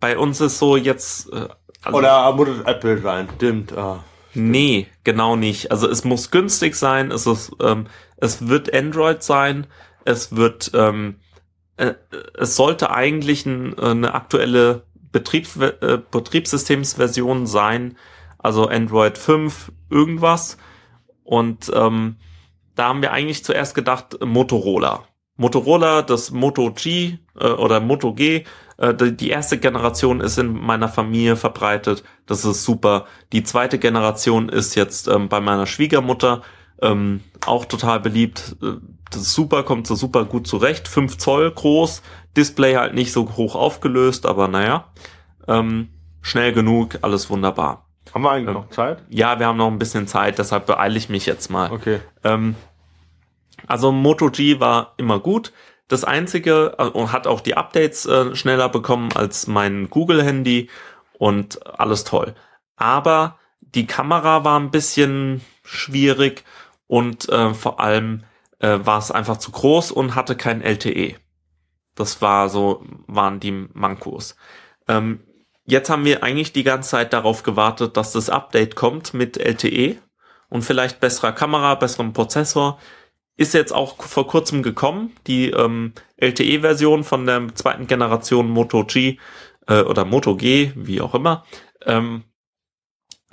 bei 0.00 0.16
uns 0.16 0.40
ist 0.40 0.58
so 0.58 0.78
jetzt, 0.78 1.30
äh, 1.32 1.48
also, 1.82 1.98
Oder 1.98 2.32
muss 2.32 2.48
es 2.48 2.60
Apple 2.64 2.98
sein? 2.98 3.28
Stimmt. 3.36 3.76
Ah. 3.76 4.04
nee, 4.34 4.86
genau 5.04 5.36
nicht. 5.36 5.70
Also 5.70 5.88
es 5.88 6.04
muss 6.04 6.30
günstig 6.30 6.74
sein, 6.74 7.10
es 7.10 7.26
ist, 7.26 7.52
ähm, 7.60 7.86
es 8.16 8.48
wird 8.48 8.72
Android 8.74 9.22
sein, 9.22 9.66
es 10.04 10.34
wird, 10.36 10.70
ähm, 10.74 11.16
äh, 11.76 11.94
es 12.38 12.56
sollte 12.56 12.90
eigentlich 12.90 13.46
ein, 13.46 13.76
äh, 13.78 13.90
eine 13.90 14.14
aktuelle 14.14 14.84
Betriebs 15.10 15.56
äh, 15.56 15.98
Betriebssystemsversion 16.10 17.46
sein, 17.46 17.96
also 18.38 18.66
Android 18.66 19.18
5 19.18 19.72
irgendwas. 19.90 20.56
Und 21.24 21.70
ähm, 21.74 22.16
da 22.74 22.88
haben 22.88 23.02
wir 23.02 23.12
eigentlich 23.12 23.44
zuerst 23.44 23.74
gedacht 23.74 24.18
Motorola. 24.24 25.04
Motorola, 25.36 26.02
das 26.02 26.30
Moto 26.30 26.72
G 26.72 27.18
äh, 27.38 27.46
oder 27.46 27.80
Moto 27.80 28.14
G, 28.14 28.44
äh, 28.82 28.94
die, 28.94 29.16
die 29.16 29.30
erste 29.30 29.58
Generation 29.58 30.20
ist 30.20 30.36
in 30.38 30.52
meiner 30.52 30.88
Familie 30.88 31.36
verbreitet. 31.36 32.04
Das 32.26 32.44
ist 32.44 32.64
super. 32.64 33.06
Die 33.32 33.44
zweite 33.44 33.78
Generation 33.78 34.48
ist 34.48 34.74
jetzt 34.74 35.08
ähm, 35.08 35.28
bei 35.28 35.40
meiner 35.40 35.66
Schwiegermutter 35.66 36.42
ähm, 36.82 37.20
auch 37.46 37.64
total 37.64 38.00
beliebt. 38.00 38.56
Äh, 38.62 38.74
Das 39.10 39.22
ist 39.22 39.34
super, 39.34 39.62
kommt 39.62 39.86
so 39.86 39.94
super 39.94 40.24
gut 40.24 40.46
zurecht. 40.46 40.88
5 40.88 41.16
Zoll 41.18 41.50
groß, 41.50 42.02
Display 42.36 42.74
halt 42.74 42.94
nicht 42.94 43.12
so 43.12 43.28
hoch 43.36 43.54
aufgelöst, 43.54 44.26
aber 44.26 44.48
naja. 44.48 44.86
Ähm, 45.48 45.88
schnell 46.20 46.52
genug, 46.52 46.98
alles 47.02 47.28
wunderbar. 47.30 47.86
Haben 48.14 48.24
wir 48.24 48.30
eigentlich 48.30 48.48
Ähm, 48.48 48.54
noch 48.54 48.70
Zeit? 48.70 49.02
Ja, 49.10 49.38
wir 49.38 49.46
haben 49.46 49.58
noch 49.58 49.68
ein 49.70 49.78
bisschen 49.78 50.06
Zeit, 50.06 50.38
deshalb 50.38 50.66
beeile 50.66 50.96
ich 50.98 51.08
mich 51.08 51.26
jetzt 51.26 51.50
mal. 51.50 51.70
Okay. 51.72 52.00
Ähm, 52.24 52.54
also 53.66 53.92
Moto 53.92 54.30
G 54.30 54.58
war 54.60 54.94
immer 54.96 55.18
gut. 55.20 55.52
Das 55.92 56.04
einzige 56.04 56.74
äh, 56.78 56.84
und 56.84 57.12
hat 57.12 57.26
auch 57.26 57.42
die 57.42 57.54
Updates 57.54 58.06
äh, 58.06 58.34
schneller 58.34 58.70
bekommen 58.70 59.10
als 59.14 59.46
mein 59.46 59.90
Google-Handy 59.90 60.70
und 61.18 61.66
alles 61.78 62.04
toll. 62.04 62.34
Aber 62.76 63.38
die 63.60 63.86
Kamera 63.86 64.42
war 64.42 64.58
ein 64.58 64.70
bisschen 64.70 65.42
schwierig 65.62 66.44
und 66.86 67.28
äh, 67.28 67.52
vor 67.52 67.78
allem 67.78 68.24
äh, 68.60 68.78
war 68.82 69.00
es 69.00 69.10
einfach 69.10 69.36
zu 69.36 69.50
groß 69.50 69.92
und 69.92 70.14
hatte 70.14 70.34
kein 70.34 70.62
LTE. 70.62 71.16
Das 71.94 72.22
war 72.22 72.48
so, 72.48 72.82
waren 73.06 73.38
die 73.38 73.52
Mankos. 73.52 74.36
Ähm, 74.88 75.20
jetzt 75.66 75.90
haben 75.90 76.06
wir 76.06 76.22
eigentlich 76.22 76.54
die 76.54 76.64
ganze 76.64 76.88
Zeit 76.88 77.12
darauf 77.12 77.42
gewartet, 77.42 77.98
dass 77.98 78.12
das 78.12 78.30
Update 78.30 78.76
kommt 78.76 79.12
mit 79.12 79.36
LTE 79.36 79.98
und 80.48 80.62
vielleicht 80.62 81.00
besserer 81.00 81.32
Kamera, 81.32 81.74
besserem 81.74 82.14
Prozessor. 82.14 82.78
Ist 83.42 83.54
jetzt 83.54 83.72
auch 83.72 84.00
vor 84.00 84.28
kurzem 84.28 84.62
gekommen, 84.62 85.16
die 85.26 85.50
ähm, 85.50 85.94
LTE-Version 86.16 87.02
von 87.02 87.26
der 87.26 87.52
zweiten 87.56 87.88
Generation 87.88 88.48
Moto 88.48 88.84
G 88.84 89.18
äh, 89.66 89.82
oder 89.82 90.04
Moto 90.04 90.36
G, 90.36 90.70
wie 90.76 91.00
auch 91.00 91.12
immer. 91.12 91.44
Ähm, 91.84 92.22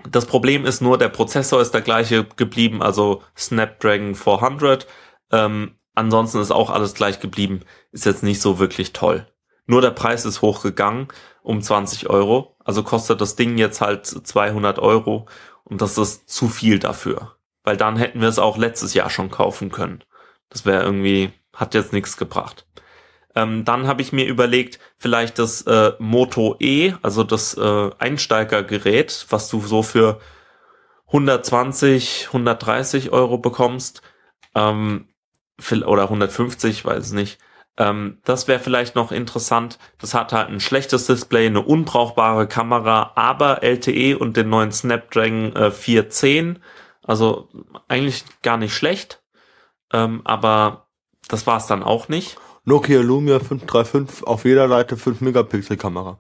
das 0.10 0.26
Problem 0.26 0.66
ist 0.66 0.82
nur, 0.82 0.98
der 0.98 1.10
Prozessor 1.10 1.62
ist 1.62 1.76
der 1.76 1.82
gleiche 1.82 2.24
geblieben, 2.24 2.82
also 2.82 3.22
Snapdragon 3.38 4.16
400. 4.16 4.88
Ähm, 5.32 5.76
ansonsten 5.94 6.40
ist 6.40 6.50
auch 6.50 6.72
alles 6.72 6.96
gleich 6.96 7.20
geblieben. 7.20 7.60
Ist 7.92 8.08
jetzt 8.08 8.24
nicht 8.24 8.42
so 8.42 8.58
wirklich 8.58 8.94
toll. 8.94 9.28
Nur 9.68 9.82
der 9.82 9.92
Preis 9.92 10.26
ist 10.26 10.42
hochgegangen 10.42 11.10
um 11.44 11.62
20 11.62 12.10
Euro. 12.10 12.56
Also 12.66 12.82
kostet 12.82 13.22
das 13.22 13.36
Ding 13.36 13.60
jetzt 13.60 13.80
halt 13.80 14.08
200 14.08 14.80
Euro 14.80 15.28
und 15.66 15.84
das 15.84 16.00
ist 16.00 16.28
zu 16.28 16.48
viel 16.48 16.80
dafür. 16.80 17.36
Weil 17.64 17.78
dann 17.78 17.98
hätten 17.98 18.22
wir 18.22 18.30
es 18.30 18.40
auch 18.40 18.58
letztes 18.58 18.94
Jahr 18.94 19.10
schon 19.10 19.30
kaufen 19.30 19.72
können. 19.72 20.04
Das 20.50 20.66
wäre 20.66 20.84
irgendwie, 20.84 21.32
hat 21.54 21.74
jetzt 21.74 21.94
nichts 21.94 22.18
gebracht. 22.18 22.66
Ähm, 23.36 23.64
dann 23.66 23.88
habe 23.88 24.02
ich 24.02 24.12
mir 24.12 24.26
überlegt, 24.26 24.80
vielleicht 24.98 25.40
das 25.40 25.62
äh, 25.64 25.94
Moto 26.00 26.56
E, 26.60 26.94
also 27.02 27.24
das 27.24 27.56
äh, 27.56 27.90
Einsteigergerät, 28.00 29.28
was 29.30 29.50
du 29.50 29.62
so 29.62 29.84
für 29.84 30.20
120, 31.08 32.28
130 32.28 33.12
Euro 33.12 33.38
bekommst, 33.38 34.02
ähm, 34.56 35.08
oder 35.86 36.04
150, 36.04 36.86
weiß 36.86 37.06
es 37.08 37.12
nicht. 37.12 37.40
Ähm, 37.78 38.20
das 38.26 38.48
wäre 38.48 38.60
vielleicht 38.60 38.96
noch 38.96 39.12
interessant. 39.12 39.80
Das 40.00 40.14
hat 40.14 40.34
halt 40.34 40.50
ein 40.50 40.60
schlechtes 40.60 41.08
Display, 41.08 41.48
eine 41.48 41.62
unbrauchbare 41.62 42.48
Kamera, 42.48 43.14
aber 43.16 43.64
LTE 43.64 44.18
und 44.18 44.38
den 44.38 44.50
neuen 44.50 44.72
Snapdragon 44.72 45.56
äh, 45.56 45.72
410. 45.72 46.60
Also 47.10 47.50
eigentlich 47.88 48.24
gar 48.44 48.58
nicht 48.58 48.76
schlecht. 48.76 49.24
Ähm, 49.92 50.22
aber 50.26 50.88
das 51.28 51.48
war's 51.48 51.66
dann 51.66 51.82
auch 51.82 52.08
nicht. 52.08 52.38
Nokia 52.66 53.02
Lumia 53.02 53.40
535 53.40 54.28
auf 54.28 54.46
jeder 54.46 54.70
Seite 54.70 54.96
5 54.96 55.20
Megapixel 55.22 55.76
Kamera. 55.76 56.20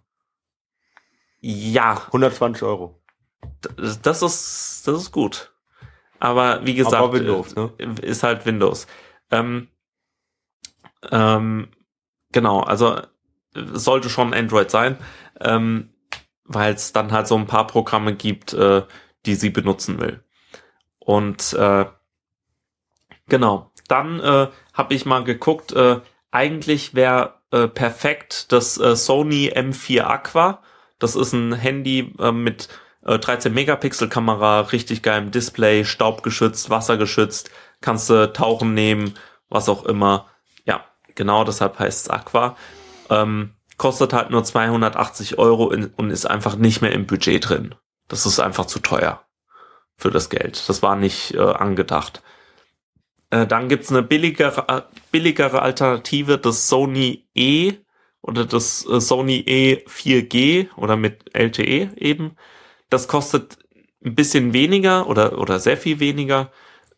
Ja, 1.41 2.01
120 2.07 2.63
Euro. 2.63 2.99
d- 3.63 3.69
das 4.01 4.23
ist, 4.23 4.87
das 4.87 4.99
ist 5.03 5.11
gut. 5.11 5.53
Aber 6.19 6.65
wie 6.65 6.73
gesagt, 6.73 6.95
Aber 6.95 7.13
Windows, 7.13 7.55
ne? 7.55 7.71
äh, 7.77 8.05
ist 8.05 8.23
halt 8.23 8.47
Windows. 8.47 8.87
Ähm, 9.29 9.67
ähm, 11.11 11.69
genau, 12.31 12.61
also 12.61 12.99
es 13.53 13.83
sollte 13.83 14.09
schon 14.09 14.33
Android 14.33 14.71
sein, 14.71 14.97
ähm, 15.39 15.93
weil 16.45 16.73
es 16.73 16.93
dann 16.93 17.11
halt 17.11 17.27
so 17.27 17.35
ein 17.37 17.45
paar 17.47 17.67
Programme 17.67 18.15
gibt, 18.15 18.53
äh, 18.53 18.83
die 19.27 19.35
sie 19.35 19.51
benutzen 19.51 19.99
will. 19.99 20.23
Und 21.09 21.53
äh, 21.53 21.85
genau, 23.27 23.71
dann 23.87 24.19
äh, 24.19 24.49
habe 24.75 24.93
ich 24.93 25.07
mal 25.07 25.23
geguckt, 25.23 25.71
äh, 25.71 26.01
eigentlich 26.29 26.93
wäre 26.93 27.33
äh, 27.49 27.67
perfekt 27.67 28.51
das 28.51 28.79
äh, 28.79 28.95
Sony 28.95 29.51
M4 29.51 30.01
Aqua. 30.03 30.61
Das 30.99 31.15
ist 31.15 31.33
ein 31.33 31.53
Handy 31.53 32.13
äh, 32.19 32.31
mit 32.31 32.69
äh, 33.07 33.17
13 33.17 33.51
Megapixel 33.51 34.07
Kamera, 34.07 34.59
richtig 34.59 35.01
geilem 35.01 35.31
Display, 35.31 35.83
staubgeschützt, 35.83 36.69
wassergeschützt, 36.69 37.49
kannst 37.81 38.11
du 38.11 38.31
tauchen 38.31 38.75
nehmen, 38.75 39.15
was 39.49 39.67
auch 39.67 39.85
immer. 39.85 40.27
Ja, 40.65 40.85
genau 41.15 41.43
deshalb 41.43 41.79
heißt 41.79 42.05
es 42.05 42.09
Aqua. 42.11 42.55
Ähm, 43.09 43.55
kostet 43.77 44.13
halt 44.13 44.29
nur 44.29 44.43
280 44.43 45.39
Euro 45.39 45.71
in, 45.71 45.87
und 45.87 46.11
ist 46.11 46.27
einfach 46.27 46.55
nicht 46.55 46.83
mehr 46.83 46.91
im 46.91 47.07
Budget 47.07 47.49
drin. 47.49 47.73
Das 48.07 48.27
ist 48.27 48.39
einfach 48.39 48.67
zu 48.67 48.77
teuer 48.77 49.23
für 49.99 50.11
das 50.11 50.29
Geld. 50.29 50.67
Das 50.69 50.81
war 50.81 50.95
nicht 50.95 51.35
äh, 51.35 51.39
angedacht. 51.39 52.23
Äh, 53.31 53.45
dann 53.45 53.69
gibt's 53.69 53.91
eine 53.91 54.01
billigere, 54.03 54.65
äh, 54.69 54.81
billigere 55.11 55.61
Alternative, 55.61 56.37
das 56.39 56.67
Sony 56.67 57.27
E 57.35 57.73
oder 58.21 58.45
das 58.45 58.85
äh, 58.87 58.99
Sony 59.01 59.37
E 59.45 59.83
4G 59.87 60.69
oder 60.77 60.95
mit 60.97 61.35
LTE 61.35 61.91
eben. 61.97 62.35
Das 62.89 63.07
kostet 63.07 63.59
ein 64.03 64.15
bisschen 64.15 64.53
weniger 64.53 65.07
oder, 65.07 65.37
oder 65.37 65.59
sehr 65.59 65.77
viel 65.77 65.99
weniger, 65.99 66.51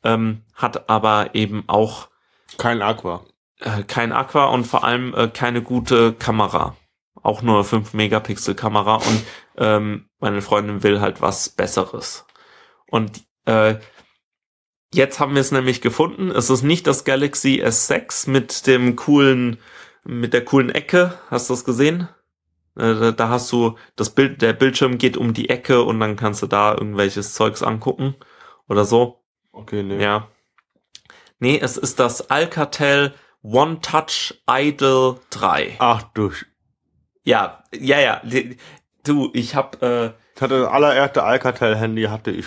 ähm, 0.03 0.43
hat 0.53 0.89
aber 0.89 1.35
eben 1.35 1.63
auch 1.67 2.09
Kein 2.57 2.81
Aqua. 2.81 3.25
äh, 3.59 3.83
kein 3.83 4.11
Aqua 4.13 4.45
und 4.45 4.65
vor 4.67 4.83
allem 4.83 5.13
äh, 5.15 5.27
keine 5.27 5.61
gute 5.63 6.13
Kamera. 6.13 6.75
Auch 7.23 7.41
nur 7.41 7.63
5 7.65 7.93
Megapixel 7.93 8.55
Kamera 8.55 8.95
und 8.95 9.23
ähm, 9.57 10.09
meine 10.19 10.41
Freundin 10.41 10.83
will 10.83 11.01
halt 11.01 11.21
was 11.21 11.49
Besseres. 11.49 12.25
Und 12.91 13.23
äh, 13.45 13.75
jetzt 14.93 15.19
haben 15.19 15.33
wir 15.33 15.41
es 15.41 15.51
nämlich 15.51 15.81
gefunden. 15.81 16.29
Es 16.29 16.49
ist 16.51 16.61
nicht 16.61 16.85
das 16.85 17.03
Galaxy 17.05 17.63
S6 17.63 18.29
mit 18.29 18.67
dem 18.67 18.95
coolen, 18.95 19.57
mit 20.03 20.33
der 20.33 20.45
coolen 20.45 20.69
Ecke. 20.69 21.17
Hast 21.31 21.49
du 21.49 21.53
das 21.53 21.63
gesehen? 21.65 22.07
Äh, 22.77 23.13
da- 23.13 23.29
hast 23.29 23.51
du 23.51 23.77
das 23.95 24.11
Bild, 24.11 24.41
der 24.41 24.53
Bildschirm 24.53 24.97
geht 24.97 25.17
um 25.17 25.33
die 25.33 25.49
Ecke 25.49 25.81
und 25.81 25.99
dann 25.99 26.15
kannst 26.15 26.41
du 26.43 26.47
da 26.47 26.73
irgendwelches 26.73 27.33
Zeugs 27.33 27.63
angucken 27.63 28.15
oder 28.67 28.85
so. 28.85 29.23
Okay, 29.51 29.81
nee. 29.83 30.01
Ja. 30.01 30.27
Nee, 31.39 31.59
es 31.59 31.77
ist 31.77 31.99
das 31.99 32.29
Alcatel 32.29 33.13
One 33.41 33.81
Touch 33.81 34.41
Idol 34.47 35.19
3. 35.31 35.75
Ach 35.79 36.03
du, 36.13 36.31
Ja, 37.23 37.63
ja, 37.73 37.99
ja. 37.99 38.21
Du, 39.03 39.31
ich 39.33 39.55
hab, 39.55 39.81
äh, 39.81 40.11
ich 40.35 40.41
hatte 40.41 40.59
das 40.61 40.69
allererste 40.69 41.23
Alcatel-Handy 41.23 42.03
hatte 42.03 42.31
ich. 42.31 42.45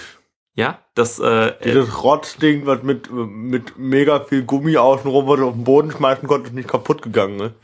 Ja, 0.54 0.78
das, 0.94 1.18
äh, 1.18 1.48
äh, 1.48 1.54
Dieses 1.64 2.02
Rotzding, 2.02 2.66
was 2.66 2.82
mit, 2.82 3.10
mit 3.10 3.76
mega 3.76 4.20
viel 4.20 4.44
Gummi 4.44 4.76
außenrum, 4.76 5.26
was 5.26 5.38
du 5.38 5.48
auf 5.48 5.54
den 5.54 5.64
Boden 5.64 5.90
schmeißen 5.90 6.28
konntest, 6.28 6.54
nicht 6.54 6.68
kaputt 6.68 7.02
gegangen, 7.02 7.36
ne? 7.36 7.54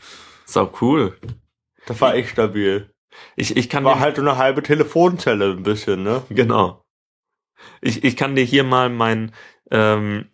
sau 0.45 0.71
cool. 0.81 1.17
Das 1.85 2.01
war 2.01 2.15
echt 2.15 2.29
stabil. 2.29 2.91
Ich, 3.35 3.55
ich 3.55 3.69
kann 3.69 3.85
War 3.85 3.99
halt 3.99 4.17
so 4.17 4.21
eine 4.21 4.37
halbe 4.37 4.61
Telefonzelle 4.61 5.51
ein 5.51 5.63
bisschen, 5.63 6.03
ne? 6.03 6.23
genau. 6.29 6.83
Ich, 7.81 8.03
ich 8.03 8.17
kann 8.17 8.35
dir 8.35 8.43
hier 8.43 8.63
mal 8.63 8.89
mein, 8.89 9.31
ähm, 9.69 10.27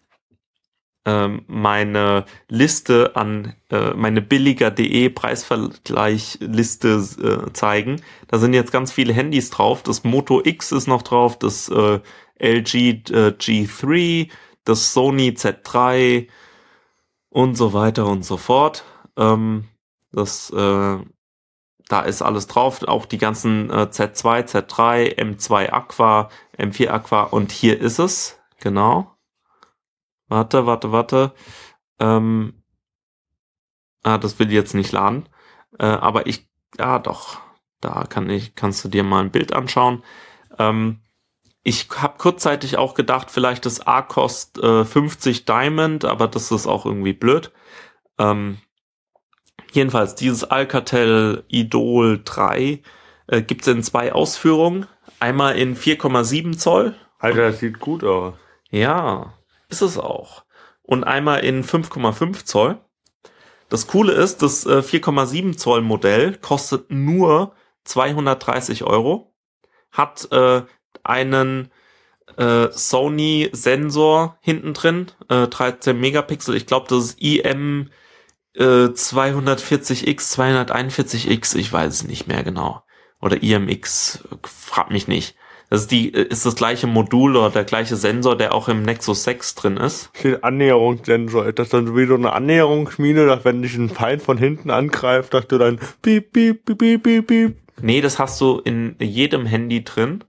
ähm, 1.05 1.43
meine 1.47 2.25
Liste 2.49 3.15
an 3.15 3.55
äh, 3.69 3.93
meine 3.93 4.21
billiger.de 4.21 5.09
Preisvergleichliste 5.09 6.89
äh, 6.89 7.53
zeigen. 7.53 8.01
Da 8.27 8.39
sind 8.39 8.53
jetzt 8.53 8.71
ganz 8.71 8.91
viele 8.91 9.13
Handys 9.13 9.49
drauf. 9.49 9.83
Das 9.83 10.03
Moto 10.03 10.41
X 10.43 10.71
ist 10.71 10.87
noch 10.87 11.03
drauf, 11.03 11.39
das 11.39 11.69
äh, 11.69 11.99
LG 12.39 13.09
äh, 13.11 13.35
G3, 13.37 14.29
das 14.63 14.93
Sony 14.93 15.29
Z3 15.29 16.27
und 17.29 17.55
so 17.55 17.73
weiter 17.73 18.07
und 18.07 18.23
so 18.23 18.37
fort. 18.37 18.83
Ähm, 19.17 19.67
das 20.11 20.49
äh, 20.51 20.97
da 21.89 22.01
ist 22.01 22.21
alles 22.21 22.47
drauf, 22.47 22.83
auch 22.83 23.05
die 23.05 23.17
ganzen 23.17 23.69
äh, 23.69 23.87
Z2, 23.89 24.45
Z3, 24.45 25.17
M2 25.17 25.71
Aqua, 25.71 26.29
M4 26.57 26.89
Aqua 26.89 27.23
und 27.23 27.51
hier 27.51 27.79
ist 27.79 27.99
es, 27.99 28.39
genau. 28.59 29.15
Warte, 30.27 30.65
warte, 30.65 30.91
warte. 30.91 31.33
Ähm, 31.99 32.61
ah, 34.03 34.17
das 34.17 34.37
will 34.39 34.51
jetzt 34.51 34.73
nicht 34.73 34.91
laden. 34.91 35.29
Äh, 35.79 35.85
aber 35.85 36.27
ich, 36.27 36.49
ja 36.77 36.99
doch, 36.99 37.39
da 37.79 38.03
kann 38.03 38.29
ich, 38.29 38.55
kannst 38.55 38.83
du 38.83 38.89
dir 38.89 39.03
mal 39.03 39.23
ein 39.23 39.31
Bild 39.31 39.53
anschauen. 39.53 40.03
Ähm, 40.59 41.01
ich 41.67 41.89
habe 41.97 42.17
kurzzeitig 42.17 42.77
auch 42.77 42.93
gedacht, 42.93 43.29
vielleicht 43.29 43.65
das 43.65 43.85
A 43.85 44.01
kostet 44.01 44.63
äh, 44.63 44.85
50 44.85 45.43
Diamond, 45.43 46.05
aber 46.05 46.29
das 46.29 46.49
ist 46.49 46.65
auch 46.65 46.85
irgendwie 46.85 47.11
blöd. 47.11 47.51
Ähm, 48.17 48.59
jedenfalls, 49.73 50.15
dieses 50.15 50.45
Alcatel 50.45 51.43
Idol 51.49 52.21
3 52.23 52.81
äh, 53.27 53.41
gibt 53.41 53.63
es 53.63 53.67
in 53.67 53.83
zwei 53.83 54.13
Ausführungen. 54.13 54.85
Einmal 55.19 55.57
in 55.57 55.75
4,7 55.75 56.57
Zoll. 56.57 56.95
Alter, 57.19 57.51
das 57.51 57.59
sieht 57.59 57.81
gut 57.81 58.01
aus. 58.05 58.35
Ja, 58.69 59.33
ist 59.67 59.81
es 59.81 59.97
auch. 59.97 60.45
Und 60.83 61.03
einmal 61.03 61.43
in 61.43 61.65
5,5 61.65 62.45
Zoll. 62.45 62.79
Das 63.67 63.87
Coole 63.87 64.13
ist, 64.13 64.41
das 64.41 64.65
äh, 64.65 64.79
4,7 64.79 65.57
Zoll 65.57 65.81
Modell 65.81 66.37
kostet 66.37 66.91
nur 66.91 67.55
230 67.83 68.85
Euro, 68.85 69.33
hat 69.91 70.31
äh, 70.31 70.61
einen 71.07 71.71
äh, 72.37 72.67
Sony 72.71 73.49
Sensor 73.51 74.37
hinten 74.41 74.73
drin, 74.73 75.07
äh, 75.29 75.47
13 75.47 75.99
Megapixel. 75.99 76.55
Ich 76.55 76.65
glaube, 76.65 76.87
das 76.89 77.05
ist 77.05 77.21
IM 77.21 77.89
äh, 78.55 78.63
240X, 78.63 80.37
241X, 80.37 81.55
ich 81.55 81.71
weiß 81.71 81.93
es 81.93 82.03
nicht 82.03 82.27
mehr 82.27 82.43
genau. 82.43 82.83
Oder 83.21 83.41
IMX, 83.41 84.23
frag 84.43 84.91
mich 84.91 85.07
nicht. 85.07 85.35
Das 85.69 85.81
ist 85.81 85.91
die, 85.91 86.09
ist 86.09 86.45
das 86.45 86.55
gleiche 86.55 86.87
Modul 86.87 87.35
oder 87.35 87.49
der 87.49 87.65
gleiche 87.65 87.97
Sensor, 87.97 88.37
der 88.37 88.53
auch 88.53 88.69
im 88.69 88.83
Nexus 88.83 89.25
6 89.25 89.55
drin 89.55 89.77
ist. 89.77 90.11
Steht 90.17 90.43
Annäherungssensor. 90.43 91.45
Ist 91.45 91.59
das 91.59 91.69
dann 91.69 91.93
wie 91.95 92.05
so 92.05 92.15
eine 92.15 92.31
Annäherungsmine, 92.31 93.25
dass 93.25 93.43
wenn 93.43 93.61
dich 93.61 93.75
ein 93.75 93.89
Feind 93.89 94.21
von 94.21 94.37
hinten 94.37 94.69
angreift, 94.69 95.33
dass 95.33 95.47
du 95.47 95.57
dann 95.57 95.79
piep, 96.01 96.31
piep, 96.31 96.63
piep, 96.63 96.77
piep, 96.77 97.03
piep, 97.03 97.27
piep. 97.27 97.57
Nee, 97.81 97.99
das 97.99 98.17
hast 98.17 98.39
du 98.39 98.59
in 98.59 98.95
jedem 98.99 99.45
Handy 99.45 99.83
drin. 99.83 100.23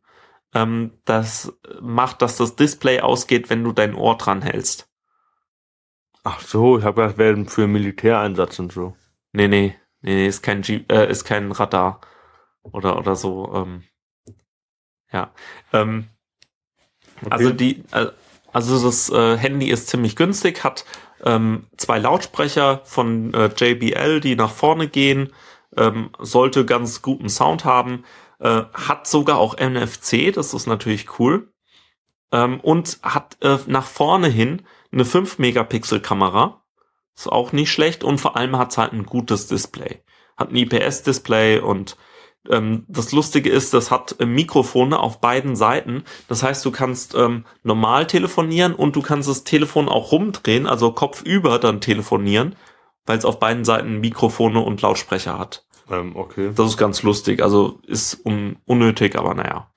Ähm, 0.62 0.92
das 1.04 1.52
macht, 1.80 2.22
dass 2.22 2.36
das 2.36 2.56
Display 2.56 3.00
ausgeht, 3.00 3.50
wenn 3.50 3.64
du 3.64 3.72
dein 3.72 3.94
Ohr 3.94 4.16
dran 4.16 4.42
hältst. 4.42 4.88
Ach 6.24 6.40
so, 6.40 6.78
ich 6.78 6.84
habe 6.84 7.02
gedacht, 7.02 7.12
das 7.12 7.18
wäre 7.18 7.44
für 7.46 7.66
Militäreinsatz 7.66 8.58
und 8.58 8.72
so. 8.72 8.96
Nee, 9.32 9.48
nee, 9.48 9.74
nee, 10.00 10.14
nee 10.14 10.26
ist 10.26 10.42
kein 10.42 10.62
G 10.62 10.84
äh, 10.90 11.10
ist 11.10 11.24
kein 11.24 11.52
Radar. 11.52 12.00
Oder, 12.62 12.98
oder 12.98 13.16
so, 13.16 13.52
ähm, 13.54 13.84
ja. 15.10 15.32
Ähm, 15.72 16.08
Okay. 17.22 17.30
Also 17.30 17.50
die, 17.50 17.84
äh, 17.92 18.06
also 18.52 18.84
das 18.84 19.10
äh, 19.10 19.36
Handy 19.36 19.70
ist 19.70 19.88
ziemlich 19.88 20.16
günstig, 20.16 20.64
hat 20.64 20.84
ähm, 21.24 21.66
zwei 21.76 21.98
Lautsprecher 21.98 22.80
von 22.84 23.34
äh, 23.34 23.50
JBL, 23.56 24.20
die 24.20 24.36
nach 24.36 24.50
vorne 24.52 24.88
gehen, 24.88 25.32
ähm, 25.76 26.10
sollte 26.18 26.64
ganz 26.64 27.02
guten 27.02 27.28
Sound 27.28 27.64
haben, 27.64 28.04
äh, 28.40 28.62
hat 28.72 29.06
sogar 29.06 29.38
auch 29.38 29.56
NFC, 29.56 30.32
das 30.32 30.54
ist 30.54 30.66
natürlich 30.66 31.18
cool, 31.18 31.52
ähm, 32.32 32.60
und 32.60 32.98
hat 33.02 33.36
äh, 33.42 33.58
nach 33.66 33.86
vorne 33.86 34.28
hin 34.28 34.62
eine 34.92 35.04
5 35.04 35.38
Megapixel 35.38 36.00
Kamera, 36.00 36.62
ist 37.16 37.30
auch 37.30 37.52
nicht 37.52 37.72
schlecht 37.72 38.04
und 38.04 38.18
vor 38.18 38.36
allem 38.36 38.56
hat 38.56 38.70
es 38.70 38.78
halt 38.78 38.92
ein 38.92 39.04
gutes 39.04 39.46
Display, 39.48 40.02
hat 40.36 40.50
ein 40.50 40.56
IPS-Display 40.56 41.58
und 41.60 41.96
ähm, 42.48 42.84
das 42.88 43.12
Lustige 43.12 43.50
ist, 43.50 43.74
das 43.74 43.90
hat 43.90 44.16
äh, 44.20 44.26
Mikrofone 44.26 44.98
auf 44.98 45.20
beiden 45.20 45.56
Seiten. 45.56 46.04
Das 46.28 46.42
heißt, 46.42 46.64
du 46.64 46.70
kannst 46.70 47.14
ähm, 47.14 47.44
normal 47.62 48.06
telefonieren 48.06 48.74
und 48.74 48.96
du 48.96 49.02
kannst 49.02 49.28
das 49.28 49.44
Telefon 49.44 49.88
auch 49.88 50.12
rumdrehen, 50.12 50.66
also 50.66 50.92
kopfüber 50.92 51.58
dann 51.58 51.80
telefonieren, 51.80 52.56
weil 53.06 53.18
es 53.18 53.24
auf 53.24 53.38
beiden 53.38 53.64
Seiten 53.64 54.00
Mikrofone 54.00 54.60
und 54.60 54.80
Lautsprecher 54.80 55.38
hat. 55.38 55.66
Ähm, 55.90 56.16
okay. 56.16 56.52
Das 56.54 56.70
ist 56.70 56.76
ganz 56.76 57.02
lustig, 57.02 57.42
also 57.42 57.80
ist 57.86 58.24
un 58.24 58.58
unnötig, 58.66 59.16
aber 59.16 59.34
naja. 59.34 59.70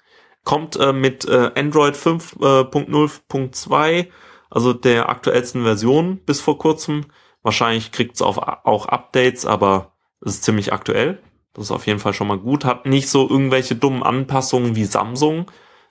Kommt 0.43 0.75
äh, 0.77 0.93
mit 0.93 1.25
äh, 1.25 1.51
Android 1.55 1.95
5.0.2, 1.95 4.07
also 4.49 4.73
der 4.73 5.09
aktuellsten 5.09 5.63
Version 5.63 6.17
bis 6.25 6.41
vor 6.41 6.57
kurzem. 6.57 7.05
Wahrscheinlich 7.43 7.91
kriegt 7.91 8.15
es 8.15 8.21
auch 8.21 8.87
Updates, 8.87 9.45
aber 9.45 9.93
es 10.21 10.35
ist 10.35 10.43
ziemlich 10.43 10.73
aktuell. 10.73 11.21
Das 11.53 11.65
ist 11.65 11.71
auf 11.71 11.87
jeden 11.87 11.99
Fall 11.99 12.13
schon 12.13 12.27
mal 12.27 12.37
gut. 12.37 12.65
Hat 12.65 12.85
nicht 12.85 13.09
so 13.09 13.29
irgendwelche 13.29 13.75
dummen 13.75 14.03
Anpassungen 14.03 14.75
wie 14.75 14.85
Samsung. 14.85 15.49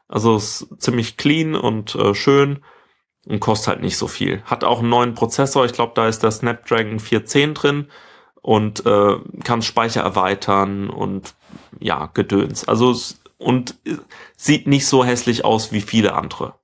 Also 0.08 0.36
ist 0.36 0.68
ziemlich 0.78 1.16
clean 1.16 1.54
und 1.54 1.94
äh, 1.94 2.14
schön 2.14 2.60
und 3.26 3.40
kostet 3.40 3.68
halt 3.68 3.82
nicht 3.82 3.96
so 3.96 4.08
viel. 4.08 4.42
Hat 4.44 4.64
auch 4.64 4.80
einen 4.80 4.88
neuen 4.88 5.14
Prozessor. 5.14 5.64
Ich 5.64 5.72
glaube, 5.72 5.92
da 5.94 6.08
ist 6.08 6.22
der 6.22 6.30
Snapdragon 6.30 6.98
410 6.98 7.54
drin 7.54 7.86
und 8.42 8.84
äh, 8.86 9.16
kann 9.44 9.62
Speicher 9.62 10.02
erweitern 10.02 10.90
und 10.90 11.34
ja, 11.78 12.06
Gedöns. 12.14 12.66
Also 12.66 12.94
und 13.38 13.74
äh, 13.86 13.96
sieht 14.36 14.66
nicht 14.66 14.86
so 14.86 15.04
hässlich 15.04 15.44
aus 15.44 15.72
wie 15.72 15.80
viele 15.80 16.14
andere. 16.14 16.54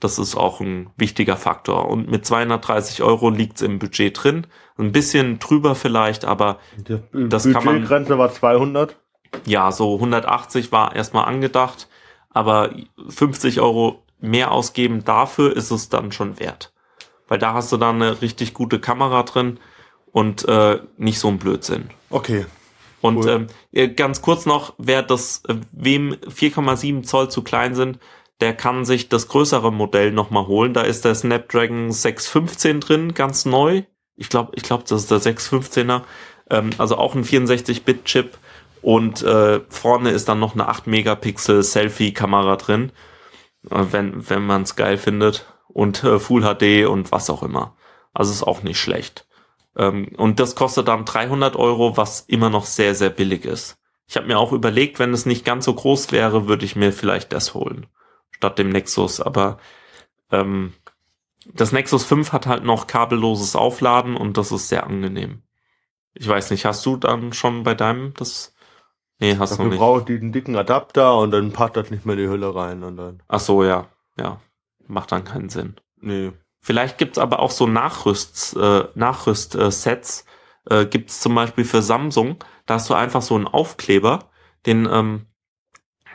Das 0.00 0.18
ist 0.18 0.34
auch 0.34 0.60
ein 0.60 0.88
wichtiger 0.96 1.36
Faktor. 1.36 1.88
Und 1.88 2.10
mit 2.10 2.24
230 2.24 3.02
Euro 3.02 3.28
liegt's 3.28 3.60
im 3.60 3.78
Budget 3.78 4.22
drin. 4.22 4.46
Ein 4.78 4.92
bisschen 4.92 5.38
drüber 5.38 5.74
vielleicht, 5.74 6.24
aber 6.24 6.58
Das, 6.84 7.00
Das 7.12 7.44
kann 7.44 7.64
man- 7.64 7.74
Budgetgrenze 7.74 8.16
war 8.16 8.32
200. 8.32 8.96
ja, 9.44 9.70
so 9.72 9.94
180 9.96 10.72
war 10.72 10.96
erstmal 10.96 11.26
angedacht, 11.26 11.88
aber 12.30 12.70
50 13.08 13.60
Euro 13.60 14.02
mehr 14.20 14.52
ausgeben 14.52 15.04
dafür 15.04 15.54
ist 15.54 15.70
es 15.70 15.90
dann 15.90 16.12
schon 16.12 16.38
wert. 16.40 16.72
Weil 17.28 17.38
da 17.38 17.52
hast 17.52 17.70
du 17.70 17.76
dann 17.76 17.96
eine 18.02 18.22
richtig 18.22 18.54
gute 18.54 18.80
Kamera 18.80 19.22
drin 19.22 19.60
und 20.12 20.46
äh, 20.48 20.80
nicht 20.96 21.18
so 21.18 21.28
ein 21.28 21.38
Blödsinn. 21.38 21.90
Okay. 22.10 22.46
Und 23.00 23.18
Cool. 23.18 23.30
ähm, 23.30 23.46
äh, 23.72 23.88
ganz 23.88 24.20
kurz 24.22 24.46
noch, 24.46 24.74
wer 24.78 25.02
das, 25.02 25.42
äh, 25.48 25.54
wem 25.72 26.14
4,7 26.14 27.02
Zoll 27.02 27.30
zu 27.30 27.42
klein 27.42 27.74
sind, 27.74 27.98
der 28.40 28.54
kann 28.54 28.84
sich 28.84 29.08
das 29.08 29.28
größere 29.28 29.72
Modell 29.72 30.12
nochmal 30.12 30.46
holen. 30.46 30.74
Da 30.74 30.82
ist 30.82 31.04
der 31.04 31.14
Snapdragon 31.14 31.92
615 31.92 32.80
drin, 32.80 33.14
ganz 33.14 33.44
neu. 33.44 33.82
Ich 34.16 34.28
glaube, 34.28 34.52
ich 34.54 34.62
glaube, 34.62 34.84
das 34.86 35.02
ist 35.02 35.10
der 35.10 35.20
615er. 35.20 36.02
Ähm, 36.50 36.70
also 36.78 36.96
auch 36.96 37.14
ein 37.14 37.24
64-Bit-Chip. 37.24 38.36
Und 38.82 39.22
äh, 39.22 39.60
vorne 39.68 40.10
ist 40.10 40.28
dann 40.28 40.40
noch 40.40 40.54
eine 40.54 40.68
8 40.68 40.86
Megapixel 40.86 41.62
Selfie-Kamera 41.62 42.56
drin, 42.56 42.92
äh, 43.70 43.84
wenn, 43.90 44.28
wenn 44.28 44.44
man 44.44 44.62
es 44.62 44.76
geil 44.76 44.96
findet. 44.96 45.46
Und 45.68 46.02
äh, 46.02 46.18
Full 46.18 46.42
HD 46.42 46.86
und 46.86 47.12
was 47.12 47.30
auch 47.30 47.42
immer. 47.42 47.76
Also 48.12 48.32
ist 48.32 48.42
auch 48.42 48.62
nicht 48.62 48.80
schlecht. 48.80 49.26
Ähm, 49.76 50.08
und 50.16 50.40
das 50.40 50.54
kostet 50.54 50.88
dann 50.88 51.04
300 51.04 51.56
Euro, 51.56 51.96
was 51.96 52.20
immer 52.22 52.50
noch 52.50 52.64
sehr, 52.64 52.94
sehr 52.94 53.10
billig 53.10 53.44
ist. 53.44 53.76
Ich 54.08 54.16
habe 54.16 54.26
mir 54.26 54.38
auch 54.38 54.52
überlegt, 54.52 54.98
wenn 54.98 55.12
es 55.12 55.26
nicht 55.26 55.44
ganz 55.44 55.64
so 55.64 55.74
groß 55.74 56.10
wäre, 56.10 56.48
würde 56.48 56.64
ich 56.64 56.74
mir 56.76 56.92
vielleicht 56.92 57.32
das 57.32 57.54
holen, 57.54 57.86
statt 58.32 58.58
dem 58.58 58.70
Nexus. 58.70 59.20
Aber 59.20 59.58
ähm, 60.32 60.72
das 61.46 61.72
Nexus 61.72 62.04
5 62.04 62.32
hat 62.32 62.46
halt 62.46 62.64
noch 62.64 62.86
kabelloses 62.86 63.56
Aufladen 63.56 64.16
und 64.16 64.36
das 64.36 64.52
ist 64.52 64.68
sehr 64.68 64.84
angenehm. 64.84 65.42
Ich 66.14 66.26
weiß 66.26 66.50
nicht, 66.50 66.64
hast 66.64 66.84
du 66.86 66.96
dann 66.96 67.32
schon 67.32 67.62
bei 67.62 67.74
deinem 67.74 68.14
das? 68.14 68.54
Nee, 69.20 69.36
hast 69.38 69.52
du 69.52 69.56
Dafür 69.58 69.70
nicht. 69.70 69.78
braucht 69.78 70.08
diesen 70.08 70.32
dicken 70.32 70.56
Adapter 70.56 71.18
und 71.18 71.30
dann 71.30 71.52
passt 71.52 71.76
das 71.76 71.90
nicht 71.90 72.04
mehr 72.04 72.16
in 72.16 72.22
die 72.22 72.28
Hülle 72.28 72.54
rein 72.54 72.82
und 72.82 72.96
dann. 72.96 73.22
Ach 73.28 73.40
so, 73.40 73.62
ja, 73.62 73.88
ja, 74.18 74.40
macht 74.86 75.12
dann 75.12 75.24
keinen 75.24 75.50
Sinn. 75.50 75.76
Nee. 76.00 76.32
Vielleicht 76.60 76.98
gibt's 76.98 77.18
aber 77.18 77.40
auch 77.40 77.50
so 77.50 77.66
Nachrüst, 77.66 78.56
äh, 78.56 78.84
Nachrüst-Sets. 78.94 80.24
Äh, 80.68 80.86
gibt's 80.86 81.20
zum 81.20 81.34
Beispiel 81.34 81.64
für 81.64 81.82
Samsung. 81.82 82.36
Da 82.66 82.74
hast 82.74 82.90
du 82.90 82.94
einfach 82.94 83.22
so 83.22 83.34
einen 83.34 83.48
Aufkleber, 83.48 84.30
den 84.66 84.86
ähm, 84.90 85.26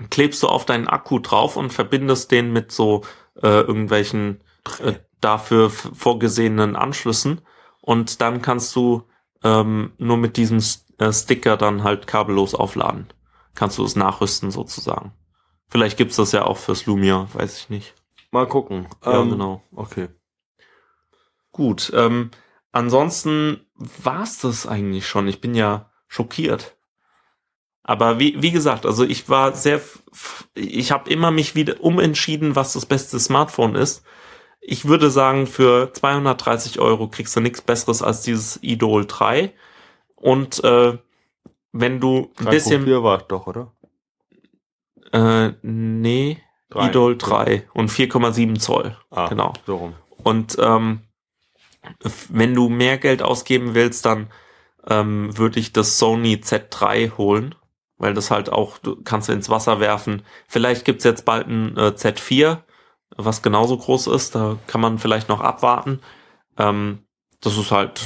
klebst 0.09 0.43
du 0.43 0.47
auf 0.47 0.65
deinen 0.65 0.87
Akku 0.87 1.19
drauf 1.19 1.55
und 1.57 1.71
verbindest 1.73 2.31
den 2.31 2.51
mit 2.53 2.71
so 2.71 3.01
äh, 3.41 3.47
irgendwelchen 3.61 4.41
äh, 4.81 4.93
dafür 5.21 5.69
vorgesehenen 5.69 6.75
Anschlüssen. 6.75 7.41
Und 7.81 8.21
dann 8.21 8.41
kannst 8.41 8.75
du 8.75 9.03
ähm, 9.43 9.93
nur 9.97 10.17
mit 10.17 10.37
diesem 10.37 10.57
S- 10.57 10.85
äh, 10.99 11.11
Sticker 11.11 11.57
dann 11.57 11.83
halt 11.83 12.07
kabellos 12.07 12.55
aufladen. 12.55 13.07
Kannst 13.53 13.77
du 13.77 13.83
es 13.85 13.95
nachrüsten 13.95 14.51
sozusagen. 14.51 15.13
Vielleicht 15.69 15.97
gibt's 15.97 16.17
das 16.17 16.31
ja 16.31 16.45
auch 16.45 16.57
fürs 16.57 16.85
Lumia, 16.85 17.27
weiß 17.33 17.57
ich 17.57 17.69
nicht. 17.69 17.93
Mal 18.31 18.47
gucken. 18.47 18.87
Ja, 19.03 19.21
Ähm, 19.21 19.29
genau. 19.29 19.61
Okay. 19.75 20.09
Gut, 21.55 21.89
ähm, 21.95 22.31
ansonsten 22.73 23.65
war's 23.75 24.39
das 24.39 24.67
eigentlich 24.67 25.07
schon. 25.07 25.29
Ich 25.29 25.39
bin 25.39 25.55
ja 25.55 25.89
schockiert. 26.09 26.75
Aber 27.81 28.19
wie, 28.19 28.41
wie 28.41 28.51
gesagt, 28.51 28.85
also 28.85 29.05
ich 29.05 29.29
war 29.29 29.55
sehr, 29.55 29.79
ich 30.53 30.91
habe 30.91 31.09
immer 31.09 31.31
mich 31.31 31.55
wieder 31.55 31.79
umentschieden, 31.81 32.57
was 32.57 32.73
das 32.73 32.85
beste 32.85 33.21
Smartphone 33.21 33.75
ist. 33.75 34.03
Ich 34.59 34.83
würde 34.83 35.09
sagen, 35.09 35.47
für 35.47 35.93
230 35.93 36.79
Euro 36.81 37.07
kriegst 37.07 37.33
du 37.37 37.39
nichts 37.39 37.61
Besseres 37.61 38.01
als 38.01 38.21
dieses 38.23 38.61
Idol 38.61 39.05
3. 39.05 39.53
Und 40.17 40.61
äh, 40.65 40.97
wenn 41.71 42.01
du 42.01 42.33
ein 42.37 42.47
bisschen, 42.47 42.85
3.4 42.85 43.01
war 43.01 43.21
es 43.21 43.27
doch, 43.29 43.47
oder? 43.47 43.71
äh, 45.13 45.53
nee, 45.61 46.41
Drei. 46.69 46.89
Idol 46.89 47.17
3 47.17 47.69
und 47.73 47.89
4,7 47.89 48.59
Zoll. 48.59 48.97
Ah, 49.09 49.29
Genau. 49.29 49.53
So 49.65 49.77
rum. 49.77 49.93
Und 50.21 50.57
ähm, 50.59 50.99
wenn 52.29 52.53
du 52.53 52.69
mehr 52.69 52.97
Geld 52.97 53.21
ausgeben 53.21 53.75
willst, 53.75 54.05
dann 54.05 54.27
ähm, 54.87 55.37
würde 55.37 55.59
ich 55.59 55.73
das 55.73 55.97
Sony 55.97 56.35
Z3 56.35 57.17
holen, 57.17 57.55
weil 57.97 58.13
das 58.13 58.31
halt 58.31 58.51
auch, 58.51 58.77
du 58.77 59.01
kannst 59.03 59.29
du 59.29 59.33
ins 59.33 59.49
Wasser 59.49 59.79
werfen. 59.79 60.23
Vielleicht 60.47 60.85
gibt's 60.85 61.03
jetzt 61.03 61.25
bald 61.25 61.47
ein 61.47 61.75
äh, 61.77 61.93
Z4, 61.95 62.59
was 63.15 63.41
genauso 63.41 63.77
groß 63.77 64.07
ist. 64.07 64.35
Da 64.35 64.57
kann 64.67 64.81
man 64.81 64.99
vielleicht 64.99 65.29
noch 65.29 65.41
abwarten. 65.41 66.01
Ähm, 66.57 66.99
das 67.41 67.57
ist 67.57 67.71
halt 67.71 68.01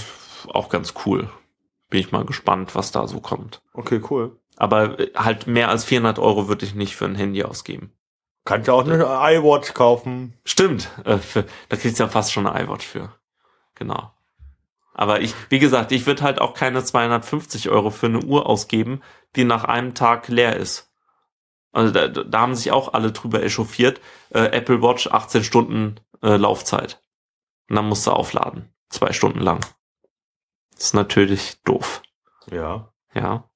auch 0.47 0.69
ganz 0.69 0.93
cool. 1.06 1.30
Bin 1.89 1.99
ich 1.99 2.11
mal 2.11 2.26
gespannt, 2.26 2.76
was 2.76 2.91
da 2.91 3.07
so 3.07 3.19
kommt. 3.19 3.61
Okay, 3.73 4.01
cool. 4.10 4.39
Aber 4.57 4.99
äh, 4.99 5.11
halt 5.15 5.47
mehr 5.47 5.69
als 5.69 5.85
400 5.85 6.19
Euro 6.19 6.47
würde 6.47 6.65
ich 6.65 6.76
nicht 6.76 6.95
für 6.95 7.06
ein 7.06 7.15
Handy 7.15 7.43
ausgeben. 7.43 7.91
Kannst 8.45 8.68
ja 8.68 8.73
auch 8.73 8.85
eine 8.85 9.03
iWatch 9.03 9.73
kaufen. 9.73 10.34
Stimmt, 10.45 10.89
äh, 11.06 11.18
für, 11.18 11.45
da 11.69 11.77
kriegst 11.77 11.99
du 11.99 12.03
ja 12.03 12.10
fast 12.10 12.31
schon 12.31 12.47
eine 12.47 12.65
iWatch 12.65 12.85
für. 12.85 13.14
Genau. 13.80 14.11
Aber 14.93 15.22
ich, 15.22 15.34
wie 15.49 15.60
gesagt, 15.60 15.91
ich 15.93 16.06
würde 16.06 16.22
halt 16.23 16.39
auch 16.41 16.53
keine 16.53 16.84
250 16.84 17.69
Euro 17.69 17.89
für 17.89 18.07
eine 18.07 18.19
Uhr 18.23 18.45
ausgeben, 18.45 19.01
die 19.35 19.45
nach 19.45 19.64
einem 19.64 19.93
Tag 19.95 20.27
leer 20.27 20.57
ist. 20.57 20.91
Also 21.72 21.93
da, 21.93 22.07
da 22.10 22.39
haben 22.41 22.56
sich 22.56 22.72
auch 22.72 22.93
alle 22.93 23.11
drüber 23.11 23.41
echauffiert. 23.41 24.01
Äh, 24.31 24.45
Apple 24.51 24.81
Watch 24.81 25.07
18 25.07 25.43
Stunden 25.43 25.99
äh, 26.22 26.35
Laufzeit. 26.35 27.01
Und 27.69 27.76
dann 27.77 27.88
musst 27.88 28.06
du 28.07 28.11
aufladen. 28.11 28.73
Zwei 28.89 29.14
Stunden 29.14 29.39
lang. 29.39 29.60
Das 30.73 30.85
ist 30.85 30.93
natürlich 30.95 31.61
doof. 31.64 32.01
Ja. 32.51 32.91
Ja. 33.14 33.49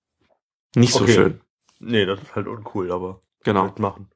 Nicht 0.76 0.94
so 0.94 1.04
Okay. 1.04 1.14
schön. 1.14 1.42
Nee, 1.80 2.06
das 2.06 2.22
ist 2.22 2.36
halt 2.36 2.48
uncool, 2.48 2.92
aber 2.92 3.22
Genau. 3.44 3.64
halt 3.64 3.80
machen. 3.80 4.10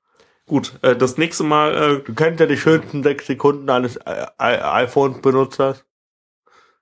Gut, 0.45 0.79
äh, 0.83 0.95
das 0.95 1.17
nächste 1.17 1.43
Mal 1.43 1.75
äh, 1.75 2.03
Du 2.03 2.13
kennst 2.13 2.39
ja 2.39 2.45
die 2.45 2.55
schönsten 2.57 3.03
sechs 3.03 3.25
Sekunden 3.27 3.69
eines 3.69 3.97
I- 3.97 4.27
iPhone-Benutzers. 4.39 5.83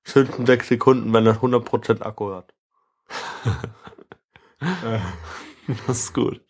Schönsten 0.05 0.45
sechs 0.45 0.67
Sekunden, 0.67 1.11
wenn 1.13 1.25
das 1.25 1.37
100% 1.39 2.01
Akku 2.01 2.33
hat. 2.33 2.53
Das 5.87 5.99
ist 5.99 6.13
gut. 6.13 6.41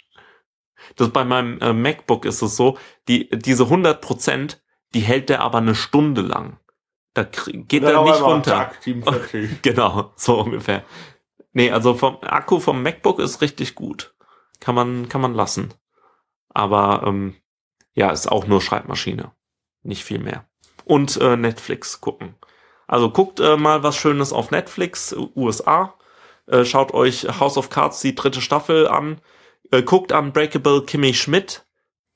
Das 0.98 1.10
bei 1.10 1.24
meinem 1.24 1.60
äh, 1.60 1.74
MacBook 1.74 2.26
ist 2.26 2.42
es 2.42 2.56
so, 2.56 2.78
die, 3.08 3.30
diese 3.30 3.64
100%, 3.64 4.58
die 4.94 5.00
hält 5.00 5.30
der 5.30 5.42
aber 5.42 5.60
eine 5.60 5.76
Stunde 5.76 6.22
lang. 6.22 6.60
Da 7.14 7.24
geht 7.24 7.84
er 7.84 8.04
nicht 8.04 8.22
runter. 8.22 8.52
zack, 8.52 8.78
47. 8.84 9.62
Genau, 9.62 10.12
so 10.16 10.42
ungefähr. 10.42 10.84
Nee, 11.54 11.72
also 11.72 11.94
vom 11.94 12.18
Akku 12.22 12.60
vom 12.60 12.84
MacBook 12.84 13.20
ist 13.20 13.42
richtig 13.42 13.76
gut. 13.76 14.14
Kann 14.60 14.76
man, 14.76 15.08
kann 15.08 15.22
man 15.22 15.34
lassen. 15.34 15.74
Aber 16.50 17.04
ähm, 17.06 17.36
ja, 17.94 18.12
ist 18.12 18.30
auch 18.30 18.48
nur 18.48 18.62
Schreibmaschine. 18.62 19.32
Nicht 19.82 20.04
viel 20.04 20.20
mehr. 20.20 20.46
Und 20.84 21.16
äh, 21.18 21.38
Netflix 21.38 22.02
gucken. 22.02 22.36
Also 22.88 23.10
guckt 23.10 23.40
äh, 23.40 23.58
mal 23.58 23.84
was 23.84 23.96
Schönes 23.96 24.32
auf 24.34 24.52
Netflix, 24.52 25.16
USA. 25.36 25.94
Äh, 26.48 26.66
schaut 26.66 26.94
euch 26.94 27.24
House 27.40 27.58
of 27.58 27.70
Cards 27.70 28.00
die 28.02 28.16
dritte 28.16 28.42
Staffel 28.42 28.88
an. 28.88 29.20
Äh, 29.72 29.82
guckt 29.82 30.12
Unbreakable 30.12 30.84
Kimmy 30.86 31.14
Schmidt. 31.14 31.66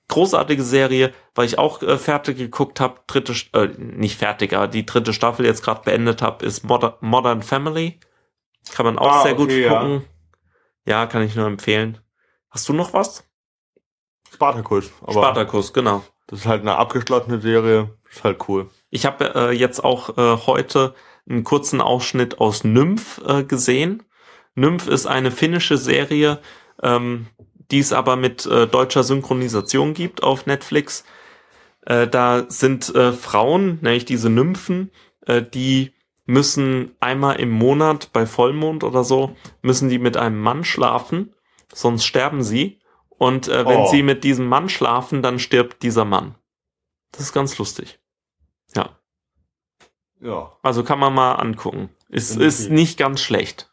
Großartige 0.08 0.64
Serie, 0.64 1.14
weil 1.36 1.46
ich 1.46 1.60
auch 1.60 1.84
äh, 1.84 1.98
fertig 1.98 2.38
geguckt 2.38 2.80
habe. 2.80 3.00
Dritte, 3.08 3.34
äh, 3.54 3.68
nicht 3.78 4.18
fertig, 4.18 4.54
aber 4.54 4.68
die 4.68 4.86
dritte 4.86 5.14
Staffel 5.14 5.46
jetzt 5.46 5.64
gerade 5.64 5.84
beendet 5.84 6.22
habe, 6.22 6.44
ist 6.46 6.64
Modern, 6.64 6.94
Modern 7.02 7.44
Family. 7.44 8.00
Kann 8.72 8.86
man 8.86 8.98
auch 8.98 9.12
Ah, 9.18 9.24
sehr 9.24 9.36
gut 9.36 9.50
okay, 9.50 9.64
ja. 9.64 9.80
gucken. 9.80 10.06
Ja. 10.86 11.06
kann 11.06 11.22
ich 11.22 11.36
nur 11.36 11.46
empfehlen. 11.46 12.00
Hast 12.50 12.68
du 12.68 12.74
noch 12.74 12.94
was? 12.94 13.24
Spartacus. 14.34 14.92
Aber 15.02 15.14
Spartacus, 15.14 15.74
genau. 15.74 16.04
das 16.28 16.40
ist 16.40 16.46
halt 16.46 16.62
eine 16.62 16.76
abgeschlossene 16.76 17.40
Serie. 17.40 17.96
Ist 18.12 18.24
halt 18.24 18.48
cool. 18.48 18.70
Ich 18.90 19.06
habe 19.06 19.34
äh, 19.36 19.52
jetzt 19.52 19.84
auch 19.84 20.18
äh, 20.18 20.38
heute 20.48 20.96
einen 21.30 21.44
kurzen 21.44 21.82
Ausschnitt 21.82 22.40
aus 22.40 22.64
Nymph 22.64 23.22
äh, 23.26 23.44
gesehen. 23.44 24.04
Nymph 24.56 24.88
ist 24.88 25.06
eine 25.06 25.32
finnische 25.32 25.78
Serie, 25.78 26.40
ähm, 26.82 27.28
die 27.72 27.80
es 27.80 27.94
aber 27.94 28.16
mit 28.16 28.46
äh, 28.46 28.68
deutscher 28.68 29.04
Synchronisation 29.04 29.94
gibt 29.94 30.24
auf 30.24 30.48
Netflix. 30.48 31.04
Äh, 31.86 32.08
da 32.08 32.46
sind 32.50 32.94
äh, 32.96 33.14
Frauen, 33.14 33.78
nämlich 33.82 34.06
diese 34.06 34.30
Nymphen, 34.30 34.92
äh, 35.28 35.44
die 35.44 35.94
müssen 36.26 36.96
einmal 37.00 37.40
im 37.40 37.50
Monat 37.52 38.10
bei 38.12 38.26
Vollmond 38.26 38.84
oder 38.84 39.04
so, 39.04 39.36
müssen 39.62 39.90
die 39.90 40.00
mit 40.00 40.18
einem 40.18 40.40
Mann 40.40 40.64
schlafen, 40.64 41.34
sonst 41.74 42.06
sterben 42.06 42.44
sie. 42.44 42.80
Und 43.10 43.48
äh, 43.48 43.66
wenn 43.68 43.80
Oh. 43.82 43.88
sie 43.88 44.02
mit 44.04 44.24
diesem 44.24 44.48
Mann 44.48 44.70
schlafen, 44.70 45.22
dann 45.22 45.40
stirbt 45.40 45.84
dieser 45.84 46.06
Mann. 46.06 46.36
Das 47.12 47.22
ist 47.22 47.34
ganz 47.34 47.58
lustig. 47.58 47.99
Ja. 48.76 48.90
Ja. 50.22 50.52
Also 50.64 50.84
kann 50.84 51.00
man 51.00 51.14
mal 51.14 51.36
angucken. 51.36 51.90
Ist, 52.10 52.36
Okay. 52.36 52.46
ist 52.48 52.70
nicht 52.70 52.98
ganz 52.98 53.22
schlecht. 53.22 53.70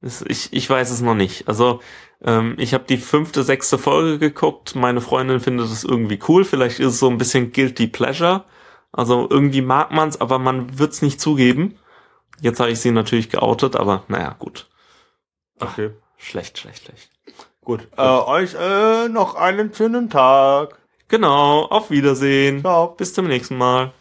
Ist, 0.00 0.24
ich, 0.28 0.52
ich 0.52 0.68
weiß 0.68 0.90
es 0.90 1.00
noch 1.00 1.14
nicht. 1.14 1.48
Also 1.48 1.80
ähm, 2.22 2.54
ich 2.58 2.74
habe 2.74 2.84
die 2.84 2.98
fünfte, 2.98 3.42
sechste 3.42 3.78
Folge 3.78 4.18
geguckt. 4.18 4.74
Meine 4.74 5.00
Freundin 5.00 5.40
findet 5.40 5.66
es 5.66 5.84
irgendwie 5.84 6.18
cool. 6.28 6.44
Vielleicht 6.44 6.78
ist 6.80 6.94
es 6.94 6.98
so 6.98 7.08
ein 7.08 7.18
bisschen 7.18 7.52
guilty 7.52 7.86
pleasure. 7.86 8.44
Also 8.92 9.26
irgendwie 9.28 9.62
mag 9.62 9.90
man's, 9.90 10.20
aber 10.20 10.38
man 10.38 10.78
wird's 10.78 11.02
nicht 11.02 11.20
zugeben. 11.20 11.78
Jetzt 12.40 12.60
habe 12.60 12.70
ich 12.70 12.80
sie 12.80 12.90
natürlich 12.90 13.30
geoutet, 13.30 13.76
aber 13.76 14.04
naja, 14.08 14.34
gut. 14.38 14.68
Okay. 15.58 15.90
Schlecht, 16.16 16.58
schlecht, 16.58 16.84
schlecht. 16.84 17.10
Gut. 17.64 17.88
Äh, 17.96 18.02
euch 18.02 18.54
äh, 18.54 19.08
noch 19.08 19.34
einen 19.34 19.74
schönen 19.74 20.08
Tag. 20.10 20.78
Genau, 21.08 21.64
auf 21.64 21.90
Wiedersehen. 21.90 22.60
Ciao. 22.60 22.88
Bis 22.88 23.14
zum 23.14 23.26
nächsten 23.26 23.56
Mal. 23.56 23.92